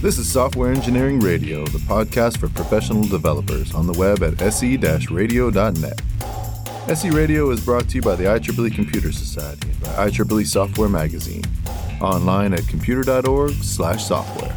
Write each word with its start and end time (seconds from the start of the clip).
This 0.00 0.16
is 0.16 0.30
Software 0.30 0.70
Engineering 0.70 1.18
Radio, 1.18 1.66
the 1.66 1.78
podcast 1.78 2.38
for 2.38 2.48
professional 2.48 3.02
developers 3.02 3.74
on 3.74 3.88
the 3.88 3.92
web 3.98 4.22
at 4.22 4.38
se-radio.net. 4.38 6.02
SE 6.86 7.10
Radio 7.10 7.50
is 7.50 7.64
brought 7.64 7.88
to 7.88 7.96
you 7.96 8.02
by 8.02 8.14
the 8.14 8.22
IEEE 8.22 8.72
Computer 8.76 9.10
Society 9.10 9.68
and 9.68 9.80
by 9.80 10.08
IEEE 10.08 10.46
Software 10.46 10.88
Magazine. 10.88 11.42
Online 12.00 12.54
at 12.54 12.64
computer.org 12.68 13.54
slash 13.54 14.04
software. 14.04 14.56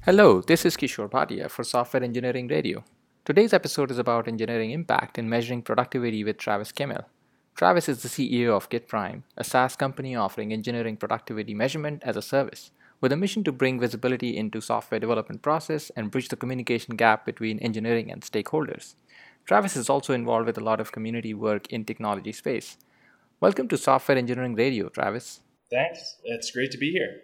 Hello, 0.00 0.40
this 0.40 0.66
is 0.66 0.76
Kishore 0.76 1.08
Bhatia 1.08 1.48
for 1.48 1.62
Software 1.62 2.02
Engineering 2.02 2.48
Radio. 2.48 2.82
Today's 3.24 3.52
episode 3.52 3.92
is 3.92 3.98
about 3.98 4.26
engineering 4.26 4.72
impact 4.72 5.18
and 5.18 5.30
measuring 5.30 5.62
productivity 5.62 6.24
with 6.24 6.36
Travis 6.36 6.72
Kimmel. 6.72 7.06
Travis 7.56 7.88
is 7.88 8.02
the 8.02 8.08
CEO 8.08 8.50
of 8.50 8.68
GitPrime, 8.68 9.22
a 9.36 9.44
SaaS 9.44 9.76
company 9.76 10.16
offering 10.16 10.52
engineering 10.52 10.96
productivity 10.96 11.54
measurement 11.54 12.02
as 12.04 12.16
a 12.16 12.22
service, 12.22 12.72
with 13.00 13.12
a 13.12 13.16
mission 13.16 13.44
to 13.44 13.52
bring 13.52 13.78
visibility 13.78 14.36
into 14.36 14.60
software 14.60 14.98
development 14.98 15.40
process 15.40 15.88
and 15.90 16.10
bridge 16.10 16.30
the 16.30 16.36
communication 16.36 16.96
gap 16.96 17.24
between 17.24 17.60
engineering 17.60 18.10
and 18.10 18.22
stakeholders. 18.22 18.96
Travis 19.46 19.76
is 19.76 19.88
also 19.88 20.12
involved 20.12 20.46
with 20.46 20.58
a 20.58 20.64
lot 20.64 20.80
of 20.80 20.90
community 20.90 21.32
work 21.32 21.68
in 21.68 21.84
technology 21.84 22.32
space. 22.32 22.76
Welcome 23.38 23.68
to 23.68 23.78
Software 23.78 24.18
Engineering 24.18 24.56
Radio, 24.56 24.88
Travis. 24.88 25.38
Thanks. 25.70 26.16
It's 26.24 26.50
great 26.50 26.72
to 26.72 26.78
be 26.78 26.90
here. 26.90 27.20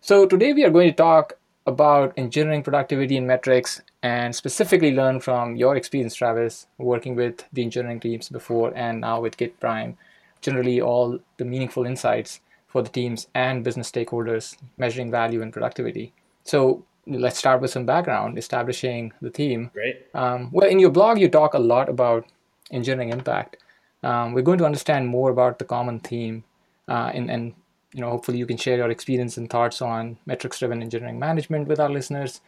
So 0.00 0.24
today 0.24 0.54
we 0.54 0.64
are 0.64 0.70
going 0.70 0.88
to 0.88 0.96
talk 0.96 1.34
about 1.66 2.12
engineering 2.16 2.62
productivity 2.62 3.16
and 3.16 3.26
metrics 3.26 3.80
and 4.02 4.34
specifically 4.34 4.92
learn 4.92 5.20
from 5.20 5.56
your 5.56 5.76
experience, 5.76 6.14
Travis, 6.14 6.66
working 6.78 7.14
with 7.14 7.44
the 7.52 7.62
engineering 7.62 8.00
teams 8.00 8.28
before 8.28 8.72
and 8.74 9.00
now 9.00 9.20
with 9.20 9.36
GitPrime, 9.36 9.96
generally 10.40 10.80
all 10.80 11.18
the 11.36 11.44
meaningful 11.44 11.86
insights 11.86 12.40
for 12.66 12.82
the 12.82 12.88
teams 12.88 13.28
and 13.34 13.62
business 13.62 13.90
stakeholders 13.90 14.56
measuring 14.78 15.10
value 15.10 15.42
and 15.42 15.52
productivity. 15.52 16.12
So 16.44 16.84
let's 17.06 17.38
start 17.38 17.60
with 17.60 17.70
some 17.70 17.86
background, 17.86 18.38
establishing 18.38 19.12
the 19.20 19.30
theme. 19.30 19.70
Great. 19.72 20.06
Um, 20.14 20.50
well, 20.52 20.68
in 20.68 20.78
your 20.78 20.90
blog, 20.90 21.18
you 21.18 21.28
talk 21.28 21.54
a 21.54 21.58
lot 21.58 21.88
about 21.88 22.26
engineering 22.70 23.10
impact. 23.10 23.58
Um, 24.02 24.32
we're 24.32 24.42
going 24.42 24.58
to 24.58 24.64
understand 24.64 25.06
more 25.06 25.30
about 25.30 25.58
the 25.58 25.64
common 25.64 26.00
theme 26.00 26.42
uh, 26.88 27.12
and, 27.14 27.30
and 27.30 27.54
you 27.92 28.00
know, 28.00 28.10
hopefully 28.10 28.38
you 28.38 28.46
can 28.46 28.56
share 28.56 28.76
your 28.76 28.90
experience 28.90 29.36
and 29.36 29.50
thoughts 29.50 29.82
on 29.82 30.18
metrics-driven 30.26 30.82
engineering 30.82 31.18
management 31.18 31.68
with 31.68 31.78
our 31.78 31.90
listeners. 31.90 32.40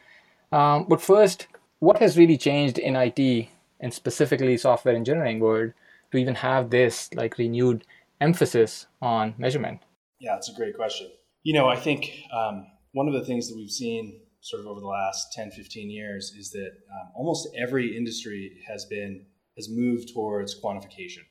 Um, 0.52 0.86
but 0.88 1.00
first, 1.00 1.46
what 1.80 1.98
has 1.98 2.16
really 2.16 2.38
changed 2.38 2.78
in 2.78 2.96
IT 2.96 3.48
and 3.80 3.92
specifically 3.92 4.56
software 4.56 4.94
engineering 4.94 5.40
world 5.40 5.72
to 6.12 6.18
even 6.18 6.34
have 6.36 6.70
this 6.70 7.12
like 7.14 7.38
renewed 7.38 7.84
emphasis 8.20 8.86
on 9.02 9.34
measurement? 9.36 9.80
Yeah, 10.18 10.34
that's 10.34 10.48
a 10.48 10.54
great 10.54 10.76
question. 10.76 11.10
You 11.42 11.54
know, 11.54 11.68
I 11.68 11.76
think 11.76 12.10
um, 12.32 12.66
one 12.92 13.08
of 13.08 13.14
the 13.14 13.24
things 13.24 13.48
that 13.48 13.56
we've 13.56 13.70
seen 13.70 14.20
sort 14.40 14.60
of 14.60 14.66
over 14.66 14.80
the 14.80 14.86
last 14.86 15.32
10, 15.32 15.50
15 15.50 15.90
years 15.90 16.32
is 16.38 16.50
that 16.50 16.70
um, 16.90 17.10
almost 17.14 17.48
every 17.56 17.96
industry 17.96 18.60
has 18.68 18.84
been 18.84 19.26
has 19.56 19.68
moved 19.70 20.12
towards 20.12 20.58
quantification, 20.60 21.24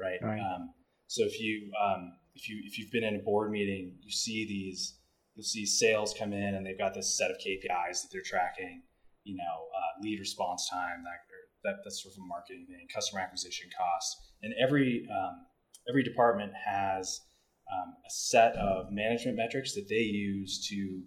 right? 0.00 0.18
Right. 0.22 0.38
Um, 0.40 0.70
so 1.08 1.24
if 1.24 1.40
you 1.40 1.70
um, 1.82 2.12
if 2.36 2.48
you 2.48 2.60
if 2.64 2.78
you've 2.78 2.92
been 2.92 3.04
in 3.04 3.16
a 3.16 3.18
board 3.18 3.50
meeting, 3.50 3.96
you 4.02 4.10
see 4.10 4.46
these 4.46 4.98
you'll 5.34 5.44
see 5.44 5.66
sales 5.66 6.14
come 6.18 6.32
in 6.32 6.54
and 6.54 6.64
they've 6.64 6.78
got 6.78 6.94
this 6.94 7.16
set 7.16 7.30
of 7.30 7.36
KPIs 7.38 8.02
that 8.02 8.08
they're 8.12 8.22
tracking. 8.22 8.82
You 9.24 9.36
know, 9.36 9.42
uh, 9.42 10.02
lead 10.02 10.20
response 10.20 10.68
time, 10.70 11.02
that, 11.02 11.18
that 11.64 11.76
that's 11.82 12.02
sort 12.02 12.14
of 12.14 12.22
a 12.22 12.26
marketing 12.26 12.66
thing, 12.68 12.86
customer 12.94 13.20
acquisition 13.20 13.68
costs, 13.76 14.30
and 14.42 14.54
every 14.62 15.08
um, 15.10 15.46
every 15.88 16.04
department 16.04 16.52
has 16.64 17.22
um, 17.72 17.94
a 18.06 18.10
set 18.10 18.54
of 18.54 18.92
management 18.92 19.36
metrics 19.36 19.74
that 19.74 19.88
they 19.88 19.96
use 19.96 20.68
to 20.68 21.02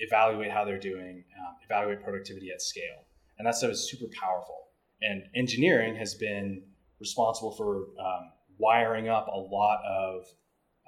evaluate 0.00 0.50
how 0.50 0.64
they're 0.64 0.78
doing, 0.78 1.24
um, 1.40 1.54
evaluate 1.64 2.02
productivity 2.02 2.50
at 2.52 2.60
scale, 2.60 3.06
and 3.38 3.46
that 3.46 3.54
stuff 3.54 3.70
is 3.70 3.90
super 3.90 4.10
powerful. 4.20 4.56
And 5.00 5.22
engineering 5.34 5.96
has 5.96 6.14
been 6.14 6.62
responsible 7.00 7.52
for 7.52 7.86
um, 7.98 8.30
wiring 8.58 9.08
up 9.08 9.28
a 9.28 9.38
lot 9.38 9.78
of 9.88 10.24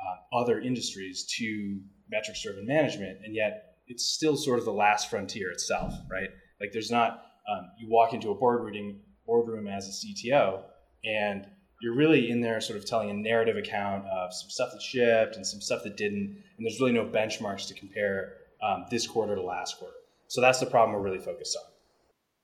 uh, 0.00 0.36
other 0.36 0.60
industries 0.60 1.24
to 1.24 1.80
metrics 2.10 2.42
driven 2.42 2.66
management 2.66 3.18
and 3.24 3.34
yet 3.34 3.76
it's 3.88 4.06
still 4.06 4.36
sort 4.36 4.58
of 4.58 4.64
the 4.64 4.72
last 4.72 5.10
frontier 5.10 5.50
itself 5.50 5.94
right? 6.10 6.30
Like 6.60 6.72
there's 6.72 6.90
not 6.90 7.22
um, 7.50 7.70
you 7.78 7.88
walk 7.88 8.12
into 8.12 8.30
a 8.30 8.34
board 8.34 8.60
boardroom 8.60 9.00
boardroom 9.26 9.66
as 9.66 9.88
a 9.88 10.06
cto 10.06 10.62
and 11.04 11.46
you're 11.82 11.94
really 11.94 12.30
in 12.30 12.40
there 12.40 12.60
sort 12.60 12.78
of 12.78 12.86
telling 12.86 13.10
a 13.10 13.14
narrative 13.14 13.56
account 13.56 14.06
of 14.06 14.32
some 14.32 14.48
stuff 14.48 14.70
that 14.72 14.80
shipped 14.80 15.36
and 15.36 15.46
some 15.46 15.60
stuff 15.60 15.82
that 15.84 15.96
didn't 15.96 16.42
and 16.56 16.66
there's 16.66 16.80
really 16.80 16.92
no 16.92 17.04
benchmarks 17.04 17.68
to 17.68 17.74
compare 17.74 18.34
um, 18.62 18.86
this 18.90 19.06
quarter 19.06 19.34
to 19.34 19.42
last 19.42 19.78
quarter. 19.78 19.94
So 20.28 20.40
that's 20.40 20.60
the 20.60 20.66
problem 20.66 20.96
we're 20.96 21.04
really 21.04 21.22
focused 21.22 21.56
on. 21.56 21.70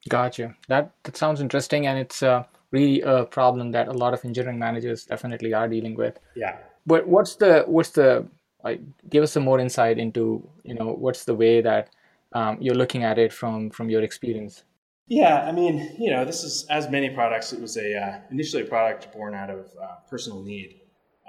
Gotcha. 0.09 0.57
That 0.69 0.93
that 1.05 1.17
sounds 1.17 1.41
interesting, 1.41 1.87
and 1.87 1.99
it's 1.99 2.23
uh, 2.23 2.45
really 2.72 3.00
a 3.03 3.25
problem 3.25 3.71
that 3.72 3.88
a 3.88 3.93
lot 3.93 4.15
of 4.15 4.25
engineering 4.25 4.59
managers 4.59 5.05
definitely 5.05 5.55
are 5.55 5.69
dealing 5.69 5.94
with. 5.94 6.19
yeah 6.34 6.56
But 6.87 7.06
what's 7.06 7.37
the 7.37 7.65
what's 7.66 7.91
the 7.91 8.27
like? 8.65 8.81
Give 9.09 9.22
us 9.22 9.33
some 9.33 9.44
more 9.44 9.60
insight 9.60 9.99
into 9.99 10.43
you 10.65 10.75
know 10.75 10.88
what's 11.05 11.25
the 11.25 11.34
way 11.34 11.60
that 11.60 11.91
um, 12.33 12.59
you're 12.60 12.75
looking 12.75 13.05
at 13.05 13.19
it 13.19 13.33
from 13.33 13.71
from 13.71 13.91
your 13.91 14.03
experience. 14.03 14.65
Yeah, 15.09 15.43
I 15.43 15.53
mean, 15.53 15.94
you 15.99 16.10
know, 16.10 16.25
this 16.25 16.43
is 16.43 16.66
as 16.71 16.88
many 16.88 17.10
products. 17.10 17.53
It 17.53 17.60
was 17.60 17.77
a 17.77 17.97
uh, 17.97 18.21
initially 18.31 18.62
a 18.62 18.66
product 18.66 19.12
born 19.12 19.34
out 19.34 19.50
of 19.50 19.66
uh, 19.81 19.97
personal 20.09 20.43
need. 20.43 20.81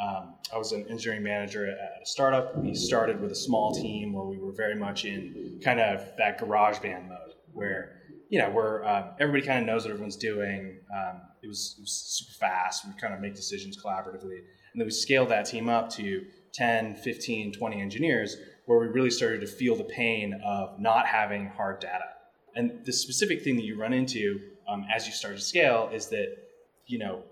Um, 0.01 0.35
I 0.53 0.57
was 0.57 0.71
an 0.71 0.85
engineering 0.89 1.23
manager 1.23 1.67
at 1.67 2.01
a 2.01 2.05
startup. 2.05 2.57
We 2.57 2.73
started 2.75 3.19
with 3.21 3.31
a 3.31 3.35
small 3.35 3.73
team 3.73 4.13
where 4.13 4.25
we 4.25 4.37
were 4.37 4.53
very 4.53 4.75
much 4.75 5.05
in 5.05 5.59
kind 5.63 5.79
of 5.79 6.07
that 6.17 6.39
garage 6.39 6.79
band 6.79 7.09
mode, 7.09 7.33
where 7.51 8.03
you 8.29 8.39
know, 8.39 8.49
where 8.49 8.83
uh, 8.83 9.11
everybody 9.19 9.45
kind 9.45 9.59
of 9.59 9.65
knows 9.65 9.83
what 9.83 9.91
everyone's 9.91 10.15
doing. 10.15 10.77
Um, 10.91 11.21
it, 11.43 11.47
was, 11.47 11.75
it 11.77 11.81
was 11.81 11.91
super 11.91 12.33
fast. 12.33 12.85
We 12.87 12.93
kind 12.99 13.13
of 13.13 13.19
make 13.19 13.35
decisions 13.35 13.77
collaboratively, 13.77 14.37
and 14.73 14.79
then 14.79 14.85
we 14.85 14.91
scaled 14.91 15.29
that 15.29 15.45
team 15.45 15.69
up 15.69 15.89
to 15.91 16.25
10, 16.53 16.95
15, 16.95 17.53
20 17.53 17.81
engineers, 17.81 18.37
where 18.65 18.79
we 18.79 18.87
really 18.87 19.11
started 19.11 19.41
to 19.41 19.47
feel 19.47 19.75
the 19.75 19.83
pain 19.83 20.39
of 20.45 20.79
not 20.79 21.05
having 21.05 21.47
hard 21.47 21.79
data. 21.79 22.05
And 22.55 22.85
the 22.85 22.93
specific 22.93 23.43
thing 23.43 23.55
that 23.57 23.65
you 23.65 23.79
run 23.79 23.93
into 23.93 24.39
um, 24.67 24.85
as 24.93 25.07
you 25.07 25.13
start 25.13 25.35
to 25.35 25.41
scale 25.41 25.89
is 25.91 26.07
that, 26.09 26.37
you 26.85 26.99
know, 26.99 27.23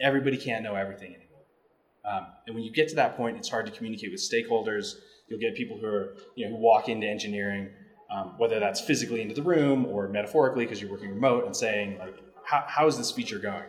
everybody 0.00 0.36
can't 0.36 0.62
know 0.62 0.74
everything 0.74 1.14
anymore. 1.14 1.26
Um, 2.04 2.26
and 2.46 2.54
when 2.54 2.64
you 2.64 2.72
get 2.72 2.88
to 2.88 2.96
that 2.96 3.16
point, 3.16 3.36
it's 3.36 3.48
hard 3.48 3.66
to 3.66 3.72
communicate 3.72 4.10
with 4.10 4.20
stakeholders. 4.20 4.96
You'll 5.28 5.40
get 5.40 5.54
people 5.54 5.78
who 5.78 5.86
are, 5.86 6.16
you 6.34 6.46
know, 6.46 6.56
who 6.56 6.60
walk 6.60 6.88
into 6.88 7.06
engineering, 7.06 7.68
um, 8.10 8.34
whether 8.38 8.58
that's 8.58 8.80
physically 8.80 9.22
into 9.22 9.34
the 9.34 9.42
room 9.42 9.86
or 9.86 10.08
metaphorically 10.08 10.64
because 10.64 10.80
you're 10.80 10.90
working 10.90 11.10
remote, 11.10 11.46
and 11.46 11.54
saying 11.54 11.98
like, 11.98 12.16
how, 12.50 12.64
how 12.66 12.86
is 12.86 12.98
this 12.98 13.12
feature 13.12 13.38
going? 13.38 13.64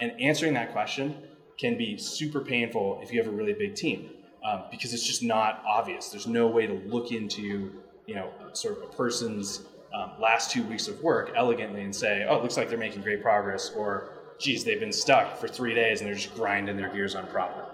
And 0.00 0.18
answering 0.20 0.54
that 0.54 0.72
question 0.72 1.14
can 1.58 1.76
be 1.76 1.98
super 1.98 2.40
painful 2.40 3.00
if 3.02 3.12
you 3.12 3.22
have 3.22 3.30
a 3.30 3.36
really 3.36 3.52
big 3.52 3.74
team 3.74 4.10
um, 4.44 4.64
because 4.70 4.94
it's 4.94 5.06
just 5.06 5.22
not 5.22 5.62
obvious. 5.66 6.08
There's 6.08 6.26
no 6.26 6.46
way 6.46 6.66
to 6.66 6.74
look 6.86 7.12
into, 7.12 7.70
you 8.06 8.14
know, 8.14 8.30
sort 8.54 8.78
of 8.78 8.84
a 8.84 8.86
person's 8.86 9.66
um, 9.94 10.12
last 10.18 10.50
two 10.50 10.64
weeks 10.64 10.88
of 10.88 11.00
work 11.02 11.32
elegantly 11.36 11.82
and 11.82 11.94
say, 11.94 12.26
oh, 12.28 12.36
it 12.36 12.42
looks 12.42 12.56
like 12.56 12.68
they're 12.68 12.78
making 12.78 13.02
great 13.02 13.22
progress, 13.22 13.70
or 13.76 14.14
geez, 14.40 14.64
they've 14.64 14.80
been 14.80 14.92
stuck 14.92 15.36
for 15.36 15.46
three 15.46 15.74
days 15.74 16.00
and 16.00 16.08
they're 16.08 16.16
just 16.16 16.34
grinding 16.34 16.76
their 16.76 16.92
gears 16.92 17.14
on 17.14 17.26
problem. 17.26 17.66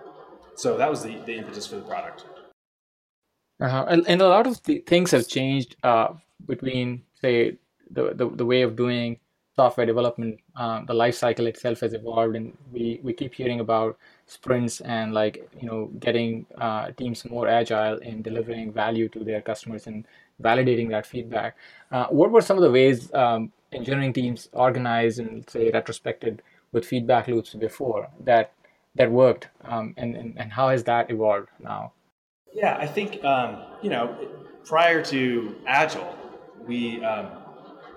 So 0.57 0.77
that 0.77 0.91
was 0.91 1.03
the, 1.03 1.17
the 1.25 1.37
impetus 1.37 1.67
for 1.67 1.77
the 1.77 1.83
product. 1.83 2.27
Uh-huh. 3.61 3.87
And, 3.89 4.07
and 4.09 4.21
a 4.21 4.29
lot 4.29 4.47
of 4.47 4.59
things 4.59 5.13
have 5.13 5.29
changed 5.29 5.77
uh, 5.83 6.15
between, 6.45 7.05
say, 7.21 7.59
the, 7.91 8.15
the, 8.15 8.29
the 8.29 8.45
way 8.45 8.63
of 8.63 8.77
doing 8.77 9.19
software 9.61 9.87
development. 9.93 10.41
Uh, 10.57 10.79
the 10.91 10.97
life 11.03 11.17
cycle 11.25 11.47
itself 11.53 11.81
has 11.81 11.93
evolved, 12.01 12.35
and 12.37 12.57
we, 12.73 12.85
we 13.07 13.13
keep 13.21 13.35
hearing 13.41 13.61
about 13.67 13.99
sprints 14.27 14.81
and 14.97 15.13
like 15.21 15.35
you 15.61 15.67
know 15.69 15.81
getting 16.07 16.47
uh, 16.67 16.85
teams 17.01 17.25
more 17.35 17.47
agile 17.61 17.99
in 18.11 18.23
delivering 18.29 18.73
value 18.83 19.09
to 19.15 19.25
their 19.29 19.43
customers 19.51 19.87
and 19.87 20.07
validating 20.49 20.89
that 20.95 21.07
feedback. 21.07 21.57
Uh, 21.93 22.07
what 22.21 22.31
were 22.31 22.45
some 22.49 22.57
of 22.57 22.63
the 22.63 22.75
ways 22.79 23.13
um, 23.15 23.53
engineering 23.73 24.13
teams 24.21 24.49
organized 24.53 25.19
and 25.25 25.49
say 25.55 25.71
retrospected 25.79 26.41
with 26.73 26.85
feedback 26.93 27.29
loops 27.29 27.55
before 27.55 28.09
that 28.31 28.53
that 28.99 29.11
worked, 29.23 29.49
um, 29.73 29.95
and, 29.97 30.17
and 30.17 30.39
and 30.41 30.53
how 30.59 30.69
has 30.75 30.85
that 30.85 31.11
evolved 31.11 31.49
now? 31.73 31.93
Yeah, 32.53 32.77
I 32.87 32.87
think 32.87 33.23
um, 33.25 33.51
you 33.83 33.91
know 33.91 34.05
prior 34.65 35.03
to 35.13 35.21
Agile, 35.67 36.17
we 36.67 36.81
um, 37.05 37.27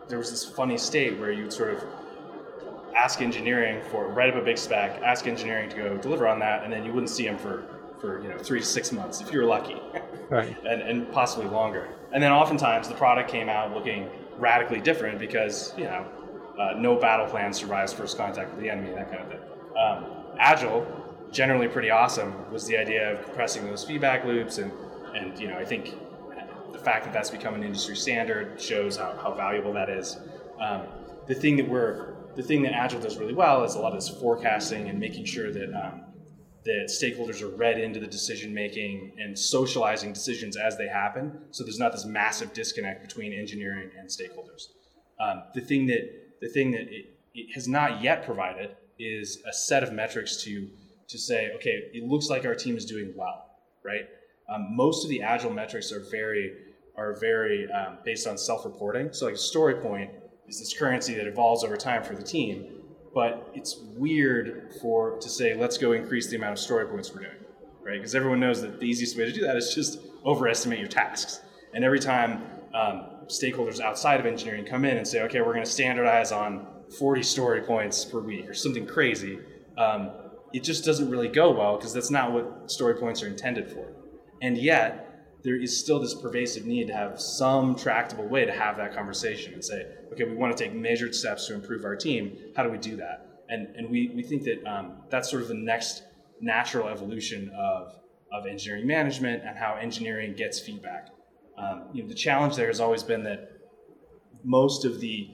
there 0.08 0.18
was 0.18 0.30
this 0.32 0.44
funny 0.44 0.78
state 0.78 1.18
where 1.20 1.32
you'd 1.32 1.54
sort 1.54 1.74
of 1.74 1.84
ask 2.96 3.22
engineering 3.22 3.82
for 3.90 4.08
write 4.08 4.30
up 4.30 4.36
a 4.42 4.46
big 4.46 4.58
spec, 4.58 5.02
ask 5.02 5.28
engineering 5.28 5.70
to 5.70 5.76
go 5.76 5.98
deliver 5.98 6.28
on 6.28 6.40
that, 6.40 6.64
and 6.64 6.72
then 6.72 6.86
you 6.86 6.92
wouldn't 6.94 7.10
see 7.10 7.26
them 7.26 7.38
for 7.38 7.64
for 8.00 8.22
you 8.22 8.30
know 8.30 8.38
three 8.38 8.60
to 8.60 8.66
six 8.66 8.92
months 8.92 9.22
if 9.22 9.32
you 9.32 9.40
were 9.40 9.46
lucky, 9.46 9.82
Right. 10.30 10.56
and, 10.66 10.82
and 10.82 11.12
possibly 11.12 11.48
longer. 11.48 11.88
And 12.12 12.22
then 12.22 12.32
oftentimes 12.32 12.88
the 12.88 12.96
product 12.96 13.30
came 13.30 13.50
out 13.50 13.74
looking 13.74 14.10
radically 14.38 14.82
different 14.82 15.20
because 15.20 15.74
you 15.78 15.86
know 15.86 16.06
uh, 16.60 16.74
no 16.78 16.96
battle 16.96 17.26
plan 17.28 17.54
survives 17.54 17.94
first 17.94 18.18
contact 18.18 18.52
with 18.52 18.60
the 18.62 18.70
enemy, 18.70 18.92
that 18.94 19.10
kind 19.10 19.24
of 19.24 19.30
thing. 19.30 19.40
Um, 19.78 20.06
Agile 20.38 20.86
generally 21.32 21.68
pretty 21.68 21.90
awesome 21.90 22.52
was 22.52 22.68
the 22.68 22.78
idea 22.78 23.14
of 23.14 23.26
compressing 23.26 23.66
those 23.66 23.84
feedback 23.84 24.24
loops 24.26 24.60
and 24.60 24.72
and 25.16 25.40
you 25.40 25.48
know 25.48 25.58
I 25.58 25.66
think 25.66 25.96
fact 26.84 27.06
that 27.06 27.14
that's 27.14 27.30
become 27.30 27.56
an 27.56 27.64
industry 27.64 27.96
standard 27.96 28.60
shows 28.62 28.98
how, 28.98 29.16
how 29.22 29.34
valuable 29.34 29.74
that 29.74 29.90
is. 29.90 30.18
Um, 30.60 30.84
the 31.28 31.36
thing 31.36 31.58
that 31.58 31.68
we're 31.68 32.14
the 32.36 32.44
thing 32.44 32.64
that 32.64 32.74
Agile 32.74 33.00
does 33.00 33.18
really 33.18 33.34
well 33.34 33.64
is 33.64 33.76
a 33.76 33.80
lot 33.80 33.94
of 33.94 34.00
this 34.00 34.10
forecasting 34.10 34.90
and 34.90 35.00
making 35.00 35.26
sure 35.26 35.52
that 35.52 35.74
um, 35.74 36.02
that 36.66 36.90
stakeholders 36.90 37.42
are 37.42 37.56
read 37.56 37.78
into 37.80 38.00
the 38.00 38.08
decision 38.08 38.54
making 38.54 39.12
and 39.20 39.38
socializing 39.38 40.14
decisions 40.14 40.56
as 40.56 40.78
they 40.78 40.88
happen. 40.88 41.40
So 41.52 41.64
there's 41.64 41.80
not 41.80 41.92
this 41.92 42.06
massive 42.06 42.54
disconnect 42.54 43.02
between 43.02 43.34
engineering 43.34 43.92
and 44.00 44.08
stakeholders. 44.08 44.68
Um, 45.20 45.44
the 45.54 45.62
thing 45.62 45.88
that 45.88 46.40
the 46.42 46.50
thing 46.50 46.72
that 46.72 46.90
it, 46.90 47.18
it 47.34 47.54
has 47.54 47.68
not 47.68 48.02
yet 48.02 48.26
provided 48.26 48.76
is 49.00 49.42
a 49.48 49.54
set 49.54 49.84
of 49.84 49.94
metrics 49.94 50.44
to 50.44 50.70
to 51.10 51.18
say, 51.18 51.52
okay, 51.56 51.90
it 51.94 52.04
looks 52.04 52.30
like 52.30 52.46
our 52.46 52.56
team 52.56 52.78
is 52.78 52.86
doing 52.86 53.14
well, 53.16 53.46
right? 53.84 54.08
Um, 54.50 54.76
most 54.76 55.04
of 55.04 55.10
the 55.10 55.22
agile 55.22 55.52
metrics 55.52 55.92
are 55.92 56.04
very 56.12 56.54
are 56.96 57.16
very 57.20 57.70
um, 57.72 57.98
based 58.04 58.28
on 58.28 58.38
self-reporting. 58.38 59.14
So 59.14 59.26
like 59.26 59.36
a 59.36 59.38
story 59.38 59.76
point 59.76 60.12
is 60.48 60.60
this 60.60 60.78
currency 60.78 61.16
that 61.16 61.28
evolves 61.28 61.64
over 61.64 61.78
time 61.78 62.04
for 62.04 62.16
the 62.16 62.24
team, 62.24 62.82
but 63.14 63.52
it's 63.54 63.80
weird 63.96 64.74
for 64.82 65.18
to 65.20 65.30
say 65.30 65.56
let's 65.56 65.78
go 65.78 65.94
increase 65.94 66.28
the 66.28 66.36
amount 66.36 66.54
of 66.54 66.60
story 66.60 66.86
points 66.86 67.14
we're 67.14 67.22
doing, 67.22 67.38
right? 67.84 67.98
Because 67.98 68.16
everyone 68.16 68.40
knows 68.40 68.62
that 68.62 68.80
the 68.80 68.86
easiest 68.86 69.18
way 69.18 69.26
to 69.26 69.32
do 69.32 69.42
that 69.42 69.56
is 69.56 69.74
just 69.74 70.00
overestimate 70.26 70.80
your 70.80 70.88
tasks. 70.88 71.42
And 71.74 71.84
every 71.84 72.00
time 72.00 72.44
um, 72.74 73.06
stakeholders 73.28 73.80
outside 73.80 74.20
of 74.20 74.26
engineering 74.26 74.66
come 74.66 74.86
in 74.86 74.98
and 74.98 75.08
say, 75.08 75.22
okay, 75.24 75.42
we're 75.42 75.54
going 75.54 75.66
to 75.66 75.72
standardize 75.72 76.32
on 76.32 76.68
40 76.98 77.24
story 77.24 77.62
points 77.62 78.06
per 78.06 78.20
week 78.20 78.48
or 78.48 78.54
something 78.54 78.86
crazy, 78.86 79.40
um, 79.78 80.12
it 80.54 80.64
just 80.64 80.86
doesn't 80.86 81.10
really 81.10 81.28
go 81.28 81.52
well 81.52 81.78
because 81.78 81.94
that's 81.94 82.12
not 82.12 82.32
what 82.32 82.72
story 82.72 82.96
points 82.96 83.24
are 83.24 83.28
intended 83.28 83.72
for. 83.72 83.92
And 84.42 84.58
yet, 84.58 85.13
there 85.44 85.58
is 85.58 85.78
still 85.78 86.00
this 86.00 86.14
pervasive 86.14 86.66
need 86.66 86.88
to 86.88 86.94
have 86.94 87.20
some 87.20 87.76
tractable 87.76 88.26
way 88.28 88.46
to 88.46 88.52
have 88.52 88.78
that 88.78 88.96
conversation 88.96 89.54
and 89.54 89.64
say, 89.64 89.86
okay, 90.12 90.24
we 90.24 90.36
want 90.36 90.56
to 90.56 90.64
take 90.64 90.74
measured 90.74 91.14
steps 91.14 91.48
to 91.48 91.54
improve 91.54 91.84
our 91.84 91.96
team. 91.96 92.38
How 92.56 92.64
do 92.64 92.70
we 92.70 92.78
do 92.78 92.96
that? 92.98 93.44
And, 93.50 93.76
and 93.76 93.90
we, 93.90 94.12
we 94.16 94.24
think 94.24 94.44
that 94.44 94.66
um, 94.66 95.04
that's 95.10 95.30
sort 95.30 95.42
of 95.42 95.50
the 95.50 95.54
next 95.54 96.04
natural 96.40 96.88
evolution 96.88 97.52
of, 97.58 97.94
of 98.32 98.46
engineering 98.46 98.88
management 98.88 99.44
and 99.46 99.58
how 99.58 99.76
engineering 99.76 100.34
gets 100.34 100.60
feedback. 100.60 101.10
Um, 101.58 101.90
you 101.94 102.04
know, 102.04 102.10
the 102.10 102.16
challenge 102.16 102.56
there 102.56 102.68
has 102.68 102.80
always 102.80 103.04
been 103.04 103.24
that 103.24 103.50
most 104.44 104.86
of 104.86 105.02
the 105.02 105.30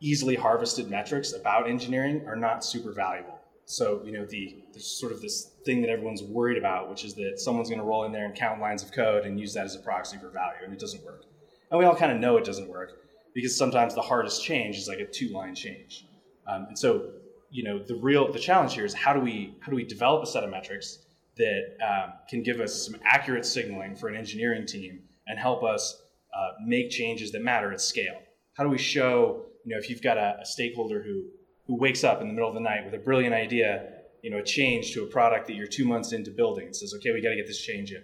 easily 0.00 0.34
harvested 0.34 0.90
metrics 0.90 1.32
about 1.32 1.68
engineering 1.68 2.24
are 2.26 2.36
not 2.36 2.64
super 2.64 2.92
valuable. 2.92 3.37
So, 3.70 4.00
you 4.02 4.12
know, 4.12 4.24
the 4.24 4.56
sort 4.78 5.12
of 5.12 5.20
this 5.20 5.52
thing 5.66 5.82
that 5.82 5.90
everyone's 5.90 6.22
worried 6.22 6.56
about, 6.56 6.88
which 6.88 7.04
is 7.04 7.14
that 7.16 7.34
someone's 7.38 7.68
going 7.68 7.80
to 7.80 7.84
roll 7.84 8.04
in 8.04 8.12
there 8.12 8.24
and 8.24 8.34
count 8.34 8.62
lines 8.62 8.82
of 8.82 8.92
code 8.92 9.26
and 9.26 9.38
use 9.38 9.52
that 9.52 9.66
as 9.66 9.76
a 9.76 9.80
proxy 9.80 10.16
for 10.16 10.30
value, 10.30 10.60
and 10.64 10.72
it 10.72 10.78
doesn't 10.78 11.04
work. 11.04 11.24
And 11.70 11.78
we 11.78 11.84
all 11.84 11.94
kind 11.94 12.10
of 12.10 12.18
know 12.18 12.38
it 12.38 12.46
doesn't 12.46 12.66
work 12.66 12.92
because 13.34 13.54
sometimes 13.54 13.94
the 13.94 14.00
hardest 14.00 14.42
change 14.42 14.78
is 14.78 14.88
like 14.88 15.00
a 15.00 15.04
two-line 15.06 15.54
change. 15.54 16.06
Um, 16.46 16.64
and 16.68 16.78
so, 16.78 17.10
you 17.50 17.62
know, 17.62 17.78
the 17.78 17.96
real 17.96 18.32
the 18.32 18.38
challenge 18.38 18.72
here 18.72 18.86
is 18.86 18.94
how 18.94 19.12
do 19.12 19.20
we 19.20 19.54
how 19.60 19.68
do 19.68 19.76
we 19.76 19.84
develop 19.84 20.22
a 20.22 20.26
set 20.26 20.44
of 20.44 20.50
metrics 20.50 21.04
that 21.36 21.76
um, 21.86 22.14
can 22.26 22.42
give 22.42 22.60
us 22.60 22.86
some 22.86 22.96
accurate 23.04 23.44
signaling 23.44 23.94
for 23.94 24.08
an 24.08 24.16
engineering 24.16 24.66
team 24.66 25.00
and 25.26 25.38
help 25.38 25.62
us 25.62 26.00
uh, 26.34 26.52
make 26.64 26.88
changes 26.88 27.32
that 27.32 27.42
matter 27.42 27.70
at 27.70 27.82
scale? 27.82 28.18
How 28.54 28.64
do 28.64 28.70
we 28.70 28.78
show, 28.78 29.44
you 29.66 29.74
know, 29.74 29.78
if 29.78 29.90
you've 29.90 30.02
got 30.02 30.16
a, 30.16 30.38
a 30.40 30.46
stakeholder 30.46 31.02
who 31.02 31.24
who 31.68 31.76
wakes 31.76 32.02
up 32.02 32.20
in 32.20 32.26
the 32.26 32.34
middle 32.34 32.48
of 32.48 32.54
the 32.54 32.60
night 32.60 32.84
with 32.84 32.94
a 32.94 32.98
brilliant 32.98 33.34
idea, 33.34 33.92
you 34.22 34.30
know, 34.30 34.38
a 34.38 34.42
change 34.42 34.92
to 34.94 35.04
a 35.04 35.06
product 35.06 35.46
that 35.46 35.54
you're 35.54 35.66
two 35.66 35.84
months 35.84 36.12
into 36.12 36.30
building 36.30 36.66
and 36.66 36.74
says, 36.74 36.94
okay, 36.96 37.12
we 37.12 37.20
got 37.20 37.28
to 37.28 37.36
get 37.36 37.46
this 37.46 37.60
change 37.60 37.92
in. 37.92 38.02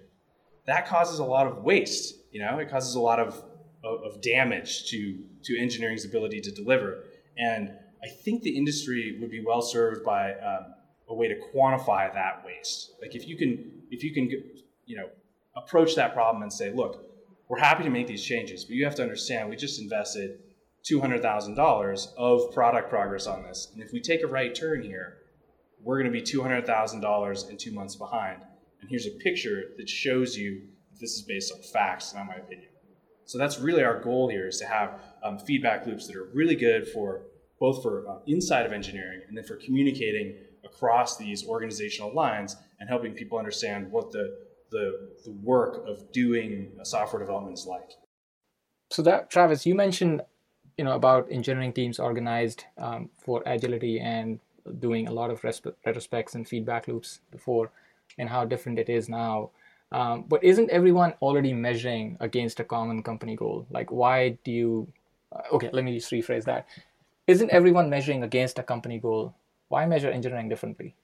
That 0.67 0.87
causes 0.87 1.19
a 1.19 1.25
lot 1.25 1.47
of 1.47 1.65
waste. 1.65 2.15
You 2.31 2.41
know, 2.41 2.59
it 2.59 2.71
causes 2.71 2.95
a 2.95 3.01
lot 3.01 3.19
of, 3.19 3.43
of, 3.83 4.21
damage 4.21 4.91
to, 4.91 5.19
to 5.45 5.59
engineering's 5.59 6.05
ability 6.05 6.41
to 6.43 6.53
deliver. 6.53 7.05
And 7.39 7.73
I 8.03 8.09
think 8.09 8.43
the 8.43 8.57
industry 8.57 9.19
would 9.21 9.31
be 9.31 9.43
well 9.45 9.63
served 9.63 10.05
by 10.05 10.35
um, 10.35 10.75
a 11.09 11.15
way 11.15 11.29
to 11.29 11.35
quantify 11.55 12.13
that 12.13 12.45
waste. 12.45 12.93
Like 13.01 13.15
if 13.15 13.27
you 13.27 13.37
can, 13.37 13.83
if 13.91 14.05
you 14.05 14.13
can, 14.13 14.31
you 14.85 14.97
know, 14.97 15.09
approach 15.57 15.95
that 15.97 16.13
problem 16.13 16.43
and 16.43 16.53
say, 16.53 16.71
look, 16.71 17.07
we're 17.49 17.59
happy 17.59 17.85
to 17.85 17.91
make 17.91 18.07
these 18.07 18.25
changes, 18.25 18.65
but 18.65 18.75
you 18.75 18.85
have 18.85 18.95
to 18.97 19.03
understand 19.03 19.49
we 19.49 19.57
just 19.57 19.81
invested 19.81 20.39
$200,000 20.91 22.15
of 22.17 22.53
product 22.53 22.91
progress 22.91 23.27
on 23.27 23.43
this. 23.43 23.69
And 23.73 23.83
if 23.83 23.93
we 23.93 24.01
take 24.01 24.23
a 24.23 24.27
right 24.27 24.55
turn 24.55 24.83
here, 24.83 25.19
we're 25.83 25.99
going 26.01 26.13
to 26.13 26.19
be 26.19 26.23
$200,000 26.23 27.51
in 27.51 27.57
two 27.57 27.73
months 27.73 27.97
behind. 27.97 28.43
And 28.81 28.91
here's 28.91 29.07
a 29.07 29.11
picture 29.11 29.73
that 29.79 29.89
shows 29.89 30.37
you 30.37 30.63
this 31.01 31.13
is 31.13 31.23
based 31.23 31.53
on 31.53 31.61
facts, 31.61 32.15
not 32.15 32.27
my 32.27 32.37
opinion. 32.37 32.69
So 33.25 33.39
that's 33.39 33.59
really 33.59 33.83
our 33.83 34.01
goal 34.01 34.29
here 34.29 34.47
is 34.47 34.59
to 34.59 34.67
have 34.67 35.01
um, 35.23 35.39
feedback 35.39 35.87
loops 35.87 36.07
that 36.07 36.17
are 36.17 36.29
really 36.35 36.55
good 36.55 36.87
for 36.89 37.23
both 37.59 37.83
for 37.83 38.07
uh, 38.09 38.19
inside 38.27 38.67
of 38.67 38.73
engineering 38.73 39.23
and 39.27 39.37
then 39.37 39.45
for 39.45 39.57
communicating 39.57 40.35
across 40.65 41.17
these 41.17 41.47
organizational 41.47 42.13
lines 42.13 42.57
and 42.81 42.89
helping 42.89 43.13
people 43.15 43.39
understand 43.39 43.91
what 43.91 44.11
the, 44.13 44.37
the, 44.71 45.11
the 45.25 45.31
work 45.43 45.85
of 45.87 46.13
doing 46.13 46.73
software 46.83 47.21
development 47.21 47.57
is 47.57 47.67
like. 47.67 47.91
So 48.91 49.03
that 49.03 49.31
Travis, 49.31 49.65
you 49.65 49.75
mentioned 49.75 50.23
you 50.77 50.85
know 50.85 50.95
about 50.95 51.29
engineering 51.31 51.73
teams 51.73 51.99
organized 51.99 52.65
um, 52.79 53.09
for 53.19 53.43
agility 53.47 54.01
and 54.01 54.41
doing 54.79 55.09
a 55.09 55.13
lot 55.13 55.31
of 55.31 55.43
retrospects 55.43 56.35
and 56.35 56.49
feedback 56.49 56.89
loops 56.89 57.21
before 57.31 57.71
and 58.19 58.29
how 58.29 58.45
different 58.45 58.79
it 58.79 58.89
is 58.89 59.09
now. 59.09 59.51
Um, 59.93 60.25
but 60.27 60.43
isn't 60.43 60.71
everyone 60.71 61.15
already 61.21 61.53
measuring 61.53 62.17
against 62.21 62.59
a 62.61 62.65
common 62.65 63.03
company 63.03 63.37
goal? 63.37 63.67
Like 63.71 63.93
why 63.93 64.39
do 64.45 64.51
you 64.51 64.89
uh, 65.33 65.43
okay 65.53 65.71
let 65.73 65.85
me 65.85 65.95
just 65.95 66.11
rephrase 66.11 66.45
that. 66.45 66.67
Isn't 67.27 67.51
everyone 67.51 67.89
measuring 67.89 68.23
against 68.23 68.59
a 68.59 68.63
company 68.63 68.99
goal? 68.99 69.35
Why 69.69 69.87
measure 69.87 70.11
engineering 70.11 70.49
differently? 70.49 70.95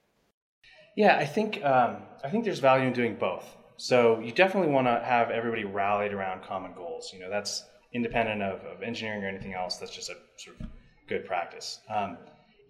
Yeah 0.95 1.15
i 1.17 1.25
think 1.25 1.63
um, 1.63 1.97
i 2.23 2.29
think 2.29 2.43
there's 2.43 2.59
value 2.59 2.87
in 2.87 2.93
doing 2.93 3.15
both. 3.15 3.45
So 3.77 4.19
you 4.19 4.31
definitely 4.31 4.71
want 4.71 4.87
to 4.87 5.01
have 5.03 5.31
everybody 5.31 5.63
rallied 5.63 6.13
around 6.13 6.43
common 6.43 6.73
goals. 6.73 7.11
You 7.13 7.19
know 7.19 7.29
that's 7.29 7.63
independent 7.93 8.41
of, 8.41 8.59
of 8.65 8.83
engineering 8.83 9.23
or 9.23 9.27
anything 9.27 9.53
else. 9.53 9.77
That's 9.77 9.93
just 9.93 10.09
a 10.09 10.15
sort 10.37 10.59
of 10.59 10.67
good 11.07 11.25
practice. 11.25 11.79
Um, 11.89 12.17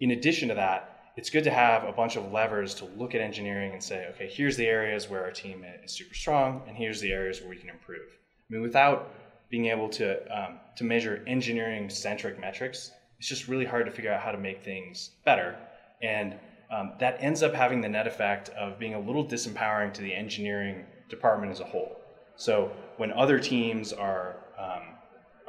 in 0.00 0.12
addition 0.12 0.48
to 0.48 0.54
that, 0.54 1.12
it's 1.16 1.30
good 1.30 1.44
to 1.44 1.50
have 1.50 1.84
a 1.84 1.92
bunch 1.92 2.16
of 2.16 2.32
levers 2.32 2.74
to 2.76 2.86
look 2.96 3.14
at 3.14 3.20
engineering 3.20 3.72
and 3.72 3.82
say, 3.82 4.06
okay, 4.10 4.28
here's 4.32 4.56
the 4.56 4.66
areas 4.66 5.10
where 5.10 5.22
our 5.22 5.30
team 5.30 5.64
is 5.84 5.92
super 5.92 6.14
strong, 6.14 6.62
and 6.66 6.76
here's 6.76 7.00
the 7.00 7.12
areas 7.12 7.40
where 7.40 7.50
we 7.50 7.56
can 7.56 7.68
improve. 7.68 8.08
I 8.08 8.52
mean, 8.52 8.62
without 8.62 9.12
being 9.50 9.66
able 9.66 9.88
to 9.90 10.06
um, 10.36 10.58
to 10.76 10.84
measure 10.84 11.22
engineering 11.26 11.90
centric 11.90 12.40
metrics, 12.40 12.92
it's 13.18 13.28
just 13.28 13.46
really 13.46 13.66
hard 13.66 13.84
to 13.84 13.92
figure 13.92 14.10
out 14.10 14.22
how 14.22 14.32
to 14.32 14.38
make 14.38 14.64
things 14.64 15.10
better, 15.24 15.56
and 16.00 16.34
um, 16.70 16.92
that 16.98 17.18
ends 17.20 17.42
up 17.42 17.52
having 17.52 17.82
the 17.82 17.88
net 17.88 18.06
effect 18.06 18.48
of 18.50 18.78
being 18.78 18.94
a 18.94 19.00
little 19.00 19.24
disempowering 19.24 19.92
to 19.92 20.00
the 20.00 20.14
engineering 20.14 20.86
department 21.10 21.52
as 21.52 21.60
a 21.60 21.64
whole. 21.64 22.00
So 22.36 22.72
when 22.96 23.12
other 23.12 23.38
teams 23.38 23.92
are 23.92 24.36
um, 24.58 24.94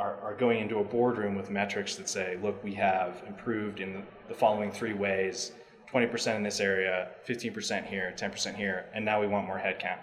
are, 0.03 0.19
are 0.21 0.33
going 0.33 0.59
into 0.59 0.79
a 0.79 0.83
boardroom 0.83 1.35
with 1.35 1.49
metrics 1.49 1.95
that 1.95 2.09
say, 2.09 2.37
look, 2.43 2.61
we 2.61 2.73
have 2.73 3.23
improved 3.25 3.79
in 3.79 4.05
the 4.27 4.33
following 4.33 4.71
three 4.71 4.93
ways 4.93 5.53
20% 5.91 6.35
in 6.35 6.43
this 6.43 6.59
area, 6.59 7.09
15% 7.27 7.85
here, 7.85 8.13
10% 8.17 8.55
here, 8.55 8.85
and 8.95 9.05
now 9.05 9.21
we 9.21 9.27
want 9.27 9.45
more 9.45 9.59
headcount. 9.59 9.99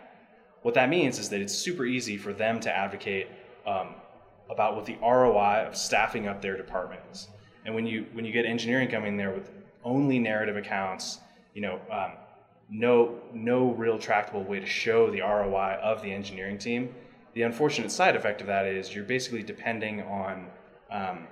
What 0.62 0.75
that 0.75 0.88
means 0.88 1.19
is 1.19 1.28
that 1.30 1.40
it's 1.40 1.52
super 1.52 1.85
easy 1.85 2.16
for 2.16 2.33
them 2.33 2.61
to 2.61 2.75
advocate 2.75 3.26
um, 3.66 3.95
about 4.49 4.76
what 4.76 4.87
the 4.87 4.97
ROI 5.02 5.66
of 5.66 5.76
staffing 5.76 6.28
up 6.28 6.40
their 6.40 6.57
department 6.57 7.00
is. 7.12 7.28
And 7.66 7.75
when 7.75 7.87
you 7.87 8.07
when 8.12 8.25
you 8.25 8.33
get 8.33 8.47
engineering 8.47 8.88
coming 8.88 9.16
there 9.16 9.33
with 9.33 9.50
only 9.85 10.19
narrative 10.19 10.57
accounts, 10.57 11.19
you 11.54 11.62
know, 11.62 11.80
um, 11.90 12.12
no 12.71 13.19
no 13.35 13.73
real 13.73 13.99
tractable 13.99 14.45
way 14.45 14.61
to 14.61 14.66
show 14.66 15.11
the 15.11 15.21
ROI 15.21 15.78
of 15.83 16.02
the 16.02 16.12
engineering 16.12 16.59
team, 16.59 16.95
the 17.35 17.43
unfortunate 17.43 17.91
side 17.93 18.17
effect 18.17 18.41
of 18.41 18.47
that 18.49 18.67
is 18.67 18.95
you're 18.95 19.05
basically 19.05 19.43
depending 19.43 20.03
on 20.03 20.47
um, 20.91 21.27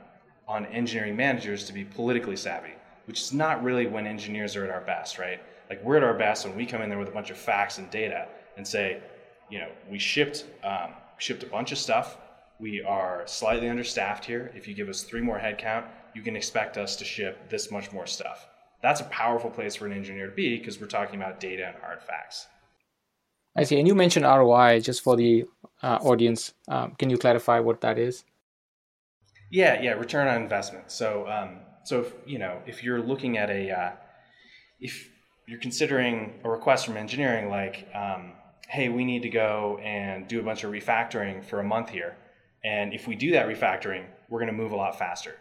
on 0.47 0.65
engineering 0.67 1.17
managers 1.17 1.65
to 1.65 1.73
be 1.73 1.85
politically 1.85 2.37
savvy, 2.37 2.73
which 3.07 3.21
is 3.21 3.33
not 3.33 3.63
really 3.63 3.87
when 3.87 4.07
engineers 4.07 4.57
are 4.57 4.65
at 4.65 4.71
our 4.71 4.81
best, 4.81 5.19
right? 5.19 5.41
Like 5.69 5.85
we're 5.85 5.97
at 5.97 6.03
our 6.03 6.15
best 6.15 6.47
when 6.47 6.57
we 6.57 6.65
come 6.65 6.81
in 6.81 6.89
there 6.89 6.99
with 6.99 7.09
a 7.09 7.13
bunch 7.13 7.31
of 7.31 7.37
facts 7.37 7.79
and 7.79 7.91
data 7.91 8.29
and 8.57 8.67
say, 8.67 9.03
you 9.51 9.59
know, 9.59 9.69
we 9.91 9.99
shipped 9.99 10.47
um, 10.65 10.93
shipped 11.19 11.43
a 11.43 11.47
bunch 11.47 11.73
of 11.73 11.79
stuff. 11.79 12.17
We 12.61 12.83
are 12.83 13.23
slightly 13.27 13.69
understaffed 13.69 14.25
here. 14.25 14.51
If 14.55 14.67
you 14.67 14.75
give 14.75 14.89
us 14.89 15.03
three 15.03 15.21
more 15.21 15.39
headcount, 15.39 15.85
you 16.15 16.23
can 16.23 16.35
expect 16.35 16.77
us 16.77 16.97
to 16.97 17.05
ship 17.05 17.49
this 17.49 17.71
much 17.71 17.93
more 17.93 18.07
stuff. 18.07 18.49
That's 18.81 19.01
a 19.01 19.05
powerful 19.05 19.51
place 19.51 19.77
for 19.77 19.87
an 19.87 19.93
engineer 19.93 20.27
to 20.27 20.35
be 20.35 20.59
because 20.59 20.81
we're 20.81 20.87
talking 20.87 21.21
about 21.21 21.41
data 21.41 21.67
and 21.67 21.77
hard 21.83 22.03
facts. 22.03 22.47
I 23.59 23.65
see. 23.65 23.77
And 23.77 23.89
you 23.89 23.95
mentioned 23.97 24.25
ROI 24.25 24.81
just 24.81 25.03
for 25.03 25.17
the 25.17 25.45
uh, 25.83 25.99
audience. 26.03 26.55
Um, 26.69 26.93
can 26.93 27.11
you 27.11 27.19
clarify 27.19 27.59
what 27.59 27.81
that 27.81 27.99
is? 27.99 28.25
Yeah, 29.51 29.83
yeah, 29.83 29.93
return 29.93 30.29
on 30.29 30.41
investment. 30.41 30.93
So, 30.93 31.27
um, 31.29 31.59
so 31.83 32.03
if, 32.03 32.13
you 32.25 32.39
know, 32.39 32.63
if 32.67 32.85
you're 32.85 33.03
looking 33.03 33.37
at 33.37 33.51
a, 33.51 33.71
uh, 33.73 33.93
if 34.79 35.11
you're 35.49 35.59
considering 35.59 36.39
a 36.45 36.49
request 36.49 36.87
from 36.87 36.97
engineering 36.97 37.51
like, 37.51 37.89
um, 37.97 38.33
hey, 38.69 38.91
we 38.91 39.05
need 39.05 39.23
to 39.23 39.29
go 39.29 39.81
and 39.83 40.29
do 40.29 40.39
a 40.39 40.43
bunch 40.45 40.63
of 40.63 40.71
refactoring 40.71 41.45
for 41.45 41.59
a 41.59 41.65
month 41.65 41.89
here. 41.89 42.17
And 42.63 42.95
if 42.95 43.09
we 43.09 43.17
do 43.17 43.33
that 43.33 43.49
refactoring, 43.49 44.05
we're 44.29 44.39
going 44.39 44.53
to 44.53 44.63
move 44.63 44.71
a 44.71 44.77
lot 44.77 44.97
faster. 44.97 45.35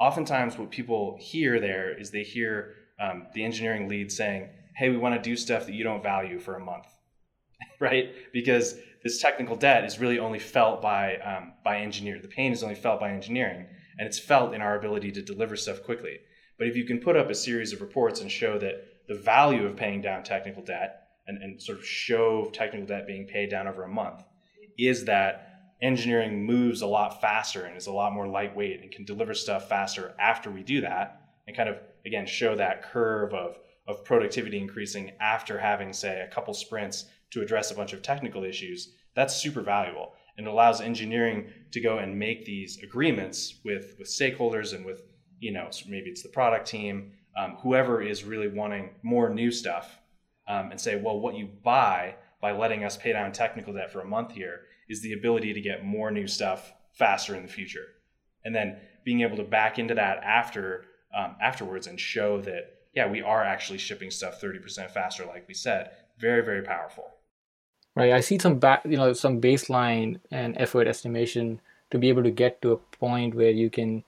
Oftentimes, 0.00 0.56
what 0.56 0.70
people 0.70 1.18
hear 1.20 1.60
there 1.60 1.98
is 2.00 2.10
they 2.10 2.22
hear 2.22 2.76
um, 2.98 3.26
the 3.34 3.44
engineering 3.44 3.88
lead 3.88 4.10
saying, 4.10 4.48
hey, 4.74 4.88
we 4.88 4.96
want 4.96 5.14
to 5.14 5.20
do 5.20 5.36
stuff 5.36 5.66
that 5.66 5.74
you 5.74 5.84
don't 5.84 6.02
value 6.02 6.38
for 6.38 6.54
a 6.54 6.60
month, 6.60 6.86
right? 7.80 8.10
Because 8.32 8.76
this 9.02 9.20
technical 9.20 9.56
debt 9.56 9.84
is 9.84 9.98
really 9.98 10.18
only 10.18 10.38
felt 10.38 10.82
by, 10.82 11.16
um, 11.18 11.52
by 11.64 11.78
engineer. 11.78 12.20
The 12.20 12.28
pain 12.28 12.52
is 12.52 12.62
only 12.62 12.74
felt 12.74 13.00
by 13.00 13.10
engineering, 13.10 13.66
and 13.98 14.06
it's 14.06 14.18
felt 14.18 14.54
in 14.54 14.60
our 14.60 14.76
ability 14.76 15.12
to 15.12 15.22
deliver 15.22 15.56
stuff 15.56 15.82
quickly. 15.82 16.18
But 16.58 16.66
if 16.66 16.76
you 16.76 16.84
can 16.84 16.98
put 16.98 17.16
up 17.16 17.30
a 17.30 17.34
series 17.34 17.72
of 17.72 17.80
reports 17.80 18.20
and 18.20 18.30
show 18.30 18.58
that 18.58 18.84
the 19.06 19.14
value 19.14 19.64
of 19.64 19.76
paying 19.76 20.02
down 20.02 20.22
technical 20.22 20.62
debt 20.62 21.08
and, 21.26 21.42
and 21.42 21.62
sort 21.62 21.78
of 21.78 21.86
show 21.86 22.50
technical 22.52 22.86
debt 22.86 23.06
being 23.06 23.26
paid 23.26 23.50
down 23.50 23.68
over 23.68 23.84
a 23.84 23.88
month 23.88 24.22
is 24.78 25.04
that 25.04 25.44
engineering 25.80 26.44
moves 26.44 26.82
a 26.82 26.86
lot 26.86 27.20
faster 27.20 27.64
and 27.64 27.76
is 27.76 27.86
a 27.86 27.92
lot 27.92 28.12
more 28.12 28.26
lightweight 28.26 28.82
and 28.82 28.90
can 28.90 29.04
deliver 29.04 29.34
stuff 29.34 29.68
faster 29.68 30.14
after 30.18 30.50
we 30.50 30.62
do 30.62 30.80
that 30.80 31.22
and 31.46 31.56
kind 31.56 31.68
of 31.68 31.78
again 32.04 32.26
show 32.26 32.56
that 32.56 32.82
curve 32.82 33.32
of 33.32 33.58
of 33.86 34.04
productivity 34.04 34.58
increasing 34.58 35.12
after 35.20 35.58
having 35.58 35.92
say 35.92 36.20
a 36.20 36.34
couple 36.34 36.52
sprints 36.52 37.06
to 37.30 37.42
address 37.42 37.70
a 37.70 37.74
bunch 37.74 37.92
of 37.92 38.02
technical 38.02 38.44
issues 38.44 38.94
that's 39.14 39.36
super 39.36 39.60
valuable 39.60 40.14
and 40.36 40.46
it 40.46 40.50
allows 40.50 40.80
engineering 40.80 41.48
to 41.72 41.80
go 41.80 41.98
and 41.98 42.18
make 42.18 42.44
these 42.44 42.78
agreements 42.82 43.60
with 43.64 43.94
with 43.98 44.08
stakeholders 44.08 44.74
and 44.74 44.84
with 44.84 45.02
you 45.40 45.52
know 45.52 45.68
maybe 45.88 46.10
it's 46.10 46.22
the 46.22 46.28
product 46.28 46.66
team 46.66 47.12
um, 47.38 47.56
whoever 47.62 48.02
is 48.02 48.24
really 48.24 48.48
wanting 48.48 48.90
more 49.02 49.30
new 49.30 49.50
stuff 49.50 49.98
um, 50.48 50.70
and 50.70 50.80
say, 50.80 50.96
well, 50.96 51.20
what 51.20 51.36
you 51.36 51.48
buy 51.62 52.16
by 52.40 52.52
letting 52.52 52.84
us 52.84 52.96
pay 52.96 53.12
down 53.12 53.32
technical 53.32 53.72
debt 53.72 53.92
for 53.92 54.00
a 54.00 54.04
month 54.04 54.32
here 54.32 54.62
is 54.88 55.02
the 55.02 55.12
ability 55.12 55.52
to 55.52 55.60
get 55.60 55.84
more 55.84 56.10
new 56.10 56.26
stuff 56.26 56.72
faster 56.94 57.36
in 57.36 57.42
the 57.42 57.48
future. 57.48 57.86
And 58.44 58.54
then 58.54 58.78
being 59.04 59.20
able 59.20 59.36
to 59.36 59.44
back 59.44 59.78
into 59.78 59.94
that 59.94 60.18
after 60.24 60.86
um, 61.16 61.36
afterwards 61.40 61.86
and 61.86 61.98
show 61.98 62.40
that 62.42 62.74
yeah, 62.94 63.08
we 63.08 63.22
are 63.22 63.44
actually 63.44 63.78
shipping 63.78 64.10
stuff 64.10 64.40
30% 64.40 64.90
faster, 64.90 65.24
like 65.24 65.46
we 65.46 65.54
said. 65.54 65.90
Very, 66.18 66.42
very 66.42 66.62
powerful. 66.62 67.04
Right. 67.98 68.12
I 68.12 68.20
see 68.20 68.38
some 68.38 68.58
back, 68.58 68.82
you 68.84 68.96
know, 68.96 69.12
some 69.12 69.40
baseline 69.40 70.20
and 70.30 70.56
effort 70.56 70.86
estimation 70.86 71.60
to 71.90 71.98
be 71.98 72.08
able 72.08 72.22
to 72.22 72.30
get 72.30 72.62
to 72.62 72.72
a 72.72 72.76
point 72.76 73.34
where 73.34 73.50
you 73.50 73.70
can 73.70 74.04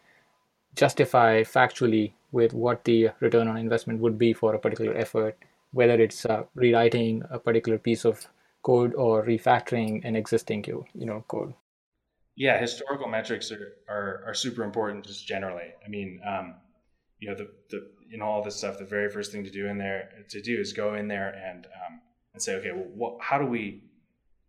justify 0.75 1.43
factually 1.43 2.13
with 2.33 2.53
what 2.53 2.85
the 2.85 3.11
return 3.21 3.49
on 3.49 3.57
investment 3.57 4.01
would 4.01 4.19
be 4.19 4.33
for 4.33 4.55
a 4.55 4.59
particular 4.59 4.97
effort 4.97 5.37
whether 5.73 6.01
it's 6.01 6.27
uh, 6.27 6.43
rewriting 6.55 7.23
a 7.31 7.39
particular 7.39 7.79
piece 7.79 8.05
of 8.05 8.27
code 8.63 8.95
or 8.95 9.25
refactoring 9.25 10.05
an 10.05 10.17
existing 10.17 10.65
you 10.67 11.07
know 11.07 11.25
code 11.29 11.55
yeah 12.37 12.59
historical 12.59 13.09
metrics 13.09 13.51
are, 13.51 13.73
are, 13.89 14.23
are 14.27 14.35
super 14.35 14.63
important 14.63 15.07
just 15.07 15.27
generally 15.27 15.73
i 15.85 15.89
mean 15.89 16.21
um, 16.27 16.55
you 17.19 17.29
know 17.29 17.35
the, 17.35 17.49
the 17.71 17.91
in 18.13 18.21
all 18.21 18.43
this 18.43 18.57
stuff 18.57 18.79
the 18.79 18.85
very 18.85 19.09
first 19.09 19.33
thing 19.33 19.45
to 19.45 19.51
do 19.51 19.67
in 19.67 19.79
there 19.79 20.11
to 20.29 20.41
do 20.41 20.59
is 20.59 20.73
go 20.73 20.95
in 20.95 21.09
there 21.09 21.31
and 21.49 21.67
um, 21.67 22.01
and 22.41 22.43
say 22.43 22.55
okay 22.57 22.73
well 22.73 22.89
what, 22.95 23.17
how 23.21 23.39
do 23.39 23.47
we 23.47 23.83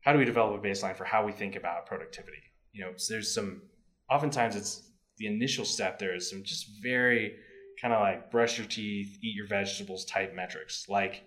how 0.02 0.14
do 0.14 0.20
we 0.20 0.26
develop 0.26 0.60
a 0.60 0.68
baseline 0.68 0.96
for 0.96 1.06
how 1.06 1.26
we 1.26 1.32
think 1.32 1.56
about 1.56 1.86
productivity 1.86 2.42
you 2.74 2.84
know 2.84 2.92
so 2.96 3.14
there's 3.14 3.34
some 3.34 3.62
oftentimes 4.10 4.56
it's 4.56 4.90
the 5.18 5.28
initial 5.28 5.66
step 5.66 6.00
there 6.00 6.16
is 6.16 6.30
some 6.30 6.44
just 6.44 6.68
very 6.82 7.36
kind 7.82 7.94
of 7.94 8.02
like 8.02 8.30
brush 8.30 8.58
your 8.58 8.68
teeth, 8.68 9.18
eat 9.22 9.36
your 9.36 9.48
vegetables 9.48 10.06
type 10.06 10.36
metrics. 10.36 10.88
Like 10.88 11.24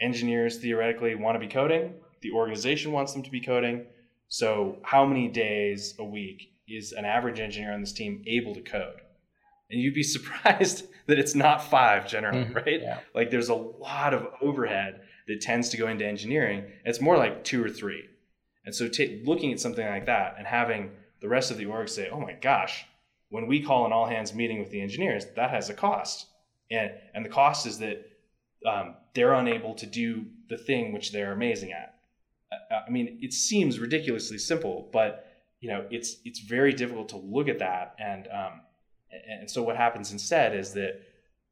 engineers 0.00 0.58
theoretically 0.58 1.14
want 1.14 1.36
to 1.36 1.38
be 1.38 1.46
coding, 1.46 1.94
the 2.20 2.32
organization 2.32 2.92
wants 2.92 3.12
them 3.12 3.22
to 3.22 3.30
be 3.30 3.40
coding. 3.40 3.86
So, 4.28 4.78
how 4.82 5.06
many 5.06 5.28
days 5.28 5.94
a 5.98 6.04
week 6.04 6.52
is 6.68 6.92
an 6.92 7.04
average 7.04 7.40
engineer 7.40 7.72
on 7.72 7.80
this 7.80 7.92
team 7.92 8.22
able 8.26 8.54
to 8.54 8.60
code? 8.60 9.00
And 9.70 9.80
you'd 9.80 9.94
be 9.94 10.02
surprised 10.16 10.86
that 11.06 11.18
it's 11.18 11.34
not 11.34 11.62
five 11.62 12.08
generally, 12.08 12.44
mm-hmm. 12.44 12.54
right? 12.54 12.82
Yeah. 12.82 13.00
Like 13.14 13.30
there's 13.30 13.48
a 13.48 13.54
lot 13.54 14.12
of 14.12 14.26
overhead 14.42 15.02
that 15.28 15.40
tends 15.40 15.68
to 15.68 15.76
go 15.76 15.88
into 15.88 16.06
engineering. 16.06 16.64
It's 16.84 17.00
more 17.00 17.16
like 17.16 17.44
two 17.44 17.64
or 17.64 17.70
three. 17.70 18.04
And 18.64 18.74
so, 18.74 18.88
t- 18.88 19.22
looking 19.24 19.52
at 19.52 19.60
something 19.60 19.86
like 19.86 20.06
that 20.06 20.34
and 20.36 20.46
having 20.46 20.90
the 21.20 21.28
rest 21.28 21.50
of 21.50 21.58
the 21.58 21.66
org 21.66 21.88
say, 21.88 22.08
oh 22.10 22.20
my 22.20 22.32
gosh, 22.32 22.84
when 23.30 23.46
we 23.46 23.62
call 23.62 23.86
an 23.86 23.92
all 23.92 24.06
hands 24.06 24.34
meeting 24.34 24.58
with 24.58 24.70
the 24.70 24.80
engineers, 24.80 25.26
that 25.36 25.50
has 25.50 25.70
a 25.70 25.74
cost. 25.74 26.26
And, 26.70 26.92
and 27.14 27.24
the 27.24 27.30
cost 27.30 27.66
is 27.66 27.78
that 27.78 28.10
um, 28.66 28.96
they're 29.14 29.34
unable 29.34 29.74
to 29.74 29.86
do 29.86 30.26
the 30.48 30.58
thing 30.58 30.92
which 30.92 31.12
they're 31.12 31.32
amazing 31.32 31.72
at. 31.72 31.94
I 32.86 32.90
mean, 32.90 33.18
it 33.20 33.32
seems 33.32 33.78
ridiculously 33.78 34.38
simple, 34.38 34.88
but 34.92 35.26
you 35.60 35.68
know, 35.68 35.86
it's 35.90 36.16
it's 36.24 36.40
very 36.40 36.72
difficult 36.72 37.08
to 37.10 37.16
look 37.16 37.48
at 37.48 37.58
that. 37.58 37.94
And 37.98 38.28
um, 38.28 38.60
and 39.28 39.50
so 39.50 39.62
what 39.62 39.76
happens 39.76 40.12
instead 40.12 40.54
is 40.54 40.72
that 40.74 41.02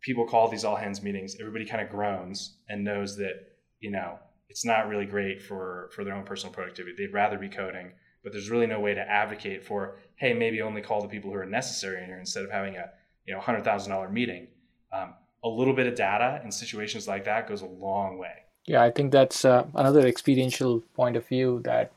people 0.01 0.27
call 0.27 0.49
these 0.49 0.65
all 0.65 0.77
hands 0.77 1.03
meetings. 1.03 1.37
Everybody 1.39 1.67
kind 1.67 1.83
of 1.83 1.91
groans 1.91 2.57
and 2.69 2.85
knows 2.85 3.17
that 3.17 3.56
you 3.81 3.91
know 3.91 4.19
it's 4.49 4.65
not 4.65 4.89
really 4.89 5.07
great 5.07 5.43
for 5.43 5.91
for 5.95 6.05
their 6.05 6.15
own 6.15 6.25
personal 6.25 6.53
productivity. 6.53 6.95
They'd 6.97 7.13
rather 7.13 7.39
be 7.39 7.49
coding 7.49 7.93
but 8.27 8.33
there's 8.33 8.51
really 8.51 8.67
no 8.67 8.81
way 8.81 8.93
to 8.93 9.01
advocate 9.01 9.65
for, 9.65 9.99
hey, 10.17 10.35
maybe 10.35 10.61
only 10.61 10.83
call 10.83 11.01
the 11.01 11.07
people 11.07 11.31
who 11.31 11.37
are 11.37 11.47
necessary 11.47 12.03
in 12.03 12.07
here 12.07 12.19
instead 12.19 12.43
of 12.43 12.51
having 12.51 12.75
a 12.75 12.91
you 13.25 13.33
know 13.33 13.41
hundred 13.41 13.63
thousand 13.63 13.93
dollar 13.93 14.09
meeting. 14.09 14.49
Um, 14.93 15.15
a 15.45 15.49
little 15.49 15.73
bit 15.73 15.87
of 15.87 15.95
data 15.95 16.41
in 16.43 16.51
situations 16.51 17.07
like 17.07 17.25
that 17.27 17.49
goes 17.49 17.63
a 17.63 17.67
long 17.67 18.19
way. 18.19 18.33
Yeah, 18.65 18.83
I 18.83 18.91
think 18.91 19.13
that's 19.13 19.45
uh, 19.45 19.65
another 19.77 20.09
experiential 20.09 20.81
point 20.97 21.17
of 21.17 21.25
view 21.25 21.61
that 21.63 21.93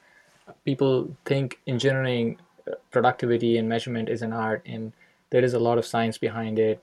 people 0.65 1.09
think 1.25 1.59
engineering 1.65 2.38
uh, 2.67 2.75
productivity 2.91 3.57
and 3.57 3.67
measurement 3.67 4.07
is 4.07 4.21
an 4.21 4.31
art, 4.31 4.62
and 4.67 4.93
there 5.31 5.43
is 5.43 5.55
a 5.55 5.59
lot 5.59 5.79
of 5.79 5.86
science 5.86 6.19
behind 6.19 6.59
it, 6.59 6.79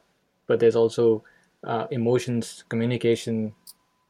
but 0.49 0.59
there's 0.59 0.75
also 0.75 1.23
uh, 1.63 1.87
emotions, 1.93 2.65
communication, 2.69 3.55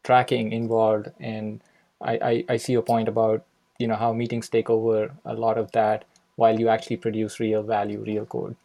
tracking 0.07 0.53
involved, 0.53 1.11
and 1.19 1.61
I, 2.01 2.15
I, 2.31 2.45
I 2.51 2.57
see 2.59 2.75
a 2.75 2.83
point 2.83 3.09
about 3.09 3.45
you 3.79 3.89
know 3.89 3.97
how 3.97 4.13
meetings 4.13 4.49
take 4.49 4.71
over 4.71 5.13
a 5.25 5.35
lot 5.35 5.59
of 5.59 5.73
that 5.73 6.05
while 6.37 6.59
you 6.59 6.69
actually 6.69 6.99
produce 6.99 7.41
real 7.41 7.63
value 7.63 8.03
real 8.07 8.25
code. 8.25 8.57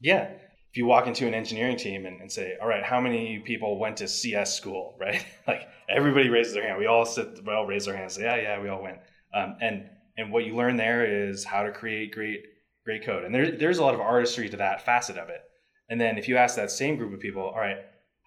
Yeah. 0.00 0.30
If 0.70 0.76
you 0.76 0.86
walk 0.86 1.06
into 1.06 1.26
an 1.26 1.34
engineering 1.34 1.76
team 1.76 2.06
and, 2.06 2.20
and 2.20 2.30
say 2.30 2.56
all 2.60 2.68
right 2.68 2.82
how 2.82 3.00
many 3.00 3.38
people 3.38 3.78
went 3.78 3.96
to 3.98 4.08
cs 4.08 4.52
school? 4.54 4.96
Right? 5.00 5.24
Like 5.46 5.68
everybody 5.88 6.28
raises 6.28 6.54
their 6.54 6.66
hand. 6.66 6.78
We 6.78 6.86
all 6.86 7.06
sit 7.06 7.40
we 7.46 7.52
all 7.52 7.66
raise 7.66 7.86
our 7.88 7.96
hands 7.96 8.14
say 8.14 8.24
yeah 8.24 8.36
yeah 8.36 8.60
we 8.60 8.68
all 8.68 8.82
went. 8.82 8.98
Um, 9.32 9.56
and 9.60 9.88
and 10.18 10.32
what 10.32 10.44
you 10.44 10.56
learn 10.56 10.76
there 10.76 11.04
is 11.04 11.44
how 11.44 11.62
to 11.62 11.70
create 11.70 12.12
great 12.12 12.42
great 12.84 13.04
code. 13.04 13.24
And 13.24 13.34
there, 13.34 13.52
there's 13.52 13.78
a 13.78 13.84
lot 13.84 13.94
of 13.94 14.00
artistry 14.00 14.48
to 14.48 14.56
that 14.56 14.84
facet 14.84 15.16
of 15.16 15.28
it. 15.28 15.42
And 15.88 16.00
then 16.00 16.18
if 16.18 16.26
you 16.28 16.36
ask 16.36 16.56
that 16.56 16.70
same 16.70 16.96
group 16.96 17.12
of 17.14 17.20
people 17.20 17.42
all 17.42 17.60
right 17.68 17.78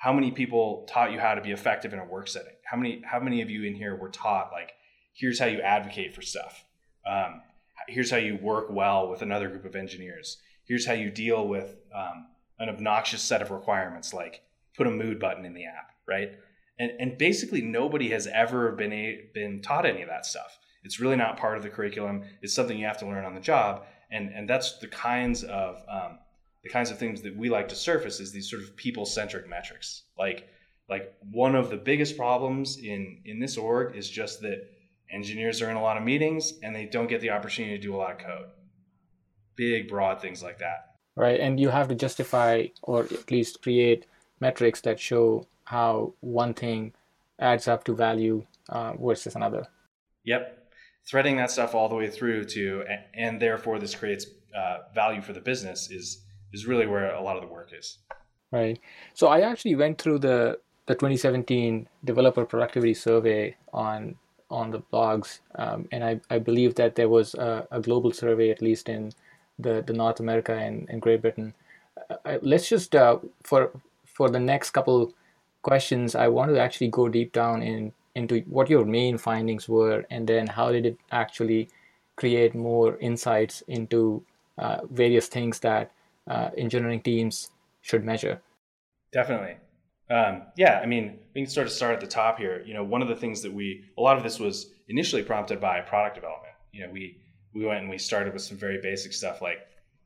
how 0.04 0.14
many 0.14 0.32
people 0.32 0.86
taught 0.90 1.12
you 1.12 1.20
how 1.20 1.34
to 1.34 1.42
be 1.42 1.52
effective 1.52 1.94
in 1.94 2.00
a 2.00 2.06
work 2.06 2.28
setting 2.28 2.54
how 2.66 2.78
many 2.78 3.02
how 3.06 3.20
many 3.20 3.42
of 3.42 3.50
you 3.50 3.64
in 3.64 3.76
here 3.76 3.96
were 3.96 4.10
taught 4.10 4.52
like 4.52 4.74
here's 5.14 5.40
how 5.40 5.46
you 5.46 5.62
advocate 5.62 6.14
for 6.14 6.22
stuff. 6.22 6.66
Um, 7.10 7.42
here's 7.88 8.12
how 8.12 8.18
you 8.18 8.38
work 8.38 8.68
well 8.70 9.10
with 9.10 9.22
another 9.22 9.48
group 9.48 9.66
of 9.66 9.76
engineers. 9.76 10.38
Here's 10.66 10.86
how 10.86 10.94
you 10.94 11.10
deal 11.10 11.48
with 11.48 11.76
um, 11.96 12.28
an 12.60 12.70
obnoxious 12.70 13.22
set 13.22 13.42
of 13.42 13.52
requirements, 13.52 14.14
like 14.14 14.42
put 14.76 14.88
a 14.88 14.92
mood 14.92 15.20
button 15.20 15.46
in 15.46 15.54
the 15.54 15.66
app, 15.66 15.92
right? 16.08 16.32
And, 16.80 16.92
and 17.00 17.18
basically, 17.18 17.62
nobody 17.62 18.10
has 18.10 18.28
ever 18.28 18.72
been 18.72 18.92
a, 18.94 19.26
been 19.34 19.62
taught 19.62 19.86
any 19.86 20.02
of 20.02 20.10
that 20.10 20.26
stuff. 20.26 20.58
It's 20.84 21.00
really 21.00 21.16
not 21.16 21.38
part 21.38 21.58
of 21.58 21.64
the 21.64 21.70
curriculum. 21.70 22.24
It's 22.42 22.54
something 22.54 22.78
you 22.78 22.86
have 22.86 22.98
to 23.00 23.06
learn 23.06 23.26
on 23.26 23.36
the 23.36 23.42
job, 23.42 23.86
and 24.12 24.30
and 24.34 24.50
that's 24.50 24.80
the 24.80 24.88
kinds 24.88 25.44
of 25.44 25.82
um, 25.88 26.20
the 26.64 26.70
kinds 26.70 26.92
of 26.92 26.98
things 26.98 27.22
that 27.22 27.36
we 27.36 27.50
like 27.50 27.68
to 27.70 27.76
surface 27.76 28.20
is 28.20 28.32
these 28.32 28.50
sort 28.50 28.64
of 28.64 28.76
people 28.76 29.06
centric 29.06 29.50
metrics. 29.50 30.04
Like 30.18 30.48
like 30.90 31.14
one 31.32 31.56
of 31.56 31.70
the 31.70 31.78
biggest 31.78 32.18
problems 32.18 32.78
in 32.78 33.22
in 33.26 33.40
this 33.40 33.58
org 33.58 33.96
is 33.96 34.10
just 34.10 34.42
that 34.42 34.70
engineers 35.12 35.62
are 35.62 35.70
in 35.70 35.76
a 35.76 35.82
lot 35.82 35.98
of 35.98 36.04
meetings 36.04 36.54
and 36.64 36.76
they 36.76 36.86
don't 36.86 37.08
get 37.08 37.22
the 37.22 37.30
opportunity 37.30 37.76
to 37.78 37.82
do 37.82 37.96
a 37.96 37.98
lot 37.98 38.12
of 38.12 38.18
code. 38.18 38.48
Big, 39.56 39.88
broad 39.88 40.22
things 40.22 40.42
like 40.42 40.60
that. 40.60 40.96
Right. 41.16 41.40
And 41.40 41.60
you 41.60 41.70
have 41.70 41.88
to 41.90 41.96
justify 41.96 42.68
or 42.82 43.04
at 43.04 43.30
least 43.30 43.62
create 43.62 44.08
metrics 44.40 44.82
that 44.82 45.00
show 45.00 45.46
how 45.66 46.14
one 46.22 46.54
thing 46.54 46.94
adds 47.40 47.68
up 47.68 47.84
to 47.84 47.94
value 47.94 48.46
uh, 48.70 48.94
versus 48.94 49.36
another. 49.36 49.68
Yep. 50.24 50.60
Threading 51.06 51.38
that 51.38 51.52
stuff 51.52 51.76
all 51.76 51.90
the 51.90 51.96
way 51.96 52.10
through 52.10 52.46
to, 52.46 52.84
and 53.14 53.42
therefore 53.42 53.78
this 53.78 53.94
creates 53.94 54.26
uh, 54.56 54.78
value 54.96 55.22
for 55.22 55.34
the 55.34 55.42
business 55.42 55.92
is 55.92 56.24
is 56.54 56.66
really 56.68 56.88
where 56.88 57.14
a 57.14 57.22
lot 57.22 57.36
of 57.36 57.42
the 57.42 57.48
work 57.48 57.72
is. 57.78 57.98
Right. 58.52 58.80
So 59.14 59.28
I 59.28 59.42
actually 59.42 59.76
went 59.76 60.00
through 60.00 60.20
the 60.20 60.60
the 60.86 60.96
2017 60.96 61.88
developer 62.04 62.46
productivity 62.46 62.94
survey 62.94 63.56
on 63.74 64.16
on 64.50 64.70
the 64.70 64.82
blogs, 64.94 65.40
um, 65.56 65.88
and 65.92 66.04
I, 66.04 66.22
I 66.30 66.38
believe 66.38 66.76
that 66.76 66.96
there 66.96 67.10
was 67.10 67.34
a, 67.34 67.68
a, 67.72 67.82
global 67.82 68.12
survey, 68.12 68.52
at 68.52 68.62
least 68.62 68.88
in 68.88 69.12
the, 69.58 69.84
the 69.88 69.94
North 69.94 70.20
America 70.20 70.54
and, 70.54 70.88
and 70.90 71.02
Great 71.02 71.24
Britain. 71.24 71.56
Uh, 72.10 72.38
let's 72.44 72.70
just 72.70 72.96
uh, 72.96 73.18
for 73.44 73.72
for 74.06 74.30
the 74.30 74.40
next 74.40 74.72
couple 74.72 75.14
questions, 75.64 76.14
I 76.14 76.28
want 76.28 76.52
to 76.52 76.60
actually 76.60 76.90
go 76.90 77.10
deep 77.10 77.34
down 77.34 77.64
in 77.64 77.94
into 78.16 78.42
what 78.42 78.70
your 78.70 78.86
main 78.86 79.18
findings 79.18 79.68
were, 79.68 80.06
and 80.12 80.28
then 80.28 80.46
how 80.46 80.72
did 80.72 80.86
it 80.86 80.98
actually 81.12 81.70
create 82.16 82.54
more 82.54 82.98
insights 83.00 83.64
into 83.68 84.24
uh, 84.60 84.82
various 84.92 85.28
things 85.28 85.60
that 85.62 85.92
uh, 86.28 86.50
engineering 86.58 87.02
teams 87.02 87.52
should 87.82 88.04
measure. 88.04 88.42
Definitely. 89.12 89.58
Um, 90.10 90.44
yeah, 90.58 90.80
I 90.82 90.86
mean, 90.86 91.20
we 91.34 91.42
can 91.42 91.50
sort 91.50 91.68
of 91.68 91.74
start 91.74 91.94
at 91.94 92.02
the 92.02 92.08
top 92.08 92.38
here. 92.38 92.64
You 92.66 92.74
know, 92.74 92.84
one 92.84 93.02
of 93.02 93.08
the 93.08 93.16
things 93.16 93.42
that 93.42 93.54
we, 93.54 93.86
a 93.98 94.02
lot 94.02 94.18
of 94.18 94.24
this 94.24 94.40
was 94.40 94.72
initially 94.88 95.24
prompted 95.24 95.60
by 95.60 95.82
product 95.82 96.16
development. 96.16 96.54
You 96.72 96.86
know, 96.86 96.92
we 96.92 97.20
we 97.54 97.66
went 97.66 97.82
and 97.82 97.90
we 97.90 97.98
started 97.98 98.34
with 98.34 98.42
some 98.42 98.58
very 98.58 98.80
basic 98.82 99.14
stuff 99.14 99.42
like, 99.42 99.60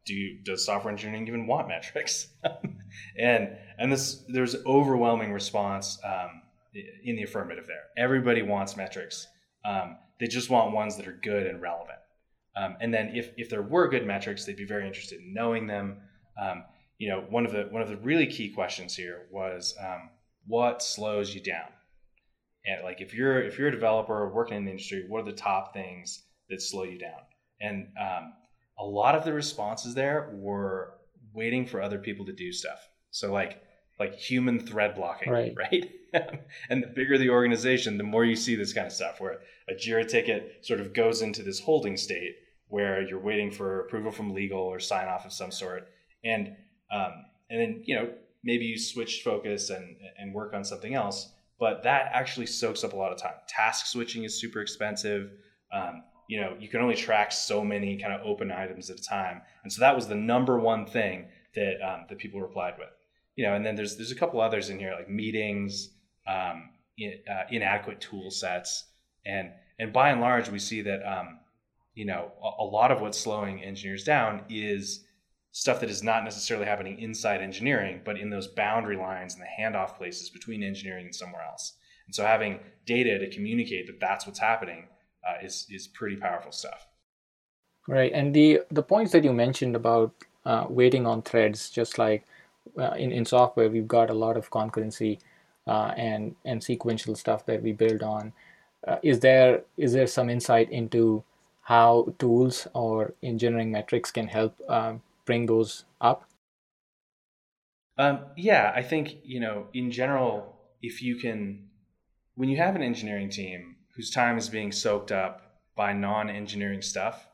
do 0.06 0.14
you, 0.14 0.38
does 0.44 0.66
software 0.66 0.92
engineering 0.92 1.28
even 1.28 1.48
want 1.48 1.68
metrics? 1.68 2.28
and 3.18 3.58
and 3.78 3.92
this 3.92 4.24
there's 4.28 4.56
overwhelming 4.66 5.32
response 5.32 5.98
um, 6.04 6.42
in 7.04 7.16
the 7.16 7.24
affirmative 7.24 7.66
there. 7.68 7.84
Everybody 7.98 8.42
wants 8.42 8.78
metrics. 8.78 9.28
Um, 9.66 9.98
they 10.20 10.28
just 10.28 10.50
want 10.50 10.74
ones 10.74 10.98
that 10.98 11.08
are 11.08 11.20
good 11.22 11.48
and 11.48 11.62
relevant. 11.62 12.00
Um, 12.56 12.76
and 12.82 12.94
then 12.94 13.12
if, 13.14 13.32
if 13.38 13.50
there 13.50 13.62
were 13.62 13.88
good 13.88 14.06
metrics, 14.06 14.46
they'd 14.46 14.56
be 14.56 14.66
very 14.66 14.88
interested 14.88 15.20
in 15.20 15.34
knowing 15.34 15.68
them. 15.68 15.98
Um, 16.41 16.63
you 16.98 17.10
know, 17.10 17.25
one 17.29 17.46
of 17.46 17.51
the 17.51 17.67
one 17.70 17.82
of 17.82 17.89
the 17.89 17.98
really 17.98 18.27
key 18.27 18.50
questions 18.50 18.96
here 18.96 19.27
was 19.32 19.75
um, 19.79 20.10
what 20.46 20.82
slows 20.82 21.34
you 21.34 21.41
down. 21.41 21.70
And 22.65 22.84
like 22.84 23.01
if 23.01 23.13
you're 23.13 23.41
if 23.41 23.58
you're 23.58 23.70
a 23.70 23.72
developer 23.72 24.29
working 24.29 24.58
in 24.58 24.65
the 24.65 24.72
industry, 24.72 25.06
what 25.08 25.22
are 25.22 25.25
the 25.25 25.34
top 25.34 25.74
things 25.74 26.24
that 26.50 26.62
slow 26.62 26.84
you 26.84 26.98
down? 26.98 27.22
And 27.62 27.88
um, 28.00 28.34
a 28.79 28.86
lot 28.86 29.15
of 29.15 29.24
the 29.24 29.34
responses 29.34 29.94
there 29.94 30.29
were 30.34 30.94
waiting 31.34 31.65
for 31.65 31.82
other 31.82 32.00
people 32.00 32.25
to 32.25 32.34
do 32.34 32.51
stuff. 32.51 32.88
So 33.12 33.32
like 33.32 33.62
like 34.00 34.15
human 34.15 34.60
thread 34.60 34.96
blocking, 34.96 35.32
right? 35.32 35.56
right? 35.72 35.91
and 36.70 36.84
the 36.84 36.88
bigger 36.88 37.17
the 37.17 37.29
organization, 37.29 37.98
the 37.98 38.03
more 38.03 38.25
you 38.25 38.36
see 38.36 38.56
this 38.56 38.74
kind 38.74 38.88
of 38.88 38.94
stuff 38.94 39.20
where 39.20 39.39
a 39.70 39.74
Jira 39.74 40.08
ticket 40.08 40.65
sort 40.65 40.79
of 40.79 40.94
goes 40.94 41.22
into 41.22 41.44
this 41.44 41.60
holding 41.60 41.98
state 41.98 42.36
where 42.70 43.01
you're 43.01 43.20
waiting 43.20 43.51
for 43.51 43.82
approval 43.82 44.12
from 44.12 44.34
legal 44.34 44.60
or 44.60 44.79
sign 44.79 45.08
off 45.08 45.25
of 45.25 45.34
some 45.34 45.51
sort, 45.51 45.89
and 46.27 46.55
um, 46.91 47.25
and 47.50 47.62
then 47.62 47.81
you 47.86 47.96
know 47.96 48.10
maybe 48.43 48.65
you 48.65 48.77
switch 48.77 49.22
focus 49.24 49.69
and 49.69 49.96
and 50.17 50.34
work 50.34 50.53
on 50.53 50.63
something 50.63 50.93
else, 50.93 51.31
but 51.60 51.84
that 51.84 52.10
actually 52.13 52.46
soaks 52.46 52.84
up 52.84 52.93
a 52.93 52.96
lot 52.96 53.12
of 53.12 53.17
time. 53.17 53.36
Task 53.48 53.88
switching 53.88 54.24
is 54.24 54.39
super 54.39 54.62
expensive. 54.62 55.31
Um, 55.72 56.03
you 56.27 56.41
know 56.41 56.55
you 56.60 56.67
can 56.67 56.81
only 56.81 56.96
track 56.96 57.31
so 57.31 57.63
many 57.63 57.98
kind 57.98 58.13
of 58.13 58.22
open 58.25 58.51
items 58.51 58.89
at 58.89 59.00
a 59.00 59.03
time, 59.03 59.41
and 59.63 59.72
so 59.72 59.79
that 59.81 59.96
was 59.96 60.07
the 60.07 60.15
number 60.15 60.60
one 60.60 60.86
thing 60.86 61.27
that 61.55 61.81
um, 61.81 62.05
that 62.10 62.17
people 62.17 62.41
replied 62.41 62.75
with. 62.77 62.89
You 63.36 63.46
know, 63.46 63.53
and 63.53 63.65
then 63.65 63.75
there's 63.75 63.96
there's 63.96 64.12
a 64.12 64.15
couple 64.15 64.41
others 64.41 64.69
in 64.69 64.79
here 64.79 64.93
like 64.98 65.10
meetings, 65.10 65.89
um, 66.27 66.69
in, 66.98 67.19
uh, 67.29 67.43
inadequate 67.50 68.01
tool 68.01 68.31
sets, 68.31 68.86
and 69.25 69.51
and 69.79 69.93
by 69.93 70.10
and 70.10 70.22
large 70.22 70.50
we 70.50 70.60
see 70.60 70.81
that 70.81 71.03
um, 71.05 71.39
you 71.98 72.05
know, 72.05 72.31
a, 72.43 72.63
a 72.63 72.63
lot 72.63 72.91
of 72.91 73.01
what's 73.01 73.19
slowing 73.19 73.63
engineers 73.63 74.03
down 74.03 74.43
is 74.50 75.03
stuff 75.58 75.80
that 75.80 75.90
is 75.90 76.04
not 76.04 76.24
necessarily 76.24 76.68
happening 76.68 77.00
inside 77.00 77.42
engineering, 77.42 78.00
but 78.06 78.16
in 78.16 78.30
those 78.30 78.46
boundary 78.46 78.96
lines 78.96 79.34
and 79.34 79.42
the 79.42 79.48
handoff 79.60 79.98
places 79.98 80.30
between 80.30 80.62
engineering 80.62 81.06
and 81.06 81.16
somewhere 81.16 81.42
else. 81.42 81.74
And 82.06 82.14
so 82.14 82.24
having 82.24 82.60
data 82.86 83.18
to 83.18 83.28
communicate 83.32 83.88
that 83.88 84.00
that's 84.00 84.28
what's 84.28 84.38
happening 84.38 84.88
uh, 85.28 85.44
is 85.44 85.66
is 85.72 85.88
pretty 85.88 86.16
powerful 86.16 86.52
stuff. 86.52 86.86
Right, 87.88 88.12
and 88.14 88.36
the 88.36 88.62
the 88.70 88.84
points 88.84 89.12
that 89.14 89.24
you 89.24 89.34
mentioned 89.34 89.76
about 89.76 90.14
uh, 90.46 90.68
waiting 90.70 91.08
on 91.08 91.24
threads, 91.24 91.72
just 91.72 91.98
like 91.98 92.28
uh, 92.78 92.92
in 92.92 93.12
in 93.12 93.26
software, 93.26 93.68
we've 93.68 93.88
got 93.88 94.12
a 94.12 94.20
lot 94.26 94.38
of 94.38 94.52
concurrency 94.52 95.18
uh, 95.66 95.92
and 95.98 96.36
and 96.46 96.64
sequential 96.64 97.16
stuff 97.16 97.48
that 97.48 97.64
we 97.64 97.72
build 97.72 98.04
on. 98.04 98.32
Uh, 98.88 98.98
is 99.02 99.22
there 99.22 99.64
is 99.76 99.94
there 99.94 100.06
some 100.06 100.30
insight 100.30 100.70
into 100.70 101.24
how 101.62 102.14
tools 102.20 102.68
or 102.76 103.16
engineering 103.24 103.72
metrics 103.72 104.12
can 104.12 104.27
help 104.27 104.55
um, 104.70 105.01
bring 105.27 105.46
those 105.46 105.85
up? 106.01 106.24
Um, 108.00 108.22
yeah, 108.35 108.74
I 108.75 108.81
think 108.81 109.18
you 109.24 109.40
know 109.40 109.68
in 109.74 109.92
general, 109.92 110.55
if 110.81 111.03
you 111.03 111.18
can, 111.18 111.68
when 112.35 112.50
you 112.50 112.57
have 112.57 112.75
an 112.75 112.81
engineering 112.81 113.29
team 113.29 113.75
whose 113.96 114.09
time 114.09 114.37
is 114.37 114.50
being 114.50 114.72
soaked 114.72 115.11
up 115.11 115.59
by 115.75 115.94
non-engineering 115.94 116.81
stuff, 116.81 117.27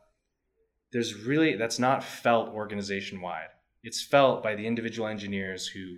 there's 0.91 1.13
really 1.25 1.55
that's 1.55 1.79
not 1.79 2.03
felt 2.03 2.49
organization 2.49 3.21
wide. 3.21 3.49
It's 3.83 4.01
felt 4.01 4.43
by 4.43 4.55
the 4.55 4.67
individual 4.67 5.07
engineers 5.07 5.67
who 5.67 5.97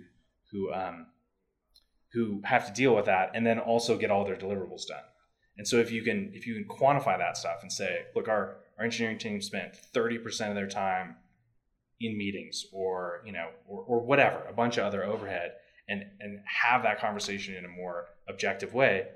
who 0.52 0.72
um, 0.72 1.06
who 2.12 2.40
have 2.44 2.66
to 2.66 2.72
deal 2.72 2.94
with 2.94 3.06
that, 3.06 3.30
and 3.34 3.46
then 3.46 3.58
also 3.58 3.96
get 3.96 4.10
all 4.10 4.24
their 4.24 4.36
deliverables 4.36 4.86
done. 4.86 5.04
And 5.58 5.66
so 5.66 5.76
if 5.78 5.90
you 5.90 6.02
can 6.02 6.32
if 6.34 6.46
you 6.46 6.54
can 6.54 6.64
quantify 6.64 7.16
that 7.18 7.36
stuff 7.36 7.58
and 7.62 7.72
say, 7.72 8.06
look, 8.14 8.28
our, 8.28 8.56
our 8.78 8.84
engineering 8.84 9.18
team 9.18 9.40
spent 9.40 9.78
30% 9.94 10.48
of 10.48 10.54
their 10.54 10.68
time 10.68 11.16
in 12.00 12.16
meetings 12.16 12.66
or 12.72 13.22
you 13.24 13.32
know 13.32 13.48
or, 13.66 13.82
or 13.82 14.00
whatever, 14.00 14.42
a 14.48 14.52
bunch 14.52 14.76
of 14.76 14.84
other 14.84 15.04
overhead 15.04 15.52
and 15.88 16.04
and 16.20 16.40
have 16.44 16.82
that 16.82 17.00
conversation 17.00 17.54
in 17.54 17.64
a 17.64 17.68
more 17.68 18.06
objective 18.28 18.74
way, 18.74 19.06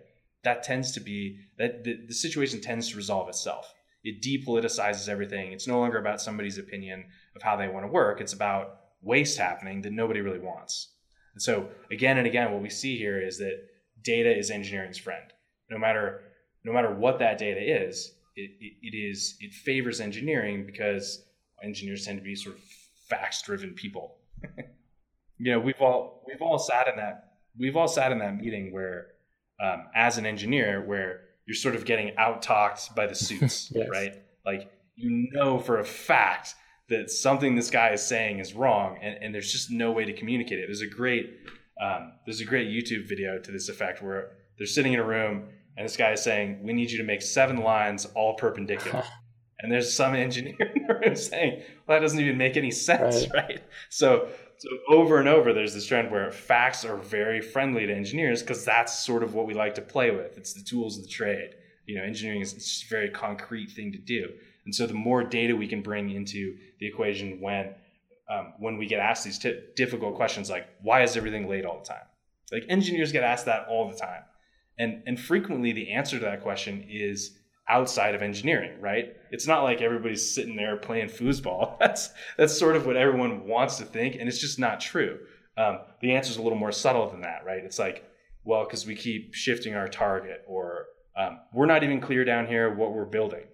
that 0.44 0.62
tends 0.62 0.92
to 0.92 1.00
be 1.00 1.38
that 1.58 1.84
the, 1.84 1.98
the 2.06 2.14
situation 2.14 2.60
tends 2.60 2.88
to 2.90 2.96
resolve 2.96 3.28
itself. 3.28 3.72
It 4.02 4.22
depoliticizes 4.22 5.08
everything. 5.08 5.52
It's 5.52 5.66
no 5.66 5.78
longer 5.78 5.98
about 5.98 6.22
somebody's 6.22 6.58
opinion 6.58 7.04
of 7.36 7.42
how 7.42 7.56
they 7.56 7.68
want 7.68 7.84
to 7.84 7.92
work. 7.92 8.20
It's 8.20 8.32
about 8.32 8.76
waste 9.02 9.36
happening 9.36 9.82
that 9.82 9.92
nobody 9.92 10.20
really 10.20 10.38
wants. 10.38 10.88
And 11.34 11.42
so 11.42 11.68
again 11.90 12.18
and 12.18 12.26
again, 12.26 12.52
what 12.52 12.62
we 12.62 12.70
see 12.70 12.96
here 12.96 13.20
is 13.20 13.38
that 13.38 13.58
data 14.02 14.34
is 14.36 14.50
engineering's 14.50 14.98
friend. 14.98 15.24
No 15.70 15.78
matter 15.78 16.22
no 16.64 16.72
matter 16.72 16.94
what 16.94 17.18
that 17.18 17.38
data 17.38 17.60
is, 17.60 18.12
it, 18.36 18.50
it, 18.60 18.72
it 18.82 18.96
is 18.96 19.36
it 19.40 19.52
favors 19.52 20.00
engineering 20.00 20.64
because 20.64 21.24
engineers 21.62 22.04
tend 22.04 22.18
to 22.18 22.24
be 22.24 22.34
sort 22.34 22.56
of 22.56 22.62
facts 23.08 23.42
driven 23.42 23.74
people. 23.74 24.16
you 25.38 25.52
know, 25.52 25.58
we've 25.58 25.80
all 25.80 26.24
we've 26.26 26.42
all 26.42 26.58
sat 26.58 26.88
in 26.88 26.96
that 26.96 27.34
we've 27.58 27.76
all 27.76 27.88
sat 27.88 28.12
in 28.12 28.18
that 28.18 28.36
meeting 28.36 28.72
where, 28.72 29.08
um, 29.62 29.86
as 29.94 30.18
an 30.18 30.26
engineer, 30.26 30.82
where 30.84 31.22
you're 31.46 31.54
sort 31.54 31.74
of 31.74 31.84
getting 31.84 32.16
out 32.16 32.42
talked 32.42 32.94
by 32.94 33.06
the 33.06 33.14
suits, 33.14 33.70
yes. 33.74 33.88
right? 33.90 34.14
Like 34.44 34.70
you 34.96 35.28
know 35.32 35.58
for 35.58 35.78
a 35.78 35.84
fact 35.84 36.54
that 36.88 37.10
something 37.10 37.54
this 37.54 37.70
guy 37.70 37.90
is 37.90 38.02
saying 38.02 38.38
is 38.38 38.54
wrong, 38.54 38.98
and, 39.02 39.16
and 39.22 39.34
there's 39.34 39.52
just 39.52 39.70
no 39.70 39.92
way 39.92 40.04
to 40.04 40.12
communicate 40.12 40.58
it. 40.58 40.66
There's 40.66 40.80
a 40.80 40.86
great 40.86 41.38
um, 41.80 42.12
there's 42.26 42.40
a 42.40 42.44
great 42.44 42.68
YouTube 42.68 43.08
video 43.08 43.38
to 43.38 43.52
this 43.52 43.68
effect 43.68 44.02
where 44.02 44.32
they're 44.58 44.66
sitting 44.66 44.92
in 44.92 45.00
a 45.00 45.04
room 45.04 45.48
and 45.76 45.88
this 45.88 45.96
guy 45.96 46.12
is 46.12 46.22
saying, 46.22 46.62
"We 46.62 46.72
need 46.72 46.90
you 46.90 46.98
to 46.98 47.04
make 47.04 47.22
seven 47.22 47.58
lines 47.58 48.04
all 48.14 48.34
perpendicular." 48.34 49.02
and 49.62 49.70
there's 49.70 49.92
some 49.92 50.14
engineer 50.14 50.72
in 50.74 50.86
the 50.86 50.94
room 50.94 51.16
saying, 51.16 51.62
"Well, 51.86 51.96
that 51.96 52.00
doesn't 52.00 52.20
even 52.20 52.38
make 52.38 52.56
any 52.56 52.70
sense, 52.70 53.26
right?" 53.34 53.48
right? 53.48 53.60
So, 53.88 54.28
so 54.58 54.68
over 54.88 55.18
and 55.18 55.28
over, 55.28 55.52
there's 55.52 55.74
this 55.74 55.86
trend 55.86 56.10
where 56.10 56.30
facts 56.30 56.84
are 56.84 56.96
very 56.96 57.40
friendly 57.40 57.86
to 57.86 57.94
engineers 57.94 58.42
because 58.42 58.64
that's 58.64 59.04
sort 59.04 59.22
of 59.22 59.34
what 59.34 59.46
we 59.46 59.54
like 59.54 59.74
to 59.76 59.82
play 59.82 60.10
with. 60.10 60.36
It's 60.36 60.52
the 60.52 60.62
tools 60.62 60.96
of 60.96 61.04
the 61.04 61.10
trade. 61.10 61.54
You 61.86 61.96
know, 61.96 62.04
engineering 62.04 62.40
is 62.40 62.52
just 62.52 62.84
a 62.84 62.88
very 62.88 63.10
concrete 63.10 63.70
thing 63.70 63.92
to 63.92 63.98
do. 63.98 64.28
And 64.64 64.74
so, 64.74 64.86
the 64.86 64.94
more 64.94 65.24
data 65.24 65.56
we 65.56 65.66
can 65.66 65.82
bring 65.82 66.10
into 66.10 66.56
the 66.78 66.86
equation 66.86 67.40
when 67.40 67.74
um, 68.30 68.52
when 68.58 68.76
we 68.76 68.86
get 68.86 69.00
asked 69.00 69.24
these 69.24 69.38
t- 69.38 69.60
difficult 69.76 70.14
questions 70.14 70.50
like, 70.50 70.68
"Why 70.82 71.02
is 71.02 71.16
everything 71.16 71.48
late 71.48 71.64
all 71.64 71.80
the 71.80 71.86
time?" 71.86 72.06
Like 72.52 72.64
engineers 72.68 73.12
get 73.12 73.22
asked 73.22 73.46
that 73.46 73.66
all 73.68 73.88
the 73.88 73.96
time 73.96 74.22
and, 74.80 75.02
and 75.06 75.20
frequently 75.20 75.72
the 75.72 75.92
answer 75.92 76.18
to 76.18 76.24
that 76.24 76.42
question 76.42 76.84
is 76.88 77.38
outside 77.70 78.14
of 78.14 78.22
engineering, 78.22 78.80
right? 78.80 79.16
It's 79.30 79.46
not 79.46 79.62
like 79.62 79.80
everybody's 79.80 80.34
sitting 80.34 80.56
there 80.56 80.76
playing 80.76 81.08
foosball. 81.08 81.78
That's 81.80 82.10
that's 82.36 82.58
sort 82.58 82.76
of 82.76 82.84
what 82.84 82.96
everyone 82.96 83.46
wants 83.46 83.78
to 83.78 83.84
think, 83.84 84.16
and 84.16 84.28
it's 84.28 84.38
just 84.38 84.58
not 84.58 84.80
true. 84.80 85.20
Um, 85.56 85.78
the 86.00 86.12
answer 86.12 86.30
is 86.30 86.36
a 86.36 86.42
little 86.42 86.58
more 86.58 86.72
subtle 86.72 87.08
than 87.08 87.20
that, 87.22 87.44
right? 87.46 87.62
It's 87.64 87.78
like, 87.78 88.04
well, 88.44 88.64
because 88.64 88.86
we 88.86 88.96
keep 88.96 89.34
shifting 89.34 89.74
our 89.74 89.88
target, 89.88 90.42
or 90.46 90.86
um, 91.16 91.38
we're 91.52 91.66
not 91.66 91.84
even 91.84 92.00
clear 92.00 92.24
down 92.24 92.46
here 92.46 92.74
what 92.74 92.92
we're 92.92 93.04
building. 93.04 93.44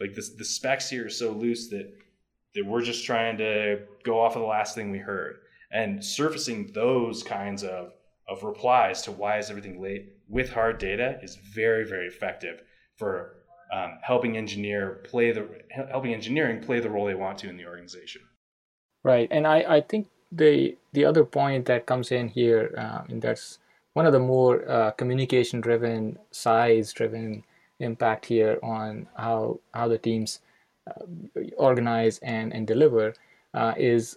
Like 0.00 0.14
this, 0.14 0.30
the 0.30 0.44
specs 0.44 0.90
here 0.90 1.06
are 1.06 1.10
so 1.10 1.30
loose 1.30 1.68
that 1.68 1.92
that 2.54 2.66
we're 2.66 2.82
just 2.82 3.06
trying 3.06 3.38
to 3.38 3.80
go 4.04 4.20
off 4.20 4.36
of 4.36 4.42
the 4.42 4.48
last 4.48 4.74
thing 4.74 4.90
we 4.90 4.98
heard, 4.98 5.36
and 5.70 6.04
surfacing 6.04 6.72
those 6.74 7.22
kinds 7.22 7.62
of 7.62 7.92
of 8.28 8.42
replies 8.42 9.02
to 9.02 9.12
why 9.12 9.38
is 9.38 9.50
everything 9.50 9.80
late 9.80 10.14
with 10.28 10.50
hard 10.50 10.78
data 10.78 11.18
is 11.22 11.36
very 11.36 11.84
very 11.84 12.06
effective 12.06 12.62
for 12.96 13.41
um, 13.72 13.98
helping 14.02 14.36
engineer 14.36 15.00
play 15.04 15.32
the 15.32 15.46
helping 15.70 16.14
engineering 16.14 16.60
play 16.60 16.80
the 16.80 16.90
role 16.90 17.06
they 17.06 17.14
want 17.14 17.38
to 17.38 17.48
in 17.48 17.56
the 17.56 17.66
organization 17.66 18.22
right 19.02 19.28
and 19.30 19.46
i 19.46 19.58
i 19.76 19.80
think 19.80 20.08
the 20.30 20.76
the 20.92 21.04
other 21.04 21.24
point 21.24 21.66
that 21.66 21.86
comes 21.86 22.12
in 22.12 22.28
here 22.28 22.74
um, 22.78 23.06
and 23.10 23.22
that's 23.22 23.58
one 23.94 24.06
of 24.06 24.12
the 24.12 24.18
more 24.18 24.68
uh, 24.70 24.90
communication 24.92 25.60
driven 25.60 26.18
size 26.30 26.92
driven 26.92 27.44
impact 27.80 28.26
here 28.26 28.58
on 28.62 29.06
how 29.16 29.58
how 29.74 29.88
the 29.88 29.98
teams 29.98 30.40
uh, 30.86 31.04
organize 31.56 32.18
and 32.18 32.52
and 32.54 32.66
deliver 32.66 33.14
uh, 33.54 33.74
is 33.76 34.16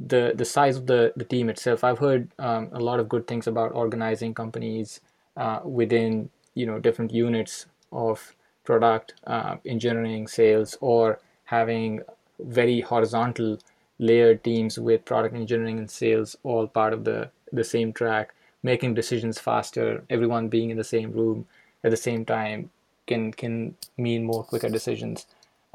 the 0.00 0.32
the 0.34 0.44
size 0.44 0.76
of 0.76 0.86
the 0.86 1.12
the 1.16 1.24
team 1.24 1.48
itself. 1.48 1.82
I've 1.82 1.98
heard 1.98 2.30
um, 2.38 2.68
a 2.72 2.80
lot 2.80 3.00
of 3.00 3.08
good 3.08 3.26
things 3.26 3.46
about 3.46 3.72
organizing 3.72 4.34
companies 4.34 5.00
uh, 5.36 5.60
within 5.64 6.30
you 6.54 6.66
know 6.66 6.78
different 6.78 7.12
units 7.12 7.66
of 7.92 8.34
product 8.66 9.14
uh, 9.26 9.56
engineering, 9.64 10.26
sales, 10.26 10.76
or 10.80 11.20
having 11.44 12.00
very 12.40 12.80
horizontal 12.80 13.58
layered 13.98 14.44
teams 14.44 14.78
with 14.78 15.04
product 15.06 15.34
engineering 15.34 15.78
and 15.78 15.90
sales 15.90 16.36
all 16.42 16.66
part 16.66 16.92
of 16.92 17.04
the 17.04 17.30
the 17.52 17.64
same 17.64 17.92
track, 17.92 18.34
making 18.62 18.94
decisions 18.94 19.38
faster. 19.38 20.04
Everyone 20.10 20.48
being 20.48 20.70
in 20.70 20.76
the 20.76 20.90
same 20.96 21.12
room 21.12 21.46
at 21.84 21.90
the 21.90 21.96
same 22.08 22.24
time 22.24 22.70
can 23.06 23.32
can 23.32 23.76
mean 23.96 24.24
more 24.24 24.44
quicker 24.44 24.68
decisions 24.68 25.26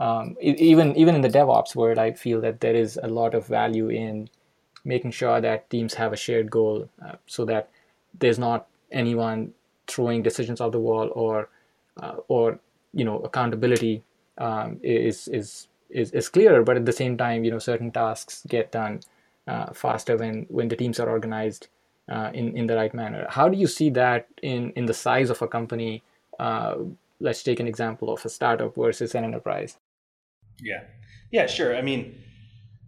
um, 0.01 0.35
even 0.41 0.95
even 0.97 1.13
in 1.13 1.21
the 1.21 1.29
DevOps 1.29 1.75
world, 1.75 1.99
I 1.99 2.11
feel 2.13 2.41
that 2.41 2.61
there 2.61 2.73
is 2.73 2.99
a 3.03 3.07
lot 3.07 3.35
of 3.35 3.45
value 3.45 3.89
in 3.89 4.29
making 4.83 5.11
sure 5.11 5.39
that 5.39 5.69
teams 5.69 5.93
have 5.93 6.11
a 6.11 6.17
shared 6.17 6.49
goal, 6.49 6.89
uh, 7.05 7.17
so 7.27 7.45
that 7.45 7.69
there's 8.17 8.39
not 8.39 8.67
anyone 8.91 9.53
throwing 9.87 10.23
decisions 10.23 10.59
off 10.59 10.71
the 10.71 10.79
wall 10.79 11.11
or 11.13 11.49
uh, 11.97 12.15
or 12.27 12.59
you 12.93 13.05
know 13.05 13.19
accountability 13.19 14.03
um, 14.37 14.79
is 14.83 15.27
is 15.27 15.67
is 15.89 16.11
is 16.11 16.29
clearer, 16.29 16.63
but 16.63 16.77
at 16.77 16.85
the 16.85 16.91
same 16.91 17.17
time, 17.17 17.43
you 17.43 17.51
know 17.51 17.59
certain 17.59 17.91
tasks 17.91 18.45
get 18.47 18.71
done 18.71 19.01
uh, 19.47 19.73
faster 19.73 20.17
when 20.17 20.45
when 20.49 20.67
the 20.67 20.75
teams 20.75 20.99
are 20.99 21.09
organized 21.09 21.67
uh, 22.11 22.31
in 22.33 22.55
in 22.57 22.67
the 22.67 22.75
right 22.75 22.93
manner. 22.93 23.25
How 23.29 23.49
do 23.49 23.57
you 23.57 23.67
see 23.67 23.89
that 23.91 24.27
in 24.41 24.71
in 24.71 24.85
the 24.85 24.93
size 24.93 25.29
of 25.29 25.41
a 25.41 25.47
company? 25.47 26.03
Uh, 26.39 26.75
let's 27.19 27.43
take 27.43 27.59
an 27.59 27.67
example 27.67 28.11
of 28.11 28.25
a 28.25 28.29
startup 28.29 28.75
versus 28.75 29.13
an 29.15 29.23
enterprise. 29.23 29.77
Yeah, 30.59 30.83
yeah, 31.31 31.45
sure. 31.47 31.75
I 31.75 31.81
mean, 31.81 32.15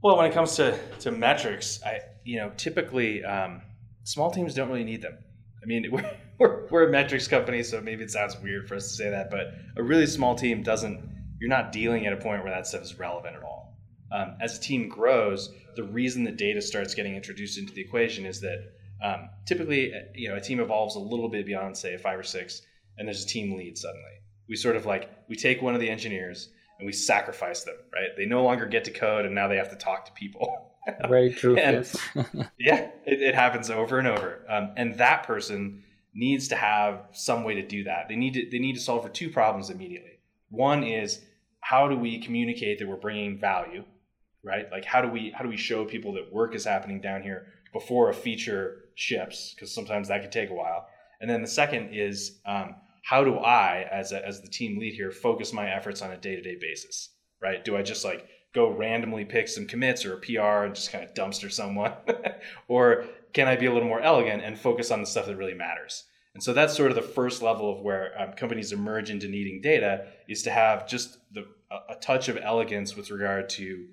well, 0.01 0.17
when 0.17 0.25
it 0.25 0.33
comes 0.33 0.55
to 0.55 0.77
to 0.99 1.11
metrics, 1.11 1.81
I 1.85 1.99
you 2.23 2.37
know 2.37 2.51
typically 2.57 3.23
um, 3.23 3.61
small 4.03 4.31
teams 4.31 4.53
don't 4.53 4.69
really 4.69 4.83
need 4.83 5.01
them. 5.01 5.17
I 5.61 5.65
mean, 5.65 5.91
we're, 6.39 6.67
we're, 6.67 6.87
a 6.87 6.91
metrics 6.91 7.27
company, 7.27 7.63
so 7.63 7.81
maybe 7.81 8.03
it 8.03 8.11
sounds 8.11 8.37
weird 8.39 8.67
for 8.67 8.75
us 8.75 8.87
to 8.87 8.93
say 8.93 9.09
that, 9.09 9.29
but 9.29 9.53
a 9.77 9.83
really 9.83 10.07
small 10.07 10.35
team 10.35 10.63
doesn't. 10.63 11.09
You're 11.39 11.49
not 11.49 11.71
dealing 11.71 12.05
at 12.05 12.13
a 12.13 12.17
point 12.17 12.43
where 12.43 12.53
that 12.53 12.67
stuff 12.67 12.83
is 12.83 12.97
relevant 12.97 13.35
at 13.35 13.43
all. 13.43 13.77
Um, 14.11 14.37
as 14.41 14.57
a 14.57 14.61
team 14.61 14.87
grows, 14.87 15.51
the 15.75 15.83
reason 15.83 16.23
that 16.23 16.37
data 16.37 16.61
starts 16.61 16.93
getting 16.93 17.15
introduced 17.15 17.57
into 17.57 17.73
the 17.73 17.81
equation 17.81 18.25
is 18.25 18.39
that 18.41 18.73
um, 19.03 19.29
typically, 19.45 19.93
you 20.15 20.29
know, 20.29 20.35
a 20.35 20.41
team 20.41 20.59
evolves 20.59 20.95
a 20.95 20.99
little 20.99 21.27
bit 21.27 21.45
beyond, 21.45 21.77
say, 21.77 21.97
five 21.97 22.17
or 22.17 22.23
six, 22.23 22.61
and 22.97 23.07
there's 23.07 23.23
a 23.23 23.27
team 23.27 23.57
lead 23.57 23.77
suddenly. 23.77 24.21
We 24.47 24.55
sort 24.55 24.75
of 24.75 24.85
like 24.85 25.09
we 25.27 25.35
take 25.35 25.61
one 25.61 25.75
of 25.75 25.81
the 25.81 25.89
engineers 25.89 26.49
and 26.79 26.85
we 26.85 26.93
sacrifice 26.93 27.63
them, 27.63 27.75
right? 27.93 28.09
They 28.15 28.25
no 28.25 28.43
longer 28.43 28.65
get 28.65 28.83
to 28.85 28.91
code 28.91 29.25
and 29.25 29.33
now 29.33 29.47
they 29.47 29.57
have 29.57 29.69
to 29.69 29.75
talk 29.75 30.05
to 30.05 30.11
people. 30.13 30.71
Very 31.07 31.33
true. 31.33 31.55
and, 31.57 31.89
yeah, 32.59 32.89
it, 33.05 33.21
it, 33.21 33.35
happens 33.35 33.69
over 33.69 33.99
and 33.99 34.07
over. 34.07 34.45
Um, 34.49 34.71
and 34.75 34.97
that 34.97 35.23
person 35.23 35.83
needs 36.13 36.47
to 36.49 36.55
have 36.55 37.07
some 37.11 37.43
way 37.43 37.55
to 37.55 37.67
do 37.67 37.83
that. 37.85 38.07
They 38.09 38.15
need 38.15 38.33
to 38.33 38.49
they 38.51 38.59
need 38.59 38.75
to 38.75 38.81
solve 38.81 39.03
for 39.03 39.09
two 39.09 39.29
problems 39.29 39.69
immediately. 39.69 40.19
One 40.49 40.83
is 40.83 41.21
how 41.61 41.87
do 41.87 41.97
we 41.97 42.19
communicate 42.19 42.79
that 42.79 42.87
we're 42.87 42.95
bringing 42.95 43.39
value, 43.39 43.83
right? 44.43 44.65
Like 44.71 44.85
how 44.85 45.01
do 45.01 45.07
we 45.07 45.31
how 45.35 45.43
do 45.43 45.49
we 45.49 45.57
show 45.57 45.85
people 45.85 46.13
that 46.13 46.31
work 46.31 46.55
is 46.55 46.65
happening 46.65 47.01
down 47.01 47.23
here 47.23 47.47
before 47.71 48.09
a 48.09 48.13
feature 48.13 48.85
ships? 48.95 49.53
Because 49.53 49.73
sometimes 49.73 50.07
that 50.07 50.21
could 50.21 50.31
take 50.31 50.49
a 50.49 50.53
while. 50.53 50.87
And 51.21 51.29
then 51.29 51.41
the 51.41 51.47
second 51.47 51.93
is 51.93 52.39
um, 52.45 52.75
how 53.03 53.23
do 53.23 53.37
I, 53.37 53.87
as 53.91 54.11
a, 54.11 54.25
as 54.25 54.41
the 54.41 54.47
team 54.47 54.77
lead 54.77 54.93
here, 54.93 55.11
focus 55.11 55.53
my 55.53 55.69
efforts 55.69 56.01
on 56.01 56.11
a 56.11 56.17
day 56.17 56.35
to 56.35 56.41
day 56.41 56.57
basis? 56.59 57.09
Right? 57.41 57.63
Do 57.63 57.75
I 57.75 57.81
just 57.81 58.05
like 58.05 58.27
go 58.53 58.69
randomly 58.69 59.25
pick 59.25 59.47
some 59.47 59.65
commits 59.65 60.05
or 60.05 60.13
a 60.13 60.17
PR 60.17 60.65
and 60.65 60.75
just 60.75 60.91
kind 60.91 61.03
of 61.03 61.13
dumpster 61.13 61.51
someone, 61.51 61.93
or 62.67 63.05
can 63.33 63.47
I 63.47 63.55
be 63.55 63.65
a 63.65 63.73
little 63.73 63.87
more 63.87 64.01
elegant 64.01 64.43
and 64.43 64.57
focus 64.57 64.91
on 64.91 65.01
the 65.01 65.07
stuff 65.07 65.25
that 65.25 65.35
really 65.35 65.53
matters? 65.53 66.05
And 66.33 66.41
so 66.41 66.53
that's 66.53 66.75
sort 66.75 66.89
of 66.89 66.95
the 66.95 67.01
first 67.01 67.41
level 67.41 67.71
of 67.71 67.81
where 67.81 68.11
um, 68.19 68.33
companies 68.33 68.71
emerge 68.71 69.09
into 69.09 69.27
needing 69.27 69.61
data 69.61 70.07
is 70.27 70.43
to 70.43 70.51
have 70.51 70.87
just 70.87 71.17
the, 71.31 71.45
a, 71.71 71.93
a 71.93 71.95
touch 71.95 72.27
of 72.27 72.37
elegance 72.41 72.95
with 72.95 73.11
regard 73.11 73.49
to 73.49 73.85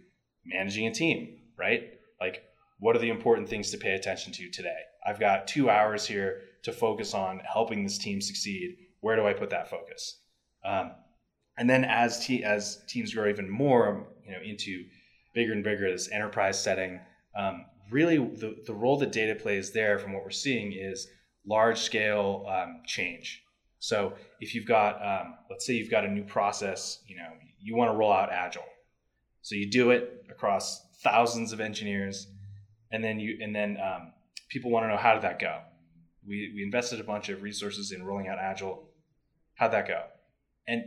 managing 0.47 0.87
a 0.87 0.95
team, 0.95 1.39
right? 1.59 1.91
Like, 2.21 2.45
what 2.79 2.97
are 2.97 3.01
the 3.01 3.11
important 3.11 3.49
things 3.49 3.71
to 3.71 3.79
pay 3.79 3.93
attention 3.93 4.33
to 4.35 4.51
today? 4.51 4.79
I've 5.07 5.21
got 5.21 5.47
two 5.47 5.69
hours 5.69 6.07
here 6.07 6.43
to 6.63 6.73
focus 6.73 7.13
on 7.15 7.41
helping 7.41 7.83
this 7.83 7.99
team 7.99 8.21
succeed 8.21 8.77
where 9.01 9.17
do 9.17 9.27
I 9.27 9.33
put 9.33 9.51
that 9.51 9.69
focus? 9.69 10.19
Um, 10.65 10.93
and 11.57 11.69
then 11.69 11.85
as 11.85 12.25
te- 12.25 12.45
as 12.45 12.83
teams 12.89 13.15
grow 13.15 13.29
even 13.29 13.49
more, 13.49 14.07
you 14.25 14.33
know, 14.33 14.41
into 14.45 14.85
bigger 15.35 15.53
and 15.53 15.65
bigger 15.65 15.91
this 15.91 16.11
enterprise 16.11 16.63
setting, 16.63 17.01
um, 17.37 17.65
really 17.91 18.19
the, 18.19 18.57
the 18.67 18.75
role 18.75 18.99
that 18.99 19.13
data 19.13 19.35
plays 19.35 19.73
there, 19.73 19.99
from 19.99 20.13
what 20.13 20.25
we're 20.25 20.31
seeing, 20.31 20.73
is 20.73 21.09
large 21.47 21.79
scale 21.79 22.47
um, 22.49 22.83
change. 22.87 23.43
So 23.79 24.15
if 24.41 24.55
you've 24.55 24.67
got, 24.67 25.05
um, 25.05 25.35
let's 25.49 25.67
say 25.67 25.75
you've 25.75 25.91
got 25.91 26.05
a 26.05 26.11
new 26.11 26.25
process, 26.25 27.01
you 27.07 27.17
know, 27.17 27.29
you 27.59 27.77
want 27.77 27.91
to 27.91 27.97
roll 27.97 28.13
out 28.13 28.31
Agile, 28.31 28.63
so 29.43 29.55
you 29.55 29.71
do 29.71 29.91
it 29.91 30.25
across 30.31 30.87
thousands 31.03 31.53
of 31.53 31.61
engineers, 31.61 32.27
and 32.93 33.03
then 33.03 33.21
you 33.21 33.39
and 33.43 33.55
then 33.55 33.79
um, 33.83 34.13
people 34.49 34.71
want 34.71 34.85
to 34.85 34.89
know 34.89 34.97
how 34.97 35.15
did 35.15 35.23
that 35.23 35.39
go. 35.39 35.61
We 36.27 36.53
we 36.55 36.63
invested 36.63 37.01
a 37.01 37.05
bunch 37.05 37.29
of 37.29 37.43
resources 37.43 37.93
in 37.93 38.03
rolling 38.03 38.29
out 38.29 38.39
Agile 38.39 38.91
how'd 39.61 39.73
that 39.73 39.87
go? 39.87 40.03
And 40.67 40.85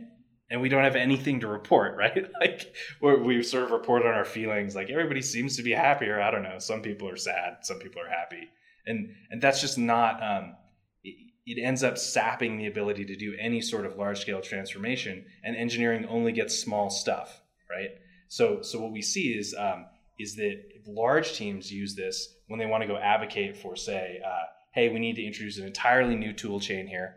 and 0.50 0.60
we 0.60 0.68
don't 0.68 0.84
have 0.84 0.96
anything 0.96 1.40
to 1.40 1.46
report, 1.46 1.96
right? 1.98 2.30
like 2.40 2.74
we 3.00 3.42
sort 3.42 3.64
of 3.64 3.70
report 3.70 4.04
on 4.04 4.12
our 4.12 4.24
feelings. 4.24 4.74
Like 4.74 4.90
everybody 4.90 5.22
seems 5.22 5.56
to 5.56 5.62
be 5.62 5.72
happy, 5.72 6.06
or 6.06 6.20
I 6.20 6.30
don't 6.30 6.42
know. 6.42 6.58
Some 6.58 6.82
people 6.82 7.08
are 7.08 7.16
sad, 7.16 7.58
some 7.62 7.78
people 7.78 8.02
are 8.02 8.08
happy, 8.08 8.48
and 8.86 9.14
and 9.30 9.40
that's 9.40 9.60
just 9.60 9.78
not. 9.78 10.22
Um, 10.22 10.56
it, 11.02 11.16
it 11.46 11.62
ends 11.62 11.82
up 11.82 11.98
sapping 11.98 12.56
the 12.56 12.66
ability 12.66 13.04
to 13.06 13.16
do 13.16 13.36
any 13.38 13.60
sort 13.60 13.84
of 13.86 13.96
large 13.96 14.20
scale 14.20 14.40
transformation, 14.40 15.24
and 15.42 15.56
engineering 15.56 16.06
only 16.06 16.32
gets 16.32 16.58
small 16.58 16.90
stuff, 16.90 17.40
right? 17.70 17.90
So 18.28 18.62
so 18.62 18.80
what 18.80 18.92
we 18.92 19.02
see 19.02 19.28
is 19.28 19.54
um, 19.58 19.86
is 20.18 20.36
that 20.36 20.62
large 20.86 21.34
teams 21.34 21.72
use 21.72 21.94
this 21.94 22.34
when 22.48 22.58
they 22.58 22.66
want 22.66 22.82
to 22.82 22.86
go 22.86 22.96
advocate 22.96 23.56
for, 23.56 23.74
say, 23.74 24.20
uh, 24.24 24.44
hey, 24.74 24.90
we 24.90 24.98
need 24.98 25.16
to 25.16 25.24
introduce 25.24 25.58
an 25.58 25.66
entirely 25.66 26.14
new 26.14 26.32
tool 26.32 26.60
chain 26.60 26.86
here 26.86 27.16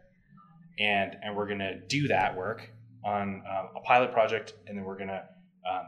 and 0.80 1.18
and 1.24 1.36
we're 1.36 1.48
going 1.48 1.60
to 1.60 1.80
do 1.88 2.08
that 2.08 2.36
work 2.36 2.70
on 3.08 3.42
uh, 3.50 3.80
a 3.80 3.80
pilot 3.82 4.12
project, 4.12 4.54
and 4.68 4.78
then 4.78 4.84
we're 4.84 4.98
going 4.98 5.08
to 5.08 5.24
um, 5.70 5.86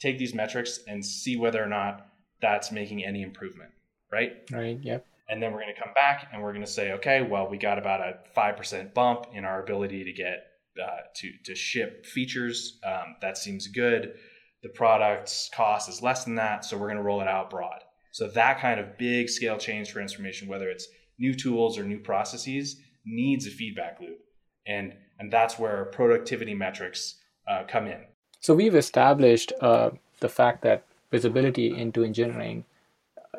take 0.00 0.18
these 0.18 0.34
metrics 0.34 0.80
and 0.88 1.04
see 1.04 1.36
whether 1.36 1.62
or 1.62 1.68
not 1.68 2.08
that's 2.40 2.72
making 2.72 3.04
any 3.04 3.22
improvement, 3.22 3.70
right? 4.10 4.32
Right. 4.50 4.78
Yep. 4.82 5.06
And 5.28 5.40
then 5.40 5.52
we're 5.52 5.62
going 5.62 5.74
to 5.74 5.80
come 5.80 5.94
back 5.94 6.28
and 6.32 6.42
we're 6.42 6.52
going 6.52 6.64
to 6.64 6.70
say, 6.70 6.92
okay, 6.92 7.22
well, 7.22 7.48
we 7.48 7.56
got 7.56 7.78
about 7.78 8.00
a 8.00 8.18
five 8.34 8.56
percent 8.56 8.92
bump 8.92 9.26
in 9.32 9.44
our 9.44 9.62
ability 9.62 10.04
to 10.04 10.12
get 10.12 10.46
uh, 10.82 11.02
to 11.16 11.32
to 11.44 11.54
ship 11.54 12.04
features. 12.04 12.80
Um, 12.84 13.16
that 13.22 13.38
seems 13.38 13.68
good. 13.68 14.14
The 14.62 14.68
product's 14.70 15.48
cost 15.54 15.88
is 15.88 16.02
less 16.02 16.24
than 16.24 16.34
that, 16.36 16.64
so 16.64 16.76
we're 16.76 16.88
going 16.88 16.96
to 16.96 17.02
roll 17.02 17.20
it 17.20 17.28
out 17.28 17.50
broad. 17.50 17.80
So 18.10 18.28
that 18.28 18.60
kind 18.60 18.78
of 18.78 18.98
big 18.98 19.28
scale 19.28 19.56
change 19.56 19.90
transformation, 19.90 20.48
whether 20.48 20.68
it's 20.68 20.86
new 21.18 21.34
tools 21.34 21.78
or 21.78 21.84
new 21.84 21.98
processes, 22.00 22.76
needs 23.06 23.46
a 23.46 23.50
feedback 23.50 24.00
loop, 24.00 24.18
and 24.66 24.92
and 25.22 25.30
that's 25.30 25.56
where 25.56 25.84
productivity 25.84 26.52
metrics 26.52 27.14
uh, 27.46 27.62
come 27.68 27.86
in. 27.86 28.00
So 28.40 28.54
we've 28.54 28.74
established 28.74 29.52
uh, 29.60 29.90
the 30.18 30.28
fact 30.28 30.62
that 30.62 30.84
visibility 31.12 31.68
into 31.82 32.02
engineering 32.02 32.64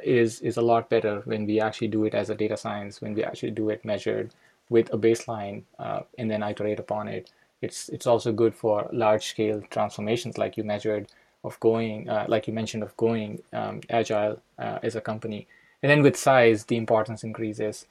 is 0.01 0.39
is 0.39 0.55
a 0.57 0.61
lot 0.61 0.89
better 0.89 1.21
when 1.25 1.45
we 1.45 1.59
actually 1.59 1.89
do 1.89 2.05
it 2.05 2.15
as 2.15 2.29
a 2.29 2.35
data 2.35 2.55
science, 2.55 3.01
when 3.01 3.13
we 3.13 3.23
actually 3.23 3.51
do 3.51 3.69
it 3.69 3.83
measured 3.83 4.33
with 4.69 4.93
a 4.93 4.97
baseline 4.97 5.63
uh, 5.77 5.99
and 6.17 6.31
then 6.31 6.41
iterate 6.41 6.79
upon 6.79 7.09
it. 7.09 7.31
It's 7.61 7.89
it's 7.89 8.07
also 8.07 8.31
good 8.31 8.55
for 8.55 8.89
large 8.93 9.25
scale 9.33 9.61
transformations 9.69 10.37
like 10.37 10.55
you 10.55 10.63
measured 10.63 11.07
of 11.43 11.59
going, 11.59 12.09
uh, 12.09 12.25
like 12.29 12.47
you 12.47 12.53
mentioned, 12.53 12.83
of 12.83 12.95
going 12.95 13.41
um, 13.51 13.81
agile 13.89 14.41
uh, 14.57 14.79
as 14.83 14.95
a 14.95 15.01
company. 15.01 15.47
And 15.81 15.89
then 15.91 16.01
with 16.01 16.15
size, 16.15 16.63
the 16.63 16.77
importance 16.77 17.25
increases 17.25 17.87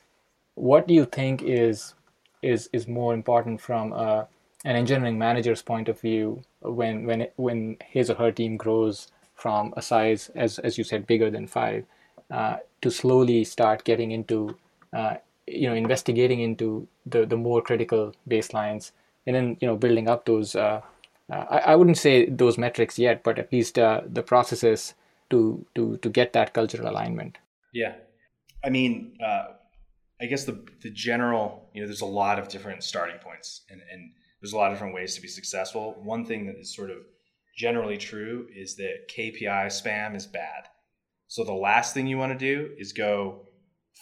what 0.54 0.86
do 0.86 0.94
you 0.94 1.04
think 1.04 1.42
is 1.42 1.94
is 2.42 2.68
is 2.72 2.86
more 2.88 3.14
important 3.14 3.60
from 3.60 3.92
uh, 3.92 4.24
an 4.64 4.76
engineering 4.76 5.18
manager's 5.18 5.62
point 5.62 5.88
of 5.88 6.00
view 6.00 6.42
when 6.60 7.06
when 7.06 7.22
it, 7.22 7.32
when 7.36 7.76
his 7.84 8.10
or 8.10 8.14
her 8.14 8.32
team 8.32 8.56
grows 8.56 9.08
from 9.34 9.72
a 9.76 9.82
size 9.82 10.30
as 10.34 10.58
as 10.60 10.78
you 10.78 10.84
said 10.84 11.06
bigger 11.06 11.30
than 11.30 11.46
five 11.46 11.84
uh, 12.30 12.56
to 12.80 12.90
slowly 12.90 13.44
start 13.44 13.84
getting 13.84 14.10
into 14.12 14.56
uh, 14.92 15.14
you 15.46 15.68
know 15.68 15.74
investigating 15.74 16.40
into 16.40 16.86
the 17.06 17.26
the 17.26 17.36
more 17.36 17.60
critical 17.60 18.14
baselines 18.28 18.92
and 19.26 19.36
then 19.36 19.56
you 19.60 19.66
know 19.66 19.76
building 19.76 20.08
up 20.08 20.24
those 20.24 20.54
uh, 20.54 20.80
uh, 21.30 21.44
I, 21.50 21.58
I 21.58 21.76
wouldn't 21.76 21.98
say 21.98 22.26
those 22.26 22.58
metrics 22.58 22.98
yet 22.98 23.22
but 23.22 23.38
at 23.38 23.52
least 23.52 23.78
uh, 23.78 24.02
the 24.06 24.22
processes 24.22 24.94
to 25.30 25.64
to 25.74 25.96
to 25.96 26.08
get 26.08 26.32
that 26.34 26.52
cultural 26.52 26.88
alignment. 26.88 27.38
Yeah. 27.72 27.94
I 28.64 28.70
mean 28.70 29.16
I 30.22 30.26
guess 30.26 30.44
the 30.44 30.64
the 30.82 30.90
general, 30.90 31.68
you 31.74 31.80
know, 31.80 31.86
there's 31.88 32.00
a 32.00 32.06
lot 32.06 32.38
of 32.38 32.48
different 32.48 32.84
starting 32.84 33.18
points 33.18 33.62
and, 33.68 33.80
and 33.92 34.12
there's 34.40 34.52
a 34.52 34.56
lot 34.56 34.70
of 34.70 34.74
different 34.74 34.94
ways 34.94 35.14
to 35.16 35.20
be 35.20 35.28
successful. 35.28 36.00
One 36.02 36.24
thing 36.24 36.46
that 36.46 36.56
is 36.56 36.74
sort 36.74 36.90
of 36.90 36.98
generally 37.56 37.96
true 37.96 38.46
is 38.54 38.76
that 38.76 39.08
KPI 39.14 39.66
spam 39.66 40.16
is 40.16 40.26
bad. 40.26 40.68
So 41.28 41.44
the 41.44 41.52
last 41.52 41.94
thing 41.94 42.06
you 42.06 42.18
want 42.18 42.38
to 42.38 42.38
do 42.38 42.70
is 42.78 42.92
go 42.92 43.46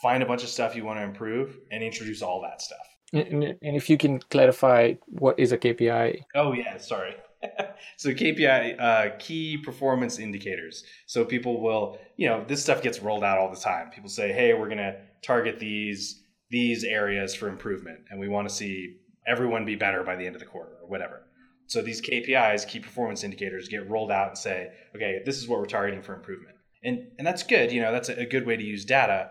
find 0.03 0.23
a 0.23 0.27
bunch 0.27 0.43
of 0.43 0.49
stuff 0.49 0.77
you 0.77 0.85
want 0.85 0.99
to 0.99 1.05
improve 1.05 1.59
and 1.71 1.83
introduce 1.83 2.23
all 2.23 2.41
that 2.43 2.63
stuff. 2.63 2.87
And, 3.13 3.45
and 3.45 3.77
if 3.77 3.91
you 3.91 3.99
can 3.99 4.21
clarify 4.31 4.95
what 5.07 5.39
is 5.39 5.53
a 5.53 5.59
KPI? 5.59 6.23
Oh 6.35 6.53
yeah, 6.53 6.77
sorry. 6.79 7.17
so 7.97 8.11
KPI, 8.11 8.81
uh, 8.81 9.17
key 9.19 9.57
performance 9.57 10.19
indicators. 10.19 10.85
So 11.07 11.25
people 11.25 11.61
will, 11.61 11.99
you 12.17 12.29
know, 12.29 12.45
this 12.47 12.63
stuff 12.63 12.83
gets 12.83 13.01
rolled 13.01 13.25
out 13.25 13.39
all 13.39 13.51
the 13.51 13.61
time. 13.61 13.91
People 13.91 14.11
say, 14.11 14.33
"Hey, 14.33 14.55
we're 14.55 14.69
going 14.69 14.79
to 14.79 14.97
target 15.23 15.59
these 15.59 16.23
these 16.51 16.83
areas 16.85 17.35
for 17.35 17.49
improvement, 17.49 18.01
and 18.11 18.19
we 18.19 18.29
want 18.29 18.49
to 18.49 18.55
see 18.55 18.97
everyone 19.27 19.65
be 19.65 19.77
better 19.77 20.03
by 20.03 20.17
the 20.17 20.27
end 20.27 20.35
of 20.35 20.41
the 20.41 20.47
quarter 20.47 20.73
or 20.83 20.89
whatever." 20.89 21.27
So 21.67 21.83
these 21.83 22.01
KPIs, 22.01 22.67
key 22.67 22.81
performance 22.81 23.23
indicators, 23.23 23.69
get 23.69 23.89
rolled 23.89 24.11
out 24.11 24.29
and 24.29 24.39
say, 24.39 24.73
"Okay, 24.95 25.23
this 25.25 25.39
is 25.39 25.47
what 25.49 25.61
we're 25.61 25.67
targeting 25.67 26.03
for 26.03 26.15
improvement," 26.15 26.57
and 26.83 27.11
and 27.19 27.27
that's 27.27 27.43
good. 27.43 27.73
You 27.73 27.81
know, 27.81 27.93
that's 27.93 28.09
a 28.09 28.27
good 28.27 28.47
way 28.47 28.57
to 28.57 28.65
use 28.65 28.85
data. 28.85 29.31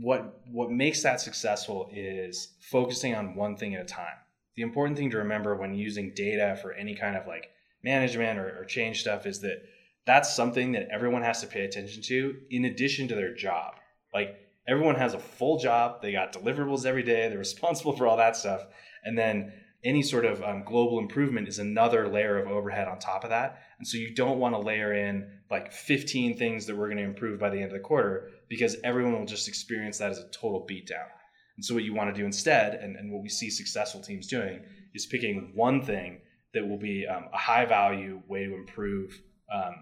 What 0.00 0.40
what 0.46 0.70
makes 0.70 1.02
that 1.02 1.20
successful 1.20 1.90
is 1.92 2.54
focusing 2.60 3.14
on 3.14 3.34
one 3.34 3.56
thing 3.56 3.74
at 3.74 3.82
a 3.82 3.84
time 3.84 4.16
the 4.56 4.62
important 4.62 4.98
thing 4.98 5.10
to 5.10 5.18
remember 5.18 5.56
when 5.56 5.74
using 5.74 6.12
data 6.14 6.58
for 6.60 6.72
any 6.72 6.94
kind 6.94 7.16
of 7.16 7.26
like 7.26 7.50
management 7.82 8.38
or, 8.38 8.60
or, 8.60 8.64
change 8.64 9.00
stuff 9.00 9.26
is 9.26 9.40
that 9.40 9.62
that's 10.06 10.34
something 10.34 10.72
that 10.72 10.88
everyone 10.92 11.22
has 11.22 11.40
to 11.40 11.46
pay 11.46 11.64
attention 11.64 12.02
to 12.02 12.36
in 12.50 12.64
addition 12.66 13.08
to 13.08 13.14
their 13.14 13.34
job. 13.34 13.74
Like 14.12 14.36
everyone 14.68 14.94
has 14.96 15.14
a 15.14 15.18
full 15.18 15.58
job, 15.58 16.02
they 16.02 16.12
got 16.12 16.32
deliverables 16.32 16.86
every 16.86 17.02
day, 17.02 17.28
they're 17.28 17.38
responsible 17.38 17.96
for 17.96 18.06
all 18.06 18.16
that 18.16 18.36
stuff. 18.36 18.62
And 19.04 19.18
then 19.18 19.52
any 19.84 20.02
sort 20.02 20.24
of 20.24 20.42
um, 20.42 20.62
global 20.64 20.98
improvement 20.98 21.48
is 21.48 21.58
another 21.58 22.08
layer 22.08 22.38
of 22.38 22.48
overhead 22.48 22.86
on 22.86 22.98
top 22.98 23.24
of 23.24 23.30
that. 23.30 23.62
And 23.78 23.86
so 23.86 23.96
you 23.98 24.14
don't 24.14 24.38
want 24.38 24.54
to 24.54 24.60
layer 24.60 24.94
in 24.94 25.28
like 25.50 25.72
15 25.72 26.38
things 26.38 26.66
that 26.66 26.76
we're 26.76 26.86
going 26.86 26.98
to 26.98 27.04
improve 27.04 27.40
by 27.40 27.50
the 27.50 27.56
end 27.56 27.66
of 27.66 27.72
the 27.72 27.80
quarter 27.80 28.30
because 28.48 28.76
everyone 28.84 29.18
will 29.18 29.26
just 29.26 29.48
experience 29.48 29.98
that 29.98 30.12
as 30.12 30.18
a 30.18 30.28
total 30.30 30.66
beatdown. 30.70 31.08
And 31.56 31.64
so 31.64 31.74
what 31.74 31.82
you 31.84 31.94
want 31.94 32.14
to 32.14 32.18
do 32.18 32.24
instead, 32.24 32.74
and, 32.74 32.96
and 32.96 33.12
what 33.12 33.22
we 33.22 33.28
see 33.28 33.50
successful 33.50 34.00
teams 34.00 34.28
doing, 34.28 34.62
is 34.94 35.06
picking 35.06 35.52
one 35.54 35.82
thing 35.82 36.20
that 36.54 36.66
will 36.66 36.78
be 36.78 37.06
um, 37.06 37.24
a 37.32 37.38
high 37.38 37.64
value 37.64 38.22
way 38.28 38.44
to 38.44 38.54
improve 38.54 39.20
um, 39.52 39.74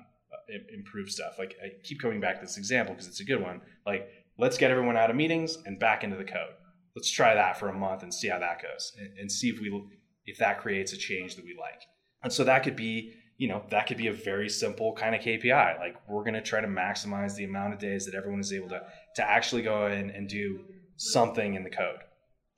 improve 0.74 1.08
stuff. 1.10 1.38
Like 1.38 1.54
I 1.62 1.68
keep 1.84 2.00
coming 2.00 2.20
back 2.20 2.40
to 2.40 2.46
this 2.46 2.56
example 2.56 2.94
because 2.94 3.08
it's 3.08 3.20
a 3.20 3.24
good 3.24 3.40
one. 3.40 3.60
Like 3.86 4.08
let's 4.40 4.56
get 4.56 4.70
everyone 4.70 4.96
out 4.96 5.10
of 5.10 5.16
meetings 5.16 5.58
and 5.66 5.78
back 5.78 6.02
into 6.02 6.16
the 6.16 6.24
code. 6.24 6.54
Let's 6.96 7.10
try 7.10 7.34
that 7.34 7.58
for 7.58 7.68
a 7.68 7.72
month 7.72 8.02
and 8.02 8.12
see 8.12 8.28
how 8.28 8.38
that 8.38 8.62
goes, 8.62 8.92
and, 8.98 9.18
and 9.18 9.30
see 9.30 9.48
if 9.50 9.60
we 9.60 9.84
if 10.24 10.38
that 10.38 10.60
creates 10.60 10.92
a 10.92 10.96
change 10.96 11.36
that 11.36 11.44
we 11.44 11.56
like. 11.58 11.82
And 12.22 12.32
so 12.32 12.44
that 12.44 12.62
could 12.62 12.76
be 12.76 13.12
you 13.36 13.48
know 13.48 13.62
that 13.70 13.86
could 13.86 13.96
be 13.96 14.08
a 14.08 14.12
very 14.12 14.48
simple 14.48 14.94
kind 14.94 15.14
of 15.14 15.20
KPI. 15.20 15.78
Like 15.78 15.96
we're 16.08 16.24
going 16.24 16.34
to 16.34 16.42
try 16.42 16.60
to 16.60 16.66
maximize 16.66 17.34
the 17.36 17.44
amount 17.44 17.74
of 17.74 17.78
days 17.78 18.06
that 18.06 18.14
everyone 18.14 18.40
is 18.40 18.52
able 18.52 18.68
to 18.70 18.82
to 19.16 19.30
actually 19.30 19.62
go 19.62 19.86
in 19.86 20.10
and 20.10 20.28
do 20.28 20.60
something 20.96 21.54
in 21.54 21.62
the 21.62 21.70
code, 21.70 22.00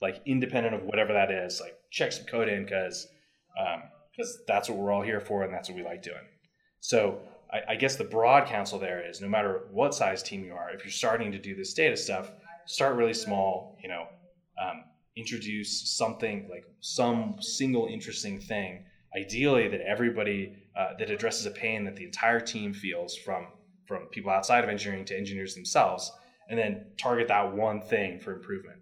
like 0.01 0.23
independent 0.25 0.75
of 0.75 0.85
whatever 0.85 1.13
that 1.13 1.31
is. 1.31 1.61
Like 1.61 1.75
check 1.91 2.13
some 2.13 2.27
code 2.27 2.49
in 2.49 2.65
because 2.65 3.07
because 4.17 4.31
um, 4.31 4.43
that's 4.49 4.69
what 4.69 4.79
we're 4.79 4.93
all 4.93 5.03
here 5.03 5.21
for 5.21 5.43
and 5.43 5.53
that's 5.53 5.69
what 5.69 5.77
we 5.77 5.85
like 5.85 6.03
doing. 6.03 6.25
So 6.81 7.21
I, 7.53 7.73
I 7.73 7.77
guess 7.77 7.97
the 7.97 8.05
broad 8.05 8.47
counsel 8.47 8.79
there 8.79 9.07
is 9.09 9.21
no 9.21 9.29
matter 9.29 9.63
what 9.71 9.95
size 9.95 10.23
team 10.23 10.45
you 10.45 10.55
are, 10.55 10.71
if 10.71 10.85
you're 10.85 10.93
starting 10.93 11.33
to 11.33 11.39
do 11.39 11.55
this 11.55 11.75
data 11.75 11.97
stuff, 11.97 12.31
start 12.67 12.97
really 12.97 13.15
small. 13.15 13.77
You 13.83 13.89
know, 13.89 14.07
um, 14.63 14.85
introduce 15.17 15.97
something 15.97 16.49
like 16.51 16.65
some 16.81 17.37
single 17.41 17.87
interesting 17.87 18.41
thing. 18.41 18.85
Ideally, 19.17 19.69
that 19.69 19.81
everybody 19.83 20.57
uh, 20.77 20.95
that 20.99 21.11
addresses 21.11 21.47
a 21.47 21.51
pain 21.51 21.85
that 21.85 21.97
the 21.97 22.05
entire 22.05 22.41
team 22.41 22.73
feels 22.73 23.17
from 23.17 23.49
from 23.87 24.07
people 24.07 24.31
outside 24.31 24.65
of 24.65 24.71
engineering 24.71 25.05
to 25.05 25.17
engineers 25.17 25.55
themselves 25.55 26.11
and 26.49 26.59
then 26.59 26.87
target 26.99 27.29
that 27.29 27.55
one 27.55 27.81
thing 27.81 28.19
for 28.19 28.33
improvement. 28.33 28.79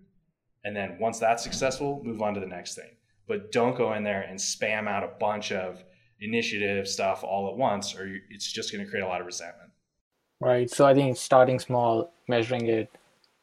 And 0.65 0.77
then 0.77 0.99
once 1.01 1.19
that's 1.19 1.43
successful, 1.43 2.01
move 2.05 2.23
on 2.23 2.35
to 2.35 2.41
the 2.41 2.47
next 2.47 2.75
thing. 2.75 2.91
But 3.27 3.53
don't 3.53 3.77
go 3.77 3.95
in 3.95 4.03
there 4.03 4.23
and 4.23 4.39
spam 4.39 4.89
out 4.89 5.05
a 5.05 5.19
bunch 5.19 5.53
of 5.53 5.83
initiative 6.21 6.87
stuff 6.87 7.25
all 7.25 7.49
at 7.49 7.57
once, 7.57 7.95
or 7.95 8.21
it's 8.31 8.51
just 8.51 8.73
going 8.73 8.85
to 8.85 8.91
create 8.91 9.03
a 9.03 9.09
lot 9.09 9.21
of 9.21 9.27
resentment. 9.27 9.71
Right. 10.41 10.71
So 10.71 10.87
I 10.87 10.95
think 10.95 11.17
starting 11.17 11.59
small, 11.59 12.13
measuring 12.29 12.67
it, 12.69 12.91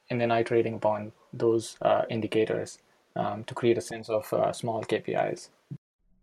and 0.09 0.19
then 0.19 0.31
iterating 0.31 0.75
upon 0.75 1.11
those 1.33 1.77
uh, 1.81 2.03
indicators 2.09 2.79
um, 3.15 3.43
to 3.45 3.53
create 3.53 3.77
a 3.77 3.81
sense 3.81 4.09
of 4.09 4.31
uh, 4.33 4.51
small 4.51 4.83
KPIs. 4.83 5.49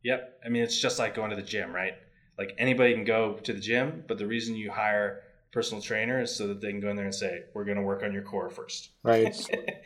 Yep. 0.03 0.41
I 0.45 0.49
mean, 0.49 0.63
it's 0.63 0.81
just 0.81 0.99
like 0.99 1.15
going 1.15 1.31
to 1.31 1.37
the 1.37 1.43
gym, 1.43 1.73
right? 1.73 1.95
Like 2.39 2.55
anybody 2.59 2.95
can 2.95 3.05
go 3.05 3.35
to 3.35 3.53
the 3.53 3.61
gym, 3.61 4.05
but 4.09 4.19
the 4.19 4.27
reason 4.27 4.57
you 4.57 4.71
hire 4.71 5.23
personal 5.53 5.81
trainer 5.81 6.21
is 6.21 6.35
so 6.35 6.49
that 6.49 6.61
they 6.61 6.71
can 6.71 6.81
go 6.81 6.91
in 6.91 6.97
there 6.97 7.05
and 7.05 7.15
say, 7.15 7.45
we're 7.55 7.65
going 7.65 7.77
to 7.77 7.83
work 7.83 8.03
on 8.03 8.13
your 8.13 8.23
core 8.23 8.51
first. 8.51 8.91
Right. 9.05 9.35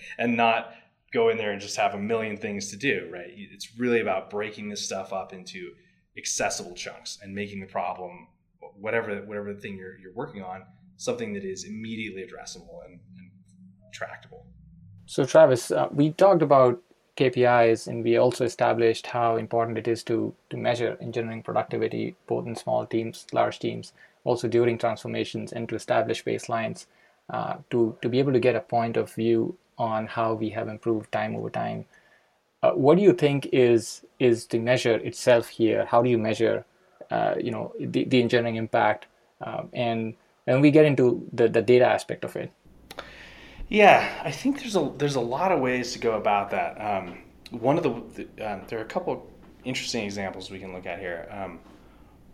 and 0.19 0.37
not 0.37 0.73
go 1.13 1.29
in 1.29 1.37
there 1.37 1.53
and 1.53 1.61
just 1.61 1.77
have 1.77 1.95
a 1.95 1.99
million 1.99 2.37
things 2.37 2.71
to 2.71 2.77
do, 2.77 3.09
right? 3.13 3.31
It's 3.35 3.79
really 3.79 4.01
about 4.01 4.31
breaking 4.31 4.69
this 4.69 4.85
stuff 4.85 5.13
up 5.13 5.33
into 5.33 5.73
accessible 6.19 6.75
chunks 6.75 7.19
and 7.23 7.35
making 7.35 7.61
the 7.61 7.67
problem, 7.67 8.27
whatever 8.79 9.17
whatever 9.23 9.55
the 9.55 9.61
thing 9.61 9.77
you're, 9.77 9.97
you're 9.99 10.13
working 10.13 10.43
on, 10.43 10.63
something 10.97 11.33
that 11.33 11.45
is 11.45 11.65
immediately 11.65 12.23
addressable 12.23 12.85
and, 12.85 13.01
and 13.17 13.31
tractable. 13.93 14.45
So, 15.07 15.25
Travis, 15.25 15.71
uh, 15.71 15.89
we 15.91 16.11
talked 16.13 16.43
about 16.43 16.83
KPIs 17.17 17.89
and 17.89 18.05
we 18.05 18.17
also 18.17 18.45
established 18.45 19.07
how 19.07 19.37
important 19.37 19.79
it 19.79 19.89
is 19.89 20.03
to, 20.05 20.35
to 20.51 20.57
measure 20.57 20.99
engineering 21.01 21.43
productivity, 21.43 22.15
both 22.27 22.47
in 22.47 22.55
small 22.55 22.87
teams, 22.87 23.27
large 23.33 23.59
teams 23.59 23.93
also 24.25 24.47
during 24.47 24.77
transformations 24.77 25.53
and 25.53 25.69
to 25.69 25.75
establish 25.75 26.23
baselines 26.25 26.87
uh, 27.31 27.57
to, 27.71 27.97
to 28.03 28.09
be 28.09 28.19
able 28.19 28.33
to 28.33 28.41
get 28.41 28.57
a 28.57 28.61
point 28.61 28.97
of 28.97 29.13
view 29.13 29.57
on 29.79 30.07
how 30.07 30.35
we 30.35 30.51
have 30.51 30.69
improved 30.69 31.11
time 31.13 31.35
over 31.35 31.51
time. 31.51 31.85
Uh, 32.63 32.73
what 32.73 32.97
do 32.97 33.03
you 33.03 33.13
think 33.13 33.49
is 33.53 34.05
is 34.19 34.47
the 34.47 34.59
measure 34.59 34.97
itself 34.97 35.49
here? 35.49 35.85
How 35.85 36.03
do 36.03 36.11
you 36.11 36.19
measure, 36.19 36.65
uh, 37.11 37.35
you 37.41 37.51
know, 37.51 37.73
the, 37.79 38.05
the 38.05 38.21
engineering 38.21 38.57
impact? 38.57 39.07
Um, 39.41 39.69
and 39.73 40.15
then 40.45 40.61
we 40.61 40.71
get 40.71 40.85
into 40.85 41.29
the, 41.33 41.49
the 41.49 41.63
data 41.63 41.87
aspect 41.87 42.25
of 42.25 42.35
it. 42.35 42.51
Yeah, 43.69 44.23
I 44.25 44.31
think 44.31 44.61
there's 44.61 44.77
a 44.77 44.93
there's 44.97 45.17
a 45.17 45.21
lot 45.21 45.53
of 45.53 45.61
ways 45.61 45.93
to 45.93 45.99
go 45.99 46.17
about 46.17 46.51
that. 46.51 46.81
Um, 46.81 47.19
one 47.51 47.77
of 47.77 47.83
the, 47.83 48.25
the 48.37 48.53
um, 48.53 48.63
there 48.69 48.79
are 48.79 48.83
a 48.83 48.87
couple 48.87 49.31
interesting 49.65 50.05
examples 50.05 50.51
we 50.51 50.59
can 50.59 50.73
look 50.73 50.87
at 50.87 50.99
here. 50.99 51.29
Um, 51.31 51.61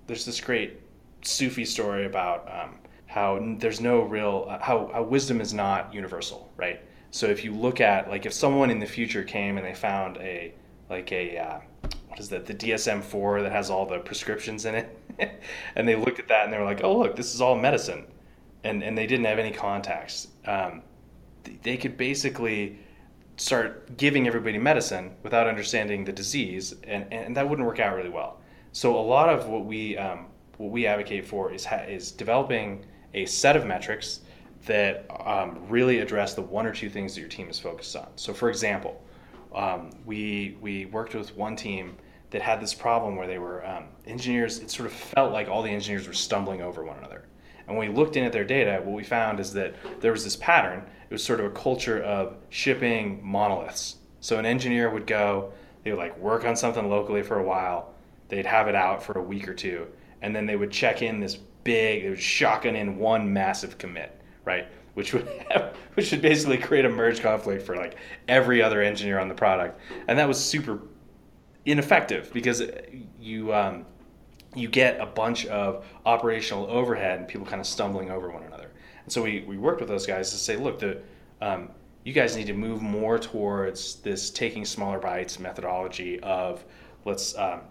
there's 0.07 0.25
this 0.25 0.41
great 0.41 0.81
Sufi 1.23 1.65
story 1.65 2.07
about 2.07 2.49
um, 2.49 2.77
how 3.07 3.57
there's 3.59 3.81
no 3.81 4.03
real 4.03 4.47
uh, 4.49 4.59
how, 4.61 4.91
how 4.93 5.03
wisdom 5.03 5.41
is 5.41 5.53
not 5.53 5.93
universal, 5.93 6.51
right? 6.57 6.81
So 7.15 7.29
if 7.29 7.45
you 7.45 7.55
look 7.55 7.81
at 7.81 8.11
like 8.11 8.27
if 8.27 8.33
someone 8.33 8.71
in 8.71 8.81
the 8.81 8.87
future 8.87 9.23
came 9.23 9.57
and 9.57 9.65
they 9.65 9.73
found 9.73 10.17
a 10.17 10.53
like 10.91 11.13
a 11.13 11.39
uh, 11.39 11.61
what 12.09 12.19
is 12.19 12.29
that 12.31 12.45
the 12.45 12.55
DSM-4 12.55 13.43
that 13.43 13.53
has 13.53 13.71
all 13.71 13.87
the 13.87 14.01
prescriptions 14.01 14.65
in 14.65 14.75
it, 14.75 15.41
and 15.77 15.87
they 15.87 15.95
looked 15.95 16.19
at 16.19 16.27
that 16.27 16.43
and 16.43 16.53
they 16.53 16.59
were 16.59 16.65
like, 16.65 16.83
oh 16.83 16.99
look, 16.99 17.15
this 17.15 17.33
is 17.33 17.41
all 17.41 17.55
medicine, 17.55 18.05
and 18.65 18.83
and 18.83 18.99
they 18.99 19.07
didn't 19.07 19.27
have 19.27 19.39
any 19.39 19.53
contacts. 19.53 20.27
Um, 20.45 20.83
they 21.63 21.77
could 21.77 21.97
basically 21.97 22.81
start 23.37 23.97
giving 23.97 24.27
everybody 24.27 24.59
medicine 24.59 25.13
without 25.23 25.47
understanding 25.47 26.05
the 26.05 26.13
disease, 26.13 26.75
and, 26.83 27.07
and 27.13 27.37
that 27.37 27.49
wouldn't 27.49 27.65
work 27.65 27.79
out 27.79 27.95
really 27.95 28.11
well. 28.11 28.41
So 28.73 28.99
a 28.99 29.01
lot 29.01 29.29
of 29.29 29.47
what 29.47 29.67
we 29.67 29.97
um, 29.97 30.27
what 30.57 30.73
we 30.73 30.85
advocate 30.89 31.25
for 31.25 31.53
is 31.53 31.65
ha- 31.65 31.87
is 31.87 32.11
developing 32.11 32.85
a 33.15 33.25
set 33.25 33.55
of 33.55 33.65
metrics 33.65 34.19
that 34.67 35.07
um, 35.25 35.59
really 35.69 36.01
address 36.01 36.35
the 36.35 36.43
one 36.43 36.67
or 36.67 36.73
two 36.73 36.89
things 36.89 37.15
that 37.15 37.21
your 37.21 37.29
team 37.29 37.49
is 37.49 37.59
focused 37.59 37.95
on. 37.97 38.09
So, 38.17 38.33
for 38.33 38.49
example, 38.49 39.03
um, 39.55 39.91
we 40.05 40.57
we 40.61 40.87
worked 40.87 41.15
with 41.15 41.37
one 41.37 41.57
team 41.57 41.97
that 42.31 42.43
had 42.43 42.61
this 42.61 42.75
problem 42.75 43.17
where 43.17 43.27
they 43.27 43.39
were 43.39 43.65
um, 43.67 43.85
engineers. 44.07 44.59
It 44.59 44.71
sort 44.71 44.87
of 44.87 44.93
felt 44.93 45.33
like 45.33 45.49
all 45.49 45.63
the 45.63 45.71
engineers 45.71 46.07
were 46.07 46.13
stumbling 46.15 46.63
over 46.63 46.85
one 46.85 46.99
another. 46.99 47.25
And 47.67 47.77
when 47.77 47.89
we 47.89 47.95
looked 47.95 48.17
in 48.17 48.25
at 48.25 48.33
their 48.33 48.45
data, 48.45 48.83
what 48.83 48.95
we 48.95 49.05
found 49.05 49.41
is 49.41 49.53
that 49.55 49.75
there 50.01 50.13
was 50.13 50.25
this 50.25 50.37
pattern. 50.37 50.85
It 51.09 51.13
was 51.13 51.23
sort 51.23 51.41
of 51.41 51.47
a 51.47 51.51
culture 51.51 52.03
of 52.03 52.37
shipping 52.51 53.21
monoliths. 53.23 53.97
So 54.21 54.39
an 54.39 54.47
engineer 54.47 54.91
would 54.91 55.07
go, 55.07 55.53
they 55.83 55.91
would 55.91 55.99
like 55.99 56.19
work 56.19 56.45
on 56.45 56.57
something 56.57 56.89
locally 56.89 57.23
for 57.23 57.39
a 57.39 57.45
while. 57.45 57.95
They'd 58.29 58.47
have 58.47 58.69
it 58.69 58.75
out 58.75 59.03
for 59.03 59.19
a 59.19 59.23
week 59.23 59.47
or 59.47 59.55
two, 59.55 59.87
and 60.23 60.35
then 60.35 60.47
they 60.47 60.57
would 60.57 60.71
check 60.71 61.03
in 61.03 61.21
this 61.21 61.37
big, 61.37 62.03
they 62.03 62.11
would 62.11 62.19
shotgun 62.19 62.75
in 62.75 62.97
one 62.97 63.33
massive 63.33 63.79
commit, 63.79 64.21
right? 64.45 64.67
Which 64.95 65.13
would 65.13 65.27
which 65.95 66.11
would 66.11 66.23
basically 66.23 66.59
create 66.59 66.85
a 66.85 66.89
merge 66.89 67.21
conflict 67.21 67.63
for 67.63 67.77
like 67.77 67.97
every 68.29 68.63
other 68.63 68.83
engineer 68.83 69.19
on 69.19 69.29
the 69.29 69.35
product, 69.35 69.81
and 70.09 70.19
that 70.19 70.29
was 70.29 70.43
super 70.43 70.81
ineffective 71.65 72.33
because 72.33 72.63
you 73.19 73.53
um, 73.55 73.87
you 74.55 74.69
get 74.69 75.01
a 75.01 75.07
bunch 75.07 75.47
of 75.47 75.85
operational 76.07 76.67
overhead 76.67 77.19
and 77.19 77.29
people 77.29 77.47
kind 77.47 77.61
of 77.61 77.67
stumbling 77.67 78.11
over 78.11 78.31
one 78.31 78.45
another. 78.45 78.71
And 79.05 79.13
so 79.13 79.23
we, 79.23 79.45
we 79.47 79.59
worked 79.59 79.81
with 79.81 79.89
those 79.89 80.07
guys 80.07 80.31
to 80.31 80.37
say, 80.37 80.57
look, 80.57 80.79
the 80.79 81.01
um, 81.41 81.71
you 82.05 82.13
guys 82.13 82.37
need 82.37 82.47
to 82.47 82.55
move 82.55 82.83
more 82.83 83.19
towards 83.19 83.97
this 83.97 84.31
taking 84.31 84.65
smaller 84.65 84.99
bites 84.99 85.39
methodology 85.39 86.21
of 86.21 86.65
let's 87.05 87.37
um, 87.37 87.63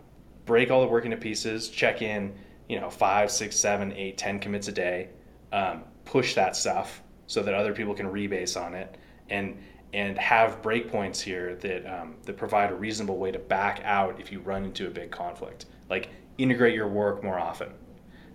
break 0.46 0.72
all 0.72 0.82
the 0.82 0.88
work 0.88 1.06
into 1.06 1.18
pieces, 1.18 1.70
check 1.70 2.02
in, 2.02 2.34
you 2.68 2.80
know, 2.80 2.90
five, 2.90 3.32
six, 3.32 3.56
seven, 3.56 3.94
eight, 3.94 4.18
ten 4.18 4.40
commits 4.40 4.68
a 4.68 4.72
day, 4.72 5.10
um, 5.52 5.84
push 6.06 6.36
that 6.36 6.56
stuff 6.56 7.02
so 7.28 7.42
that 7.44 7.54
other 7.54 7.74
people 7.74 7.94
can 7.94 8.08
rebase 8.08 8.60
on 8.60 8.74
it 8.74 8.98
and 9.30 9.58
and 9.94 10.18
have 10.18 10.62
breakpoints 10.62 11.22
here 11.22 11.56
that 11.56 11.86
um, 11.86 12.16
that 12.24 12.36
provide 12.36 12.72
a 12.72 12.76
reasonable 12.76 13.18
way 13.18 13.32
to 13.32 13.40
back 13.40 13.82
out 13.84 14.20
if 14.20 14.32
you 14.32 14.40
run 14.40 14.66
into 14.66 14.88
a 14.88 14.90
big 14.90 15.12
conflict. 15.12 15.66
Like 15.90 16.10
integrate 16.38 16.74
your 16.74 16.88
work 16.88 17.24
more 17.24 17.40
often. 17.40 17.70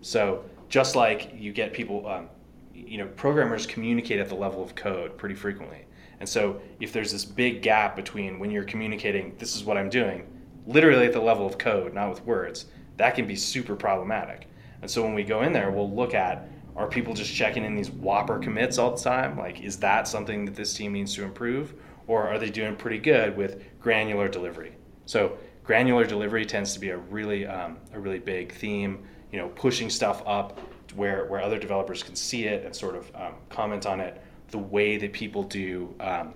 So 0.01 0.45
just 0.69 0.95
like 0.95 1.33
you 1.37 1.53
get 1.53 1.73
people, 1.73 2.07
um, 2.07 2.29
you 2.73 2.99
know, 2.99 3.07
programmers 3.09 3.67
communicate 3.67 4.21
at 4.21 4.29
the 4.29 4.35
level 4.35 4.63
of 4.63 4.75
code 4.75 5.17
pretty 5.19 5.35
frequently. 5.35 5.85
And 6.21 6.29
so 6.29 6.61
if 6.81 6.93
there's 6.93 7.13
this 7.13 7.25
big 7.25 7.63
gap 7.63 7.97
between 7.97 8.39
when 8.39 8.51
you're 8.51 8.65
communicating, 8.65 9.35
this 9.39 9.57
is 9.57 9.65
what 9.65 9.77
I'm 9.77 9.89
doing, 9.89 10.27
literally 10.67 11.07
at 11.07 11.13
the 11.13 11.21
level 11.21 11.47
of 11.47 11.59
code, 11.59 11.95
not 11.95 12.11
with 12.11 12.25
words, 12.25 12.67
that 12.97 13.15
can 13.15 13.27
be 13.27 13.37
super 13.37 13.77
problematic. 13.77 14.49
And 14.83 14.91
so 14.91 15.03
when 15.03 15.15
we 15.15 15.25
go 15.25 15.43
in 15.43 15.53
there, 15.53 15.71
we'll 15.71 15.93
look 15.93 16.15
at 16.15 16.49
are 16.79 16.87
people 16.87 17.13
just 17.13 17.35
checking 17.35 17.65
in 17.65 17.75
these 17.75 17.91
whopper 17.91 18.39
commits 18.39 18.79
all 18.79 18.97
the 18.97 19.03
time? 19.03 19.37
Like, 19.37 19.61
is 19.61 19.77
that 19.79 20.07
something 20.07 20.45
that 20.45 20.55
this 20.55 20.73
team 20.73 20.93
needs 20.93 21.13
to 21.17 21.25
improve? 21.25 21.75
Or 22.07 22.29
are 22.29 22.39
they 22.39 22.51
doing 22.51 22.77
pretty 22.77 22.99
good 22.99 23.37
with 23.37 23.65
granular 23.81 24.29
delivery? 24.29 24.77
So 25.05 25.37
granular 25.65 26.07
delivery 26.07 26.47
tends 26.47 26.73
to 26.75 26.81
be 26.81 26.91
a 26.91 26.97
really 26.97 27.47
um, 27.47 27.79
a 27.93 27.99
really 27.99 28.21
big 28.21 28.53
theme. 28.53 29.03
You 29.33 29.41
know, 29.41 29.49
pushing 29.49 29.91
stuff 29.91 30.23
up 30.25 30.61
where 30.95 31.27
where 31.27 31.43
other 31.43 31.59
developers 31.59 32.05
can 32.05 32.15
see 32.15 32.45
it 32.45 32.65
and 32.65 32.75
sort 32.75 32.95
of 32.95 33.11
um, 33.17 33.35
comment 33.51 33.85
on 33.85 33.99
it. 33.99 34.23
The 34.49 34.59
way 34.59 34.97
that 34.99 35.13
people 35.13 35.43
do 35.43 35.95
um, 35.99 36.33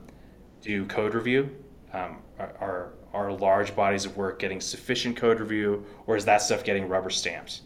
do 0.61 0.85
code 0.87 1.15
review 1.15 1.51
um, 1.93 2.19
are, 2.41 2.53
are 2.61 2.93
are 3.15 3.33
large 3.33 3.77
bodies 3.77 4.05
of 4.05 4.17
work 4.17 4.41
getting 4.41 4.61
sufficient 4.61 5.17
code 5.17 5.39
review, 5.39 5.87
or 6.07 6.17
is 6.17 6.25
that 6.25 6.43
stuff 6.43 6.65
getting 6.65 6.89
rubber 6.89 7.11
stamps? 7.11 7.63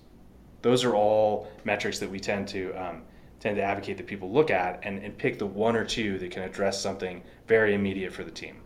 Those 0.66 0.83
are 0.83 0.96
all 0.96 1.46
metrics 1.62 2.00
that 2.00 2.11
we 2.11 2.18
tend 2.18 2.48
to 2.48 2.72
um, 2.72 3.02
tend 3.38 3.55
to 3.55 3.62
advocate 3.62 3.96
that 3.98 4.09
people 4.09 4.33
look 4.33 4.50
at 4.50 4.81
and, 4.83 4.98
and 4.98 5.16
pick 5.16 5.38
the 5.38 5.46
one 5.46 5.76
or 5.76 5.85
two 5.85 6.18
that 6.18 6.33
can 6.33 6.42
address 6.42 6.81
something 6.81 7.22
very 7.46 7.72
immediate 7.72 8.12
for 8.12 8.24
the 8.24 8.33
team. 8.33 8.57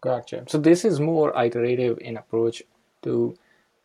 Gotcha. 0.00 0.42
So 0.48 0.58
this 0.58 0.84
is 0.84 0.98
more 0.98 1.32
iterative 1.40 1.98
in 2.00 2.16
approach 2.16 2.60
to 3.04 3.38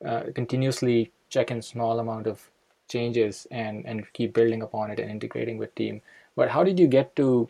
uh, 0.03 0.23
continuously 0.33 1.11
check 1.29 1.51
in 1.51 1.61
small 1.61 1.99
amount 1.99 2.25
of 2.25 2.49
changes 2.87 3.45
and 3.51 3.85
and 3.85 4.11
keep 4.13 4.33
building 4.33 4.63
upon 4.63 4.89
it 4.89 4.99
and 4.99 5.11
integrating 5.11 5.59
with 5.59 5.75
team. 5.75 6.01
But 6.35 6.49
how 6.49 6.63
did 6.63 6.79
you 6.79 6.87
get 6.87 7.15
to 7.17 7.47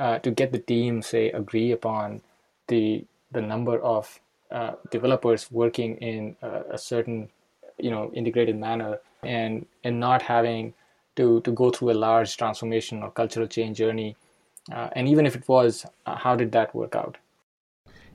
uh, 0.00 0.18
to 0.20 0.30
get 0.30 0.50
the 0.52 0.64
team 0.72 1.02
say 1.02 1.30
agree 1.42 1.72
upon 1.72 2.22
the 2.68 3.04
the 3.32 3.42
number 3.42 3.78
of 3.80 4.18
uh, 4.50 4.72
developers 4.90 5.50
working 5.50 5.96
in 5.96 6.36
a, 6.40 6.76
a, 6.76 6.78
certain 6.78 7.28
you 7.78 7.90
know 7.90 8.10
integrated 8.14 8.56
manner 8.56 8.98
and 9.22 9.66
and 9.84 9.98
not 9.98 10.22
having 10.22 10.72
to 11.16 11.40
to 11.42 11.52
go 11.52 11.70
through 11.70 11.90
a 11.90 11.98
large 12.08 12.36
transformation 12.36 13.02
or 13.02 13.10
cultural 13.10 13.46
change 13.46 13.78
journey 13.78 14.16
uh, 14.72 14.88
and 14.92 15.08
even 15.08 15.26
if 15.26 15.34
it 15.34 15.48
was 15.48 15.86
uh, 16.06 16.16
how 16.16 16.36
did 16.36 16.52
that 16.52 16.74
work 16.74 16.94
out 16.94 17.16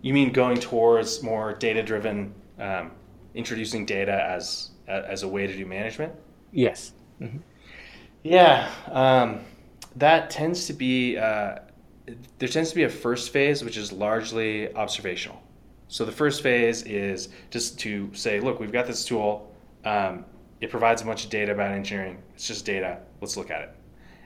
you 0.01 0.13
mean 0.13 0.31
going 0.31 0.57
towards 0.57 1.23
more 1.23 1.53
data 1.53 1.83
driven 1.83 2.33
um, 2.59 2.91
introducing 3.35 3.85
data 3.85 4.23
as 4.23 4.71
as 4.87 5.23
a 5.23 5.27
way 5.27 5.47
to 5.47 5.55
do 5.55 5.65
management 5.65 6.13
yes 6.51 6.93
mm-hmm. 7.21 7.37
yeah 8.23 8.69
um, 8.91 9.39
that 9.95 10.29
tends 10.29 10.67
to 10.67 10.73
be 10.73 11.17
uh, 11.17 11.59
there 12.39 12.49
tends 12.49 12.69
to 12.69 12.75
be 12.75 12.83
a 12.83 12.89
first 12.89 13.31
phase 13.31 13.63
which 13.63 13.77
is 13.77 13.91
largely 13.91 14.73
observational. 14.75 15.41
So 15.87 16.05
the 16.05 16.11
first 16.11 16.41
phase 16.41 16.83
is 16.83 17.29
just 17.49 17.79
to 17.79 18.09
say, 18.13 18.39
look, 18.39 18.59
we've 18.59 18.71
got 18.71 18.87
this 18.87 19.05
tool. 19.05 19.52
Um, 19.85 20.25
it 20.61 20.69
provides 20.69 21.01
a 21.01 21.05
bunch 21.05 21.25
of 21.25 21.29
data 21.29 21.51
about 21.51 21.71
engineering. 21.71 22.21
It's 22.33 22.47
just 22.47 22.65
data. 22.65 22.99
Let's 23.21 23.35
look 23.37 23.51
at 23.51 23.61
it. 23.61 23.75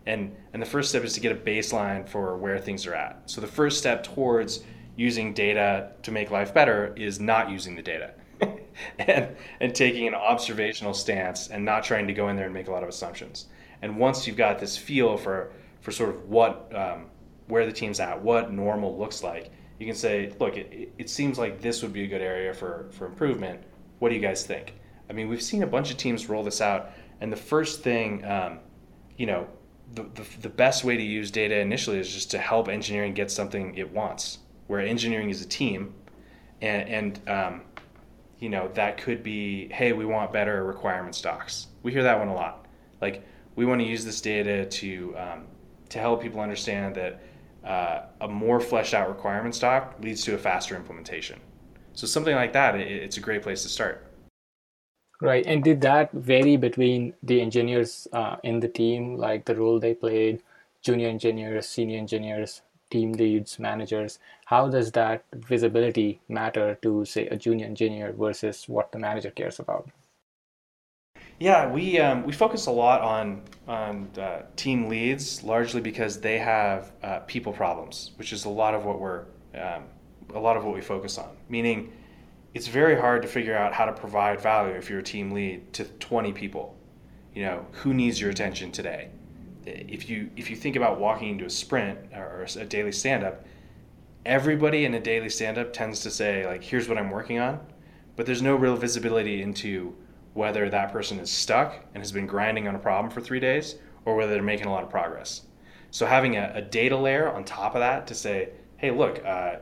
And 0.05 0.35
and 0.53 0.61
the 0.61 0.65
first 0.65 0.89
step 0.89 1.03
is 1.03 1.13
to 1.13 1.19
get 1.19 1.31
a 1.31 1.35
baseline 1.35 2.07
for 2.07 2.37
where 2.37 2.59
things 2.59 2.85
are 2.85 2.93
at. 2.93 3.23
So 3.25 3.41
the 3.41 3.47
first 3.47 3.77
step 3.77 4.03
towards 4.03 4.63
using 4.95 5.33
data 5.33 5.91
to 6.03 6.11
make 6.11 6.31
life 6.31 6.53
better 6.53 6.93
is 6.95 7.19
not 7.19 7.49
using 7.49 7.75
the 7.75 7.81
data. 7.81 8.13
and 8.99 9.35
and 9.59 9.75
taking 9.75 10.07
an 10.07 10.13
observational 10.15 10.93
stance 10.93 11.47
and 11.47 11.65
not 11.65 11.83
trying 11.83 12.07
to 12.07 12.13
go 12.13 12.29
in 12.29 12.35
there 12.35 12.45
and 12.45 12.53
make 12.53 12.67
a 12.67 12.71
lot 12.71 12.83
of 12.83 12.89
assumptions. 12.89 13.47
And 13.81 13.97
once 13.97 14.27
you've 14.27 14.37
got 14.37 14.59
this 14.59 14.77
feel 14.77 15.17
for 15.17 15.51
for 15.81 15.91
sort 15.91 16.09
of 16.09 16.29
what 16.29 16.71
um, 16.75 17.07
where 17.47 17.65
the 17.65 17.71
team's 17.71 17.99
at, 17.99 18.21
what 18.21 18.51
normal 18.51 18.97
looks 18.97 19.23
like, 19.23 19.51
you 19.79 19.85
can 19.85 19.95
say, 19.95 20.33
look, 20.39 20.57
it, 20.57 20.91
it 20.97 21.09
seems 21.09 21.37
like 21.37 21.61
this 21.61 21.81
would 21.81 21.93
be 21.93 22.03
a 22.03 22.07
good 22.07 22.21
area 22.21 22.53
for, 22.53 22.87
for 22.91 23.05
improvement. 23.05 23.61
What 23.99 24.09
do 24.09 24.15
you 24.15 24.21
guys 24.21 24.45
think? 24.45 24.73
I 25.09 25.13
mean, 25.13 25.29
we've 25.29 25.41
seen 25.41 25.63
a 25.63 25.67
bunch 25.67 25.91
of 25.91 25.97
teams 25.97 26.29
roll 26.29 26.43
this 26.43 26.61
out, 26.61 26.91
and 27.21 27.31
the 27.31 27.37
first 27.37 27.81
thing, 27.81 28.25
um, 28.25 28.59
you 29.17 29.25
know, 29.25 29.47
the, 29.93 30.03
the, 30.03 30.25
the 30.41 30.49
best 30.49 30.83
way 30.83 30.97
to 30.97 31.03
use 31.03 31.31
data 31.31 31.57
initially 31.57 31.97
is 31.97 32.13
just 32.13 32.29
to 32.31 32.37
help 32.37 32.67
engineering 32.67 33.13
get 33.13 33.31
something 33.31 33.75
it 33.75 33.89
wants, 33.89 34.39
where 34.67 34.79
engineering 34.81 35.29
is 35.29 35.41
a 35.41 35.47
team, 35.47 35.93
and, 36.61 36.89
and 36.89 37.29
um, 37.29 37.61
you 38.39 38.49
know, 38.49 38.69
that 38.73 38.97
could 38.97 39.23
be, 39.23 39.69
hey, 39.69 39.93
we 39.93 40.05
want 40.05 40.31
better 40.31 40.63
requirements 40.63 41.21
docs. 41.21 41.67
We 41.83 41.91
hear 41.91 42.03
that 42.03 42.19
one 42.19 42.27
a 42.27 42.33
lot. 42.33 42.67
Like, 43.01 43.23
we 43.55 43.65
want 43.65 43.81
to 43.81 43.87
use 43.87 44.05
this 44.05 44.21
data 44.21 44.65
to 44.65 45.17
um, 45.17 45.47
to 45.89 45.99
help 45.99 46.21
people 46.21 46.41
understand 46.41 46.95
that 46.95 47.21
uh, 47.63 48.01
a 48.21 48.27
more 48.27 48.59
fleshed 48.59 48.93
out 48.93 49.07
requirements 49.07 49.57
doc 49.59 49.95
leads 50.01 50.23
to 50.23 50.35
a 50.35 50.37
faster 50.37 50.75
implementation. 50.75 51.39
So 51.93 52.05
something 52.05 52.35
like 52.35 52.53
that, 52.53 52.75
it, 52.75 52.91
it's 52.91 53.17
a 53.17 53.21
great 53.21 53.41
place 53.41 53.63
to 53.63 53.69
start. 53.69 54.06
Right, 55.19 55.43
and 55.47 55.63
did 55.63 55.81
that 55.81 56.11
vary 56.11 56.57
between 56.57 57.13
the 57.23 57.41
engineers 57.41 58.07
uh, 58.13 58.37
in 58.43 58.59
the 58.59 58.67
team, 58.67 59.17
like 59.17 59.45
the 59.45 59.55
role 59.55 59.79
they 59.79 59.95
played, 59.95 60.43
junior 60.83 61.07
engineers, 61.07 61.67
senior 61.67 61.97
engineers, 61.97 62.61
team 62.91 63.13
leads, 63.13 63.57
managers? 63.57 64.19
How 64.45 64.69
does 64.69 64.91
that 64.91 65.23
visibility 65.33 66.21
matter 66.29 66.77
to, 66.83 67.03
say, 67.03 67.25
a 67.27 67.35
junior 67.35 67.65
engineer 67.65 68.13
versus 68.13 68.69
what 68.69 68.91
the 68.91 68.99
manager 68.99 69.31
cares 69.31 69.59
about? 69.59 69.89
Yeah, 71.39 71.71
we 71.71 71.99
um, 71.99 72.23
we 72.23 72.33
focus 72.33 72.65
a 72.65 72.71
lot 72.71 73.01
on 73.01 73.41
on 73.67 74.09
uh, 74.19 74.43
team 74.55 74.87
leads, 74.87 75.43
largely 75.43 75.81
because 75.81 76.19
they 76.19 76.39
have 76.39 76.91
uh, 77.03 77.19
people 77.21 77.53
problems, 77.53 78.11
which 78.17 78.33
is 78.33 78.45
a 78.45 78.49
lot 78.49 78.73
of 78.73 78.85
what 78.85 78.99
we're 78.99 79.25
um, 79.55 79.83
a 80.33 80.39
lot 80.39 80.57
of 80.57 80.65
what 80.65 80.73
we 80.73 80.81
focus 80.81 81.17
on. 81.17 81.29
Meaning, 81.49 81.91
it's 82.53 82.67
very 82.67 82.99
hard 82.99 83.21
to 83.21 83.27
figure 83.27 83.55
out 83.55 83.73
how 83.73 83.85
to 83.85 83.93
provide 83.93 84.41
value 84.41 84.73
if 84.73 84.89
you're 84.89 84.99
a 84.99 85.03
team 85.03 85.31
lead 85.31 85.73
to 85.73 85.83
20 85.83 86.33
people. 86.33 86.75
You 87.33 87.43
know, 87.43 87.65
who 87.71 87.93
needs 87.93 88.19
your 88.19 88.29
attention 88.29 88.71
today? 88.71 89.09
If 89.65 90.09
you 90.09 90.29
if 90.37 90.49
you 90.49 90.55
think 90.55 90.75
about 90.75 90.99
walking 90.99 91.29
into 91.29 91.45
a 91.45 91.49
sprint 91.49 91.99
or 92.13 92.45
a 92.57 92.65
daily 92.65 92.91
stand 92.91 93.23
up, 93.23 93.45
everybody 94.25 94.85
in 94.85 94.93
a 94.93 94.99
daily 94.99 95.29
stand 95.29 95.57
up 95.57 95.73
tends 95.73 95.99
to 96.01 96.09
say 96.09 96.47
like, 96.47 96.63
"Here's 96.63 96.87
what 96.87 96.97
I'm 96.97 97.11
working 97.11 97.37
on," 97.39 97.59
but 98.15 98.25
there's 98.25 98.41
no 98.41 98.55
real 98.55 98.77
visibility 98.77 99.41
into 99.41 99.93
whether 100.33 100.69
that 100.69 100.91
person 100.91 101.19
is 101.19 101.29
stuck 101.29 101.83
and 101.93 102.01
has 102.01 102.11
been 102.11 102.27
grinding 102.27 102.67
on 102.67 102.75
a 102.75 102.79
problem 102.79 103.11
for 103.11 103.21
three 103.21 103.39
days 103.39 103.75
or 104.05 104.15
whether 104.15 104.33
they're 104.33 104.43
making 104.43 104.67
a 104.67 104.71
lot 104.71 104.83
of 104.83 104.89
progress. 104.89 105.41
So 105.91 106.05
having 106.05 106.37
a, 106.37 106.51
a 106.55 106.61
data 106.61 106.95
layer 106.95 107.31
on 107.31 107.43
top 107.43 107.75
of 107.75 107.79
that 107.79 108.07
to 108.07 108.15
say, 108.15 108.49
hey, 108.77 108.91
look, 108.91 109.23
uh, 109.25 109.57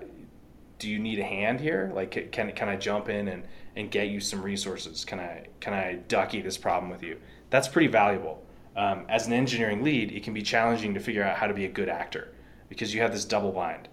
do 0.79 0.89
you 0.89 0.99
need 0.99 1.19
a 1.19 1.23
hand 1.23 1.59
here? 1.59 1.91
Like, 1.93 2.31
can, 2.31 2.51
can 2.51 2.69
I 2.69 2.75
jump 2.75 3.09
in 3.09 3.27
and, 3.27 3.43
and 3.75 3.89
get 3.89 4.09
you 4.09 4.19
some 4.19 4.41
resources? 4.41 5.05
Can 5.05 5.19
I, 5.19 5.47
can 5.59 5.73
I 5.73 5.95
ducky 6.07 6.41
this 6.41 6.57
problem 6.57 6.91
with 6.91 7.03
you? 7.03 7.19
That's 7.49 7.67
pretty 7.67 7.88
valuable. 7.88 8.43
Um, 8.75 9.05
as 9.07 9.27
an 9.27 9.33
engineering 9.33 9.83
lead, 9.83 10.11
it 10.11 10.23
can 10.23 10.33
be 10.33 10.41
challenging 10.41 10.93
to 10.93 10.99
figure 10.99 11.23
out 11.23 11.38
how 11.38 11.47
to 11.47 11.53
be 11.53 11.65
a 11.65 11.69
good 11.69 11.88
actor 11.88 12.33
because 12.67 12.93
you 12.93 13.01
have 13.01 13.13
this 13.13 13.25
double 13.25 13.51
bind. 13.51 13.88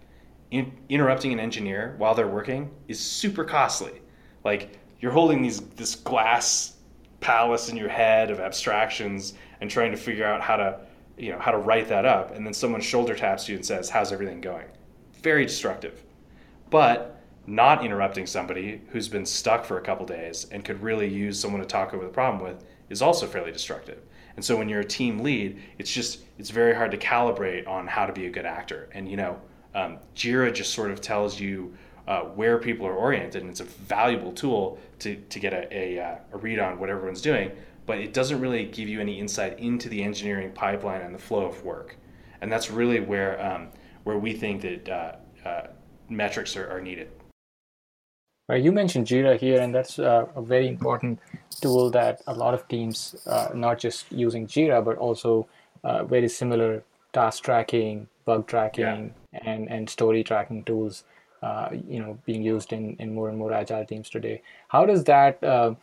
In, 0.51 0.73
interrupting 0.89 1.33
an 1.33 1.41
engineer 1.41 1.95
while 1.99 2.15
they're 2.15 2.27
working 2.27 2.71
is 2.89 2.99
super 2.99 3.45
costly. 3.45 4.03
Like, 4.45 4.79
you're 5.01 5.13
holding 5.13 5.43
these 5.43 5.61
this 5.61 5.95
glass 5.95 6.77
palace 7.21 7.69
in 7.69 7.77
your 7.77 7.89
head 7.89 8.31
of 8.31 8.41
abstractions 8.41 9.35
and 9.61 9.71
trying 9.71 9.93
to 9.93 9.97
figure 9.97 10.25
out 10.25 10.41
how 10.41 10.57
to 10.57 10.81
you 11.19 11.31
know 11.31 11.39
how 11.39 11.51
to 11.51 11.59
write 11.59 11.89
that 11.89 12.05
up 12.05 12.35
and 12.35 12.45
then 12.45 12.53
someone 12.53 12.81
shoulder 12.81 13.15
taps 13.15 13.49
you 13.49 13.55
and 13.55 13.65
says 13.65 13.89
how's 13.89 14.13
everything 14.13 14.41
going 14.41 14.67
very 15.23 15.47
destructive 15.47 16.03
but 16.73 17.23
not 17.47 17.85
interrupting 17.85 18.27
somebody 18.27 18.81
who's 18.89 19.09
been 19.09 19.27
stuck 19.27 19.65
for 19.65 19.79
a 19.79 19.81
couple 19.81 20.05
days 20.05 20.49
and 20.51 20.65
could 20.65 20.83
really 20.83 21.09
use 21.09 21.39
someone 21.39 21.61
to 21.61 21.67
talk 21.67 21.95
over 21.95 22.05
the 22.05 22.11
problem 22.11 22.43
with 22.43 22.65
is 22.89 23.01
also 23.01 23.27
fairly 23.27 23.53
destructive 23.53 24.01
and 24.35 24.45
so 24.45 24.57
when 24.57 24.69
you're 24.69 24.81
a 24.81 24.85
team 24.85 25.21
lead 25.21 25.61
it's 25.79 25.93
just 25.93 26.21
it's 26.39 26.51
very 26.51 26.75
hard 26.75 26.91
to 26.91 26.97
calibrate 26.97 27.69
on 27.69 27.87
how 27.87 28.07
to 28.07 28.13
be 28.13 28.27
a 28.27 28.31
good 28.31 28.47
actor 28.47 28.89
and 28.93 29.09
you 29.09 29.17
know 29.17 29.41
um, 29.75 29.99
jira 30.17 30.53
just 30.53 30.75
sort 30.75 30.91
of 30.91 31.01
tells 31.01 31.39
you 31.39 31.73
uh, 32.09 32.23
where 32.23 32.59
people 32.59 32.87
are 32.87 32.95
oriented, 32.95 33.43
and 33.43 33.51
it's 33.51 33.61
a 33.61 33.65
valuable 33.65 34.33
tool 34.33 34.79
to, 34.99 35.17
to 35.29 35.39
get 35.39 35.53
a, 35.53 35.73
a, 35.73 36.01
uh, 36.01 36.17
a, 36.33 36.39
read 36.39 36.59
on 36.59 36.79
what 36.79 36.91
everyone's 36.91 37.23
doing, 37.23 37.51
but 37.87 37.99
it 37.99 38.13
doesn't 38.13 38.41
really 38.41 38.65
give 38.65 38.89
you 38.89 39.01
any 39.01 39.19
insight 39.19 39.59
into 39.59 39.89
the 39.89 40.03
engineering 40.03 40.51
pipeline 40.53 41.03
and 41.03 41.15
the 41.15 41.19
flow 41.19 41.47
of 41.47 41.63
work. 41.65 41.97
And 42.41 42.51
that's 42.51 42.71
really 42.71 43.01
where, 43.01 43.41
um, 43.45 43.69
where 44.03 44.19
we 44.19 44.33
think 44.33 44.63
that 44.63 44.89
uh, 44.89 45.49
uh 45.49 45.67
metrics 46.09 46.57
are, 46.57 46.69
are 46.71 46.81
needed. 46.81 47.09
Right, 48.49 48.63
you 48.63 48.73
mentioned 48.73 49.07
Jira 49.07 49.39
here, 49.39 49.61
and 49.61 49.75
that's 49.75 49.99
uh, 49.99 50.27
a 50.35 50.43
very 50.43 50.69
important 50.69 51.21
tool 51.61 51.91
that 51.91 52.23
a 52.27 52.35
lot 52.35 52.55
of 52.55 52.67
teams, 52.69 53.15
uh, 53.27 53.51
not 53.55 53.79
just 53.79 54.11
using 54.11 54.47
Jira, 54.47 54.85
but 54.85 54.99
also 54.99 55.47
uh, 55.85 56.05
very 56.05 56.29
similar 56.29 56.83
task 57.13 57.45
tracking, 57.45 58.09
bug 58.25 58.47
tracking, 58.47 59.15
yeah. 59.33 59.41
and 59.45 59.71
and 59.71 59.89
story 59.89 60.25
tracking 60.25 60.65
tools. 60.65 61.05
Uh, 61.43 61.71
you 61.89 61.99
know, 61.99 62.17
being 62.25 62.41
used 62.41 62.73
in, 62.73 62.95
in 63.01 63.13
more 63.13 63.29
and 63.29 63.37
more 63.37 63.53
agile 63.53 63.85
teams 63.85 64.09
today. 64.09 64.41
How 64.69 64.87
does 64.87 65.03
that 65.05 65.43
uh, 65.43 65.75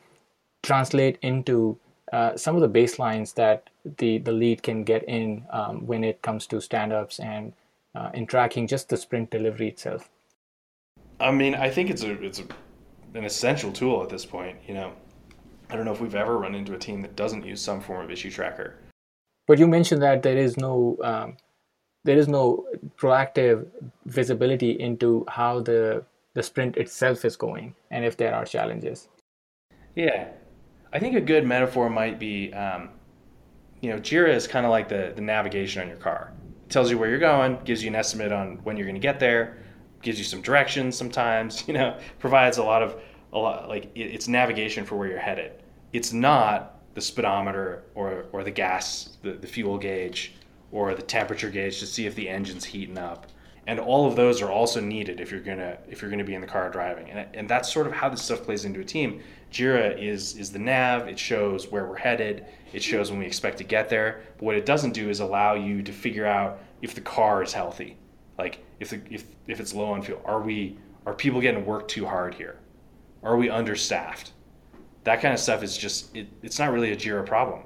translate 0.63 1.17
into 1.21 1.77
uh, 2.13 2.37
some 2.37 2.55
of 2.55 2.61
the 2.61 2.69
baselines 2.79 3.33
that 3.33 3.69
the, 3.97 4.19
the 4.19 4.31
lead 4.31 4.63
can 4.63 4.85
get 4.85 5.03
in 5.03 5.45
um, 5.51 5.85
when 5.85 6.05
it 6.05 6.21
comes 6.21 6.47
to 6.47 6.61
stand-ups 6.61 7.19
and 7.19 7.51
uh, 7.95 8.09
in 8.13 8.25
tracking 8.25 8.67
just 8.67 8.89
the 8.89 8.97
sprint 8.97 9.29
delivery 9.29 9.67
itself? 9.67 10.09
I 11.19 11.31
mean, 11.31 11.55
I 11.55 11.69
think 11.69 11.89
it's 11.89 12.03
a 12.03 12.11
it's 12.23 12.39
a, 12.39 12.45
an 13.13 13.25
essential 13.25 13.71
tool 13.71 14.01
at 14.03 14.09
this 14.09 14.25
point. 14.25 14.57
You 14.67 14.73
know, 14.75 14.93
I 15.69 15.75
don't 15.75 15.85
know 15.85 15.91
if 15.91 16.01
we've 16.01 16.15
ever 16.15 16.37
run 16.37 16.55
into 16.55 16.73
a 16.73 16.77
team 16.77 17.01
that 17.01 17.15
doesn't 17.15 17.45
use 17.45 17.61
some 17.61 17.81
form 17.81 18.03
of 18.03 18.11
issue 18.11 18.31
tracker. 18.31 18.75
But 19.47 19.59
you 19.59 19.67
mentioned 19.67 20.01
that 20.01 20.23
there 20.23 20.37
is 20.37 20.57
no 20.57 20.97
um, 21.03 21.37
there 22.03 22.17
is 22.17 22.27
no 22.27 22.65
proactive 22.97 23.67
visibility 24.05 24.71
into 24.79 25.25
how 25.27 25.59
the 25.59 26.03
the 26.33 26.43
sprint 26.43 26.77
itself 26.77 27.25
is 27.25 27.35
going 27.35 27.75
and 27.91 28.05
if 28.05 28.15
there 28.15 28.33
are 28.33 28.45
challenges. 28.45 29.09
Yeah, 29.95 30.29
I 30.93 30.99
think 30.99 31.15
a 31.15 31.21
good 31.21 31.45
metaphor 31.45 31.89
might 31.89 32.19
be, 32.19 32.53
um, 32.53 32.89
you 33.81 33.89
know, 33.89 33.97
Jira 33.97 34.33
is 34.33 34.47
kind 34.47 34.65
of 34.65 34.71
like 34.71 34.87
the 34.87 35.13
the 35.15 35.21
navigation 35.21 35.81
on 35.81 35.87
your 35.87 35.97
car. 35.97 36.31
It 36.69 36.73
tells 36.73 36.91
you 36.91 36.99
where 36.99 37.09
you're 37.09 37.17
going, 37.17 37.57
gives 37.65 37.81
you 37.81 37.89
an 37.89 37.95
estimate 37.95 38.31
on 38.31 38.57
when 38.57 38.77
you're 38.77 38.85
going 38.85 38.93
to 38.93 39.01
get 39.01 39.19
there, 39.19 39.57
gives 40.03 40.19
you 40.19 40.23
some 40.23 40.39
directions 40.39 40.95
sometimes. 40.95 41.63
You 41.67 41.73
know, 41.73 41.97
provides 42.19 42.59
a 42.59 42.63
lot 42.63 42.83
of 42.83 43.01
a 43.33 43.39
lot 43.39 43.67
like 43.67 43.89
it's 43.95 44.27
navigation 44.27 44.85
for 44.85 44.95
where 44.95 45.07
you're 45.07 45.17
headed. 45.17 45.63
It's 45.93 46.13
not 46.13 46.79
the 46.93 47.01
speedometer 47.01 47.85
or 47.95 48.27
or 48.33 48.43
the 48.43 48.51
gas, 48.51 49.17
the, 49.23 49.31
the 49.31 49.47
fuel 49.47 49.79
gauge 49.79 50.35
or 50.71 50.93
the 50.93 51.01
temperature 51.01 51.49
gauge 51.49 51.79
to 51.79 51.87
see 51.87 52.05
if 52.05 52.13
the 52.13 52.29
engine's 52.29 52.65
heating 52.65 52.99
up. 52.99 53.25
And 53.65 53.79
all 53.79 54.07
of 54.07 54.15
those 54.15 54.39
are 54.39 54.51
also 54.51 54.79
needed 54.79 55.19
if 55.19 55.31
you're 55.31 55.39
gonna 55.39 55.79
if 55.89 56.03
you're 56.03 56.11
gonna 56.11 56.23
be 56.23 56.35
in 56.35 56.41
the 56.41 56.47
car 56.47 56.69
driving. 56.69 57.09
And, 57.09 57.35
and 57.35 57.49
that's 57.49 57.73
sort 57.73 57.87
of 57.87 57.93
how 57.93 58.09
this 58.09 58.21
stuff 58.21 58.43
plays 58.43 58.63
into 58.63 58.79
a 58.79 58.85
team. 58.85 59.23
Jira 59.51 59.97
is 59.97 60.35
is 60.35 60.51
the 60.51 60.59
nav. 60.59 61.07
It 61.07 61.17
shows 61.17 61.71
where 61.71 61.85
we're 61.85 61.97
headed. 61.97 62.45
It 62.71 62.83
shows 62.83 63.09
when 63.09 63.19
we 63.19 63.25
expect 63.25 63.57
to 63.59 63.63
get 63.63 63.89
there. 63.89 64.21
But 64.37 64.45
what 64.45 64.55
it 64.55 64.65
doesn't 64.65 64.93
do 64.93 65.09
is 65.09 65.19
allow 65.19 65.55
you 65.55 65.81
to 65.81 65.91
figure 65.91 66.25
out 66.25 66.59
if 66.81 66.93
the 66.93 67.01
car 67.01 67.41
is 67.41 67.53
healthy. 67.53 67.97
Like 68.37 68.63
if 68.79 68.91
the, 68.91 69.01
if 69.09 69.25
if 69.47 69.59
it's 69.59 69.73
low 69.73 69.91
on 69.91 70.01
fuel, 70.01 70.21
are 70.25 70.41
we 70.41 70.77
are 71.05 71.13
people 71.13 71.41
getting 71.41 71.65
worked 71.65 71.89
too 71.91 72.05
hard 72.05 72.35
here? 72.35 72.57
Are 73.23 73.37
we 73.37 73.49
understaffed? 73.49 74.33
That 75.03 75.21
kind 75.21 75.33
of 75.33 75.39
stuff 75.39 75.63
is 75.63 75.77
just 75.77 76.15
it, 76.15 76.27
it's 76.43 76.59
not 76.59 76.71
really 76.71 76.91
a 76.91 76.95
Jira 76.95 77.25
problem. 77.25 77.63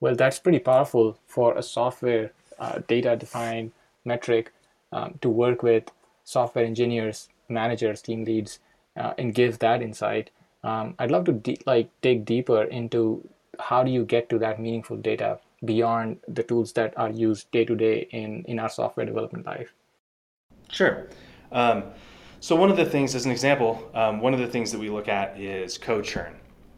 Well, 0.00 0.14
that's 0.14 0.38
pretty 0.38 0.58
powerful 0.58 1.18
for 1.26 1.56
a 1.56 1.62
software 1.62 2.32
uh, 2.58 2.80
data 2.86 3.16
defined 3.16 3.72
metric 4.04 4.52
um, 4.92 5.18
to 5.22 5.28
work 5.30 5.62
with 5.62 5.90
software 6.24 6.64
engineers, 6.64 7.28
managers, 7.48 8.02
team 8.02 8.24
leads, 8.24 8.58
uh, 8.96 9.14
and 9.16 9.34
give 9.34 9.58
that 9.60 9.82
insight. 9.82 10.30
Um, 10.66 10.94
I'd 10.98 11.12
love 11.12 11.24
to 11.26 11.56
like 11.64 11.88
dig 12.00 12.24
deeper 12.24 12.64
into 12.64 13.26
how 13.60 13.84
do 13.84 13.90
you 13.90 14.04
get 14.04 14.28
to 14.30 14.38
that 14.40 14.60
meaningful 14.60 14.96
data 14.96 15.38
beyond 15.64 16.18
the 16.28 16.42
tools 16.42 16.72
that 16.72 16.92
are 16.98 17.10
used 17.10 17.50
day 17.52 17.64
to 17.64 17.74
day 17.74 18.08
in 18.10 18.44
in 18.46 18.58
our 18.58 18.68
software 18.68 19.06
development 19.06 19.46
life. 19.46 19.72
Sure. 20.70 21.06
Um, 21.52 21.84
so 22.40 22.56
one 22.56 22.70
of 22.70 22.76
the 22.76 22.84
things, 22.84 23.14
as 23.14 23.24
an 23.24 23.30
example, 23.30 23.90
um, 23.94 24.20
one 24.20 24.34
of 24.34 24.40
the 24.40 24.46
things 24.46 24.72
that 24.72 24.78
we 24.78 24.90
look 24.90 25.08
at 25.08 25.38
is 25.38 25.78
code 25.78 26.04
churn. 26.04 26.34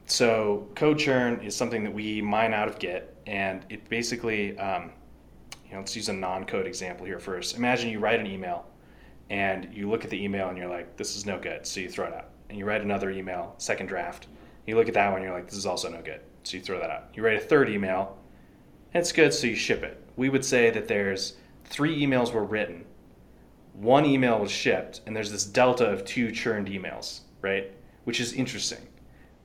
So 0.07 0.69
code 0.75 0.99
churn 0.99 1.41
is 1.41 1.57
something 1.57 1.83
that 1.85 1.93
we 1.93 2.23
mine 2.23 2.55
out 2.55 2.69
of 2.69 2.79
Git, 2.79 3.17
and 3.27 3.65
it 3.69 3.89
basically, 3.89 4.57
um, 4.59 4.93
you 5.67 5.73
know, 5.73 5.79
let's 5.79 5.97
use 5.97 6.09
a 6.09 6.13
non-code 6.13 6.67
example 6.67 7.05
here 7.07 7.19
first. 7.19 7.57
Imagine 7.57 7.91
you 7.91 7.99
write 7.99 8.21
an 8.21 8.27
email, 8.27 8.67
and 9.31 9.69
you 9.73 9.89
look 9.91 10.05
at 10.05 10.11
the 10.11 10.23
email 10.23 10.49
and 10.49 10.57
you're 10.59 10.69
like, 10.69 10.97
"This 10.97 11.17
is 11.17 11.27
no 11.27 11.39
good," 11.39 11.67
so 11.67 11.81
you 11.81 11.89
throw 11.89 12.07
it 12.07 12.15
out. 12.15 12.31
And 12.49 12.59
you 12.59 12.65
write 12.65 12.83
another 12.83 13.11
email, 13.11 13.55
second 13.59 13.87
draft. 13.87 14.27
You 14.67 14.77
look 14.77 14.89
at 14.89 14.95
that 14.95 15.13
one, 15.13 15.23
you're 15.23 15.33
like, 15.33 15.47
"This 15.47 15.57
is 15.57 15.67
also 15.67 15.89
no 15.91 16.03
good," 16.03 16.21
so 16.43 16.57
you 16.57 16.63
throw 16.63 16.79
that 16.79 16.91
out. 16.91 17.11
You 17.15 17.25
write 17.25 17.37
a 17.37 17.41
third 17.41 17.69
email, 17.69 18.19
and 18.93 19.01
it's 19.01 19.13
good, 19.13 19.33
so 19.33 19.47
you 19.47 19.55
ship 19.55 19.83
it. 19.83 20.03
We 20.17 20.29
would 20.29 20.45
say 20.45 20.71
that 20.71 20.89
there's 20.89 21.37
three 21.65 22.05
emails 22.05 22.33
were 22.33 22.45
written, 22.45 22.85
one 23.75 24.05
email 24.05 24.39
was 24.39 24.51
shipped, 24.51 25.03
and 25.07 25.15
there's 25.15 25.31
this 25.31 25.45
delta 25.45 25.87
of 25.87 26.05
two 26.05 26.33
churned 26.33 26.69
emails, 26.69 27.21
right? 27.43 27.73
Which 28.05 28.21
is 28.21 28.33
interesting 28.33 28.89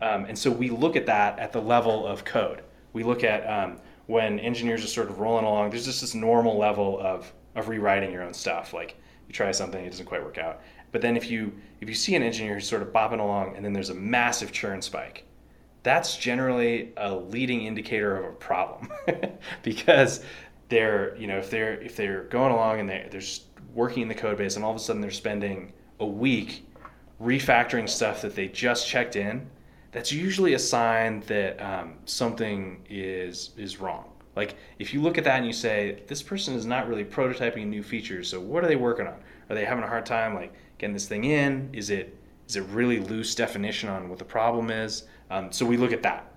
um, 0.04 0.26
and 0.26 0.38
so 0.38 0.52
we 0.52 0.70
look 0.70 0.98
at 0.98 1.06
that 1.06 1.40
at 1.40 1.54
the 1.54 1.62
level 1.62 2.06
of 2.06 2.26
code. 2.26 2.62
We 2.92 3.04
look 3.04 3.24
at 3.24 3.50
um, 3.50 3.78
when 4.08 4.38
engineers 4.40 4.84
are 4.84 4.88
sort 4.88 5.10
of 5.10 5.20
rolling 5.20 5.46
along, 5.46 5.70
there's 5.70 5.86
just 5.86 6.02
this 6.02 6.14
normal 6.14 6.58
level 6.58 7.00
of, 7.00 7.32
of 7.56 7.70
rewriting 7.70 8.12
your 8.12 8.22
own 8.24 8.34
stuff. 8.34 8.74
Like 8.74 8.98
you 9.28 9.34
try 9.34 9.52
something, 9.54 9.84
it 9.84 9.90
doesn't 9.90 10.06
quite 10.06 10.22
work 10.22 10.38
out. 10.38 10.62
But 10.94 11.02
then 11.02 11.18
if 11.18 11.30
you 11.30 11.52
if 11.82 11.90
you 11.90 11.96
see 11.96 12.16
an 12.16 12.24
engineer 12.24 12.62
sort 12.62 12.82
of 12.82 12.94
bopping 12.94 13.20
along 13.20 13.58
and 13.58 13.66
then 13.66 13.74
there's 13.74 13.90
a 13.90 13.96
massive 13.96 14.54
churn 14.54 14.82
spike, 14.82 15.26
that's 15.84 16.16
generally 16.16 16.94
a 16.96 17.14
leading 17.14 17.66
indicator 17.66 18.16
of 18.16 18.24
a 18.24 18.36
problem 18.36 18.90
because 19.64 20.24
they're 20.70 21.18
you 21.18 21.28
know 21.28 21.38
if 21.40 21.50
they're 21.50 21.82
if 21.82 21.98
they're 21.98 22.24
going 22.24 22.54
along 22.54 22.80
and 22.80 22.90
they're, 22.90 23.10
they're 23.12 23.22
working 23.74 24.04
in 24.04 24.08
the 24.08 24.16
code 24.16 24.38
base 24.38 24.56
and 24.56 24.64
all 24.64 24.72
of 24.72 24.78
a 24.78 24.80
sudden 24.80 25.02
they're 25.02 25.12
spending 25.12 25.74
a 26.00 26.06
week 26.06 26.66
refactoring 27.22 27.90
stuff 27.90 28.22
that 28.22 28.36
they 28.36 28.48
just 28.48 28.88
checked 28.88 29.18
in 29.18 29.46
that's 29.94 30.12
usually 30.12 30.56
a 30.56 30.60
sign 30.60 31.22
that 31.28 31.62
um, 31.62 31.94
something 32.06 32.84
is 32.90 33.52
is 33.56 33.80
wrong. 33.80 34.06
Like 34.36 34.56
if 34.80 34.94
you 34.94 35.02
look 35.02 35.18
at 35.18 35.24
that 35.24 35.38
and 35.38 35.46
you 35.46 35.54
say 35.54 36.02
this 36.08 36.22
person 36.22 36.56
is 36.56 36.66
not 36.66 36.88
really 36.88 37.06
prototyping 37.06 37.68
new 37.68 37.84
features, 37.84 38.28
so 38.28 38.42
what 38.42 38.64
are 38.64 38.68
they 38.68 38.76
working 38.76 39.06
on? 39.08 39.16
Are 39.50 39.56
they 39.56 39.66
having 39.66 39.84
a 39.84 39.88
hard 39.88 40.06
time 40.06 40.34
like 40.34 40.54
getting 40.84 40.94
this 40.94 41.08
thing 41.08 41.24
in? 41.24 41.70
Is 41.72 41.90
it 41.90 42.18
is 42.46 42.58
it 42.58 42.64
really 42.64 43.00
loose 43.00 43.34
definition 43.36 43.88
on 43.88 44.10
what 44.10 44.20
the 44.20 44.26
problem 44.26 44.70
is? 44.70 45.04
Um, 45.30 45.50
so 45.50 45.66
we 45.66 45.78
look 45.78 45.94
at 45.94 46.04
that. 46.04 46.30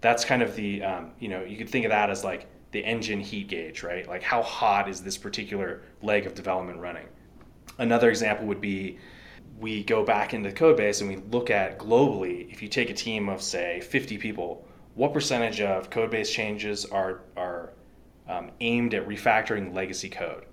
That's 0.00 0.24
kind 0.24 0.42
of 0.42 0.56
the 0.56 0.82
um, 0.82 1.10
you 1.18 1.28
know 1.28 1.44
you 1.44 1.58
could 1.58 1.68
think 1.68 1.84
of 1.84 1.90
that 1.90 2.08
as 2.08 2.24
like 2.24 2.46
the 2.72 2.82
engine 2.82 3.20
heat 3.20 3.48
gauge, 3.48 3.82
right? 3.82 4.08
Like 4.08 4.22
how 4.22 4.42
hot 4.42 4.88
is 4.88 5.02
this 5.02 5.18
particular 5.18 5.82
leg 6.00 6.24
of 6.26 6.34
development 6.34 6.80
running? 6.80 7.06
Another 7.76 8.08
example 8.08 8.46
would 8.46 8.60
be 8.62 8.98
we 9.58 9.84
go 9.84 10.02
back 10.02 10.32
into 10.32 10.48
the 10.48 10.54
code 10.54 10.78
base 10.78 11.02
and 11.02 11.10
we 11.10 11.16
look 11.30 11.50
at 11.50 11.78
globally, 11.78 12.50
if 12.50 12.62
you 12.62 12.68
take 12.68 12.88
a 12.88 12.94
team 12.94 13.28
of 13.28 13.42
say 13.42 13.80
50 13.82 14.16
people, 14.16 14.66
what 14.94 15.12
percentage 15.12 15.60
of 15.60 15.90
code 15.90 16.10
base 16.10 16.32
changes 16.32 16.86
are 16.86 17.20
are 17.36 17.74
um, 18.30 18.50
aimed 18.60 18.94
at 18.94 19.06
refactoring 19.06 19.74
legacy 19.74 20.08
code? 20.08 20.46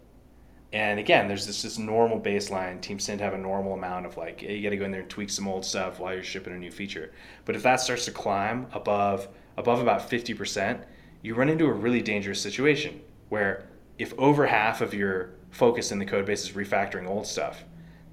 And 0.73 0.99
again, 0.99 1.27
there's 1.27 1.45
this, 1.45 1.61
this 1.61 1.77
normal 1.77 2.19
baseline. 2.19 2.81
Teams 2.81 3.05
tend 3.05 3.19
to 3.19 3.25
have 3.25 3.33
a 3.33 3.37
normal 3.37 3.73
amount 3.73 4.05
of 4.05 4.17
like, 4.17 4.41
you 4.41 4.61
got 4.61 4.71
to 4.71 4.77
go 4.77 4.85
in 4.85 4.91
there 4.91 5.01
and 5.01 5.09
tweak 5.09 5.29
some 5.29 5.47
old 5.47 5.63
stuff 5.63 5.99
while 5.99 6.13
you're 6.13 6.23
shipping 6.23 6.53
a 6.53 6.57
new 6.57 6.71
feature. 6.71 7.13
But 7.45 7.55
if 7.55 7.63
that 7.63 7.79
starts 7.79 8.05
to 8.05 8.11
climb 8.11 8.67
above 8.73 9.29
above 9.55 9.79
about 9.81 10.09
50%, 10.09 10.83
you 11.23 11.35
run 11.35 11.49
into 11.49 11.65
a 11.65 11.73
really 11.73 12.01
dangerous 12.01 12.39
situation 12.39 13.01
where 13.29 13.65
if 13.97 14.13
over 14.19 14.45
half 14.45 14.81
of 14.81 14.93
your 14.93 15.31
focus 15.49 15.91
in 15.91 15.99
the 15.99 16.05
code 16.05 16.25
base 16.25 16.43
is 16.43 16.51
refactoring 16.51 17.07
old 17.07 17.25
stuff, 17.25 17.63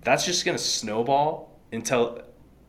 that's 0.02 0.24
just 0.24 0.44
going 0.44 0.56
to 0.56 0.62
snowball 0.62 1.58
until 1.72 2.22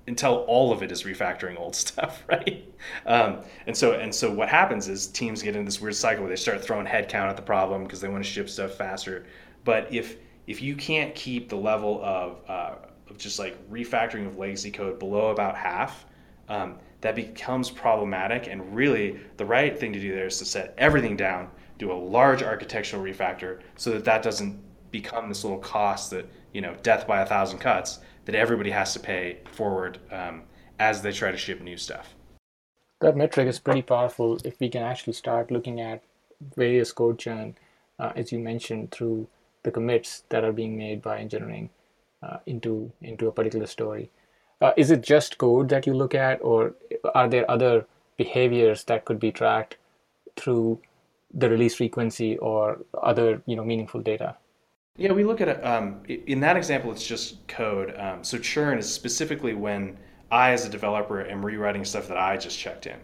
until 0.08 0.46
all 0.48 0.72
of 0.72 0.84
it 0.84 0.92
is 0.92 1.04
refactoring 1.04 1.60
old 1.60 1.76
stuff, 1.76 2.24
right? 2.28 2.72
Um, 3.06 3.42
and 3.66 3.76
so 3.76 3.94
and 3.94 4.14
so 4.14 4.32
what 4.32 4.50
happens 4.50 4.88
is 4.88 5.08
teams 5.08 5.42
get 5.42 5.56
in 5.56 5.66
this 5.66 5.82
weird 5.82 5.96
cycle 5.96 6.24
where 6.24 6.30
they 6.30 6.36
start 6.36 6.64
throwing 6.64 6.86
headcount 6.86 7.30
at 7.30 7.36
the 7.36 7.42
problem 7.42 7.84
because 7.84 8.02
they 8.02 8.08
want 8.08 8.24
to 8.24 8.30
ship 8.30 8.50
stuff 8.50 8.74
faster. 8.74 9.26
But 9.66 9.94
if 9.94 10.18
if 10.48 10.62
you 10.62 10.76
can't 10.76 11.14
keep 11.16 11.50
the 11.50 11.58
level 11.58 12.02
of 12.04 12.38
uh, 12.48 12.76
of 13.10 13.18
just 13.18 13.40
like 13.40 13.58
refactoring 13.70 14.26
of 14.26 14.38
legacy 14.38 14.72
code 14.72 15.00
below 15.00 15.32
about 15.32 15.58
half, 15.58 16.06
um, 16.48 16.78
that 17.02 17.16
becomes 17.16 17.70
problematic. 17.70 18.48
And 18.48 18.74
really, 18.74 19.20
the 19.38 19.46
right 19.46 19.78
thing 19.78 19.92
to 19.92 20.00
do 20.00 20.14
there 20.14 20.28
is 20.28 20.40
to 20.40 20.46
set 20.46 20.74
everything 20.78 21.18
down, 21.18 21.50
do 21.78 21.92
a 21.92 21.94
large 21.94 22.42
architectural 22.42 23.04
refactor, 23.04 23.60
so 23.76 23.92
that 23.92 24.06
that 24.06 24.24
doesn't 24.24 24.58
become 24.92 25.28
this 25.28 25.44
little 25.44 25.60
cost 25.60 26.12
that 26.12 26.30
you 26.54 26.62
know 26.62 26.76
death 26.84 27.06
by 27.06 27.22
a 27.22 27.26
thousand 27.26 27.60
cuts 27.60 28.00
that 28.26 28.36
everybody 28.36 28.72
has 28.72 28.94
to 28.94 29.00
pay 29.00 29.40
forward 29.52 30.00
um, 30.12 30.44
as 30.80 31.02
they 31.02 31.12
try 31.12 31.32
to 31.32 31.38
ship 31.38 31.62
new 31.62 31.78
stuff. 31.78 32.16
That 33.02 33.18
metric 33.18 33.48
is 33.48 33.60
pretty 33.60 33.82
powerful 33.82 34.38
if 34.46 34.60
we 34.60 34.70
can 34.70 34.84
actually 34.84 35.14
start 35.14 35.52
looking 35.52 35.82
at 35.82 36.02
various 36.56 36.92
code 36.92 37.20
churn, 37.20 37.56
uh, 38.00 38.14
as 38.16 38.32
you 38.32 38.40
mentioned, 38.40 38.92
through 38.92 39.28
the 39.66 39.72
commits 39.72 40.24
that 40.30 40.46
are 40.46 40.54
being 40.54 40.78
made 40.78 41.02
by 41.02 41.18
engineering 41.20 41.70
uh, 42.24 42.38
into 42.46 42.92
into 43.02 43.28
a 43.28 43.32
particular 43.32 43.66
story. 43.66 44.10
Uh, 44.62 44.72
is 44.78 44.90
it 44.92 45.02
just 45.02 45.38
code 45.38 45.68
that 45.70 45.86
you 45.86 45.94
look 45.94 46.16
at, 46.16 46.42
or 46.42 46.74
are 47.14 47.28
there 47.28 47.50
other 47.52 47.86
behaviors 48.16 48.86
that 48.86 49.04
could 49.04 49.20
be 49.20 49.32
tracked 49.32 49.78
through 50.38 50.80
the 51.34 51.50
release 51.50 51.76
frequency 51.76 52.38
or 52.38 52.80
other 53.04 53.42
you 53.46 53.56
know 53.56 53.66
meaningful 53.66 54.00
data? 54.00 54.36
Yeah, 54.98 55.12
we 55.12 55.26
look 55.26 55.42
at. 55.42 55.64
Um, 55.66 56.02
in 56.08 56.40
that 56.40 56.56
example, 56.56 56.92
it's 56.92 57.06
just 57.06 57.46
code. 57.48 57.94
Um, 57.98 58.24
so 58.24 58.38
churn 58.38 58.78
is 58.78 58.92
specifically 58.92 59.54
when 59.54 59.98
I, 60.32 60.52
as 60.52 60.66
a 60.66 60.70
developer, 60.70 61.22
am 61.26 61.46
rewriting 61.46 61.84
stuff 61.84 62.08
that 62.08 62.18
I 62.18 62.38
just 62.38 62.58
checked 62.58 62.86
in. 62.88 63.00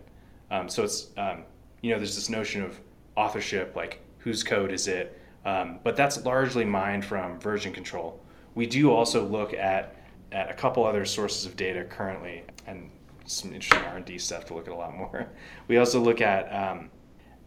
Um, 0.51 0.69
so 0.69 0.83
it's 0.83 1.07
um, 1.17 1.43
you 1.81 1.91
know 1.91 1.97
there's 1.97 2.15
this 2.15 2.29
notion 2.29 2.63
of 2.63 2.79
authorship, 3.17 3.75
like 3.75 3.99
whose 4.19 4.43
code 4.43 4.71
is 4.71 4.87
it, 4.87 5.19
um, 5.45 5.79
but 5.83 5.95
that's 5.95 6.23
largely 6.25 6.65
mined 6.65 7.05
from 7.05 7.39
version 7.39 7.73
control. 7.73 8.23
We 8.55 8.65
do 8.65 8.91
also 8.91 9.25
look 9.25 9.53
at 9.53 9.95
at 10.31 10.49
a 10.49 10.53
couple 10.53 10.85
other 10.85 11.03
sources 11.05 11.45
of 11.45 11.57
data 11.57 11.83
currently, 11.83 12.43
and 12.65 12.89
some 13.25 13.53
interesting 13.53 13.85
R 13.85 13.97
and 13.97 14.05
D 14.05 14.17
stuff 14.17 14.45
to 14.45 14.53
look 14.53 14.67
at 14.67 14.73
a 14.73 14.75
lot 14.75 14.95
more. 14.95 15.27
We 15.67 15.77
also 15.77 15.99
look 15.99 16.21
at 16.21 16.53
um, 16.53 16.89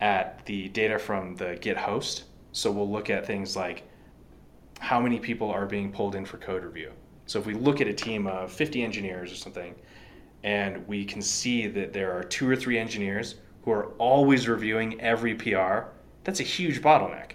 at 0.01 0.45
the 0.47 0.69
data 0.71 0.99
from 0.99 1.37
the 1.37 1.57
Git 1.61 1.77
host. 1.77 2.25
So 2.53 2.71
we'll 2.71 2.91
look 2.91 3.11
at 3.11 3.27
things 3.27 3.57
like 3.57 3.83
how 4.79 5.01
many 5.01 5.19
people 5.19 5.51
are 5.51 5.67
being 5.67 5.91
pulled 5.91 6.15
in 6.15 6.25
for 6.25 6.37
code 6.39 6.63
review. 6.63 6.93
So 7.27 7.39
if 7.39 7.47
we 7.47 7.55
look 7.55 7.81
at 7.81 7.89
a 7.89 7.93
team 7.93 8.27
of 8.27 8.53
50 8.53 8.83
engineers 8.83 9.33
or 9.33 9.37
something, 9.37 9.75
and 10.43 10.87
we 10.87 11.05
can 11.05 11.23
see 11.23 11.67
that 11.69 11.93
there 11.93 12.13
are 12.13 12.23
two 12.23 12.49
or 12.49 12.55
three 12.55 12.79
engineers 12.79 13.37
who 13.63 13.71
are 13.71 13.87
always 13.99 14.47
reviewing 14.47 15.01
every 15.01 15.35
PR, 15.35 15.89
that's 16.23 16.41
a 16.41 16.45
huge 16.45 16.83
bottleneck. 16.83 17.33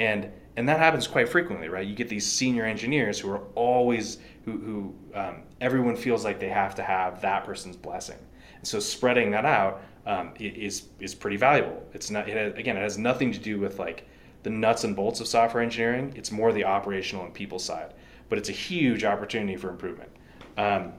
And 0.00 0.32
and 0.56 0.66
that 0.68 0.78
happens 0.78 1.06
quite 1.06 1.28
frequently, 1.28 1.68
right? 1.68 1.86
You 1.86 1.94
get 1.94 2.08
these 2.08 2.26
senior 2.26 2.64
engineers 2.64 3.20
who 3.20 3.30
are 3.30 3.42
always 3.54 4.18
who, 4.46 4.52
who 4.52 4.94
um, 5.14 5.42
everyone 5.60 5.94
feels 5.94 6.24
like 6.24 6.40
they 6.40 6.48
have 6.48 6.74
to 6.76 6.82
have 6.82 7.20
that 7.20 7.44
person's 7.44 7.76
blessing. 7.76 8.18
And 8.56 8.66
so 8.66 8.80
spreading 8.80 9.30
that 9.32 9.44
out 9.44 9.82
um, 10.06 10.32
is 10.40 10.88
is 11.00 11.14
pretty 11.14 11.36
valuable. 11.36 11.86
It's 11.92 12.10
not 12.10 12.28
it 12.28 12.36
has, 12.36 12.58
again 12.58 12.78
it 12.78 12.80
has 12.80 12.96
nothing 12.96 13.30
to 13.32 13.38
do 13.38 13.60
with 13.60 13.78
like 13.78 14.08
the 14.42 14.48
nuts 14.48 14.84
and 14.84 14.96
bolts 14.96 15.20
of 15.20 15.28
software 15.28 15.62
engineering. 15.62 16.14
It's 16.16 16.32
more 16.32 16.50
the 16.50 16.64
operational 16.64 17.26
and 17.26 17.34
people 17.34 17.58
side, 17.58 17.92
but 18.30 18.38
it's 18.38 18.48
a 18.48 18.52
huge 18.52 19.04
opportunity 19.04 19.56
for 19.56 19.68
improvement. 19.68 20.10
Um, 20.56 20.94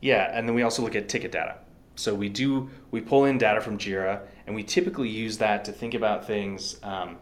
yeah, 0.00 0.30
and 0.32 0.48
then 0.48 0.54
we 0.54 0.62
also 0.62 0.82
look 0.82 0.96
at 0.96 1.10
ticket 1.10 1.32
data. 1.32 1.58
So 1.96 2.14
we 2.14 2.30
do 2.30 2.70
we 2.90 3.02
pull 3.02 3.26
in 3.26 3.36
data 3.36 3.60
from 3.60 3.76
Jira, 3.76 4.20
and 4.46 4.56
we 4.56 4.62
typically 4.62 5.10
use 5.10 5.36
that 5.38 5.66
to 5.66 5.72
think 5.72 5.92
about 5.92 6.26
things. 6.26 6.78
Um, 6.82 7.18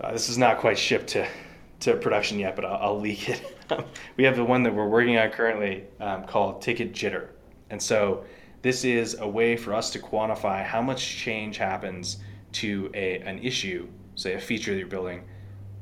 uh, 0.00 0.12
this 0.12 0.28
is 0.28 0.38
not 0.38 0.58
quite 0.58 0.78
shipped 0.78 1.08
to 1.08 1.26
to 1.78 1.94
production 1.96 2.38
yet, 2.38 2.56
but 2.56 2.64
I'll, 2.64 2.80
I'll 2.82 3.00
leak 3.00 3.28
it. 3.28 3.42
we 4.16 4.24
have 4.24 4.36
the 4.36 4.44
one 4.44 4.62
that 4.62 4.74
we're 4.74 4.88
working 4.88 5.18
on 5.18 5.30
currently 5.30 5.84
um, 6.00 6.24
called 6.24 6.62
Ticket 6.62 6.92
Jitter, 6.92 7.28
and 7.70 7.82
so 7.82 8.24
this 8.62 8.84
is 8.84 9.16
a 9.20 9.28
way 9.28 9.56
for 9.56 9.74
us 9.74 9.90
to 9.90 9.98
quantify 9.98 10.64
how 10.64 10.82
much 10.82 11.16
change 11.16 11.56
happens 11.58 12.18
to 12.52 12.90
a, 12.94 13.18
an 13.18 13.38
issue, 13.38 13.86
say 14.14 14.34
a 14.34 14.40
feature 14.40 14.72
that 14.72 14.78
you're 14.78 14.88
building, 14.88 15.22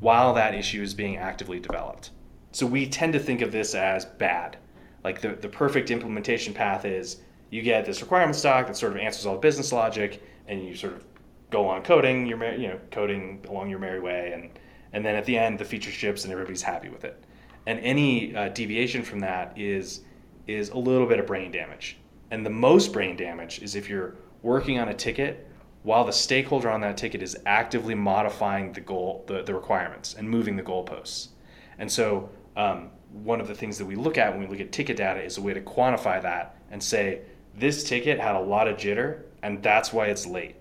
while 0.01 0.35
that 0.35 0.55
issue 0.55 0.83
is 0.83 0.93
being 0.93 1.17
actively 1.17 1.61
developed. 1.61 2.11
So 2.53 2.67
we 2.67 2.87
tend 2.87 3.13
to 3.15 3.19
think 3.19 3.41
of 3.41 3.53
this 3.53 3.75
as 3.75 4.05
bad. 4.05 4.59
Like 5.03 5.21
the, 5.21 5.31
the 5.31 5.49
perfect 5.49 5.91
implementation 5.91 6.53
path 6.53 6.85
is 6.85 7.19
you 7.51 7.63
get 7.63 7.85
this 7.85 8.01
requirements 8.01 8.43
doc 8.43 8.67
that 8.67 8.77
sort 8.77 8.93
of 8.93 8.99
answers 8.99 9.27
all 9.27 9.35
the 9.35 9.41
business 9.41 9.73
logic, 9.73 10.23
and 10.49 10.63
you 10.63 10.75
sort 10.75 10.95
of 10.95 11.05
go 11.55 11.69
on 11.69 11.83
coding 11.83 12.27
your 12.27 12.55
you 12.55 12.69
know 12.69 12.81
coding 12.91 13.45
along 13.49 13.71
your 13.71 13.79
merry 13.79 14.01
way, 14.01 14.33
and 14.35 14.51
and 14.93 15.05
then 15.05 15.15
at 15.15 15.25
the 15.25 15.39
end 15.39 15.59
the 15.59 15.65
feature 15.65 15.91
ships 15.91 16.25
and 16.25 16.33
everybody's 16.33 16.63
happy 16.63 16.89
with 16.89 17.05
it. 17.05 17.23
And 17.67 17.79
any 17.81 18.35
uh, 18.35 18.49
deviation 18.49 19.03
from 19.03 19.21
that 19.21 19.57
is 19.57 20.01
is 20.47 20.71
a 20.71 20.77
little 20.77 21.07
bit 21.07 21.19
of 21.21 21.27
brain 21.27 21.51
damage. 21.51 21.97
And 22.31 22.45
the 22.45 22.51
most 22.51 22.93
brain 22.93 23.17
damage 23.17 23.63
is 23.63 23.77
if 23.77 23.89
you're 23.89 24.17
working 24.43 24.79
on 24.79 24.89
a 24.89 24.95
ticket 24.95 25.49
while 25.85 26.05
the 26.05 26.13
stakeholder 26.13 26.71
on 26.71 26.81
that 26.81 26.97
ticket 26.97 27.23
is 27.23 27.37
actively 27.47 27.95
modifying 27.95 28.73
the 28.73 28.81
goal, 28.81 29.23
the, 29.27 29.43
the 29.43 29.55
requirements, 29.55 30.15
and 30.15 30.29
moving 30.29 30.57
the 30.57 30.63
goalposts. 30.63 31.29
And 31.79 31.91
so, 31.91 32.31
um, 32.57 32.91
one 33.13 33.41
of 33.41 33.47
the 33.47 33.55
things 33.55 33.79
that 33.79 33.85
we 33.85 33.95
look 33.95 34.19
at 34.19 34.33
when 34.33 34.41
we 34.41 34.47
look 34.47 34.61
at 34.61 34.73
ticket 34.73 34.97
data 34.97 35.23
is 35.23 35.39
a 35.39 35.43
way 35.43 35.55
to 35.55 35.61
quantify 35.61 36.21
that 36.23 36.57
and 36.71 36.83
say 36.83 37.21
this 37.55 37.85
ticket 37.85 38.19
had 38.19 38.35
a 38.35 38.41
lot 38.41 38.67
of 38.67 38.77
jitter, 38.77 39.23
and 39.43 39.63
that's 39.63 39.93
why 39.93 40.07
it's 40.07 40.27
late. 40.27 40.57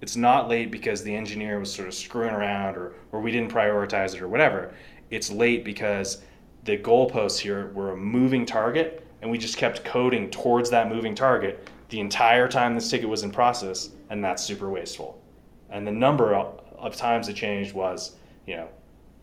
It's 0.00 0.16
not 0.16 0.48
late 0.48 0.70
because 0.70 1.02
the 1.02 1.14
engineer 1.14 1.58
was 1.58 1.72
sort 1.72 1.88
of 1.88 1.94
screwing 1.94 2.34
around 2.34 2.76
or, 2.76 2.94
or 3.12 3.20
we 3.20 3.30
didn't 3.30 3.52
prioritize 3.52 4.14
it 4.14 4.22
or 4.22 4.28
whatever. 4.28 4.72
It's 5.10 5.30
late 5.30 5.64
because 5.64 6.22
the 6.64 6.78
goalposts 6.78 7.38
here 7.38 7.68
were 7.74 7.92
a 7.92 7.96
moving 7.96 8.46
target 8.46 9.06
and 9.22 9.30
we 9.30 9.38
just 9.38 9.56
kept 9.56 9.84
coding 9.84 10.30
towards 10.30 10.70
that 10.70 10.88
moving 10.88 11.14
target 11.14 11.68
the 11.90 12.00
entire 12.00 12.48
time 12.48 12.74
this 12.74 12.88
ticket 12.88 13.08
was 13.08 13.24
in 13.24 13.30
process, 13.30 13.90
and 14.08 14.24
that's 14.24 14.42
super 14.42 14.70
wasteful. 14.70 15.20
And 15.68 15.86
the 15.86 15.92
number 15.92 16.34
of 16.34 16.96
times 16.96 17.28
it 17.28 17.34
changed 17.34 17.74
was, 17.74 18.16
you 18.46 18.56
know, 18.56 18.68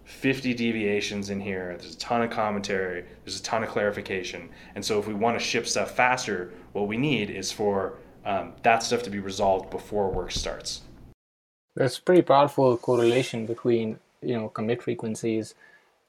50 0.03 0.53
deviations 0.53 1.29
in 1.29 1.39
here. 1.39 1.75
There's 1.79 1.95
a 1.95 1.97
ton 1.97 2.21
of 2.21 2.29
commentary. 2.29 3.05
There's 3.23 3.39
a 3.39 3.43
ton 3.43 3.63
of 3.63 3.69
clarification. 3.69 4.49
And 4.75 4.83
so, 4.83 4.99
if 4.99 5.07
we 5.07 5.13
want 5.13 5.37
to 5.37 5.43
ship 5.43 5.67
stuff 5.67 5.91
faster, 5.91 6.53
what 6.73 6.87
we 6.87 6.97
need 6.97 7.29
is 7.29 7.51
for 7.51 7.97
um, 8.27 8.53
that 8.63 8.83
stuff 8.83 9.01
to 9.03 9.09
be 9.09 9.19
resolved 9.19 9.69
before 9.69 10.11
work 10.11 10.31
starts. 10.31 10.81
There's 11.75 11.97
pretty 11.97 12.21
powerful 12.21 12.77
correlation 12.77 13.45
between 13.45 13.99
you 14.21 14.35
know 14.35 14.49
commit 14.49 14.83
frequencies 14.83 15.55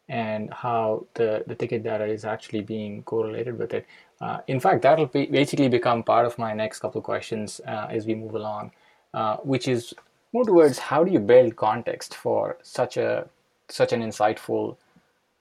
and 0.08 0.52
how 0.52 1.06
the, 1.14 1.44
the 1.46 1.54
ticket 1.54 1.82
data 1.82 2.04
is 2.04 2.24
actually 2.24 2.62
being 2.62 3.02
correlated 3.02 3.58
with 3.58 3.74
it. 3.74 3.86
Uh, 4.22 4.38
in 4.46 4.58
fact, 4.58 4.80
that'll 4.82 5.06
be 5.06 5.26
basically 5.26 5.68
become 5.68 6.02
part 6.02 6.24
of 6.26 6.38
my 6.38 6.54
next 6.54 6.78
couple 6.80 6.98
of 6.98 7.04
questions 7.04 7.60
uh, 7.66 7.86
as 7.90 8.06
we 8.06 8.14
move 8.14 8.34
along, 8.34 8.72
uh, 9.12 9.36
which 9.36 9.68
is 9.68 9.92
more 10.32 10.44
towards 10.44 10.78
how 10.78 11.04
do 11.04 11.12
you 11.12 11.18
build 11.18 11.56
context 11.56 12.14
for 12.14 12.56
such 12.62 12.96
a 12.96 13.28
such 13.68 13.92
an 13.92 14.02
insightful 14.02 14.76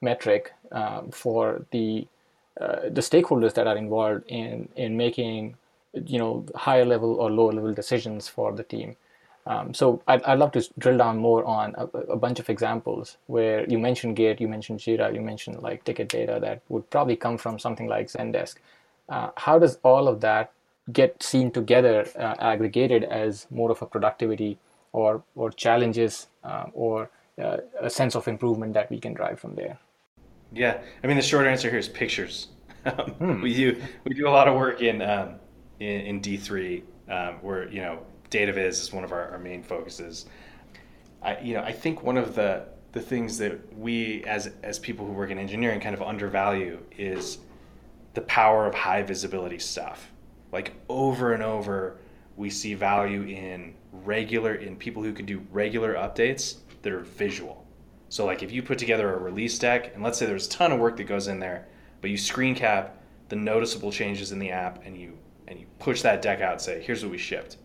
metric 0.02 0.54
uh, 0.72 1.02
for 1.12 1.66
the 1.72 2.06
uh, 2.62 2.82
the 2.90 3.02
stakeholders 3.02 3.54
that 3.54 3.68
are 3.68 3.78
involved 3.78 4.24
in 4.28 4.68
in 4.76 4.96
making 4.96 5.56
you 5.94 6.20
know 6.20 6.46
higher 6.56 6.86
level 6.86 7.16
or 7.16 7.32
lower 7.32 7.54
level 7.54 7.74
decisions 7.74 8.28
for 8.28 8.52
the 8.54 8.64
team. 8.64 8.96
Um, 9.48 9.74
so 9.74 10.02
I'd, 10.08 10.22
I'd 10.24 10.40
love 10.40 10.52
to 10.54 10.70
drill 10.78 10.98
down 10.98 11.18
more 11.18 11.46
on 11.46 11.74
a, 11.78 11.86
a, 11.86 12.18
bunch 12.18 12.38
of 12.40 12.50
examples 12.50 13.16
where 13.28 13.66
you 13.70 13.80
mentioned 13.80 14.18
Git, 14.18 14.42
you 14.42 14.48
mentioned 14.50 14.80
Jira, 14.80 15.14
you 15.14 15.22
mentioned 15.22 15.64
like 15.64 15.86
ticket 15.86 16.10
data 16.10 16.38
that 16.42 16.62
would 16.68 16.90
probably 16.90 17.16
come 17.16 17.38
from 17.38 17.58
something 17.58 17.88
like 17.88 18.08
Zendesk. 18.08 18.56
Uh, 19.08 19.30
how 19.38 19.58
does 19.58 19.80
all 19.84 20.10
of 20.10 20.20
that 20.20 20.52
get 20.92 21.24
seen 21.24 21.50
together, 21.50 22.06
uh, 22.20 22.36
aggregated 22.40 23.06
as 23.06 23.48
more 23.50 23.72
of 23.72 23.82
a 23.82 23.86
productivity 23.86 24.58
or 24.92 25.24
or 25.36 25.52
challenges 25.52 26.28
uh, 26.44 26.66
or 26.74 27.10
uh, 27.42 27.58
a 27.80 27.90
sense 27.90 28.16
of 28.16 28.28
improvement 28.28 28.74
that 28.74 28.90
we 28.90 29.00
can 29.00 29.14
drive 29.14 29.40
from 29.40 29.56
there? 29.56 29.78
Yeah, 30.52 30.82
I 31.04 31.08
mean 31.08 31.18
the 31.18 31.24
short 31.24 31.48
answer 31.48 31.70
here 31.70 31.80
is 31.80 31.90
pictures. 31.90 32.48
Hmm. 33.20 33.42
We 33.42 33.54
do 33.54 33.82
we 34.06 34.14
do 34.14 34.30
a 34.30 34.34
lot 34.38 34.48
of 34.48 34.56
work 34.56 34.82
in 34.82 35.02
um, 35.02 35.36
in, 35.80 36.02
in 36.02 36.20
D 36.22 36.38
three 36.38 36.84
um, 37.10 37.36
where 37.42 37.70
you 37.70 37.82
know 37.82 38.00
data 38.30 38.52
viz 38.52 38.80
is 38.80 38.92
one 38.92 39.04
of 39.04 39.12
our, 39.12 39.32
our 39.32 39.40
main 39.40 39.64
focuses. 39.64 40.26
I, 41.22 41.40
you 41.40 41.54
know, 41.54 41.62
I 41.62 41.72
think 41.72 42.04
one 42.04 42.18
of 42.18 42.36
the, 42.36 42.66
the 42.92 43.02
things 43.02 43.38
that 43.40 43.76
we 43.78 44.24
as, 44.26 44.52
as 44.64 44.80
people 44.80 45.06
who 45.06 45.14
work 45.14 45.32
in 45.32 45.40
engineering 45.40 45.80
kind 45.80 45.96
of 45.96 46.02
undervalue 46.02 46.80
is 46.98 47.40
the 48.14 48.22
power 48.22 48.68
of 48.68 48.76
high 48.76 49.02
visibility 49.02 49.60
stuff. 49.60 50.12
Like 50.52 50.74
over 50.90 51.34
and 51.34 51.42
over, 51.42 51.98
we 52.36 52.50
see 52.50 52.76
value 52.76 53.24
in 53.24 53.74
regular, 53.92 54.56
in 54.56 54.76
people 54.76 55.04
who 55.04 55.12
can 55.12 55.26
do 55.26 55.46
regular 55.52 55.96
updates 55.96 56.58
that 56.84 56.94
are 56.94 57.02
visual. 57.02 57.66
So 58.10 58.26
like 58.26 58.44
if 58.44 58.52
you 58.52 58.62
put 58.62 58.78
together 58.78 59.14
a 59.14 59.18
release 59.18 59.58
deck, 59.58 59.94
and 59.96 60.04
let's 60.04 60.18
say 60.18 60.26
there's 60.26 60.48
a 60.48 60.50
ton 60.52 60.72
of 60.72 60.80
work 60.80 60.98
that 60.98 61.06
goes 61.06 61.28
in 61.28 61.40
there, 61.40 61.68
but 62.02 62.10
you 62.10 62.18
screen 62.18 62.56
cap 62.56 63.02
the 63.30 63.36
noticeable 63.36 63.92
changes 63.92 64.32
in 64.32 64.40
the 64.40 64.52
app 64.52 64.86
and 64.86 64.98
you 64.98 65.18
and 65.48 65.60
you 65.60 65.66
push 65.80 66.02
that 66.02 66.22
deck 66.22 66.42
out 66.42 66.54
and 66.54 66.62
say, 66.62 66.82
here's 66.82 67.04
what 67.04 67.12
we 67.12 67.18
shipped 67.18 67.58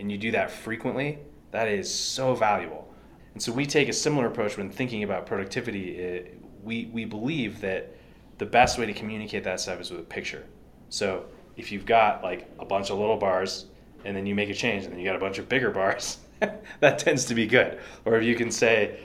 and 0.00 0.10
you 0.10 0.16
do 0.16 0.32
that 0.32 0.50
frequently, 0.50 1.18
that 1.52 1.68
is 1.68 1.92
so 1.92 2.34
valuable. 2.34 2.92
And 3.34 3.42
so 3.42 3.52
we 3.52 3.66
take 3.66 3.88
a 3.88 3.92
similar 3.92 4.26
approach 4.26 4.56
when 4.56 4.70
thinking 4.70 5.04
about 5.04 5.26
productivity. 5.26 5.96
It, 5.96 6.42
we, 6.64 6.86
we 6.86 7.04
believe 7.04 7.60
that 7.60 7.94
the 8.38 8.46
best 8.46 8.78
way 8.78 8.86
to 8.86 8.94
communicate 8.94 9.44
that 9.44 9.60
stuff 9.60 9.78
is 9.78 9.90
with 9.90 10.00
a 10.00 10.04
picture. 10.04 10.46
So 10.88 11.26
if 11.56 11.70
you've 11.70 11.84
got 11.84 12.22
like 12.22 12.50
a 12.58 12.64
bunch 12.64 12.90
of 12.90 12.98
little 12.98 13.18
bars 13.18 13.66
and 14.04 14.16
then 14.16 14.26
you 14.26 14.34
make 14.34 14.48
a 14.48 14.54
change 14.54 14.84
and 14.84 14.92
then 14.92 14.98
you 14.98 15.04
got 15.04 15.16
a 15.16 15.20
bunch 15.20 15.38
of 15.38 15.48
bigger 15.48 15.70
bars, 15.70 16.18
that 16.80 16.98
tends 16.98 17.26
to 17.26 17.34
be 17.34 17.46
good. 17.46 17.78
Or 18.06 18.16
if 18.16 18.24
you 18.24 18.34
can 18.34 18.50
say, 18.50 19.00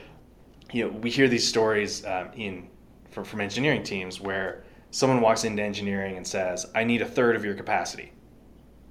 you 0.72 0.84
know, 0.84 0.90
we 0.98 1.10
hear 1.10 1.28
these 1.28 1.46
stories 1.46 2.04
um, 2.06 2.30
in 2.34 2.68
from, 3.10 3.24
from 3.24 3.42
engineering 3.42 3.82
teams 3.82 4.18
where 4.18 4.64
someone 4.90 5.20
walks 5.20 5.44
into 5.44 5.62
engineering 5.62 6.16
and 6.16 6.26
says, 6.26 6.66
I 6.74 6.84
need 6.84 7.02
a 7.02 7.06
third 7.06 7.36
of 7.36 7.44
your 7.44 7.54
capacity 7.54 8.12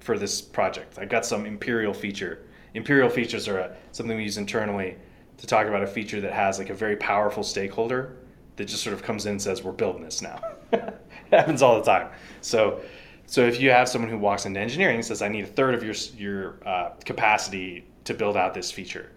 for 0.00 0.18
this 0.18 0.40
project. 0.40 0.98
I 0.98 1.04
got 1.04 1.26
some 1.26 1.46
imperial 1.46 1.92
feature. 1.92 2.46
Imperial 2.74 3.08
features 3.08 3.48
are 3.48 3.58
a, 3.58 3.76
something 3.92 4.16
we 4.16 4.24
use 4.24 4.38
internally 4.38 4.96
to 5.38 5.46
talk 5.46 5.66
about 5.66 5.82
a 5.82 5.86
feature 5.86 6.20
that 6.20 6.32
has 6.32 6.58
like 6.58 6.70
a 6.70 6.74
very 6.74 6.96
powerful 6.96 7.42
stakeholder 7.42 8.16
that 8.56 8.66
just 8.66 8.82
sort 8.82 8.94
of 8.94 9.02
comes 9.02 9.26
in 9.26 9.32
and 9.32 9.42
says, 9.42 9.62
"We're 9.62 9.72
building 9.72 10.02
this 10.02 10.22
now." 10.22 10.40
it 10.72 11.00
happens 11.30 11.62
all 11.62 11.76
the 11.76 11.84
time. 11.84 12.08
So, 12.40 12.80
so 13.26 13.46
if 13.46 13.60
you 13.60 13.70
have 13.70 13.88
someone 13.88 14.10
who 14.10 14.18
walks 14.18 14.46
into 14.46 14.60
engineering 14.60 14.96
and 14.96 15.04
says, 15.04 15.22
"I 15.22 15.28
need 15.28 15.44
a 15.44 15.48
third 15.48 15.74
of 15.74 15.82
your 15.82 15.94
your 16.16 16.66
uh, 16.66 16.90
capacity 17.04 17.86
to 18.04 18.14
build 18.14 18.36
out 18.36 18.54
this 18.54 18.70
feature," 18.70 19.12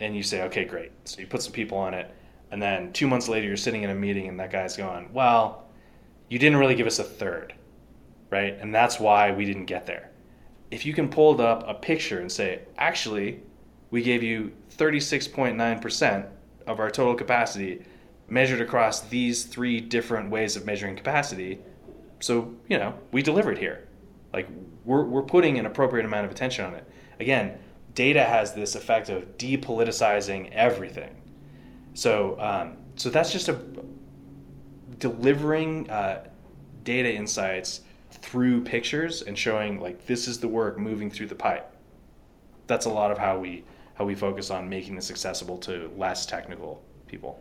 and 0.00 0.14
you 0.14 0.22
say, 0.22 0.42
"Okay, 0.42 0.64
great." 0.64 0.92
So 1.04 1.20
you 1.20 1.26
put 1.26 1.42
some 1.42 1.52
people 1.52 1.78
on 1.78 1.94
it, 1.94 2.14
and 2.50 2.60
then 2.60 2.92
two 2.92 3.06
months 3.06 3.28
later, 3.28 3.46
you're 3.46 3.56
sitting 3.56 3.82
in 3.82 3.90
a 3.90 3.94
meeting, 3.94 4.28
and 4.28 4.38
that 4.40 4.50
guy's 4.50 4.76
going, 4.76 5.12
"Well, 5.12 5.66
you 6.28 6.38
didn't 6.38 6.58
really 6.58 6.74
give 6.74 6.86
us 6.86 6.98
a 6.98 7.04
third, 7.04 7.54
right? 8.30 8.56
And 8.60 8.74
that's 8.74 9.00
why 9.00 9.32
we 9.32 9.44
didn't 9.44 9.66
get 9.66 9.86
there." 9.86 10.10
If 10.70 10.84
you 10.84 10.92
can 10.92 11.08
pull 11.08 11.40
up 11.40 11.64
a 11.66 11.74
picture 11.74 12.20
and 12.20 12.30
say, 12.30 12.62
actually, 12.76 13.40
we 13.90 14.02
gave 14.02 14.22
you 14.22 14.52
36.9% 14.76 16.28
of 16.66 16.80
our 16.80 16.90
total 16.90 17.14
capacity 17.14 17.84
measured 18.28 18.60
across 18.60 19.02
these 19.02 19.44
three 19.44 19.80
different 19.80 20.30
ways 20.30 20.56
of 20.56 20.64
measuring 20.64 20.96
capacity. 20.96 21.60
So, 22.20 22.54
you 22.68 22.78
know, 22.78 22.94
we 23.12 23.22
delivered 23.22 23.58
here. 23.58 23.86
Like, 24.32 24.48
we're, 24.84 25.04
we're 25.04 25.22
putting 25.22 25.58
an 25.58 25.66
appropriate 25.66 26.06
amount 26.06 26.26
of 26.26 26.32
attention 26.32 26.64
on 26.64 26.74
it. 26.74 26.88
Again, 27.20 27.58
data 27.94 28.24
has 28.24 28.54
this 28.54 28.74
effect 28.74 29.08
of 29.08 29.38
depoliticizing 29.38 30.50
everything. 30.52 31.14
So, 31.94 32.38
um, 32.40 32.76
so 32.96 33.10
that's 33.10 33.30
just 33.32 33.48
a 33.48 33.60
delivering 34.98 35.88
uh, 35.90 36.24
data 36.82 37.12
insights 37.12 37.82
through 38.24 38.62
pictures 38.62 39.22
and 39.22 39.36
showing 39.38 39.80
like 39.80 40.06
this 40.06 40.26
is 40.26 40.40
the 40.40 40.48
work 40.48 40.78
moving 40.78 41.10
through 41.10 41.26
the 41.26 41.34
pipe. 41.34 41.70
That's 42.66 42.86
a 42.86 42.90
lot 42.90 43.10
of 43.10 43.18
how 43.18 43.38
we 43.38 43.64
how 43.94 44.04
we 44.04 44.14
focus 44.14 44.50
on 44.50 44.68
making 44.68 44.96
this 44.96 45.10
accessible 45.10 45.58
to 45.58 45.90
less 45.96 46.26
technical 46.26 46.82
people. 47.06 47.40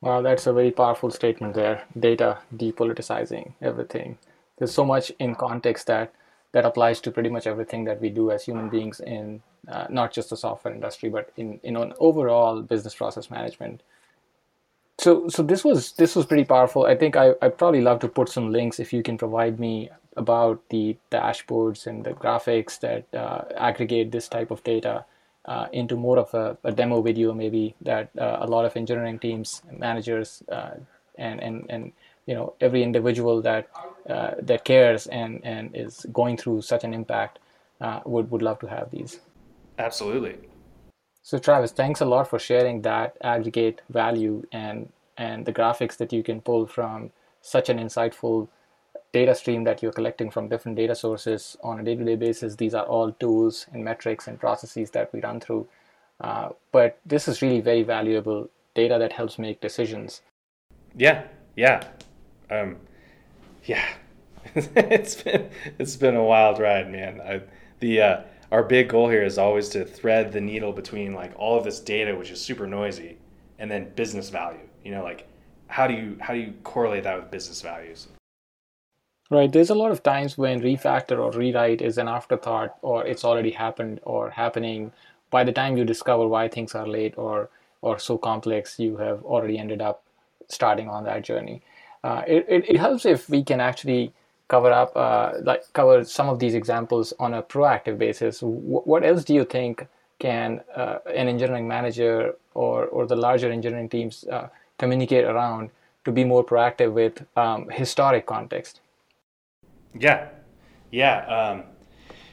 Wow, 0.00 0.22
that's 0.22 0.46
a 0.46 0.52
very 0.52 0.72
powerful 0.72 1.10
statement 1.10 1.54
there. 1.54 1.84
Data 1.98 2.38
depoliticizing 2.54 3.52
everything. 3.62 4.18
There's 4.56 4.74
so 4.74 4.84
much 4.84 5.12
in 5.18 5.34
context 5.34 5.86
that 5.86 6.12
that 6.52 6.64
applies 6.64 7.00
to 7.02 7.10
pretty 7.10 7.28
much 7.28 7.46
everything 7.46 7.84
that 7.84 8.00
we 8.00 8.08
do 8.08 8.30
as 8.30 8.44
human 8.44 8.68
beings 8.70 9.00
in 9.00 9.42
uh, 9.68 9.86
not 9.90 10.12
just 10.12 10.30
the 10.30 10.36
software 10.36 10.74
industry, 10.74 11.10
but 11.10 11.30
in 11.36 11.60
in 11.62 11.76
an 11.76 11.92
overall 11.98 12.62
business 12.62 12.94
process 12.94 13.30
management. 13.30 13.82
So 14.98 15.28
so 15.28 15.42
this 15.42 15.64
was 15.64 15.92
this 15.92 16.16
was 16.16 16.26
pretty 16.26 16.44
powerful. 16.44 16.86
I 16.86 16.96
think 16.96 17.16
I 17.16 17.34
I'd 17.42 17.58
probably 17.58 17.82
love 17.82 18.00
to 18.00 18.08
put 18.08 18.28
some 18.28 18.50
links 18.50 18.80
if 18.80 18.92
you 18.92 19.02
can 19.02 19.18
provide 19.18 19.60
me 19.60 19.90
about 20.16 20.62
the 20.70 20.96
dashboards 21.10 21.86
and 21.86 22.04
the 22.04 22.12
graphics 22.12 22.80
that 22.80 23.04
uh, 23.14 23.44
aggregate 23.56 24.10
this 24.10 24.28
type 24.28 24.50
of 24.50 24.64
data 24.64 25.04
uh, 25.44 25.66
into 25.72 25.96
more 25.96 26.18
of 26.18 26.32
a, 26.34 26.56
a, 26.64 26.72
demo 26.72 27.00
video 27.02 27.32
maybe 27.32 27.74
that 27.80 28.10
uh, 28.18 28.38
a 28.40 28.46
lot 28.46 28.64
of 28.64 28.76
engineering 28.76 29.18
teams 29.18 29.62
managers 29.70 30.42
uh, 30.50 30.70
and 31.18 31.40
and 31.40 31.66
and 31.68 31.92
you 32.26 32.34
know 32.34 32.54
every 32.60 32.82
individual 32.82 33.40
that 33.42 33.68
uh, 34.08 34.32
that 34.40 34.64
cares 34.64 35.06
and 35.06 35.40
and 35.44 35.70
is 35.74 36.06
going 36.12 36.36
through 36.36 36.62
such 36.62 36.82
an 36.82 36.92
impact 36.92 37.38
uh, 37.80 38.00
would 38.04 38.30
would 38.30 38.42
love 38.42 38.58
to 38.58 38.66
have 38.66 38.90
these 38.90 39.20
absolutely 39.78 40.36
so 41.28 41.38
travis 41.38 41.72
thanks 41.72 42.00
a 42.00 42.04
lot 42.04 42.28
for 42.28 42.38
sharing 42.38 42.82
that 42.82 43.16
aggregate 43.20 43.80
value 43.90 44.44
and 44.52 44.88
and 45.16 45.44
the 45.44 45.52
graphics 45.52 45.96
that 45.96 46.12
you 46.12 46.22
can 46.22 46.40
pull 46.40 46.66
from 46.66 47.10
such 47.40 47.68
an 47.68 47.78
insightful 47.78 48.46
data 49.12 49.34
stream 49.34 49.64
that 49.64 49.82
you're 49.82 49.98
collecting 49.98 50.30
from 50.30 50.48
different 50.48 50.76
data 50.76 50.94
sources 50.94 51.56
on 51.62 51.80
a 51.80 51.82
day-to-day 51.82 52.16
basis. 52.16 52.54
These 52.54 52.74
are 52.74 52.84
all 52.84 53.12
tools 53.12 53.66
and 53.72 53.82
metrics 53.82 54.28
and 54.28 54.38
processes 54.38 54.90
that 54.90 55.12
we 55.12 55.20
run 55.20 55.40
through. 55.40 55.66
Uh, 56.20 56.50
but 56.70 56.98
this 57.06 57.26
is 57.26 57.40
really 57.40 57.60
very 57.60 57.82
valuable 57.82 58.50
data 58.74 58.98
that 58.98 59.12
helps 59.12 59.38
make 59.38 59.60
decisions. 59.60 60.20
Yeah, 60.96 61.24
yeah, 61.56 61.82
um, 62.50 62.76
yeah. 63.64 63.86
it's 64.54 65.22
been 65.22 65.50
it's 65.78 65.96
been 65.96 66.16
a 66.16 66.22
wild 66.22 66.60
ride, 66.60 66.90
man. 66.92 67.20
I, 67.20 67.40
the 67.80 68.00
uh, 68.02 68.20
our 68.56 68.62
big 68.62 68.88
goal 68.88 69.10
here 69.10 69.22
is 69.22 69.36
always 69.36 69.68
to 69.68 69.84
thread 69.84 70.32
the 70.32 70.40
needle 70.40 70.72
between 70.72 71.12
like 71.12 71.30
all 71.36 71.58
of 71.58 71.64
this 71.64 71.78
data, 71.78 72.16
which 72.16 72.30
is 72.30 72.40
super 72.40 72.66
noisy, 72.66 73.18
and 73.58 73.70
then 73.70 73.92
business 73.96 74.30
value. 74.30 74.66
You 74.82 74.92
know, 74.92 75.02
like 75.02 75.28
how 75.66 75.86
do 75.86 75.92
you 75.92 76.16
how 76.22 76.32
do 76.32 76.40
you 76.40 76.54
correlate 76.64 77.04
that 77.04 77.18
with 77.20 77.30
business 77.30 77.60
values? 77.60 78.08
Right. 79.28 79.52
There's 79.52 79.68
a 79.68 79.74
lot 79.74 79.90
of 79.90 80.02
times 80.02 80.38
when 80.38 80.62
refactor 80.62 81.18
or 81.18 81.32
rewrite 81.32 81.82
is 81.82 81.98
an 81.98 82.08
afterthought 82.08 82.78
or 82.80 83.04
it's 83.04 83.26
already 83.26 83.50
happened 83.50 84.00
or 84.04 84.30
happening. 84.30 84.90
By 85.30 85.44
the 85.44 85.52
time 85.52 85.76
you 85.76 85.84
discover 85.84 86.26
why 86.26 86.48
things 86.48 86.74
are 86.74 86.88
late 86.88 87.12
or 87.18 87.50
or 87.82 87.98
so 87.98 88.16
complex, 88.16 88.78
you 88.78 88.96
have 88.96 89.22
already 89.22 89.58
ended 89.58 89.82
up 89.82 90.02
starting 90.48 90.88
on 90.88 91.04
that 91.04 91.24
journey. 91.24 91.60
Uh, 92.02 92.22
it, 92.26 92.46
it, 92.48 92.70
it, 92.70 92.76
helps 92.78 93.04
if 93.04 93.28
we 93.28 93.42
can 93.44 93.60
actually 93.60 94.14
cover 94.48 94.70
up 94.70 94.92
uh, 94.96 95.32
like 95.42 95.62
cover 95.72 96.04
some 96.04 96.28
of 96.28 96.38
these 96.38 96.54
examples 96.54 97.12
on 97.18 97.34
a 97.34 97.42
proactive 97.42 97.98
basis. 97.98 98.40
W- 98.40 98.82
what 98.84 99.04
else 99.04 99.24
do 99.24 99.34
you 99.34 99.44
think 99.44 99.86
can 100.18 100.60
uh, 100.74 100.98
an 101.14 101.28
engineering 101.28 101.68
manager 101.68 102.34
or 102.54 102.86
or 102.86 103.06
the 103.06 103.16
larger 103.16 103.50
engineering 103.50 103.88
teams 103.88 104.24
uh, 104.30 104.48
communicate 104.78 105.24
around 105.24 105.70
to 106.04 106.12
be 106.12 106.24
more 106.24 106.44
proactive 106.44 106.92
with 106.92 107.24
um, 107.36 107.68
historic 107.70 108.26
context? 108.26 108.80
Yeah, 109.98 110.28
yeah. 110.90 111.26
Um, 111.26 111.64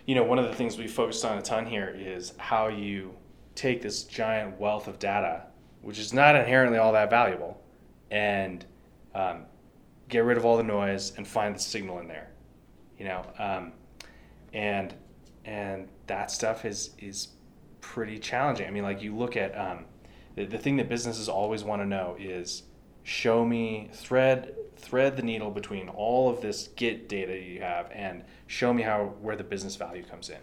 you 0.05 0.15
know, 0.15 0.23
one 0.23 0.37
of 0.37 0.45
the 0.45 0.53
things 0.53 0.77
we 0.77 0.87
focused 0.87 1.25
on 1.25 1.37
a 1.37 1.41
ton 1.41 1.65
here 1.65 1.95
is 1.97 2.33
how 2.37 2.67
you 2.67 3.13
take 3.55 3.81
this 3.81 4.03
giant 4.03 4.59
wealth 4.59 4.87
of 4.87 4.99
data, 4.99 5.43
which 5.81 5.97
is 5.97 6.13
not 6.13 6.35
inherently 6.35 6.77
all 6.77 6.91
that 6.93 7.09
valuable, 7.09 7.61
and 8.11 8.65
um, 9.15 9.45
get 10.09 10.23
rid 10.23 10.37
of 10.37 10.45
all 10.45 10.57
the 10.57 10.63
noise 10.63 11.13
and 11.17 11.27
find 11.27 11.55
the 11.55 11.59
signal 11.59 11.99
in 11.99 12.07
there. 12.07 12.29
You 12.97 13.05
know, 13.05 13.25
um, 13.39 13.73
and 14.53 14.93
and 15.45 15.87
that 16.07 16.31
stuff 16.31 16.65
is 16.65 16.91
is 16.99 17.29
pretty 17.81 18.19
challenging. 18.19 18.67
I 18.67 18.71
mean, 18.71 18.83
like 18.83 19.01
you 19.01 19.15
look 19.15 19.35
at 19.35 19.57
um, 19.57 19.85
the, 20.35 20.45
the 20.45 20.57
thing 20.57 20.77
that 20.77 20.89
businesses 20.89 21.27
always 21.29 21.63
want 21.63 21.81
to 21.81 21.85
know 21.85 22.15
is 22.19 22.63
show 23.03 23.45
me 23.45 23.89
thread 23.93 24.55
thread 24.77 25.15
the 25.15 25.23
needle 25.23 25.51
between 25.51 25.89
all 25.89 26.29
of 26.29 26.41
this 26.41 26.69
Git 26.75 27.07
data 27.07 27.37
you 27.37 27.61
have 27.61 27.89
and 27.91 28.23
show 28.47 28.73
me 28.73 28.81
how 28.81 29.13
where 29.21 29.35
the 29.35 29.43
business 29.43 29.75
value 29.75 30.03
comes 30.03 30.29
in. 30.29 30.39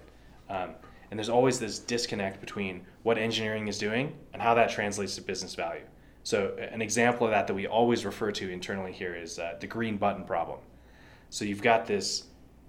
Um, 0.49 0.75
and 1.11 1.19
there's 1.19 1.29
always 1.29 1.59
this 1.59 1.79
disconnect 1.79 2.41
between 2.41 2.87
what 3.03 3.19
engineering 3.19 3.69
is 3.69 3.79
doing 3.79 4.15
and 4.33 4.41
how 4.41 4.55
that 4.55 4.71
translates 4.71 5.17
to 5.17 5.23
business 5.23 5.55
value. 5.55 5.83
So 6.23 6.57
an 6.59 6.83
example 6.83 7.27
of 7.27 7.33
that 7.33 7.47
that 7.47 7.55
we 7.55 7.67
always 7.67 8.05
refer 8.05 8.31
to 8.33 8.51
internally 8.51 8.93
here 8.93 9.15
is 9.15 9.39
uh, 9.39 9.57
the 9.59 9.67
green 9.67 9.97
button 9.97 10.25
problem. 10.25 10.59
So 11.31 11.45
you've 11.45 11.63
got 11.63 11.87
this. 11.87 12.25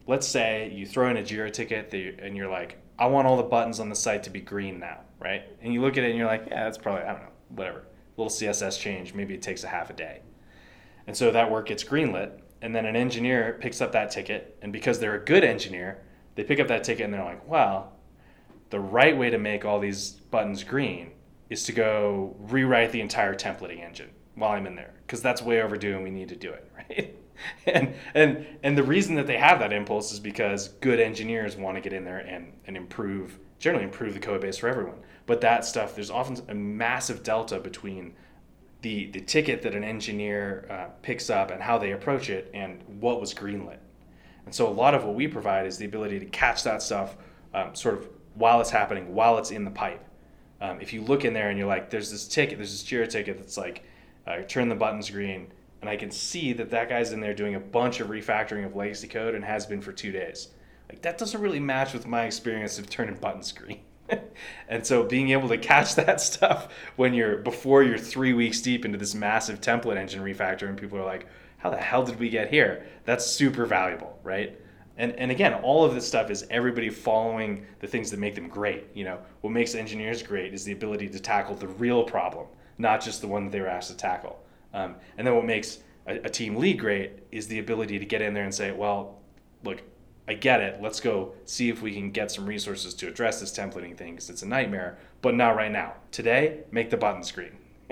Let's 0.07 0.27
say 0.27 0.71
you 0.73 0.85
throw 0.85 1.09
in 1.09 1.17
a 1.17 1.21
Jira 1.21 1.51
ticket 1.51 1.93
you, 1.93 2.17
and 2.19 2.35
you're 2.35 2.49
like, 2.49 2.77
I 2.97 3.07
want 3.07 3.27
all 3.27 3.37
the 3.37 3.43
buttons 3.43 3.79
on 3.79 3.89
the 3.89 3.95
site 3.95 4.23
to 4.23 4.29
be 4.29 4.41
green 4.41 4.79
now, 4.79 4.99
right? 5.19 5.43
And 5.61 5.73
you 5.73 5.81
look 5.81 5.97
at 5.97 6.03
it 6.03 6.09
and 6.09 6.17
you're 6.17 6.27
like, 6.27 6.47
yeah, 6.47 6.63
that's 6.63 6.77
probably 6.77 7.03
I 7.03 7.13
don't 7.13 7.23
know, 7.23 7.29
whatever, 7.49 7.83
little 8.17 8.31
CSS 8.31 8.79
change. 8.79 9.13
Maybe 9.13 9.33
it 9.33 9.41
takes 9.41 9.63
a 9.63 9.67
half 9.67 9.89
a 9.89 9.93
day. 9.93 10.21
And 11.07 11.15
so 11.15 11.31
that 11.31 11.51
work 11.51 11.67
gets 11.67 11.83
greenlit, 11.83 12.39
and 12.61 12.75
then 12.75 12.85
an 12.85 12.95
engineer 12.95 13.57
picks 13.59 13.81
up 13.81 13.91
that 13.91 14.11
ticket, 14.11 14.57
and 14.61 14.71
because 14.71 14.99
they're 14.99 15.15
a 15.15 15.25
good 15.25 15.43
engineer, 15.43 16.03
they 16.35 16.43
pick 16.43 16.59
up 16.59 16.67
that 16.69 16.83
ticket 16.83 17.05
and 17.05 17.13
they're 17.13 17.23
like, 17.23 17.47
well, 17.47 17.93
the 18.69 18.79
right 18.79 19.17
way 19.17 19.29
to 19.29 19.37
make 19.37 19.65
all 19.65 19.79
these 19.79 20.11
buttons 20.11 20.63
green 20.63 21.11
is 21.51 21.63
to 21.65 21.73
go 21.73 22.33
rewrite 22.39 22.93
the 22.93 23.01
entire 23.01 23.35
templating 23.35 23.83
engine 23.83 24.09
while 24.35 24.51
I'm 24.51 24.65
in 24.65 24.75
there, 24.75 24.93
because 25.05 25.21
that's 25.21 25.41
way 25.41 25.61
overdue 25.61 25.93
and 25.93 26.03
we 26.03 26.09
need 26.09 26.29
to 26.29 26.35
do 26.35 26.49
it, 26.49 26.71
right? 26.89 27.15
and 27.65 27.93
and 28.13 28.45
and 28.63 28.77
the 28.77 28.83
reason 28.83 29.15
that 29.15 29.27
they 29.27 29.37
have 29.37 29.59
that 29.59 29.73
impulse 29.73 30.11
is 30.13 30.19
because 30.19 30.69
good 30.79 30.99
engineers 30.99 31.57
want 31.57 31.75
to 31.75 31.81
get 31.81 31.91
in 31.91 32.05
there 32.05 32.19
and, 32.19 32.53
and 32.65 32.77
improve 32.77 33.37
generally 33.59 33.83
improve 33.83 34.13
the 34.13 34.19
code 34.19 34.41
base 34.41 34.57
for 34.57 34.69
everyone. 34.69 34.97
But 35.27 35.41
that 35.41 35.65
stuff, 35.65 35.93
there's 35.93 36.09
often 36.09 36.37
a 36.47 36.55
massive 36.55 37.21
delta 37.21 37.59
between 37.59 38.13
the 38.81 39.11
the 39.11 39.19
ticket 39.19 39.61
that 39.63 39.75
an 39.75 39.83
engineer 39.83 40.65
uh, 40.69 40.85
picks 41.01 41.29
up 41.29 41.51
and 41.51 41.61
how 41.61 41.77
they 41.77 41.91
approach 41.91 42.29
it 42.29 42.49
and 42.53 42.81
what 42.99 43.19
was 43.19 43.33
greenlit. 43.33 43.77
And 44.45 44.55
so 44.55 44.67
a 44.67 44.71
lot 44.71 44.95
of 44.95 45.03
what 45.03 45.15
we 45.15 45.27
provide 45.27 45.67
is 45.67 45.77
the 45.77 45.85
ability 45.85 46.19
to 46.19 46.25
catch 46.27 46.63
that 46.63 46.81
stuff 46.81 47.17
um, 47.53 47.75
sort 47.75 47.95
of 47.95 48.09
while 48.35 48.61
it's 48.61 48.69
happening, 48.69 49.13
while 49.13 49.37
it's 49.37 49.51
in 49.51 49.65
the 49.65 49.71
pipe. 49.71 50.03
Um, 50.61 50.79
if 50.79 50.93
you 50.93 51.01
look 51.01 51.25
in 51.25 51.33
there 51.33 51.49
and 51.49 51.57
you're 51.57 51.67
like, 51.67 51.89
there's 51.89 52.11
this 52.11 52.27
ticket, 52.27 52.57
there's 52.57 52.71
this 52.71 52.83
Jira 52.83 53.09
ticket 53.09 53.37
that's 53.37 53.57
like, 53.57 53.83
uh, 54.27 54.41
turn 54.47 54.69
the 54.69 54.75
buttons 54.75 55.09
green, 55.09 55.47
and 55.81 55.89
I 55.89 55.97
can 55.97 56.11
see 56.11 56.53
that 56.53 56.69
that 56.69 56.89
guy's 56.89 57.11
in 57.11 57.19
there 57.19 57.33
doing 57.33 57.55
a 57.55 57.59
bunch 57.59 57.99
of 57.99 58.09
refactoring 58.09 58.65
of 58.65 58.75
legacy 58.75 59.07
code 59.07 59.33
and 59.33 59.43
has 59.43 59.65
been 59.65 59.81
for 59.81 59.91
two 59.91 60.11
days. 60.11 60.49
Like 60.87 61.01
that 61.01 61.17
doesn't 61.17 61.41
really 61.41 61.59
match 61.59 61.93
with 61.93 62.05
my 62.05 62.25
experience 62.25 62.77
of 62.77 62.89
turning 62.89 63.15
buttons 63.15 63.51
green. 63.51 63.79
and 64.67 64.85
so 64.85 65.03
being 65.03 65.31
able 65.31 65.49
to 65.49 65.57
catch 65.57 65.95
that 65.95 66.21
stuff 66.21 66.67
when 66.95 67.13
you're 67.13 67.37
before 67.37 67.83
you're 67.83 67.97
three 67.97 68.33
weeks 68.33 68.61
deep 68.61 68.85
into 68.85 68.97
this 68.97 69.15
massive 69.15 69.61
template 69.61 69.97
engine 69.97 70.21
refactor 70.21 70.67
and 70.67 70.77
people 70.77 70.97
are 70.97 71.05
like 71.05 71.27
how 71.57 71.69
the 71.69 71.77
hell 71.77 72.03
did 72.03 72.19
we 72.19 72.29
get 72.29 72.49
here 72.49 72.85
that's 73.05 73.25
super 73.25 73.65
valuable 73.65 74.19
right 74.23 74.59
and, 74.97 75.13
and 75.13 75.31
again 75.31 75.53
all 75.55 75.83
of 75.85 75.93
this 75.93 76.07
stuff 76.07 76.29
is 76.29 76.45
everybody 76.49 76.89
following 76.89 77.65
the 77.79 77.87
things 77.87 78.11
that 78.11 78.19
make 78.19 78.35
them 78.35 78.47
great 78.47 78.85
you 78.93 79.03
know 79.03 79.19
what 79.41 79.51
makes 79.51 79.75
engineers 79.75 80.21
great 80.21 80.53
is 80.53 80.63
the 80.63 80.71
ability 80.71 81.07
to 81.07 81.19
tackle 81.19 81.55
the 81.55 81.67
real 81.67 82.03
problem 82.03 82.47
not 82.77 83.01
just 83.01 83.21
the 83.21 83.27
one 83.27 83.45
that 83.45 83.51
they 83.51 83.61
were 83.61 83.67
asked 83.67 83.89
to 83.89 83.97
tackle 83.97 84.39
um, 84.73 84.95
and 85.17 85.27
then 85.27 85.35
what 85.35 85.45
makes 85.45 85.79
a, 86.07 86.15
a 86.19 86.29
team 86.29 86.55
lead 86.55 86.79
great 86.79 87.11
is 87.31 87.47
the 87.47 87.59
ability 87.59 87.99
to 87.99 88.05
get 88.05 88.21
in 88.21 88.33
there 88.33 88.45
and 88.45 88.53
say 88.53 88.71
well 88.71 89.19
look 89.63 89.81
I 90.27 90.33
get 90.33 90.61
it. 90.61 90.81
Let's 90.81 91.01
go 91.01 91.33
see 91.43 91.69
if 91.69 91.81
we 91.81 91.93
can 91.93 92.11
get 92.11 92.31
some 92.31 92.45
resources 92.45 92.93
to 92.95 93.07
address 93.07 93.41
this 93.41 93.51
templating 93.51 93.97
thing 93.97 94.13
because 94.13 94.29
it's 94.29 94.43
a 94.43 94.47
nightmare, 94.47 94.97
but 95.21 95.35
not 95.35 95.57
right 95.57 95.71
now. 95.71 95.95
Today, 96.11 96.61
make 96.71 96.89
the 96.89 96.95
button 96.95 97.21
screen. 97.21 97.57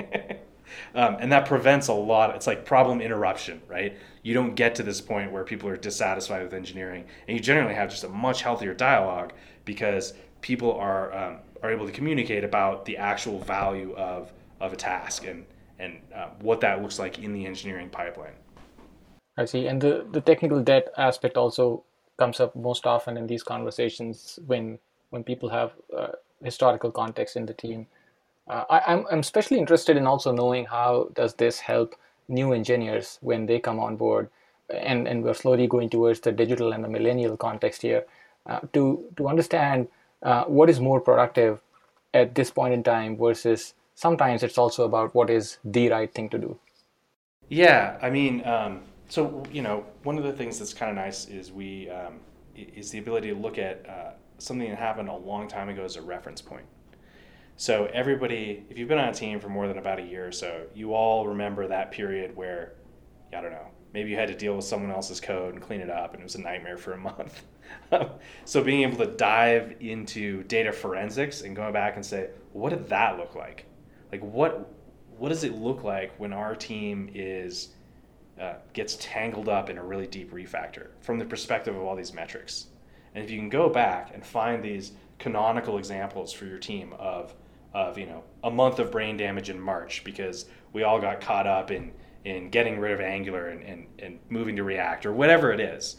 um, 0.96 1.18
and 1.20 1.32
that 1.34 1.46
prevents 1.46 1.90
a 1.90 1.94
lot. 1.94 2.34
It's 2.36 2.48
like 2.48 2.66
problem 2.66 3.02
interruption, 3.02 3.62
right? 3.68 3.98
You 4.22 4.34
don't 4.34 4.56
get 4.56 4.76
to 4.76 4.84
this 4.84 5.02
point 5.02 5.32
where 5.32 5.44
people 5.44 5.70
are 5.70 5.78
dissatisfied 5.78 6.44
with 6.44 6.54
engineering, 6.54 7.06
and 7.28 7.38
you 7.38 7.42
generally 7.42 7.76
have 7.76 7.90
just 7.90 8.04
a 8.04 8.10
much 8.10 8.42
healthier 8.42 8.74
dialogue 8.74 9.34
because 9.66 10.14
people 10.42 10.74
are 10.74 11.16
um, 11.16 11.38
are 11.64 11.72
able 11.72 11.86
to 11.86 11.92
communicate 11.92 12.44
about 12.44 12.86
the 12.86 12.98
actual 12.98 13.40
value 13.40 13.94
of 13.96 14.32
of 14.60 14.74
a 14.74 14.76
task 14.76 15.26
and 15.26 15.46
and 15.80 16.00
uh, 16.14 16.30
what 16.42 16.60
that 16.62 16.82
looks 16.82 17.00
like 17.00 17.20
in 17.20 17.34
the 17.34 17.46
engineering 17.46 17.90
pipeline. 17.90 18.34
I 19.38 19.46
see, 19.46 19.68
and 19.68 19.82
the 19.82 20.06
the 20.12 20.22
technical 20.22 20.62
debt 20.62 20.90
aspect 20.98 21.38
also 21.38 21.84
comes 22.18 22.40
up 22.40 22.56
most 22.56 22.86
often 22.86 23.18
in 23.18 23.26
these 23.28 23.44
conversations 23.44 24.40
when 24.46 24.80
when 25.12 25.24
people 25.24 25.50
have 25.50 25.72
uh, 25.98 26.10
historical 26.44 26.92
context 26.92 27.36
in 27.38 27.46
the 27.46 27.54
team. 27.54 27.88
Uh, 28.48 28.66
I, 28.70 28.80
I'm 28.88 29.06
I'm 29.12 29.20
especially 29.20 29.58
interested 29.58 29.96
in 29.96 30.06
also 30.06 30.32
knowing 30.32 30.66
how 30.66 31.10
does 31.14 31.34
this 31.36 31.60
help 31.60 31.96
new 32.30 32.54
engineers 32.54 33.18
when 33.22 33.46
they 33.46 33.60
come 33.60 33.80
on 33.80 33.98
board, 33.98 34.30
and 34.70 35.08
and 35.08 35.24
we're 35.24 35.34
slowly 35.34 35.68
going 35.68 35.90
towards 35.90 36.20
the 36.22 36.32
digital 36.32 36.72
and 36.74 36.84
the 36.84 36.90
millennial 36.90 37.36
context 37.36 37.82
here, 37.82 38.06
uh, 38.46 38.60
to 38.74 39.04
to 39.18 39.28
understand 39.28 39.88
uh, 40.24 40.44
what 40.46 40.70
is 40.70 40.80
more 40.80 41.02
productive 41.02 41.60
at 42.14 42.36
this 42.36 42.52
point 42.52 42.74
in 42.74 42.84
time 42.84 43.18
versus 43.18 43.74
sometimes 43.96 44.44
it's 44.44 44.58
also 44.58 44.86
about 44.86 45.14
what 45.14 45.30
is 45.30 45.58
the 45.64 45.90
right 45.90 46.14
thing 46.14 46.30
to 46.30 46.38
do. 46.38 46.58
Yeah, 47.50 47.98
I 48.02 48.10
mean, 48.10 48.46
um, 48.46 48.82
so 49.10 49.44
you 49.52 49.62
know, 49.62 49.86
one 50.04 50.18
of 50.18 50.24
the 50.24 50.34
things 50.34 50.60
that's 50.60 50.74
kind 50.74 50.90
of 50.90 50.96
nice 50.96 51.28
is 51.28 51.52
we 51.52 51.90
um, 51.90 52.20
is 52.56 52.92
the 52.92 53.00
ability 53.00 53.30
to 53.30 53.36
look 53.36 53.58
at 53.58 53.86
uh, 53.90 54.12
something 54.38 54.70
that 54.70 54.78
happened 54.78 55.10
a 55.10 55.16
long 55.16 55.48
time 55.48 55.70
ago 55.70 55.84
as 55.84 55.96
a 55.96 56.02
reference 56.02 56.42
point. 56.42 56.66
So 57.60 57.90
everybody, 57.92 58.64
if 58.70 58.78
you've 58.78 58.88
been 58.88 59.00
on 59.00 59.10
a 59.10 59.14
team 59.14 59.42
for 59.42 59.50
more 59.50 59.68
than 59.68 59.78
about 59.78 60.00
a 60.00 60.02
year 60.02 60.26
or 60.26 60.32
so, 60.32 60.68
you 60.74 60.94
all 60.94 61.28
remember 61.28 61.68
that 61.68 61.92
period 61.92 62.34
where, 62.34 62.76
I 63.36 63.42
don't 63.42 63.52
know, 63.52 63.68
maybe 63.94 64.12
you 64.12 64.16
had 64.16 64.30
to 64.30 64.34
deal 64.34 64.56
with 64.56 64.64
someone 64.64 64.92
else's 64.92 65.20
code 65.20 65.56
and 65.56 65.62
clean 65.62 65.82
it 65.82 65.90
up, 65.90 66.14
and 66.14 66.22
it 66.22 66.24
was 66.24 66.36
a 66.36 66.42
nightmare 66.42 66.78
for 66.78 66.94
a 66.94 66.98
month. 66.98 67.44
so 68.46 68.64
being 68.64 68.84
able 68.84 68.96
to 69.06 69.12
dive 69.12 69.76
into 69.82 70.44
data 70.44 70.72
forensics 70.72 71.42
and 71.42 71.54
going 71.54 71.74
back 71.74 71.98
and 71.98 72.06
say, 72.06 72.30
what 72.54 72.70
did 72.70 72.88
that 72.88 73.18
look 73.18 73.36
like? 73.36 73.66
Like 74.10 74.22
what 74.22 74.74
what 75.18 75.28
does 75.28 75.44
it 75.44 75.54
look 75.54 75.84
like 75.84 76.18
when 76.18 76.32
our 76.32 76.56
team 76.56 77.12
is 77.14 77.74
uh, 78.40 78.54
gets 78.72 78.96
tangled 79.02 79.50
up 79.50 79.70
in 79.70 79.78
a 79.78 79.84
really 79.84 80.08
deep 80.08 80.32
refactor 80.32 80.92
from 81.02 81.20
the 81.20 81.26
perspective 81.26 81.76
of 81.76 81.82
all 81.82 81.98
these 81.98 82.14
metrics? 82.14 82.68
And 83.14 83.22
if 83.22 83.30
you 83.30 83.38
can 83.38 83.50
go 83.50 83.68
back 83.68 84.12
and 84.14 84.26
find 84.26 84.64
these 84.64 84.94
canonical 85.18 85.78
examples 85.78 86.32
for 86.32 86.46
your 86.46 86.58
team 86.58 86.94
of 86.98 87.36
of 87.74 87.98
you 87.98 88.06
know 88.06 88.24
a 88.44 88.50
month 88.50 88.80
of 88.80 88.92
brain 88.92 89.18
damage 89.18 89.50
in 89.50 89.60
March 89.60 90.04
because 90.04 90.46
we 90.74 90.84
all 90.84 91.00
got 91.00 91.22
caught 91.22 91.48
up 91.48 91.72
in 91.72 91.92
in 92.26 92.50
getting 92.50 92.80
rid 92.80 92.92
of 92.92 93.00
Angular 93.00 93.48
and, 93.48 93.64
and, 93.64 93.88
and 94.00 94.20
moving 94.30 94.56
to 94.56 94.64
React 94.64 95.06
or 95.06 95.14
whatever 95.14 95.52
it 95.52 95.60
is, 95.60 95.98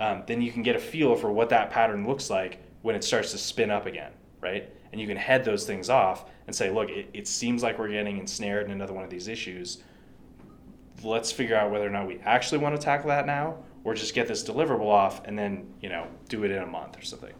um, 0.00 0.22
then 0.26 0.42
you 0.42 0.52
can 0.52 0.62
get 0.62 0.76
a 0.76 0.78
feel 0.78 1.14
for 1.14 1.32
what 1.32 1.48
that 1.48 1.70
pattern 1.70 2.06
looks 2.06 2.28
like 2.30 2.62
when 2.82 2.94
it 2.94 3.02
starts 3.02 3.30
to 3.32 3.38
spin 3.38 3.70
up 3.70 3.86
again, 3.86 4.12
right? 4.40 4.70
And 4.92 5.00
you 5.00 5.06
can 5.06 5.16
head 5.16 5.44
those 5.44 5.64
things 5.64 5.88
off 5.88 6.26
and 6.46 6.54
say, 6.54 6.70
look, 6.70 6.90
it, 6.90 7.08
it 7.14 7.26
seems 7.26 7.62
like 7.62 7.78
we're 7.78 7.88
getting 7.88 8.18
ensnared 8.18 8.66
in 8.66 8.72
another 8.72 8.92
one 8.92 9.04
of 9.04 9.10
these 9.10 9.28
issues. 9.28 9.82
Let's 11.02 11.32
figure 11.32 11.56
out 11.56 11.70
whether 11.70 11.86
or 11.86 11.90
not 11.90 12.06
we 12.06 12.18
actually 12.24 12.58
want 12.58 12.76
to 12.76 12.82
tackle 12.82 13.08
that 13.08 13.26
now 13.26 13.56
or 13.84 13.94
just 13.94 14.14
get 14.14 14.28
this 14.28 14.44
deliverable 14.44 14.88
off 14.88 15.24
and 15.24 15.38
then, 15.38 15.72
you 15.80 15.88
know, 15.88 16.06
do 16.28 16.44
it 16.44 16.50
in 16.50 16.62
a 16.62 16.66
month 16.66 16.98
or 16.98 17.02
something. 17.02 17.34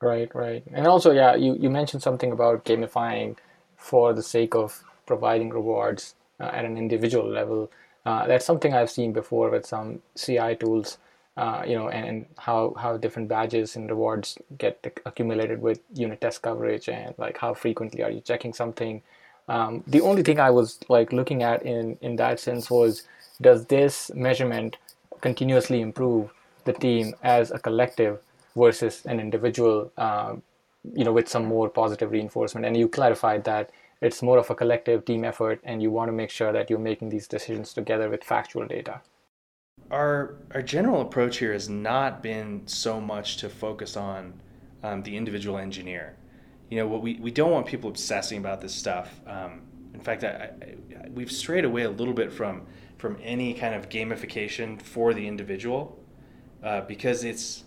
Right, 0.00 0.32
right. 0.34 0.62
And 0.72 0.86
also, 0.86 1.10
yeah, 1.10 1.34
you, 1.34 1.56
you 1.58 1.70
mentioned 1.70 2.02
something 2.02 2.30
about 2.30 2.64
gamifying 2.64 3.36
for 3.76 4.12
the 4.12 4.22
sake 4.22 4.54
of 4.54 4.84
providing 5.06 5.50
rewards 5.50 6.14
uh, 6.38 6.50
at 6.52 6.64
an 6.64 6.76
individual 6.76 7.28
level. 7.28 7.70
Uh, 8.06 8.26
that's 8.26 8.44
something 8.46 8.72
I've 8.74 8.90
seen 8.90 9.12
before 9.12 9.50
with 9.50 9.66
some 9.66 10.00
CI 10.14 10.54
tools, 10.54 10.98
uh, 11.36 11.64
you 11.66 11.74
know, 11.76 11.88
and, 11.88 12.06
and, 12.06 12.26
how, 12.38 12.74
how 12.78 12.96
different 12.96 13.28
badges 13.28 13.74
and 13.74 13.90
rewards 13.90 14.38
get 14.56 15.00
accumulated 15.04 15.60
with 15.60 15.80
unit 15.94 16.20
test 16.20 16.42
coverage 16.42 16.88
and 16.88 17.14
like 17.18 17.36
how 17.38 17.52
frequently 17.52 18.02
are 18.04 18.10
you 18.10 18.20
checking 18.20 18.52
something. 18.54 19.02
Um, 19.48 19.82
the 19.86 20.00
only 20.02 20.22
thing 20.22 20.38
I 20.38 20.50
was 20.50 20.78
like 20.88 21.12
looking 21.12 21.42
at 21.42 21.64
in, 21.64 21.98
in 22.02 22.16
that 22.16 22.38
sense 22.38 22.70
was 22.70 23.02
does 23.40 23.66
this 23.66 24.12
measurement 24.14 24.76
continuously 25.20 25.80
improve 25.80 26.30
the 26.64 26.72
team 26.72 27.14
as 27.22 27.50
a 27.50 27.58
collective 27.58 28.20
versus 28.58 29.04
an 29.06 29.20
individual, 29.20 29.92
um, 29.96 30.42
you 30.94 31.04
know, 31.04 31.12
with 31.12 31.28
some 31.28 31.44
more 31.44 31.68
positive 31.68 32.10
reinforcement. 32.10 32.66
And 32.66 32.76
you 32.76 32.88
clarified 32.88 33.44
that 33.44 33.70
it's 34.00 34.22
more 34.22 34.38
of 34.38 34.50
a 34.50 34.54
collective 34.54 35.04
team 35.04 35.24
effort, 35.24 35.60
and 35.64 35.82
you 35.82 35.90
want 35.90 36.08
to 36.08 36.12
make 36.12 36.30
sure 36.30 36.52
that 36.52 36.70
you're 36.70 36.78
making 36.78 37.08
these 37.08 37.26
decisions 37.26 37.72
together 37.72 38.08
with 38.08 38.22
factual 38.22 38.66
data. 38.66 39.00
Our 39.90 40.36
our 40.54 40.62
general 40.62 41.00
approach 41.00 41.38
here 41.38 41.52
has 41.52 41.68
not 41.68 42.22
been 42.22 42.62
so 42.66 43.00
much 43.00 43.38
to 43.38 43.48
focus 43.48 43.96
on 43.96 44.34
um, 44.82 45.02
the 45.02 45.16
individual 45.16 45.58
engineer. 45.58 46.16
You 46.70 46.78
know, 46.78 46.86
what 46.86 47.02
we, 47.02 47.14
we 47.14 47.30
don't 47.30 47.50
want 47.50 47.66
people 47.66 47.88
obsessing 47.90 48.38
about 48.38 48.60
this 48.60 48.74
stuff. 48.74 49.20
Um, 49.26 49.62
in 49.94 50.00
fact, 50.00 50.22
I, 50.24 50.50
I, 50.60 51.08
we've 51.12 51.32
strayed 51.32 51.64
away 51.64 51.82
a 51.82 51.90
little 51.90 52.14
bit 52.14 52.32
from 52.32 52.66
from 52.98 53.16
any 53.22 53.54
kind 53.54 53.74
of 53.74 53.88
gamification 53.88 54.80
for 54.80 55.14
the 55.14 55.26
individual 55.26 55.98
uh, 56.62 56.82
because 56.82 57.24
it's 57.24 57.64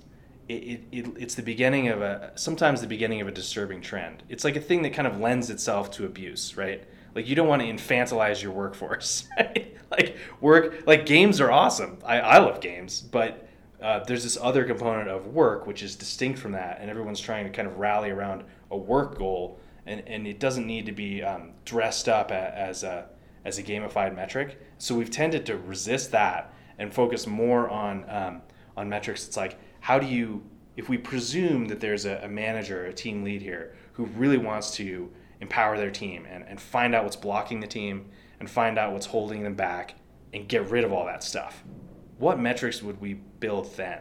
it, 0.52 0.82
it, 0.92 1.14
it's 1.18 1.36
the 1.36 1.42
beginning 1.44 1.88
of 1.90 2.02
a 2.02 2.32
sometimes 2.36 2.82
the 2.82 2.88
beginning 2.88 3.22
of 3.22 3.28
a 3.28 3.32
disturbing 3.32 3.82
trend. 3.82 4.24
It's 4.30 4.44
like 4.44 4.56
a 4.56 4.62
thing 4.62 4.82
that 4.84 4.94
kind 4.94 5.08
of 5.08 5.20
lends 5.20 5.50
itself 5.50 5.92
to 5.92 6.06
abuse, 6.06 6.58
right? 6.58 6.84
Like 7.16 7.28
you 7.28 7.36
don't 7.36 7.48
want 7.48 7.62
to 7.62 7.68
infantilize 7.68 8.42
your 8.42 8.52
workforce, 8.52 9.28
right? 9.40 9.76
Like 9.92 10.18
work, 10.40 10.84
like 10.86 11.06
games 11.06 11.42
are 11.42 11.52
awesome. 11.52 11.98
I, 12.06 12.20
I 12.20 12.38
love 12.40 12.62
games, 12.62 13.02
but 13.02 13.48
uh, 13.82 14.04
there's 14.04 14.24
this 14.24 14.38
other 14.40 14.64
component 14.64 15.10
of 15.10 15.28
work 15.28 15.68
which 15.68 15.84
is 15.84 15.96
distinct 15.96 16.40
from 16.40 16.54
that, 16.54 16.78
and 16.80 16.90
everyone's 16.90 17.20
trying 17.20 17.46
to 17.46 17.52
kind 17.52 17.68
of 17.68 17.78
rally 17.78 18.10
around 18.10 18.44
a 18.70 18.78
work 18.78 19.18
goal, 19.18 19.60
and, 19.86 20.02
and 20.08 20.28
it 20.28 20.40
doesn't 20.40 20.66
need 20.66 20.86
to 20.86 20.92
be 20.92 21.22
um, 21.24 21.52
dressed 21.66 22.08
up 22.08 22.32
as 22.32 22.84
a 22.84 23.08
as 23.44 23.58
a 23.58 23.64
gamified 23.64 24.16
metric. 24.16 24.62
So 24.78 24.96
we've 24.96 25.10
tended 25.10 25.48
to 25.48 25.58
resist 25.58 26.12
that 26.12 26.54
and 26.78 26.94
focus 26.94 27.26
more 27.28 27.70
on 27.70 28.06
um, 28.08 28.42
on 28.78 28.88
metrics. 28.88 29.28
It's 29.28 29.38
like 29.38 29.60
how 29.82 30.00
do 30.00 30.08
you, 30.08 30.42
if 30.78 30.88
we 30.88 30.98
presume 30.98 31.66
that 31.66 31.80
there's 31.80 32.06
a, 32.06 32.22
a 32.24 32.30
manager, 32.30 32.86
a 32.86 32.94
team 32.94 33.24
lead 33.24 33.42
here 33.42 33.76
who 33.94 34.06
really 34.06 34.38
wants 34.38 34.72
to 34.76 35.12
empower 35.42 35.78
their 35.78 35.92
team 35.92 36.26
and, 36.30 36.46
and 36.48 36.62
find 36.62 36.96
out 36.96 37.04
what's 37.04 37.16
blocking 37.16 37.60
the 37.60 37.68
team 37.68 38.06
and 38.40 38.50
find 38.50 38.80
out 38.80 38.94
what's 38.94 39.08
holding 39.08 39.44
them 39.44 39.56
back 39.56 39.96
and 40.34 40.48
get 40.48 40.70
rid 40.70 40.84
of 40.84 40.94
all 40.94 41.06
that 41.06 41.24
stuff, 41.24 41.64
what 42.18 42.40
metrics 42.40 42.82
would 42.82 43.02
we 43.02 43.16
build 43.16 43.76
then? 43.76 44.00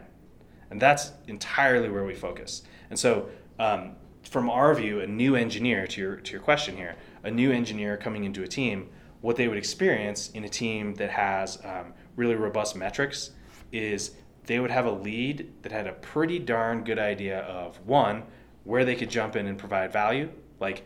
And 0.69 0.79
that's 0.79 1.11
entirely 1.27 1.89
where 1.89 2.05
we 2.05 2.13
focus. 2.13 2.63
And 2.89 2.97
so, 2.97 3.29
um, 3.59 3.95
from 4.29 4.49
our 4.49 4.73
view, 4.75 5.01
a 5.01 5.07
new 5.07 5.35
engineer, 5.35 5.87
to 5.87 5.99
your, 5.99 6.15
to 6.17 6.31
your 6.31 6.41
question 6.41 6.77
here, 6.77 6.95
a 7.23 7.31
new 7.31 7.51
engineer 7.51 7.97
coming 7.97 8.23
into 8.23 8.43
a 8.43 8.47
team, 8.47 8.89
what 9.21 9.35
they 9.35 9.47
would 9.47 9.57
experience 9.57 10.29
in 10.31 10.43
a 10.43 10.49
team 10.49 10.93
that 10.95 11.09
has 11.09 11.59
um, 11.65 11.93
really 12.15 12.35
robust 12.35 12.75
metrics 12.75 13.31
is 13.71 14.11
they 14.45 14.59
would 14.59 14.71
have 14.71 14.85
a 14.85 14.91
lead 14.91 15.51
that 15.61 15.71
had 15.71 15.87
a 15.87 15.93
pretty 15.93 16.39
darn 16.39 16.83
good 16.83 16.99
idea 16.99 17.39
of 17.41 17.77
one, 17.85 18.23
where 18.63 18.85
they 18.85 18.95
could 18.95 19.09
jump 19.09 19.35
in 19.35 19.47
and 19.47 19.57
provide 19.57 19.91
value. 19.91 20.29
Like, 20.59 20.83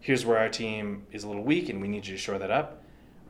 here's 0.00 0.24
where 0.24 0.38
our 0.38 0.48
team 0.48 1.06
is 1.12 1.24
a 1.24 1.28
little 1.28 1.42
weak 1.42 1.68
and 1.68 1.80
we 1.80 1.88
need 1.88 2.06
you 2.06 2.14
to 2.14 2.18
shore 2.18 2.38
that 2.38 2.50
up. 2.50 2.82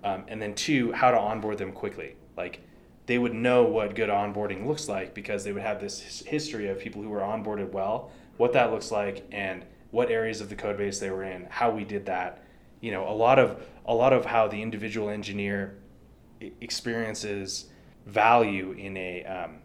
Um, 0.04 0.24
and 0.28 0.40
then 0.40 0.54
two, 0.54 0.92
how 0.92 1.10
to 1.10 1.18
onboard 1.18 1.58
them 1.58 1.72
quickly. 1.72 2.16
Like, 2.36 2.60
they 3.06 3.18
would 3.18 3.34
know 3.34 3.64
what 3.64 3.94
good 3.94 4.10
onboarding 4.10 4.66
looks 4.66 4.88
like 4.88 5.14
because 5.14 5.44
they 5.44 5.52
would 5.52 5.62
have 5.62 5.80
this 5.80 6.22
history 6.26 6.68
of 6.68 6.78
people 6.78 7.02
who 7.02 7.08
were 7.08 7.20
onboarded 7.20 7.72
well, 7.72 8.10
what 8.36 8.52
that 8.52 8.72
looks 8.72 8.90
like, 8.90 9.26
and 9.32 9.64
what 9.90 10.10
areas 10.10 10.40
of 10.40 10.48
the 10.48 10.56
code 10.56 10.76
base 10.76 10.98
they 10.98 11.10
were 11.10 11.24
in, 11.24 11.46
how 11.48 11.70
we 11.70 11.84
did 11.84 12.06
that. 12.06 12.42
You 12.80 12.90
know, 12.90 13.08
a 13.08 13.14
lot 13.14 13.38
of 13.38 13.62
a 13.86 13.94
lot 13.94 14.12
of 14.12 14.26
how 14.26 14.48
the 14.48 14.60
individual 14.60 15.08
engineer 15.08 15.78
experiences 16.60 17.66
value 18.04 18.72
in 18.72 18.96
a 18.96 19.24
um, 19.24 19.58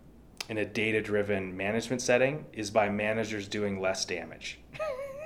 in 0.50 0.58
a 0.58 0.66
data 0.66 1.02
driven 1.02 1.56
management 1.56 2.02
setting 2.02 2.46
is 2.54 2.70
by 2.70 2.90
managers 2.90 3.48
doing 3.48 3.80
less 3.80 4.06
damage. 4.06 4.60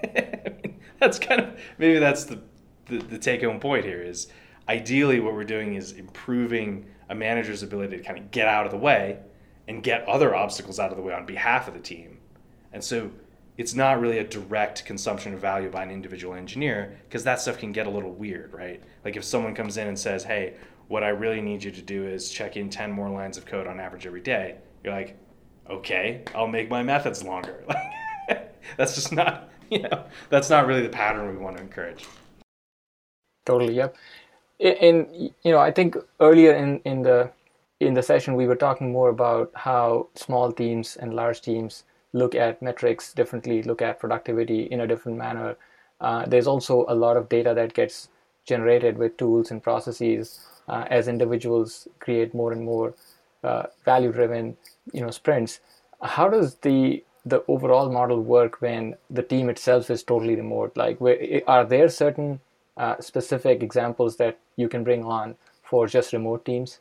That's 0.99 1.19
kind 1.19 1.41
of 1.41 1.59
maybe 1.77 1.99
that's 1.99 2.23
the, 2.23 2.41
the, 2.87 2.97
the 2.97 3.17
take 3.17 3.43
home 3.43 3.59
point 3.59 3.85
here 3.85 4.01
is 4.01 4.27
ideally 4.69 5.19
what 5.19 5.33
we're 5.33 5.43
doing 5.43 5.75
is 5.75 5.91
improving 5.91 6.85
a 7.09 7.15
manager's 7.15 7.63
ability 7.63 7.97
to 7.97 8.03
kind 8.03 8.17
of 8.17 8.31
get 8.31 8.47
out 8.47 8.65
of 8.65 8.71
the 8.71 8.77
way 8.77 9.19
and 9.67 9.83
get 9.83 10.07
other 10.07 10.33
obstacles 10.35 10.79
out 10.79 10.91
of 10.91 10.97
the 10.97 11.03
way 11.03 11.13
on 11.13 11.25
behalf 11.25 11.67
of 11.67 11.73
the 11.73 11.79
team. 11.79 12.17
And 12.71 12.83
so 12.83 13.11
it's 13.57 13.73
not 13.73 13.99
really 13.99 14.19
a 14.19 14.23
direct 14.23 14.85
consumption 14.85 15.33
of 15.33 15.39
value 15.39 15.69
by 15.69 15.83
an 15.83 15.91
individual 15.91 16.33
engineer 16.33 16.97
because 17.07 17.23
that 17.23 17.39
stuff 17.39 17.57
can 17.57 17.71
get 17.71 17.87
a 17.87 17.89
little 17.89 18.11
weird, 18.11 18.53
right? 18.53 18.81
Like 19.03 19.15
if 19.15 19.23
someone 19.23 19.53
comes 19.53 19.77
in 19.77 19.87
and 19.87 19.97
says, 19.97 20.23
hey, 20.23 20.55
what 20.87 21.03
I 21.03 21.09
really 21.09 21.41
need 21.41 21.63
you 21.63 21.71
to 21.71 21.81
do 21.81 22.05
is 22.05 22.29
check 22.29 22.57
in 22.57 22.69
10 22.69 22.91
more 22.91 23.09
lines 23.09 23.37
of 23.37 23.45
code 23.45 23.67
on 23.67 23.79
average 23.79 24.05
every 24.05 24.21
day 24.21 24.55
you're 24.85 24.93
like, 24.93 25.17
okay, 25.69 26.23
I'll 26.35 26.47
make 26.47 26.69
my 26.69 26.83
methods 26.83 27.23
longer. 27.23 27.65
that's 28.77 28.95
just 28.95 29.11
not, 29.11 29.49
you 29.69 29.79
know, 29.79 30.05
that's 30.29 30.49
not 30.49 30.67
really 30.67 30.83
the 30.83 30.89
pattern 30.89 31.27
we 31.29 31.37
want 31.37 31.57
to 31.57 31.63
encourage. 31.63 32.05
Totally, 33.45 33.73
yep. 33.73 33.95
And 34.59 35.07
you 35.43 35.51
know, 35.51 35.59
I 35.59 35.71
think 35.71 35.97
earlier 36.19 36.53
in 36.53 36.79
in 36.85 37.01
the 37.01 37.29
in 37.79 37.93
the 37.93 38.01
session 38.01 38.35
we 38.35 38.47
were 38.47 38.55
talking 38.55 38.91
more 38.91 39.09
about 39.09 39.51
how 39.53 40.07
small 40.15 40.51
teams 40.51 40.95
and 40.95 41.13
large 41.13 41.41
teams 41.41 41.83
look 42.13 42.33
at 42.35 42.61
metrics 42.61 43.13
differently, 43.13 43.61
look 43.63 43.81
at 43.81 43.99
productivity 43.99 44.63
in 44.63 44.79
a 44.81 44.87
different 44.87 45.17
manner. 45.17 45.57
uh, 46.01 46.25
there's 46.25 46.47
also 46.47 46.85
a 46.89 46.95
lot 46.95 47.17
of 47.17 47.27
data 47.29 47.53
that 47.53 47.73
gets 47.73 48.09
generated 48.45 48.97
with 48.97 49.17
tools 49.17 49.51
and 49.51 49.63
processes 49.63 50.39
uh, 50.67 50.85
as 50.89 51.07
individuals 51.07 51.87
create 51.99 52.33
more 52.33 52.51
and 52.51 52.63
more 52.63 52.93
uh, 53.45 53.67
value 53.85 54.11
driven 54.11 54.57
you 54.91 55.01
know 55.01 55.11
sprints. 55.11 55.59
How 56.01 56.27
does 56.29 56.55
the 56.55 57.03
the 57.25 57.43
overall 57.47 57.91
model 57.91 58.21
work 58.21 58.61
when 58.61 58.95
the 59.09 59.23
team 59.23 59.49
itself 59.49 59.89
is 59.89 60.03
totally 60.03 60.35
remote? 60.35 60.75
Like 60.75 60.99
where, 60.99 61.41
are 61.47 61.65
there 61.65 61.89
certain 61.89 62.39
uh, 62.77 62.99
specific 62.99 63.63
examples 63.63 64.17
that 64.17 64.39
you 64.55 64.67
can 64.67 64.83
bring 64.83 65.03
on 65.03 65.35
for 65.63 65.87
just 65.87 66.13
remote 66.13 66.45
teams? 66.45 66.79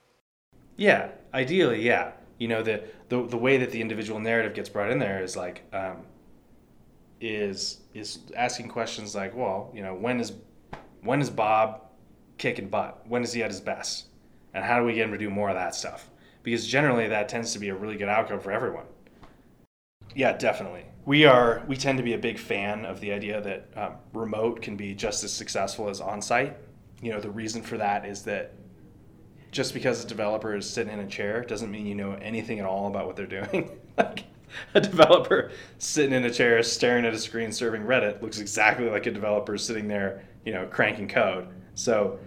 Yeah 0.77 1.09
ideally 1.33 1.83
yeah. 1.83 2.13
You 2.39 2.49
know 2.49 2.63
the 2.63 2.83
the, 3.09 3.27
the 3.27 3.37
way 3.37 3.59
that 3.59 3.71
the 3.71 3.81
individual 3.81 4.21
narrative 4.21 4.55
gets 4.55 4.69
brought 4.69 4.91
in 4.91 4.99
there 4.99 5.23
is 5.23 5.37
like 5.37 5.63
um, 5.73 5.99
is 7.21 7.81
is 7.95 8.19
asking 8.37 8.69
questions 8.69 9.15
like 9.15 9.35
well 9.35 9.71
you 9.75 9.83
know 9.83 9.95
when 9.95 10.21
is 10.21 10.33
when 11.03 11.21
is 11.21 11.31
bob 11.31 11.83
kicking 12.39 12.69
butt? 12.69 13.03
When 13.07 13.23
is 13.23 13.33
he 13.33 13.43
at 13.43 13.51
his 13.51 13.61
best? 13.61 14.07
And 14.55 14.65
how 14.65 14.79
do 14.79 14.85
we 14.85 14.95
get 14.95 15.05
him 15.05 15.13
to 15.13 15.19
do 15.19 15.31
more 15.31 15.49
of 15.49 15.57
that 15.57 15.75
stuff 15.75 16.11
because 16.45 16.65
generally 16.65 17.09
that 17.09 17.29
tends 17.29 17.53
to 17.53 17.59
be 17.59 17.71
a 17.71 17.75
really 17.75 17.97
good 17.97 18.09
outcome 18.09 18.39
for 18.39 18.53
everyone 18.53 18.87
yeah 20.15 20.33
definitely 20.33 20.85
we 21.05 21.25
are 21.25 21.65
we 21.67 21.77
tend 21.77 21.99
to 21.99 22.05
be 22.05 22.13
a 22.13 22.19
big 22.19 22.39
fan 22.39 22.85
of 22.85 23.01
the 23.01 23.11
idea 23.11 23.41
that 23.41 23.69
um, 23.77 23.95
remote 24.13 24.63
can 24.63 24.77
be 24.77 24.95
just 24.95 25.25
as 25.25 25.33
successful 25.33 25.89
as 25.89 26.01
on-site 26.01 26.57
you 27.03 27.11
know 27.11 27.21
the 27.21 27.31
reason 27.31 27.61
for 27.61 27.77
that 27.77 28.07
is 28.07 28.23
that 28.23 28.53
just 29.55 29.73
because 29.73 30.05
a 30.05 30.07
developer 30.07 30.57
is 30.57 30.69
sitting 30.69 30.93
in 30.93 30.99
a 30.99 31.07
chair 31.07 31.43
doesn't 31.43 31.71
mean 31.71 31.87
you 31.87 31.95
know 31.95 32.13
anything 32.21 32.59
at 32.59 32.67
all 32.67 32.89
about 32.89 33.07
what 33.07 33.15
they're 33.15 33.25
doing. 33.25 33.71
like 33.99 34.25
a 34.75 34.81
developer 34.81 35.53
sitting 35.79 36.13
in 36.13 36.25
a 36.25 36.31
chair 36.31 36.63
staring 36.63 37.05
at 37.05 37.15
a 37.15 37.19
screen 37.19 37.53
serving 37.53 37.83
Reddit 37.83 38.21
looks 38.21 38.41
exactly 38.41 38.91
like 38.91 39.07
a 39.07 39.13
developer 39.13 39.57
sitting 39.57 39.87
there, 39.87 40.25
you 40.45 40.53
know, 40.53 40.67
cranking 40.67 41.09
code. 41.09 41.49
So 41.75 42.19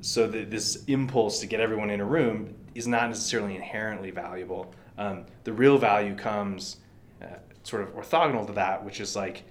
so 0.00 0.26
the, 0.26 0.44
this 0.44 0.84
impulse 0.86 1.40
to 1.40 1.46
get 1.46 1.60
everyone 1.60 1.90
in 1.90 2.00
a 2.00 2.04
room 2.04 2.54
is 2.74 2.86
not 2.86 3.08
necessarily 3.08 3.56
inherently 3.56 4.10
valuable. 4.10 4.74
Um, 4.98 5.26
the 5.44 5.52
real 5.52 5.78
value 5.78 6.14
comes 6.14 6.78
uh, 7.22 7.26
sort 7.62 7.82
of 7.82 7.94
orthogonal 7.94 8.46
to 8.46 8.52
that, 8.54 8.84
which 8.84 9.00
is 9.00 9.16
like 9.16 9.44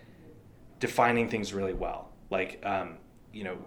defining 0.80 1.30
things 1.30 1.54
really 1.54 1.74
well. 1.74 2.12
Like, 2.30 2.62
um, 2.66 2.98
you 3.34 3.44
know, 3.44 3.58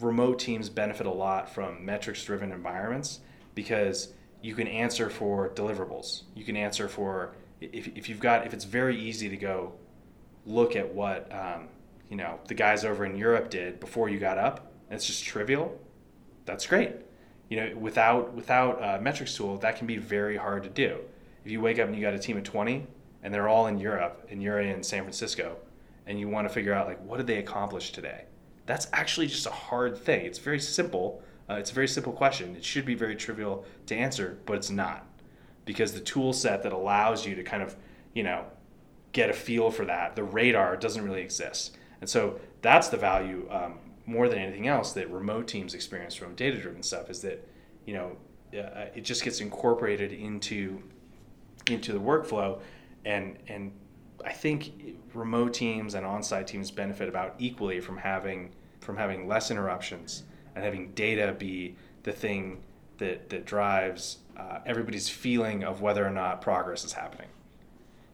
remote 0.00 0.38
teams 0.38 0.68
benefit 0.68 1.06
a 1.06 1.10
lot 1.10 1.52
from 1.52 1.84
metrics 1.84 2.24
driven 2.24 2.52
environments 2.52 3.20
because 3.54 4.12
you 4.42 4.54
can 4.54 4.68
answer 4.68 5.10
for 5.10 5.50
deliverables. 5.50 6.22
You 6.34 6.44
can 6.44 6.56
answer 6.56 6.88
for 6.88 7.34
if, 7.60 7.88
if 7.88 8.08
you've 8.08 8.20
got 8.20 8.46
if 8.46 8.54
it's 8.54 8.64
very 8.64 9.00
easy 9.00 9.28
to 9.28 9.36
go 9.36 9.72
look 10.46 10.76
at 10.76 10.94
what 10.94 11.30
um, 11.32 11.68
you 12.08 12.16
know 12.16 12.38
the 12.46 12.54
guys 12.54 12.84
over 12.84 13.04
in 13.04 13.16
Europe 13.16 13.50
did 13.50 13.80
before 13.80 14.08
you 14.08 14.18
got 14.18 14.38
up. 14.38 14.72
It's 14.90 15.06
just 15.06 15.24
trivial. 15.24 15.78
That's 16.44 16.66
great. 16.66 16.92
You 17.48 17.56
know, 17.56 17.76
without 17.76 18.34
without 18.34 18.82
a 18.82 19.00
metrics 19.00 19.34
tool, 19.34 19.56
that 19.58 19.76
can 19.76 19.86
be 19.86 19.96
very 19.96 20.36
hard 20.36 20.62
to 20.64 20.68
do. 20.68 20.98
If 21.44 21.50
you 21.50 21.60
wake 21.60 21.78
up 21.78 21.86
and 21.86 21.96
you 21.96 22.02
got 22.02 22.14
a 22.14 22.18
team 22.18 22.36
of 22.36 22.44
twenty 22.44 22.86
and 23.22 23.32
they're 23.32 23.48
all 23.48 23.66
in 23.66 23.78
Europe 23.78 24.26
and 24.30 24.42
you're 24.42 24.60
in 24.60 24.82
San 24.82 25.02
Francisco, 25.02 25.56
and 26.06 26.20
you 26.20 26.28
want 26.28 26.46
to 26.46 26.52
figure 26.52 26.72
out 26.72 26.86
like 26.86 27.02
what 27.04 27.16
did 27.16 27.26
they 27.26 27.38
accomplish 27.38 27.92
today 27.92 28.24
that's 28.68 28.86
actually 28.92 29.26
just 29.26 29.46
a 29.46 29.50
hard 29.50 29.96
thing. 29.96 30.26
It's 30.26 30.38
very 30.38 30.60
simple. 30.60 31.22
Uh, 31.48 31.54
it's 31.54 31.70
a 31.70 31.74
very 31.74 31.88
simple 31.88 32.12
question. 32.12 32.54
It 32.54 32.62
should 32.62 32.84
be 32.84 32.94
very 32.94 33.16
trivial 33.16 33.64
to 33.86 33.96
answer, 33.96 34.38
but 34.44 34.56
it's 34.56 34.70
not 34.70 35.06
because 35.64 35.92
the 35.92 36.00
tool 36.00 36.34
set 36.34 36.62
that 36.62 36.72
allows 36.74 37.26
you 37.26 37.34
to 37.34 37.42
kind 37.42 37.62
of, 37.62 37.74
you 38.12 38.22
know, 38.22 38.44
get 39.12 39.30
a 39.30 39.32
feel 39.32 39.70
for 39.70 39.86
that, 39.86 40.14
the 40.14 40.22
radar 40.22 40.76
doesn't 40.76 41.02
really 41.02 41.22
exist. 41.22 41.78
And 42.02 42.08
so 42.08 42.38
that's 42.60 42.88
the 42.88 42.98
value 42.98 43.48
um, 43.50 43.78
more 44.08 44.28
than 44.28 44.38
anything 44.38 44.66
else 44.66 44.92
that 44.94 45.10
remote 45.10 45.46
teams 45.46 45.74
experience 45.74 46.14
from 46.14 46.34
data 46.34 46.58
driven 46.58 46.82
stuff 46.82 47.10
is 47.10 47.20
that, 47.20 47.46
you 47.84 47.94
know, 47.94 48.16
uh, 48.58 48.86
it 48.94 49.02
just 49.02 49.22
gets 49.22 49.40
incorporated 49.40 50.12
into 50.12 50.82
into 51.70 51.92
the 51.92 52.00
workflow 52.00 52.58
and 53.04 53.36
and 53.48 53.70
I 54.24 54.32
think 54.32 54.96
remote 55.14 55.52
teams 55.52 55.94
and 55.94 56.04
on-site 56.06 56.46
teams 56.46 56.70
benefit 56.70 57.08
about 57.08 57.34
equally 57.38 57.80
from 57.80 57.98
having 57.98 58.50
from 58.80 58.96
having 58.96 59.28
less 59.28 59.50
interruptions 59.50 60.22
and 60.54 60.64
having 60.64 60.92
data 60.92 61.34
be 61.38 61.76
the 62.02 62.12
thing 62.12 62.62
that 62.96 63.28
that 63.28 63.44
drives 63.44 64.18
uh, 64.36 64.60
everybody's 64.64 65.08
feeling 65.08 65.64
of 65.64 65.82
whether 65.82 66.06
or 66.06 66.10
not 66.10 66.40
progress 66.40 66.84
is 66.84 66.92
happening. 66.92 67.28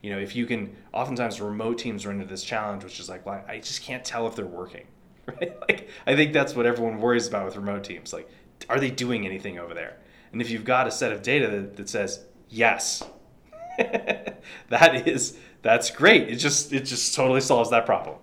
You 0.02 0.10
know, 0.10 0.18
if 0.18 0.36
you 0.36 0.44
can, 0.44 0.76
oftentimes 0.92 1.40
remote 1.40 1.78
teams 1.78 2.04
run 2.04 2.16
into 2.16 2.26
this 2.26 2.44
challenge, 2.44 2.84
which 2.84 3.00
is 3.00 3.08
like, 3.08 3.24
well, 3.24 3.42
I 3.48 3.58
just 3.58 3.82
can't 3.82 4.04
tell 4.04 4.26
if 4.26 4.36
they're 4.36 4.44
working, 4.44 4.86
right? 5.40 5.56
Like, 5.68 5.88
I 6.06 6.14
think 6.14 6.32
that's 6.32 6.54
what 6.54 6.66
everyone 6.66 7.00
worries 7.00 7.26
about 7.26 7.46
with 7.46 7.56
remote 7.56 7.84
teams. 7.84 8.12
Like, 8.12 8.28
are 8.68 8.80
they 8.80 8.90
doing 8.90 9.26
anything 9.26 9.58
over 9.58 9.74
there? 9.74 9.98
And 10.32 10.40
if 10.40 10.50
you've 10.50 10.64
got 10.64 10.86
a 10.86 10.90
set 10.90 11.12
of 11.12 11.22
data 11.22 11.48
that, 11.48 11.76
that 11.76 11.88
says 11.88 12.24
yes, 12.48 13.02
that 13.78 15.08
is 15.08 15.38
that's 15.62 15.90
great. 15.90 16.28
It 16.28 16.36
just 16.36 16.72
it 16.72 16.84
just 16.84 17.14
totally 17.14 17.40
solves 17.40 17.70
that 17.70 17.86
problem. 17.86 18.18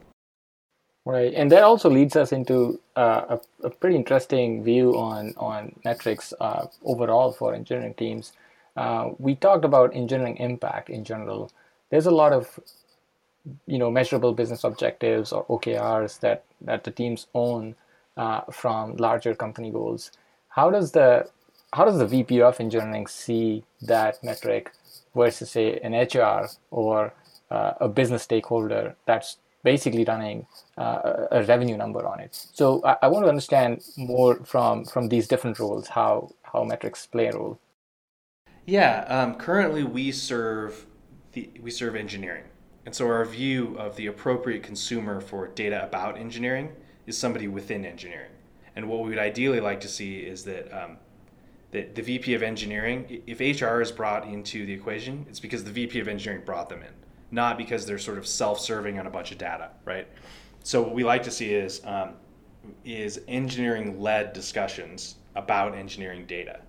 Right, 1.04 1.34
and 1.34 1.52
that 1.52 1.64
also 1.64 1.89
leads 1.89 2.16
us 2.16 2.32
into 2.32 2.80
uh, 2.95 3.38
a, 3.64 3.66
a, 3.66 3.70
pretty 3.72 3.95
interesting 3.95 4.64
view 4.64 4.95
on 4.99 5.34
on 5.36 5.76
metrics 5.84 6.32
uh, 6.39 6.68
overall 6.84 7.32
for 7.32 7.56
engineering 7.56 7.95
teams. 7.95 8.34
Uh, 8.78 9.10
we 9.18 9.34
talked 9.36 9.66
about 9.66 9.95
engineering 9.95 10.38
impact 10.38 10.89
in 10.91 11.04
general. 11.04 11.52
There's 11.89 12.06
a 12.06 12.12
lot 12.12 12.34
of 12.34 12.60
you 13.66 13.78
know 13.78 13.89
measurable 13.89 14.34
business 14.34 14.64
objectives 14.64 15.32
or 15.32 15.46
OKRs 15.46 16.20
that 16.20 16.44
that 16.62 16.84
the 16.84 16.92
teams 16.92 17.28
own 17.34 17.76
uh, 18.18 18.42
from 18.52 18.96
larger 18.98 19.34
company 19.36 19.72
goals. 19.72 20.12
How 20.50 20.70
does 20.70 20.92
the 20.92 21.30
how 21.74 21.86
does 21.86 21.98
the 21.98 22.08
VP 22.08 22.42
of 22.42 22.60
engineering 22.60 23.08
see 23.08 23.64
that 23.82 24.24
metric 24.24 24.72
versus 25.16 25.52
say 25.52 25.80
an 25.80 25.94
HR 25.94 26.50
or 26.70 27.14
uh, 27.50 27.74
a 27.80 27.88
business 27.88 28.24
stakeholder 28.24 28.96
that's 29.06 29.38
basically 29.64 30.04
running 30.04 30.46
uh, 30.78 31.28
a 31.32 31.44
revenue 31.44 31.78
number 31.78 32.06
on 32.06 32.20
it. 32.20 32.34
So 32.54 32.82
I, 32.84 32.98
I, 33.04 33.08
want 33.08 33.26
to 33.26 33.30
understand 33.30 33.84
more 33.98 34.36
from 34.44 34.86
from 34.86 35.10
these 35.10 35.28
different 35.28 35.60
roles 35.60 35.88
how 35.88 36.32
how 36.44 36.64
metrics 36.64 37.06
play 37.06 37.28
a 37.28 37.38
role. 37.38 37.60
Yeah, 38.66 39.06
um, 39.08 39.36
currently 39.36 39.84
we 39.84 40.12
serve 40.12 40.86
the 41.34 41.50
we 41.62 41.72
serve 41.72 41.96
engineering, 41.96 42.46
and 42.86 42.95
so 42.95 43.07
our 43.07 43.25
view 43.25 43.75
of 43.77 43.95
the 43.95 44.07
appropriate 44.07 44.63
consumer 44.63 45.21
for 45.21 45.47
data 45.47 45.84
about 45.84 46.17
engineering 46.17 46.69
is 47.05 47.17
somebody 47.17 47.47
within 47.47 47.86
engineering. 47.86 48.32
And 48.75 48.88
what 48.89 49.01
we 49.01 49.09
would 49.09 49.19
ideally 49.19 49.59
like 49.59 49.82
to 49.82 49.88
see 49.88 50.19
is 50.19 50.43
that 50.45 50.71
um, 50.71 50.97
that 51.71 51.95
the 51.95 52.01
VP 52.01 52.34
of 52.34 52.43
engineering, 52.43 53.21
if 53.27 53.39
HR 53.39 53.82
is 53.82 53.91
brought 53.91 54.27
into 54.27 54.65
the 54.65 54.73
equation, 54.73 55.25
it's 55.29 55.39
because 55.39 55.63
the 55.63 55.71
VP 55.71 55.99
of 55.99 56.07
engineering 56.07 56.43
brought 56.45 56.67
them 56.67 56.82
in 56.82 56.93
not 57.32 57.57
because 57.57 57.86
they're 57.86 57.97
sort 57.97 58.17
of 58.17 58.27
self-serving 58.27 58.99
on 58.99 59.07
a 59.07 59.09
bunch 59.09 59.32
of 59.32 59.38
data, 59.38 59.69
right? 59.86 60.07
So 60.63 60.82
what 60.82 60.93
we 60.93 61.03
like 61.03 61.23
to 61.23 61.32
see 61.32 61.53
is 61.53 61.82
um, 61.86 62.13
is 62.86 63.21
engineering-led 63.27 64.34
discussions 64.34 65.15
about 65.36 65.73
engineering 65.73 66.25
data. 66.27 66.59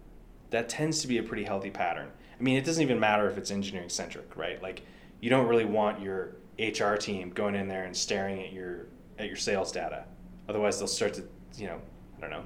That 0.50 0.68
tends 0.68 1.02
to 1.02 1.08
be 1.08 1.18
a 1.18 1.22
pretty 1.22 1.44
healthy 1.44 1.70
pattern. 1.70 2.08
I 2.38 2.42
mean, 2.42 2.56
it 2.56 2.64
doesn't 2.64 2.82
even 2.82 2.98
matter 2.98 3.28
if 3.28 3.36
it's 3.36 3.50
engineering 3.50 3.88
centric, 3.88 4.36
right? 4.36 4.62
Like, 4.62 4.82
you 5.22 5.30
don't 5.30 5.46
really 5.46 5.64
want 5.64 6.02
your 6.02 6.36
HR 6.58 6.96
team 6.96 7.30
going 7.30 7.54
in 7.54 7.68
there 7.68 7.84
and 7.84 7.96
staring 7.96 8.42
at 8.42 8.52
your 8.52 8.88
at 9.18 9.28
your 9.28 9.36
sales 9.36 9.72
data. 9.72 10.04
Otherwise, 10.48 10.78
they'll 10.78 10.88
start 10.88 11.14
to, 11.14 11.24
you 11.56 11.68
know, 11.68 11.80
I 12.18 12.20
don't 12.20 12.30
know, 12.30 12.44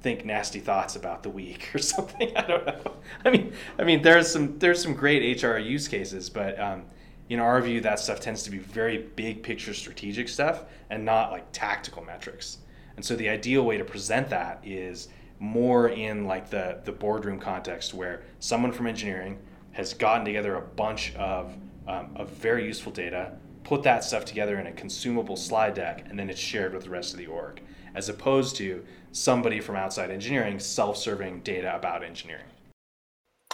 think 0.00 0.24
nasty 0.26 0.58
thoughts 0.58 0.96
about 0.96 1.22
the 1.22 1.30
week 1.30 1.70
or 1.74 1.78
something. 1.78 2.36
I 2.36 2.42
don't 2.42 2.66
know. 2.66 2.92
I 3.24 3.30
mean, 3.30 3.54
I 3.78 3.84
mean, 3.84 4.02
there's 4.02 4.30
some 4.30 4.58
there's 4.58 4.82
some 4.82 4.92
great 4.94 5.42
HR 5.42 5.56
use 5.56 5.88
cases, 5.88 6.28
but 6.28 6.60
um, 6.60 6.84
in 7.28 7.38
our 7.38 7.60
view, 7.62 7.80
that 7.80 7.98
stuff 7.98 8.20
tends 8.20 8.42
to 8.42 8.50
be 8.50 8.58
very 8.58 8.98
big 8.98 9.42
picture 9.42 9.72
strategic 9.72 10.28
stuff 10.28 10.64
and 10.90 11.04
not 11.04 11.30
like 11.30 11.46
tactical 11.52 12.04
metrics. 12.04 12.58
And 12.96 13.04
so 13.04 13.16
the 13.16 13.28
ideal 13.28 13.64
way 13.64 13.78
to 13.78 13.84
present 13.84 14.28
that 14.28 14.60
is 14.64 15.08
more 15.38 15.88
in 15.88 16.26
like 16.26 16.50
the, 16.50 16.80
the 16.84 16.92
boardroom 16.92 17.38
context 17.38 17.94
where 17.94 18.22
someone 18.38 18.70
from 18.70 18.86
engineering 18.86 19.38
has 19.72 19.94
gotten 19.94 20.24
together 20.24 20.56
a 20.56 20.60
bunch 20.60 21.14
of, 21.14 21.56
um, 21.86 22.10
of 22.16 22.30
very 22.30 22.66
useful 22.66 22.92
data, 22.92 23.32
put 23.64 23.82
that 23.82 24.04
stuff 24.04 24.24
together 24.24 24.58
in 24.58 24.66
a 24.66 24.72
consumable 24.72 25.36
slide 25.36 25.74
deck, 25.74 26.06
and 26.08 26.18
then 26.18 26.30
it's 26.30 26.40
shared 26.40 26.74
with 26.74 26.84
the 26.84 26.90
rest 26.90 27.12
of 27.12 27.18
the 27.18 27.26
org, 27.26 27.60
as 27.94 28.08
opposed 28.08 28.56
to 28.56 28.84
somebody 29.12 29.60
from 29.60 29.76
outside 29.76 30.10
engineering 30.10 30.58
self 30.58 30.96
serving 30.96 31.40
data 31.40 31.74
about 31.74 32.02
engineering. 32.02 32.46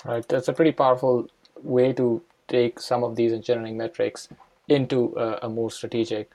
Right, 0.05 0.27
that's 0.29 0.49
a 0.49 0.53
pretty 0.53 0.73
powerful 0.73 1.29
way 1.63 1.93
to 1.95 2.23
take 2.47 2.81
some 2.81 3.05
of 3.05 3.17
these 3.17 3.33
engineering 3.33 3.77
metrics 3.77 4.29
into 4.69 5.15
a, 5.17 5.47
a 5.47 5.49
more 5.49 5.71
strategic 5.71 6.31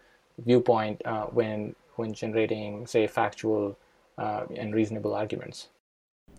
viewpoint 0.46 1.02
uh, 1.06 1.26
when 1.26 1.76
when 1.96 2.12
generating, 2.12 2.88
say, 2.88 3.06
factual 3.06 3.78
uh, 4.18 4.46
and 4.56 4.74
reasonable 4.74 5.14
arguments. 5.14 5.68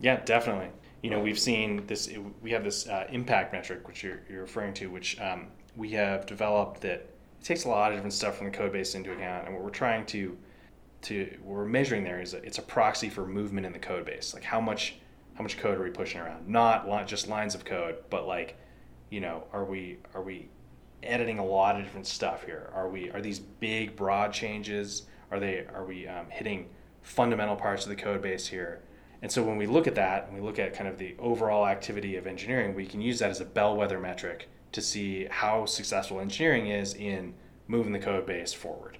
Yeah, 0.00 0.20
definitely. 0.24 0.68
You 1.04 1.10
know, 1.10 1.20
we've 1.20 1.38
seen 1.38 1.86
this. 1.86 2.10
We 2.40 2.50
have 2.52 2.64
this 2.64 2.88
uh, 2.88 3.06
impact 3.10 3.52
metric, 3.52 3.86
which 3.86 4.02
you're, 4.02 4.22
you're 4.26 4.40
referring 4.40 4.72
to, 4.72 4.86
which 4.86 5.20
um, 5.20 5.48
we 5.76 5.90
have 5.90 6.24
developed 6.24 6.80
that 6.80 7.10
takes 7.42 7.64
a 7.64 7.68
lot 7.68 7.92
of 7.92 7.98
different 7.98 8.14
stuff 8.14 8.38
from 8.38 8.46
the 8.46 8.56
code 8.56 8.72
base 8.72 8.94
into 8.94 9.12
account, 9.12 9.44
and 9.44 9.54
what 9.54 9.62
we're 9.62 9.68
trying 9.68 10.06
to 10.06 10.34
to 11.02 11.36
what 11.42 11.56
we're 11.56 11.66
measuring 11.66 12.04
there 12.04 12.22
is 12.22 12.32
it's 12.32 12.56
a 12.56 12.62
proxy 12.62 13.10
for 13.10 13.26
movement 13.26 13.66
in 13.66 13.72
the 13.74 13.78
code 13.78 14.06
base, 14.06 14.32
like 14.32 14.44
how 14.44 14.62
much 14.62 14.94
how 15.34 15.42
much 15.42 15.58
code 15.58 15.76
are 15.76 15.82
we 15.82 15.90
pushing 15.90 16.22
around? 16.22 16.48
Not 16.48 17.06
just 17.06 17.28
lines 17.28 17.54
of 17.54 17.66
code, 17.66 17.96
but 18.08 18.26
like, 18.26 18.56
you 19.10 19.20
know, 19.20 19.44
are 19.52 19.66
we 19.66 19.98
are 20.14 20.22
we 20.22 20.48
editing 21.02 21.38
a 21.38 21.44
lot 21.44 21.76
of 21.76 21.82
different 21.84 22.06
stuff 22.06 22.46
here? 22.46 22.70
Are 22.74 22.88
we 22.88 23.10
are 23.10 23.20
these 23.20 23.40
big 23.40 23.94
broad 23.94 24.32
changes? 24.32 25.02
Are 25.30 25.38
they 25.38 25.66
are 25.74 25.84
we 25.84 26.08
um, 26.08 26.30
hitting 26.30 26.70
fundamental 27.02 27.56
parts 27.56 27.82
of 27.82 27.90
the 27.90 27.96
code 27.96 28.22
base 28.22 28.46
here? 28.46 28.80
And 29.24 29.32
so 29.32 29.42
when 29.42 29.56
we 29.56 29.66
look 29.66 29.86
at 29.86 29.94
that 29.94 30.26
and 30.26 30.34
we 30.34 30.42
look 30.42 30.58
at 30.58 30.74
kind 30.74 30.86
of 30.86 30.98
the 30.98 31.16
overall 31.18 31.66
activity 31.66 32.16
of 32.16 32.26
engineering, 32.26 32.74
we 32.74 32.84
can 32.84 33.00
use 33.00 33.20
that 33.20 33.30
as 33.30 33.40
a 33.40 33.46
bellwether 33.46 33.98
metric 33.98 34.50
to 34.72 34.82
see 34.82 35.26
how 35.30 35.64
successful 35.64 36.20
engineering 36.20 36.66
is 36.66 36.92
in 36.92 37.32
moving 37.66 37.94
the 37.94 37.98
code 37.98 38.26
base 38.26 38.52
forward, 38.52 38.98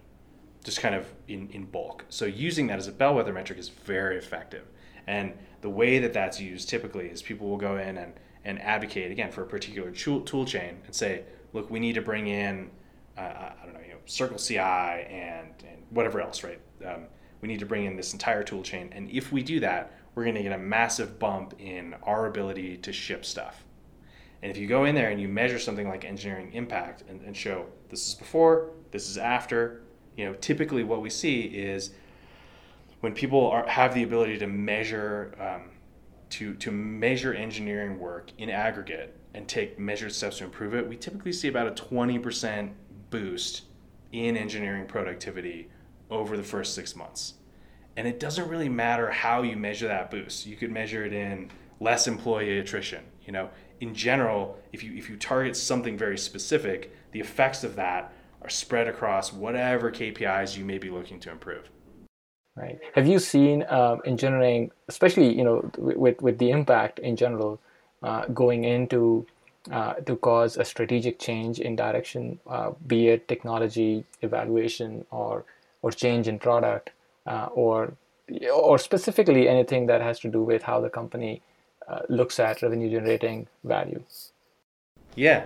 just 0.65 0.81
kind 0.81 0.95
of 0.95 1.07
in, 1.29 1.51
in 1.51 1.67
bulk. 1.67 2.07
So 2.09 2.25
using 2.25 2.69
that 2.69 2.79
as 2.79 2.89
a 2.89 2.93
bellwether 2.93 3.35
metric 3.35 3.59
is 3.59 3.69
very 3.69 4.17
effective. 4.17 4.65
And 5.07 5.35
the 5.61 5.69
way 5.69 5.99
that 5.99 6.15
that's 6.15 6.41
used 6.41 6.71
typically 6.71 7.09
is 7.09 7.21
people 7.21 7.47
will 7.47 7.59
go 7.59 7.77
in 7.77 7.99
and, 7.99 8.15
and 8.47 8.63
advocate 8.63 9.13
again 9.13 9.31
for 9.31 9.43
a 9.43 9.47
particular 9.47 9.91
tool, 9.91 10.23
tool 10.23 10.47
chain 10.47 10.81
and 10.87 10.95
say, 10.95 11.25
look, 11.53 11.71
we 11.71 11.79
need 11.79 11.97
to 11.97 12.01
bring 12.01 12.29
in, 12.29 12.71
uh, 13.19 13.21
I 13.21 13.57
don't 13.63 13.75
know, 13.75 13.81
you 13.81 13.93
know, 13.93 14.01
Circle 14.07 14.39
CI 14.39 14.57
and, 14.59 15.51
and 15.69 15.83
whatever 15.91 16.23
else, 16.23 16.43
right? 16.43 16.63
Um, 16.83 17.09
we 17.43 17.49
need 17.49 17.61
to 17.61 17.67
bring 17.67 17.85
in 17.85 17.95
this 17.95 18.15
entire 18.15 18.43
tool 18.43 18.63
chain. 18.63 18.89
And 18.93 19.11
if 19.11 19.31
we 19.31 19.43
do 19.43 19.61
that, 19.61 19.93
we're 20.15 20.25
going 20.25 20.37
to 20.37 20.43
get 20.43 20.53
a 20.53 20.59
massive 20.59 21.19
bump 21.19 21.55
in 21.59 21.95
our 22.03 22.27
ability 22.27 22.77
to 22.79 22.93
ship 22.93 23.25
stuff. 23.25 23.65
And 24.43 24.51
if 24.51 24.59
you 24.59 24.67
go 24.67 24.85
in 24.85 24.95
there 24.95 25.11
and 25.11 25.21
you 25.21 25.29
measure 25.29 25.59
something 25.59 25.89
like 25.89 26.05
engineering 26.05 26.53
impact 26.53 27.03
and, 27.09 27.23
and 27.23 27.37
show 27.37 27.67
this 27.89 28.09
is 28.09 28.15
before, 28.15 28.71
this 28.91 29.09
is 29.09 29.17
after, 29.17 29.83
you 30.17 30.27
know, 30.27 30.35
typically 30.35 30.85
what 30.85 31.01
we 31.01 31.11
see 31.11 31.43
is 31.43 31.93
when 33.01 33.15
people 33.15 33.49
are, 33.49 33.67
have 33.67 33.95
the 33.95 34.03
ability 34.03 34.39
to 34.39 34.47
measure 34.47 35.35
um, 35.41 35.71
to, 36.31 36.55
to 36.55 36.71
measure 36.71 37.33
engineering 37.33 37.99
work 37.99 38.31
in 38.39 38.51
aggregate 38.51 39.17
and 39.35 39.49
take 39.49 39.79
measured 39.79 40.13
steps 40.13 40.39
to 40.39 40.45
improve 40.45 40.75
it, 40.75 40.89
we 40.89 40.97
typically 40.97 41.33
see 41.33 41.49
about 41.49 41.67
a 41.67 41.71
20% 41.71 42.71
boost 43.11 43.63
in 44.13 44.37
engineering 44.37 44.87
productivity 44.87 45.69
over 46.11 46.37
the 46.37 46.43
first 46.43 46.75
six 46.75 46.95
months. 46.95 47.35
And 47.97 48.09
it 48.09 48.19
doesn't 48.19 48.49
really 48.49 48.69
matter 48.69 49.11
how 49.11 49.43
you 49.43 49.57
measure 49.57 49.87
that 49.89 50.11
boost. 50.11 50.47
You 50.47 50.57
could 50.57 50.73
measure 50.73 51.05
it 51.05 51.13
in 51.13 51.51
less 51.81 52.07
employee 52.09 52.59
attrition. 52.59 53.05
You 53.25 53.33
know, 53.33 53.51
in 53.81 53.95
general, 53.95 54.59
if 54.73 54.83
you 54.83 54.95
if 54.95 55.09
you 55.09 55.17
target 55.17 55.57
something 55.57 55.97
very 55.97 56.19
specific, 56.19 56.95
the 57.13 57.21
effects 57.21 57.65
of 57.65 57.77
that 57.77 58.13
are 58.43 58.51
spread 58.51 58.89
across 58.89 59.33
whatever 59.33 59.91
KPIs 59.91 60.57
you 60.57 60.65
may 60.65 60.79
be 60.79 60.91
looking 60.91 61.19
to 61.21 61.31
improve. 61.31 61.69
Right. 62.57 62.79
Have 62.95 63.07
you 63.09 63.19
seen 63.19 63.65
um, 63.69 64.01
engineering, 64.05 64.71
especially 64.89 65.35
you 65.35 65.45
know, 65.45 65.71
with 65.79 66.21
with 66.23 66.39
the 66.39 66.51
impact 66.51 66.99
in 66.99 67.17
general, 67.17 67.61
uh, 68.03 68.27
going 68.27 68.65
into 68.65 69.27
uh, 69.73 69.95
to 69.95 70.17
cause 70.17 70.57
a 70.57 70.65
strategic 70.65 71.19
change 71.19 71.59
in 71.59 71.75
direction, 71.75 72.39
uh, 72.47 72.73
be 72.87 73.09
it 73.09 73.27
technology 73.27 74.05
evaluation 74.23 75.05
or 75.11 75.45
or 75.83 75.91
change 75.91 76.29
in 76.29 76.39
product, 76.39 76.91
uh, 77.27 77.49
or 77.55 77.95
or 78.53 78.79
specifically 78.79 79.49
anything 79.49 79.87
that 79.87 80.01
has 80.01 80.19
to 80.21 80.29
do 80.31 80.43
with 80.43 80.63
how 80.63 80.81
the 80.81 80.89
company 80.89 81.43
uh, 81.89 82.01
looks 82.09 82.41
at 82.41 82.63
revenue 82.63 82.91
generating 82.91 83.47
value. 83.65 84.03
Yeah, 85.15 85.45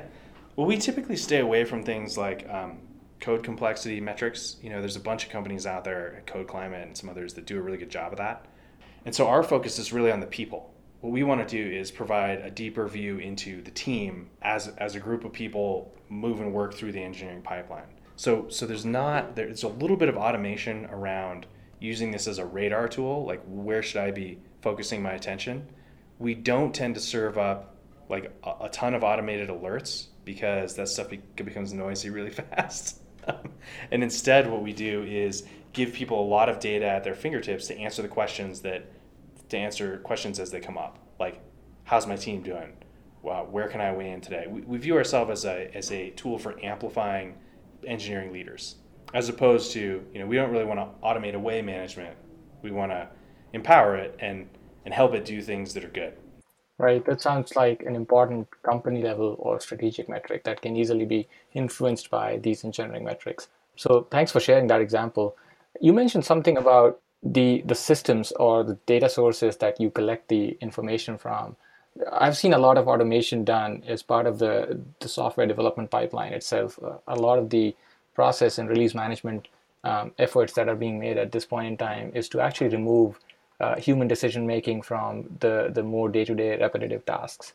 well, 0.57 0.67
we 0.67 0.77
typically 0.77 1.17
stay 1.17 1.39
away 1.39 1.65
from 1.65 1.85
things 1.85 2.17
like 2.17 2.49
um, 2.49 2.79
code 3.21 3.43
complexity 3.43 4.01
metrics. 4.01 4.57
You 4.63 4.71
know, 4.71 4.81
there's 4.81 4.97
a 4.97 5.01
bunch 5.01 5.25
of 5.25 5.31
companies 5.31 5.67
out 5.67 5.85
there, 5.85 6.23
Code 6.27 6.49
Climate 6.49 6.87
and 6.87 6.97
some 6.97 7.09
others, 7.09 7.35
that 7.35 7.47
do 7.47 7.59
a 7.59 7.63
really 7.63 7.79
good 7.79 7.91
job 7.91 8.13
of 8.13 8.19
that. 8.19 8.47
And 9.05 9.15
so 9.15 9.29
our 9.29 9.43
focus 9.43 9.79
is 9.79 9.93
really 9.93 10.11
on 10.11 10.21
the 10.21 10.27
people. 10.27 10.75
What 11.01 11.13
we 11.13 11.23
want 11.23 11.47
to 11.47 11.57
do 11.57 11.77
is 11.77 11.91
provide 11.91 12.41
a 12.41 12.51
deeper 12.51 12.89
view 12.89 13.19
into 13.19 13.63
the 13.63 13.71
team 13.71 14.31
as, 14.43 14.69
as 14.79 14.97
a 14.97 15.01
group 15.01 15.25
of 15.25 15.33
people 15.33 15.95
move 16.09 16.41
and 16.41 16.53
work 16.53 16.75
through 16.75 16.93
the 16.93 17.03
engineering 17.03 17.43
pipeline. 17.43 17.87
So, 18.17 18.49
so 18.49 18.67
there's 18.67 18.85
not 18.85 19.37
there's 19.37 19.63
a 19.63 19.69
little 19.69 19.97
bit 19.97 20.09
of 20.09 20.17
automation 20.17 20.87
around 20.87 21.47
using 21.81 22.11
this 22.11 22.27
as 22.27 22.39
a 22.39 22.45
radar 22.45 22.89
tool. 22.89 23.25
Like, 23.25 23.43
where 23.47 23.83
should 23.83 24.01
I 24.01 24.11
be 24.11 24.39
focusing 24.63 25.03
my 25.03 25.13
attention? 25.13 25.69
We 26.19 26.35
don't 26.35 26.75
tend 26.75 26.95
to 26.97 27.01
serve 27.01 27.39
up 27.39 27.77
like 28.09 28.33
a, 28.45 28.65
a 28.65 28.69
ton 28.71 28.95
of 28.95 29.05
automated 29.05 29.49
alerts 29.49 30.07
because 30.25 30.75
that 30.77 30.89
stuff 30.89 31.11
be, 31.11 31.19
becomes 31.37 31.73
noisy 31.73 32.11
really 32.11 32.31
fast. 32.31 33.01
and 33.91 34.03
instead, 34.03 34.51
what 34.51 34.63
we 34.63 34.73
do 34.73 35.03
is 35.05 35.45
give 35.73 35.93
people 35.93 36.21
a 36.21 36.29
lot 36.29 36.49
of 36.49 36.61
data 36.61 36.87
at 36.87 37.05
their 37.05 37.15
fingertips 37.15 37.67
to 37.69 37.79
answer 37.79 38.03
the 38.03 38.09
questions 38.09 38.61
that 38.61 38.91
to 39.49 39.57
answer 39.57 39.99
questions 39.99 40.39
as 40.39 40.51
they 40.51 40.61
come 40.61 40.77
up, 40.77 40.99
like 41.19 41.41
how's 41.85 42.07
my 42.07 42.17
team 42.17 42.43
doing? 42.43 42.77
Wow, 43.23 43.47
where 43.51 43.69
can 43.69 43.81
I 43.81 43.93
weigh 43.93 44.11
in 44.11 44.21
today? 44.21 44.47
We, 44.49 44.61
we 44.61 44.79
view 44.79 44.97
ourselves 44.97 45.31
as 45.31 45.45
a 45.45 45.75
as 45.75 45.91
a 45.91 46.11
tool 46.11 46.39
for 46.39 46.63
amplifying 46.63 47.35
engineering 47.87 48.33
leaders, 48.33 48.77
as 49.15 49.29
opposed 49.29 49.73
to 49.73 50.05
you 50.13 50.19
know 50.19 50.27
we 50.27 50.37
don't 50.37 50.51
really 50.51 50.65
want 50.65 50.81
to 50.81 51.07
automate 51.07 51.35
away 51.35 51.63
management. 51.63 52.17
We 52.63 52.71
want 52.71 52.93
to 52.93 53.09
empower 53.53 53.97
it 53.97 54.17
and 54.21 54.49
and 54.85 54.95
help 54.95 55.15
it 55.15 55.25
do 55.25 55.41
things 55.43 55.75
that 55.75 55.85
are 55.85 55.89
good 55.89 56.15
right? 56.79 57.05
That 57.05 57.21
sounds 57.21 57.57
like 57.57 57.83
an 57.83 57.97
important 57.97 58.49
company 58.63 59.03
level 59.03 59.37
or 59.41 59.61
strategic 59.61 60.09
metric 60.09 60.45
that 60.45 60.63
can 60.63 60.77
easily 60.77 61.05
be 61.05 61.29
influenced 61.53 62.09
by 62.09 62.39
these 62.39 62.65
engineering 62.65 63.05
metrics. 63.05 63.49
So 63.77 64.07
thanks 64.11 64.33
for 64.33 64.41
sharing 64.41 64.69
that 64.69 64.81
example. 64.81 65.37
You 65.81 65.93
mentioned 65.93 66.25
something 66.25 66.57
about 66.57 67.01
the 67.23 67.63
the 67.67 67.75
systems 67.75 68.31
or 68.33 68.63
the 68.63 68.75
data 68.87 69.09
sources 69.09 69.57
that 69.57 69.81
you 69.81 69.91
collect 69.91 70.29
the 70.29 70.57
information 70.61 71.19
from. 71.19 71.57
I've 72.13 72.37
seen 72.37 72.55
a 72.55 72.59
lot 72.59 72.79
of 72.79 72.87
automation 72.87 73.43
done 73.45 73.83
as 73.89 74.05
part 74.05 74.27
of 74.27 74.39
the, 74.39 74.81
the 75.01 75.09
software 75.09 75.49
development 75.49 75.91
pipeline 75.91 76.33
itself. 76.33 76.79
Uh, 76.81 76.99
a 77.09 77.17
lot 77.17 77.41
of 77.41 77.51
the 77.51 77.75
process 78.19 78.59
and 78.59 78.69
release 78.69 78.95
management 79.05 79.47
um, 79.85 80.11
efforts 80.19 80.53
that 80.55 80.69
are 80.69 80.79
being 80.85 80.99
made 80.99 81.17
at 81.25 81.31
this 81.31 81.47
point 81.53 81.67
in 81.69 81.77
time 81.77 82.11
is 82.21 82.29
to 82.29 82.41
actually 82.41 82.71
remove 82.79 83.19
uh, 83.61 83.77
human 83.89 84.09
decision 84.09 84.43
making 84.55 84.83
from 84.83 85.11
the 85.45 85.55
the 85.77 85.85
more 85.95 86.09
day 86.17 86.25
to 86.31 86.35
day 86.43 86.51
repetitive 86.65 87.03
tasks. 87.13 87.47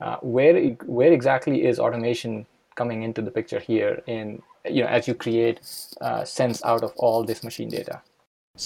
Uh, 0.00 0.16
where 0.36 0.54
where 0.98 1.12
exactly 1.18 1.56
is 1.70 1.78
automation 1.78 2.32
coming 2.80 3.02
into 3.08 3.20
the 3.26 3.32
picture 3.38 3.62
here? 3.70 3.94
In 4.06 4.42
you 4.76 4.82
know, 4.82 4.90
as 4.98 5.08
you 5.08 5.14
create 5.14 5.56
uh, 6.00 6.24
sense 6.24 6.64
out 6.64 6.82
of 6.86 6.92
all 6.96 7.24
this 7.30 7.42
machine 7.48 7.70
data. 7.78 7.96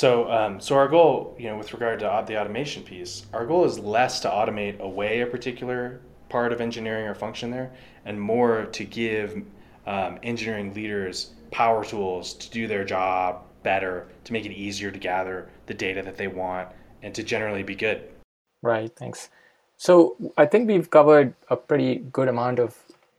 So, 0.02 0.10
um, 0.38 0.52
so 0.58 0.74
our 0.74 0.88
goal, 0.88 1.36
you 1.38 1.48
know, 1.48 1.58
with 1.58 1.70
regard 1.74 1.98
to 2.00 2.24
the 2.26 2.40
automation 2.40 2.82
piece, 2.82 3.26
our 3.34 3.44
goal 3.50 3.64
is 3.70 3.78
less 3.78 4.20
to 4.20 4.28
automate 4.28 4.80
away 4.80 5.20
a 5.20 5.26
particular 5.26 6.00
part 6.30 6.50
of 6.54 6.62
engineering 6.62 7.06
or 7.06 7.14
function 7.14 7.50
there, 7.50 7.70
and 8.06 8.18
more 8.18 8.52
to 8.78 8.84
give 8.84 9.30
um, 9.86 10.18
engineering 10.22 10.72
leaders 10.74 11.32
power 11.50 11.84
tools 11.84 12.34
to 12.34 12.50
do 12.50 12.66
their 12.66 12.84
job 12.84 13.42
better, 13.62 14.08
to 14.24 14.32
make 14.32 14.44
it 14.44 14.52
easier 14.52 14.90
to 14.90 14.98
gather 14.98 15.48
the 15.66 15.74
data 15.74 16.02
that 16.02 16.16
they 16.16 16.26
want, 16.26 16.68
and 17.02 17.14
to 17.14 17.22
generally 17.22 17.62
be 17.62 17.74
good. 17.74 18.08
Right, 18.62 18.90
thanks. 18.96 19.30
So 19.76 20.16
I 20.38 20.46
think 20.46 20.68
we've 20.68 20.90
covered 20.90 21.34
a 21.50 21.56
pretty 21.56 21.96
good 22.12 22.28
amount 22.28 22.58
of 22.58 22.76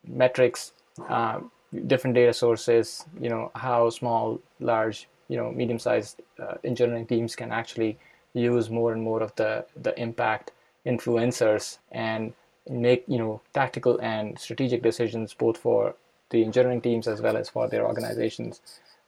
metrics, 0.07 0.71
uh, 1.09 1.41
different 1.87 2.15
data 2.15 2.33
sources, 2.33 3.05
you 3.19 3.29
know, 3.29 3.51
how 3.55 3.89
small, 3.89 4.39
large, 4.59 5.07
you 5.27 5.37
know, 5.37 5.51
medium-sized 5.51 6.21
uh, 6.39 6.55
engineering 6.63 7.05
teams 7.05 7.35
can 7.35 7.51
actually 7.51 7.97
use 8.33 8.69
more 8.69 8.93
and 8.93 9.01
more 9.01 9.21
of 9.21 9.35
the, 9.35 9.65
the 9.81 9.97
impact 9.99 10.51
influencers 10.85 11.77
and 11.91 12.33
make, 12.69 13.03
you 13.07 13.17
know, 13.17 13.41
tactical 13.53 13.99
and 13.99 14.37
strategic 14.39 14.81
decisions 14.81 15.33
both 15.33 15.57
for 15.57 15.95
the 16.33 16.43
engineering 16.43 16.81
teams 16.81 17.07
as 17.07 17.21
well 17.21 17.37
as 17.37 17.47
for 17.47 17.69
their 17.69 17.85
organizations. 17.87 18.59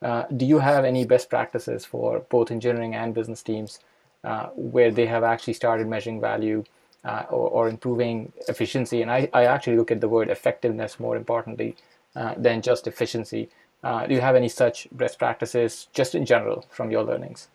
Uh, 0.01 0.23
do 0.37 0.45
you 0.45 0.59
have 0.59 0.85
any 0.85 1.05
best 1.05 1.29
practices 1.29 1.83
for 1.83 2.19
both 2.29 2.51
engineering 2.51 2.95
and 2.95 3.13
business 3.13 3.43
teams 3.43 3.79
uh, 4.23 4.47
where 4.55 4.91
they 4.91 5.05
have 5.05 5.23
actually 5.23 5.53
started 5.53 5.87
measuring 5.87 6.19
value 6.19 6.63
uh, 7.03 7.23
or, 7.29 7.47
or, 7.49 7.69
improving 7.69 8.33
efficiency. 8.47 9.03
And 9.03 9.11
I, 9.11 9.29
I 9.31 9.45
actually 9.45 9.77
look 9.77 9.91
at 9.91 10.01
the 10.01 10.09
word 10.09 10.29
effectiveness 10.29 10.99
more 10.99 11.15
importantly 11.15 11.75
uh, 12.15 12.33
than 12.35 12.63
just 12.63 12.87
efficiency. 12.87 13.49
Uh, 13.83 14.07
do 14.07 14.15
you 14.15 14.21
have 14.21 14.35
any 14.35 14.49
such 14.49 14.87
best 14.91 15.19
practices 15.19 15.87
just 15.93 16.15
in 16.15 16.25
general 16.25 16.65
from 16.71 16.89
your 16.89 17.03
learnings? 17.03 17.49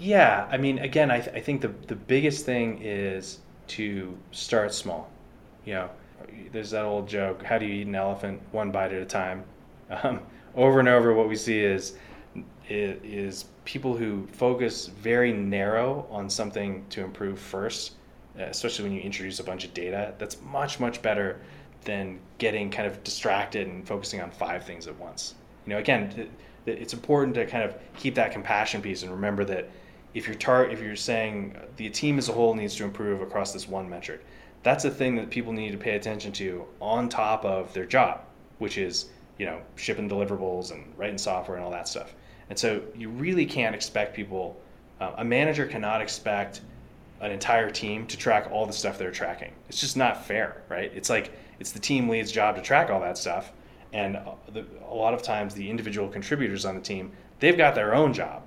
Yeah, 0.00 0.48
I 0.50 0.56
mean, 0.56 0.80
again, 0.80 1.10
I, 1.12 1.20
th- 1.20 1.36
I 1.36 1.40
think 1.40 1.60
the, 1.60 1.72
the 1.86 1.94
biggest 1.94 2.44
thing 2.44 2.80
is 2.82 3.38
to 3.68 4.16
start 4.32 4.74
small. 4.74 5.08
You 5.64 5.74
know, 5.74 5.90
there's 6.52 6.70
that 6.70 6.84
old 6.84 7.08
joke 7.08 7.42
how 7.42 7.58
do 7.58 7.66
you 7.66 7.74
eat 7.74 7.86
an 7.86 7.94
elephant? 7.94 8.40
One 8.52 8.70
bite 8.70 8.92
at 8.92 9.02
a 9.02 9.06
time. 9.06 9.44
Um, 10.04 10.20
over 10.54 10.78
and 10.78 10.88
over, 10.88 11.12
what 11.14 11.28
we 11.28 11.34
see 11.34 11.58
is 11.64 11.94
is 12.68 13.46
people 13.64 13.96
who 13.96 14.24
focus 14.28 14.86
very 14.86 15.32
narrow 15.32 16.06
on 16.10 16.30
something 16.30 16.84
to 16.90 17.02
improve 17.02 17.40
first, 17.40 17.94
especially 18.38 18.84
when 18.84 18.92
you 18.92 19.00
introduce 19.00 19.40
a 19.40 19.44
bunch 19.44 19.64
of 19.64 19.74
data. 19.74 20.14
That's 20.18 20.40
much 20.42 20.78
much 20.78 21.02
better 21.02 21.40
than 21.84 22.20
getting 22.38 22.70
kind 22.70 22.86
of 22.86 23.02
distracted 23.02 23.66
and 23.66 23.86
focusing 23.86 24.20
on 24.20 24.30
five 24.30 24.64
things 24.64 24.86
at 24.86 24.96
once. 24.96 25.34
You 25.66 25.72
know, 25.72 25.78
again, 25.78 26.28
it's 26.66 26.92
important 26.92 27.34
to 27.34 27.46
kind 27.46 27.64
of 27.64 27.74
keep 27.96 28.14
that 28.14 28.32
compassion 28.32 28.82
piece 28.82 29.02
and 29.02 29.10
remember 29.10 29.44
that 29.46 29.70
if 30.14 30.26
you're 30.26 30.36
tar- 30.36 30.66
if 30.66 30.80
you're 30.80 30.96
saying 30.96 31.56
the 31.76 31.88
team 31.88 32.18
as 32.18 32.28
a 32.28 32.32
whole 32.32 32.54
needs 32.54 32.76
to 32.76 32.84
improve 32.84 33.22
across 33.22 33.52
this 33.52 33.68
one 33.68 33.88
metric, 33.88 34.24
that's 34.62 34.84
a 34.84 34.90
thing 34.90 35.16
that 35.16 35.30
people 35.30 35.52
need 35.52 35.72
to 35.72 35.78
pay 35.78 35.96
attention 35.96 36.32
to 36.32 36.64
on 36.80 37.08
top 37.08 37.44
of 37.44 37.72
their 37.72 37.86
job, 37.86 38.20
which 38.58 38.78
is 38.78 39.10
you 39.38 39.46
know 39.46 39.60
shipping 39.76 40.08
deliverables 40.08 40.72
and 40.72 40.92
writing 40.96 41.18
software 41.18 41.56
and 41.56 41.64
all 41.64 41.72
that 41.72 41.88
stuff. 41.88 42.14
And 42.48 42.58
so 42.58 42.82
you 42.96 43.08
really 43.08 43.46
can't 43.46 43.74
expect 43.74 44.14
people. 44.14 44.60
Uh, 45.00 45.12
a 45.18 45.24
manager 45.24 45.66
cannot 45.66 46.02
expect 46.02 46.60
an 47.20 47.30
entire 47.30 47.70
team 47.70 48.06
to 48.06 48.16
track 48.16 48.48
all 48.50 48.66
the 48.66 48.72
stuff 48.72 48.98
they're 48.98 49.10
tracking. 49.10 49.52
It's 49.68 49.80
just 49.80 49.96
not 49.96 50.24
fair, 50.24 50.62
right? 50.68 50.90
It's 50.94 51.10
like 51.10 51.32
it's 51.58 51.72
the 51.72 51.78
team 51.78 52.08
lead's 52.08 52.32
job 52.32 52.56
to 52.56 52.62
track 52.62 52.90
all 52.90 53.00
that 53.00 53.18
stuff, 53.18 53.52
and 53.92 54.16
uh, 54.16 54.32
the, 54.52 54.64
a 54.88 54.94
lot 54.94 55.14
of 55.14 55.22
times 55.22 55.54
the 55.54 55.68
individual 55.68 56.08
contributors 56.08 56.64
on 56.64 56.74
the 56.74 56.80
team 56.80 57.12
they've 57.38 57.56
got 57.56 57.74
their 57.74 57.94
own 57.94 58.12
job, 58.12 58.42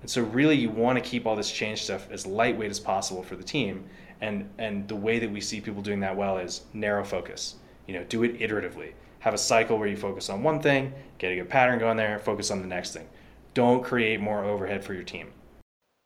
and 0.00 0.10
so 0.10 0.22
really 0.22 0.56
you 0.56 0.70
want 0.70 0.96
to 0.96 1.08
keep 1.08 1.26
all 1.26 1.36
this 1.36 1.50
change 1.50 1.82
stuff 1.82 2.08
as 2.10 2.26
lightweight 2.26 2.70
as 2.70 2.80
possible 2.80 3.22
for 3.22 3.36
the 3.36 3.44
team. 3.44 3.84
And 4.24 4.48
and 4.58 4.88
the 4.88 4.96
way 5.06 5.16
that 5.18 5.30
we 5.36 5.40
see 5.40 5.60
people 5.60 5.82
doing 5.82 6.00
that 6.00 6.16
well 6.16 6.36
is 6.38 6.62
narrow 6.72 7.04
focus. 7.04 7.56
You 7.86 7.94
know, 7.94 8.04
do 8.14 8.24
it 8.24 8.32
iteratively. 8.44 8.90
Have 9.18 9.34
a 9.34 9.42
cycle 9.52 9.76
where 9.78 9.90
you 9.92 9.98
focus 10.08 10.30
on 10.30 10.42
one 10.42 10.60
thing, 10.60 10.92
get 11.18 11.32
a 11.32 11.36
good 11.36 11.50
pattern 11.56 11.78
going 11.78 11.98
there, 11.98 12.18
focus 12.18 12.50
on 12.50 12.60
the 12.60 12.70
next 12.76 12.90
thing. 12.94 13.06
Don't 13.52 13.82
create 13.90 14.20
more 14.20 14.42
overhead 14.52 14.82
for 14.84 14.94
your 14.94 15.02
team. 15.14 15.26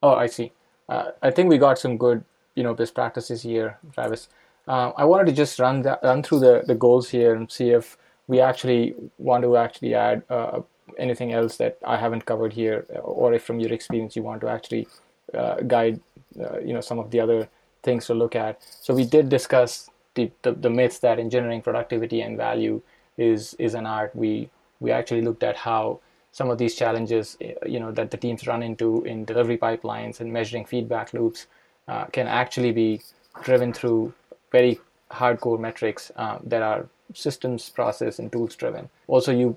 Oh, 0.03 0.17
I 0.25 0.27
see. 0.27 0.53
Uh, 0.89 1.11
I 1.23 1.31
think 1.31 1.49
we 1.49 1.59
got 1.59 1.79
some 1.79 1.97
good, 1.97 2.25
you 2.57 2.63
know, 2.65 2.75
best 2.75 2.95
practices 2.95 3.43
here, 3.43 3.79
Travis. 3.95 4.29
Uh, 4.67 4.91
I 4.97 5.05
wanted 5.05 5.27
to 5.27 5.33
just 5.43 5.59
run 5.59 5.83
that, 5.83 6.01
run 6.03 6.23
through 6.23 6.41
the, 6.41 6.63
the 6.67 6.75
goals 6.75 7.09
here 7.09 7.35
and 7.35 7.51
see 7.51 7.71
if 7.71 7.97
we 8.27 8.41
actually 8.41 8.95
want 9.19 9.43
to 9.45 9.57
actually 9.57 9.95
add 9.95 10.23
uh, 10.29 10.61
anything 10.99 11.33
else 11.33 11.57
that 11.57 11.79
I 11.85 11.97
haven't 11.97 12.25
covered 12.27 12.53
here, 12.53 12.85
or 13.03 13.33
if 13.35 13.43
from 13.45 13.61
your 13.61 13.73
experience 13.73 14.17
you 14.17 14.25
want 14.25 14.41
to 14.43 14.49
actually 14.49 14.87
uh, 15.35 15.57
guide, 15.75 16.01
uh, 16.45 16.59
you 16.59 16.75
know, 16.75 16.83
some 16.83 16.99
of 16.99 17.11
the 17.11 17.21
other 17.21 17.49
things 17.89 18.07
to 18.07 18.15
look 18.23 18.35
at. 18.37 18.61
So 18.85 18.95
we 19.01 19.05
did 19.17 19.29
discuss 19.29 19.71
the, 20.15 20.31
the, 20.43 20.53
the 20.53 20.71
myths 20.79 20.99
that 21.07 21.19
engineering 21.19 21.63
productivity 21.63 22.21
and 22.27 22.37
value 22.37 22.83
is 23.17 23.55
is 23.67 23.75
an 23.81 23.87
art. 23.99 24.11
We 24.25 24.51
we 24.85 24.91
actually 24.99 25.23
looked 25.29 25.45
at 25.51 25.57
how 25.69 26.01
some 26.39 26.51
of 26.51 26.59
these 26.59 26.75
challenges, 26.83 27.37
eh, 27.41 27.55
you 27.75 27.81
know, 27.83 27.91
that 27.99 28.11
the 28.11 28.21
teams 28.25 28.47
run 28.47 28.63
into 28.63 28.89
in 29.05 29.25
delivery 29.25 29.59
pipelines 29.67 30.21
and 30.21 30.33
measuring 30.39 30.65
feedback 30.73 31.13
loops 31.13 31.47
uh, 31.93 32.05
can 32.17 32.27
actually 32.27 32.73
be 32.73 33.01
driven 33.43 33.73
through 33.73 34.13
very 34.53 34.79
hardcore 35.11 35.59
metrics 35.59 36.13
uh, 36.17 36.39
that 36.45 36.63
are 36.63 36.87
systems, 37.15 37.69
process, 37.81 38.19
and 38.19 38.31
tools 38.31 38.55
driven. 38.57 38.89
Also, 39.07 39.33
you 39.33 39.49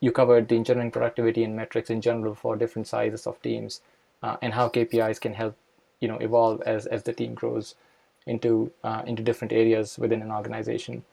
you 0.00 0.12
covered 0.20 0.48
the 0.48 0.56
engineering 0.56 0.90
productivity 0.90 1.42
and 1.44 1.54
metrics 1.62 1.90
in 1.90 2.00
general 2.00 2.34
for 2.34 2.56
different 2.56 2.86
sizes 2.94 3.26
of 3.26 3.42
teams, 3.42 3.80
uh, 4.22 4.36
and 4.42 4.54
how 4.54 4.68
KPIs 4.68 5.20
can 5.20 5.34
help 5.34 5.54
you 6.00 6.08
know 6.08 6.16
evolve 6.18 6.62
as 6.62 6.86
as 6.86 7.02
the 7.02 7.12
team 7.12 7.34
grows 7.34 7.74
into 8.26 8.70
uh, 8.84 9.02
into 9.06 9.22
different 9.22 9.52
areas 9.52 9.98
within 9.98 10.22
an 10.22 10.30
organization, 10.30 11.04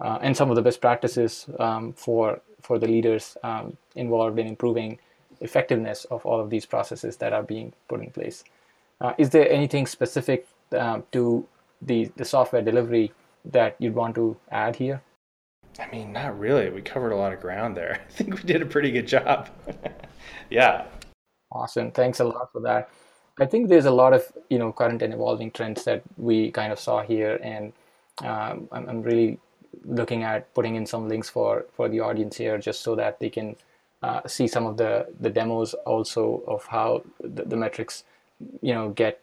uh, 0.00 0.18
and 0.22 0.36
some 0.36 0.50
of 0.50 0.56
the 0.56 0.62
best 0.62 0.80
practices 0.80 1.46
um, 1.58 1.92
for 1.92 2.40
for 2.60 2.78
the 2.78 2.86
leaders 2.86 3.36
um, 3.42 3.76
involved 3.94 4.38
in 4.38 4.46
improving 4.46 4.98
effectiveness 5.40 6.04
of 6.06 6.24
all 6.24 6.40
of 6.40 6.50
these 6.50 6.64
processes 6.64 7.16
that 7.16 7.32
are 7.32 7.42
being 7.42 7.72
put 7.88 8.00
in 8.00 8.10
place. 8.10 8.44
Uh, 9.00 9.12
is 9.18 9.30
there 9.30 9.50
anything 9.50 9.86
specific 9.86 10.46
uh, 10.72 11.00
to 11.12 11.46
the 11.82 12.10
the 12.16 12.24
software 12.24 12.62
delivery 12.62 13.12
that 13.44 13.76
you'd 13.78 13.94
want 13.94 14.14
to 14.14 14.36
add 14.50 14.76
here? 14.76 15.02
I 15.78 15.88
mean, 15.90 16.12
not 16.12 16.38
really. 16.38 16.70
We 16.70 16.82
covered 16.82 17.12
a 17.12 17.16
lot 17.16 17.32
of 17.32 17.40
ground 17.40 17.76
there. 17.76 18.00
I 18.08 18.12
think 18.12 18.34
we 18.34 18.42
did 18.42 18.62
a 18.62 18.66
pretty 18.66 18.90
good 18.90 19.06
job. 19.06 19.50
yeah. 20.50 20.86
Awesome. 21.52 21.90
Thanks 21.90 22.20
a 22.20 22.24
lot 22.24 22.50
for 22.52 22.60
that. 22.62 22.90
I 23.40 23.46
think 23.46 23.68
there's 23.68 23.86
a 23.86 23.90
lot 23.90 24.12
of 24.12 24.32
you 24.48 24.58
know 24.58 24.72
current 24.72 25.02
and 25.02 25.12
evolving 25.12 25.50
trends 25.50 25.84
that 25.84 26.02
we 26.16 26.50
kind 26.50 26.72
of 26.72 26.78
saw 26.78 27.02
here, 27.02 27.38
and 27.42 27.72
um, 28.22 28.68
I'm, 28.70 28.88
I'm, 28.88 29.02
really 29.02 29.38
looking 29.84 30.22
at 30.22 30.52
putting 30.54 30.76
in 30.76 30.86
some 30.86 31.08
links 31.08 31.28
for 31.28 31.66
for 31.72 31.88
the 31.88 32.00
audience 32.00 32.36
here, 32.36 32.58
just 32.58 32.82
so 32.82 32.94
that 32.94 33.18
they 33.18 33.30
can 33.30 33.56
uh, 34.02 34.20
see 34.26 34.46
some 34.46 34.66
of 34.66 34.76
the 34.76 35.08
the 35.20 35.30
demos 35.30 35.74
also 35.84 36.42
of 36.46 36.64
how 36.66 37.02
the, 37.20 37.44
the 37.44 37.56
metrics 37.56 38.04
you 38.60 38.72
know 38.72 38.90
get 38.90 39.20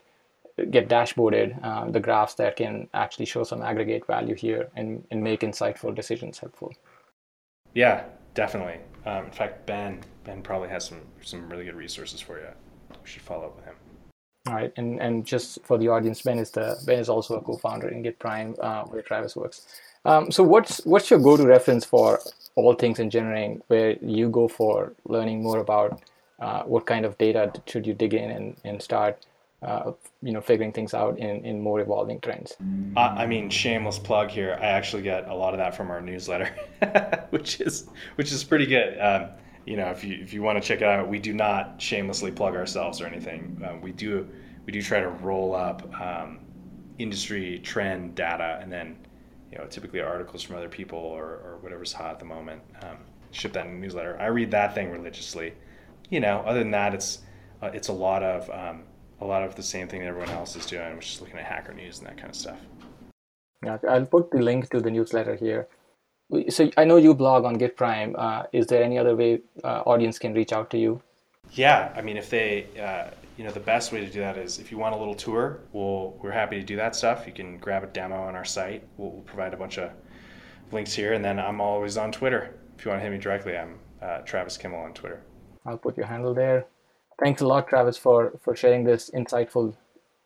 get 0.70 0.88
dashboarded, 0.88 1.58
uh, 1.64 1.90
the 1.90 2.00
graphs 2.00 2.34
that 2.34 2.56
can 2.56 2.88
actually 2.92 3.24
show 3.24 3.42
some 3.44 3.62
aggregate 3.62 4.06
value 4.06 4.34
here 4.34 4.68
and, 4.76 5.04
and 5.10 5.22
make 5.22 5.40
insightful 5.40 5.94
decisions 5.94 6.38
helpful. 6.38 6.72
Yeah, 7.74 8.04
definitely. 8.34 8.78
Um, 9.06 9.24
in 9.24 9.30
fact, 9.30 9.66
Ben 9.66 10.00
Ben 10.24 10.42
probably 10.42 10.68
has 10.68 10.84
some 10.84 11.00
some 11.22 11.48
really 11.48 11.64
good 11.64 11.74
resources 11.74 12.20
for 12.20 12.38
you. 12.38 12.48
We 12.90 13.08
should 13.08 13.22
follow 13.22 13.46
up 13.46 13.56
with 13.56 13.64
him. 13.64 13.74
All 14.46 14.54
right, 14.54 14.72
and 14.76 15.00
and 15.00 15.24
just 15.24 15.62
for 15.62 15.78
the 15.78 15.88
audience, 15.88 16.22
Ben 16.22 16.38
is 16.38 16.50
the 16.50 16.76
Ben 16.84 16.98
is 16.98 17.08
also 17.08 17.36
a 17.36 17.40
co-founder 17.40 17.88
in 17.88 18.02
Git 18.02 18.18
Prime, 18.18 18.56
uh, 18.60 18.82
where 18.84 19.00
Travis 19.00 19.36
works. 19.36 19.66
Um, 20.04 20.32
so 20.32 20.42
what's 20.42 20.84
what's 20.84 21.10
your 21.10 21.20
go-to 21.20 21.46
reference 21.46 21.84
for 21.84 22.18
all 22.56 22.74
things 22.74 22.98
engineering, 22.98 23.62
where 23.68 23.92
you 24.02 24.28
go 24.28 24.48
for 24.48 24.92
learning 25.06 25.44
more 25.44 25.60
about 25.60 26.02
uh, 26.40 26.64
what 26.64 26.86
kind 26.86 27.04
of 27.04 27.16
data 27.18 27.52
should 27.66 27.86
you 27.86 27.94
dig 27.94 28.14
in 28.14 28.30
and, 28.30 28.56
and 28.64 28.82
start 28.82 29.24
uh, 29.62 29.92
you 30.22 30.32
know 30.32 30.40
figuring 30.40 30.72
things 30.72 30.92
out 30.92 31.18
in, 31.20 31.44
in 31.44 31.60
more 31.60 31.78
evolving 31.80 32.20
trends? 32.20 32.56
I, 32.96 33.22
I 33.22 33.26
mean 33.26 33.48
shameless 33.48 34.00
plug 34.00 34.28
here. 34.28 34.58
I 34.60 34.66
actually 34.66 35.02
get 35.02 35.28
a 35.28 35.34
lot 35.34 35.54
of 35.54 35.58
that 35.58 35.76
from 35.76 35.88
our 35.90 36.00
newsletter 36.00 36.52
which 37.30 37.60
is 37.60 37.86
which 38.16 38.32
is 38.32 38.42
pretty 38.42 38.66
good. 38.66 38.98
Um, 38.98 39.28
you 39.64 39.76
know 39.76 39.86
if 39.86 40.04
you 40.04 40.18
if 40.20 40.32
you 40.32 40.42
want 40.42 40.60
to 40.60 40.66
check 40.66 40.80
it 40.80 40.86
out 40.86 41.08
we 41.08 41.18
do 41.18 41.32
not 41.32 41.80
shamelessly 41.80 42.30
plug 42.30 42.54
ourselves 42.54 43.00
or 43.00 43.06
anything 43.06 43.60
um, 43.68 43.80
we 43.80 43.92
do 43.92 44.28
we 44.66 44.72
do 44.72 44.82
try 44.82 45.00
to 45.00 45.08
roll 45.08 45.54
up 45.54 45.88
um, 46.00 46.38
industry 46.98 47.58
trend 47.60 48.14
data 48.14 48.58
and 48.62 48.70
then 48.72 48.96
you 49.50 49.58
know 49.58 49.66
typically 49.66 50.00
articles 50.00 50.42
from 50.42 50.56
other 50.56 50.68
people 50.68 50.98
or, 50.98 51.24
or 51.24 51.58
whatever's 51.60 51.92
hot 51.92 52.12
at 52.12 52.18
the 52.18 52.24
moment 52.24 52.60
um, 52.82 52.98
ship 53.30 53.52
that 53.52 53.68
newsletter 53.68 54.18
i 54.20 54.26
read 54.26 54.50
that 54.50 54.74
thing 54.74 54.90
religiously 54.90 55.52
you 56.10 56.20
know 56.20 56.42
other 56.46 56.58
than 56.58 56.70
that 56.70 56.94
it's 56.94 57.20
uh, 57.62 57.70
it's 57.72 57.88
a 57.88 57.92
lot 57.92 58.22
of 58.22 58.50
um, 58.50 58.82
a 59.22 59.24
lot 59.24 59.44
of 59.44 59.54
the 59.54 59.62
same 59.62 59.86
thing 59.88 60.00
that 60.00 60.08
everyone 60.08 60.30
else 60.30 60.56
is 60.56 60.66
doing, 60.66 60.96
which 60.96 61.14
is 61.14 61.20
looking 61.20 61.38
at 61.38 61.44
hacker 61.44 61.72
news 61.72 61.98
and 61.98 62.08
that 62.08 62.16
kind 62.16 62.30
of 62.30 62.36
stuff. 62.36 62.58
Yeah, 63.64 63.78
I'll 63.88 64.06
put 64.06 64.32
the 64.32 64.40
link 64.40 64.68
to 64.70 64.80
the 64.80 64.90
newsletter 64.90 65.36
here. 65.36 65.68
So 66.48 66.70
I 66.76 66.84
know 66.84 66.96
you 66.96 67.14
blog 67.14 67.44
on 67.44 67.54
Git 67.54 67.76
Prime. 67.76 68.16
Uh, 68.18 68.44
is 68.52 68.66
there 68.66 68.82
any 68.82 68.98
other 68.98 69.14
way 69.14 69.40
uh, 69.62 69.82
audience 69.84 70.18
can 70.18 70.32
reach 70.32 70.52
out 70.52 70.70
to 70.70 70.78
you? 70.78 71.02
Yeah, 71.50 71.92
I 71.94 72.00
mean, 72.00 72.16
if 72.16 72.30
they, 72.30 72.66
uh, 72.80 73.14
you 73.36 73.44
know, 73.44 73.50
the 73.50 73.60
best 73.60 73.92
way 73.92 74.00
to 74.00 74.10
do 74.10 74.20
that 74.20 74.38
is 74.38 74.58
if 74.58 74.70
you 74.70 74.78
want 74.78 74.94
a 74.94 74.98
little 74.98 75.14
tour, 75.14 75.60
we'll 75.72 76.16
we're 76.22 76.30
happy 76.30 76.56
to 76.56 76.64
do 76.64 76.76
that 76.76 76.96
stuff. 76.96 77.26
You 77.26 77.32
can 77.32 77.58
grab 77.58 77.84
a 77.84 77.88
demo 77.88 78.16
on 78.22 78.34
our 78.34 78.44
site. 78.44 78.82
We'll, 78.96 79.10
we'll 79.10 79.22
provide 79.22 79.52
a 79.52 79.58
bunch 79.58 79.78
of 79.78 79.90
links 80.70 80.94
here, 80.94 81.12
and 81.12 81.24
then 81.24 81.38
I'm 81.38 81.60
always 81.60 81.98
on 81.98 82.12
Twitter. 82.12 82.54
If 82.78 82.84
you 82.84 82.90
want 82.90 83.00
to 83.00 83.04
hit 83.04 83.12
me 83.12 83.18
directly, 83.18 83.56
I'm 83.58 83.78
uh, 84.00 84.18
Travis 84.20 84.56
Kimmel 84.56 84.80
on 84.80 84.94
Twitter. 84.94 85.20
I'll 85.66 85.78
put 85.78 85.96
your 85.96 86.06
handle 86.06 86.32
there 86.32 86.66
thanks 87.22 87.40
a 87.40 87.46
lot, 87.46 87.68
Travis, 87.68 87.96
for 87.96 88.32
for 88.42 88.56
sharing 88.56 88.84
this 88.84 89.10
insightful, 89.10 89.74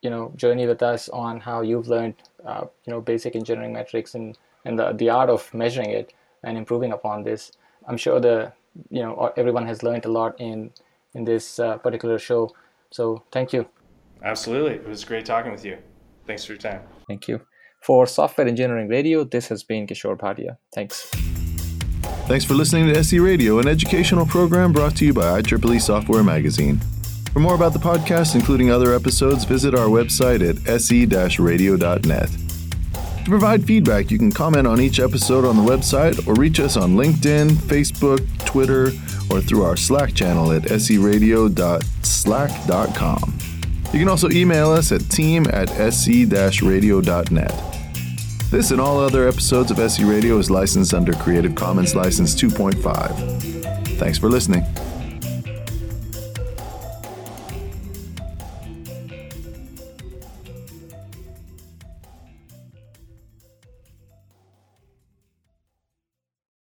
you 0.01 0.09
know, 0.09 0.31
journey 0.35 0.67
with 0.67 0.81
us 0.81 1.09
on 1.09 1.39
how 1.39 1.61
you've 1.61 1.87
learned, 1.87 2.15
uh, 2.45 2.65
you 2.85 2.91
know, 2.91 3.01
basic 3.01 3.35
engineering 3.35 3.73
metrics 3.73 4.15
and 4.15 4.37
and 4.67 4.77
the 4.77 4.91
the 4.93 5.09
art 5.09 5.29
of 5.29 5.51
measuring 5.53 5.89
it 5.89 6.13
and 6.43 6.57
improving 6.57 6.91
upon 6.91 7.23
this. 7.23 7.51
I'm 7.87 7.97
sure 7.97 8.19
the 8.19 8.53
you 8.89 9.01
know 9.01 9.33
everyone 9.37 9.65
has 9.67 9.81
learned 9.81 10.05
a 10.05 10.11
lot 10.11 10.39
in 10.39 10.71
in 11.13 11.23
this 11.23 11.59
uh, 11.59 11.77
particular 11.77 12.19
show. 12.19 12.51
So 12.91 13.23
thank 13.31 13.53
you. 13.53 13.65
Absolutely, 14.23 14.75
it 14.75 14.87
was 14.87 15.03
great 15.05 15.25
talking 15.25 15.51
with 15.51 15.65
you. 15.65 15.77
Thanks 16.25 16.45
for 16.45 16.53
your 16.53 16.61
time. 16.61 16.81
Thank 17.07 17.27
you. 17.27 17.41
For 17.81 18.05
Software 18.07 18.47
Engineering 18.47 18.89
Radio, 18.89 19.23
this 19.23 19.47
has 19.47 19.63
been 19.63 19.87
Kishore 19.87 20.17
Bhatia. 20.17 20.57
Thanks. 20.73 21.09
Thanks 22.27 22.43
for 22.43 22.55
listening 22.55 22.87
to 22.87 22.97
SE 22.99 23.19
Radio, 23.19 23.59
an 23.59 23.67
educational 23.67 24.25
program 24.25 24.73
brought 24.73 24.97
to 24.97 25.05
you 25.05 25.13
by 25.13 25.41
IEEE 25.41 25.81
Software 25.81 26.23
Magazine. 26.23 26.79
For 27.31 27.39
more 27.39 27.55
about 27.55 27.73
the 27.73 27.79
podcast, 27.79 28.35
including 28.35 28.71
other 28.71 28.93
episodes, 28.93 29.45
visit 29.45 29.73
our 29.75 29.87
website 29.87 30.41
at 30.41 30.81
se-radio.net. 30.81 32.46
To 33.27 33.31
provide 33.31 33.65
feedback, 33.65 34.09
you 34.09 34.17
can 34.17 34.31
comment 34.31 34.65
on 34.65 34.79
each 34.79 35.01
episode 35.01 35.43
on 35.43 35.57
the 35.57 35.61
website 35.61 36.25
or 36.29 36.33
reach 36.35 36.61
us 36.61 36.77
on 36.77 36.95
LinkedIn, 36.95 37.49
Facebook, 37.49 38.25
Twitter, 38.45 38.93
or 39.29 39.41
through 39.41 39.63
our 39.63 39.75
Slack 39.75 40.13
channel 40.13 40.53
at 40.53 40.61
seradio.slack.com. 40.61 43.37
You 43.91 43.99
can 43.99 44.07
also 44.07 44.29
email 44.29 44.71
us 44.71 44.93
at 44.93 45.01
team 45.09 45.45
at 45.51 45.67
se-radio.net. 45.67 47.51
This 48.49 48.71
and 48.71 48.79
all 48.79 48.97
other 48.97 49.27
episodes 49.27 49.71
of 49.71 49.79
SE 49.79 50.05
Radio 50.05 50.37
is 50.37 50.49
licensed 50.49 50.93
under 50.93 51.11
Creative 51.11 51.53
Commons 51.53 51.95
License 51.95 52.33
2.5. 52.33 53.97
Thanks 53.97 54.17
for 54.17 54.29
listening. 54.29 54.63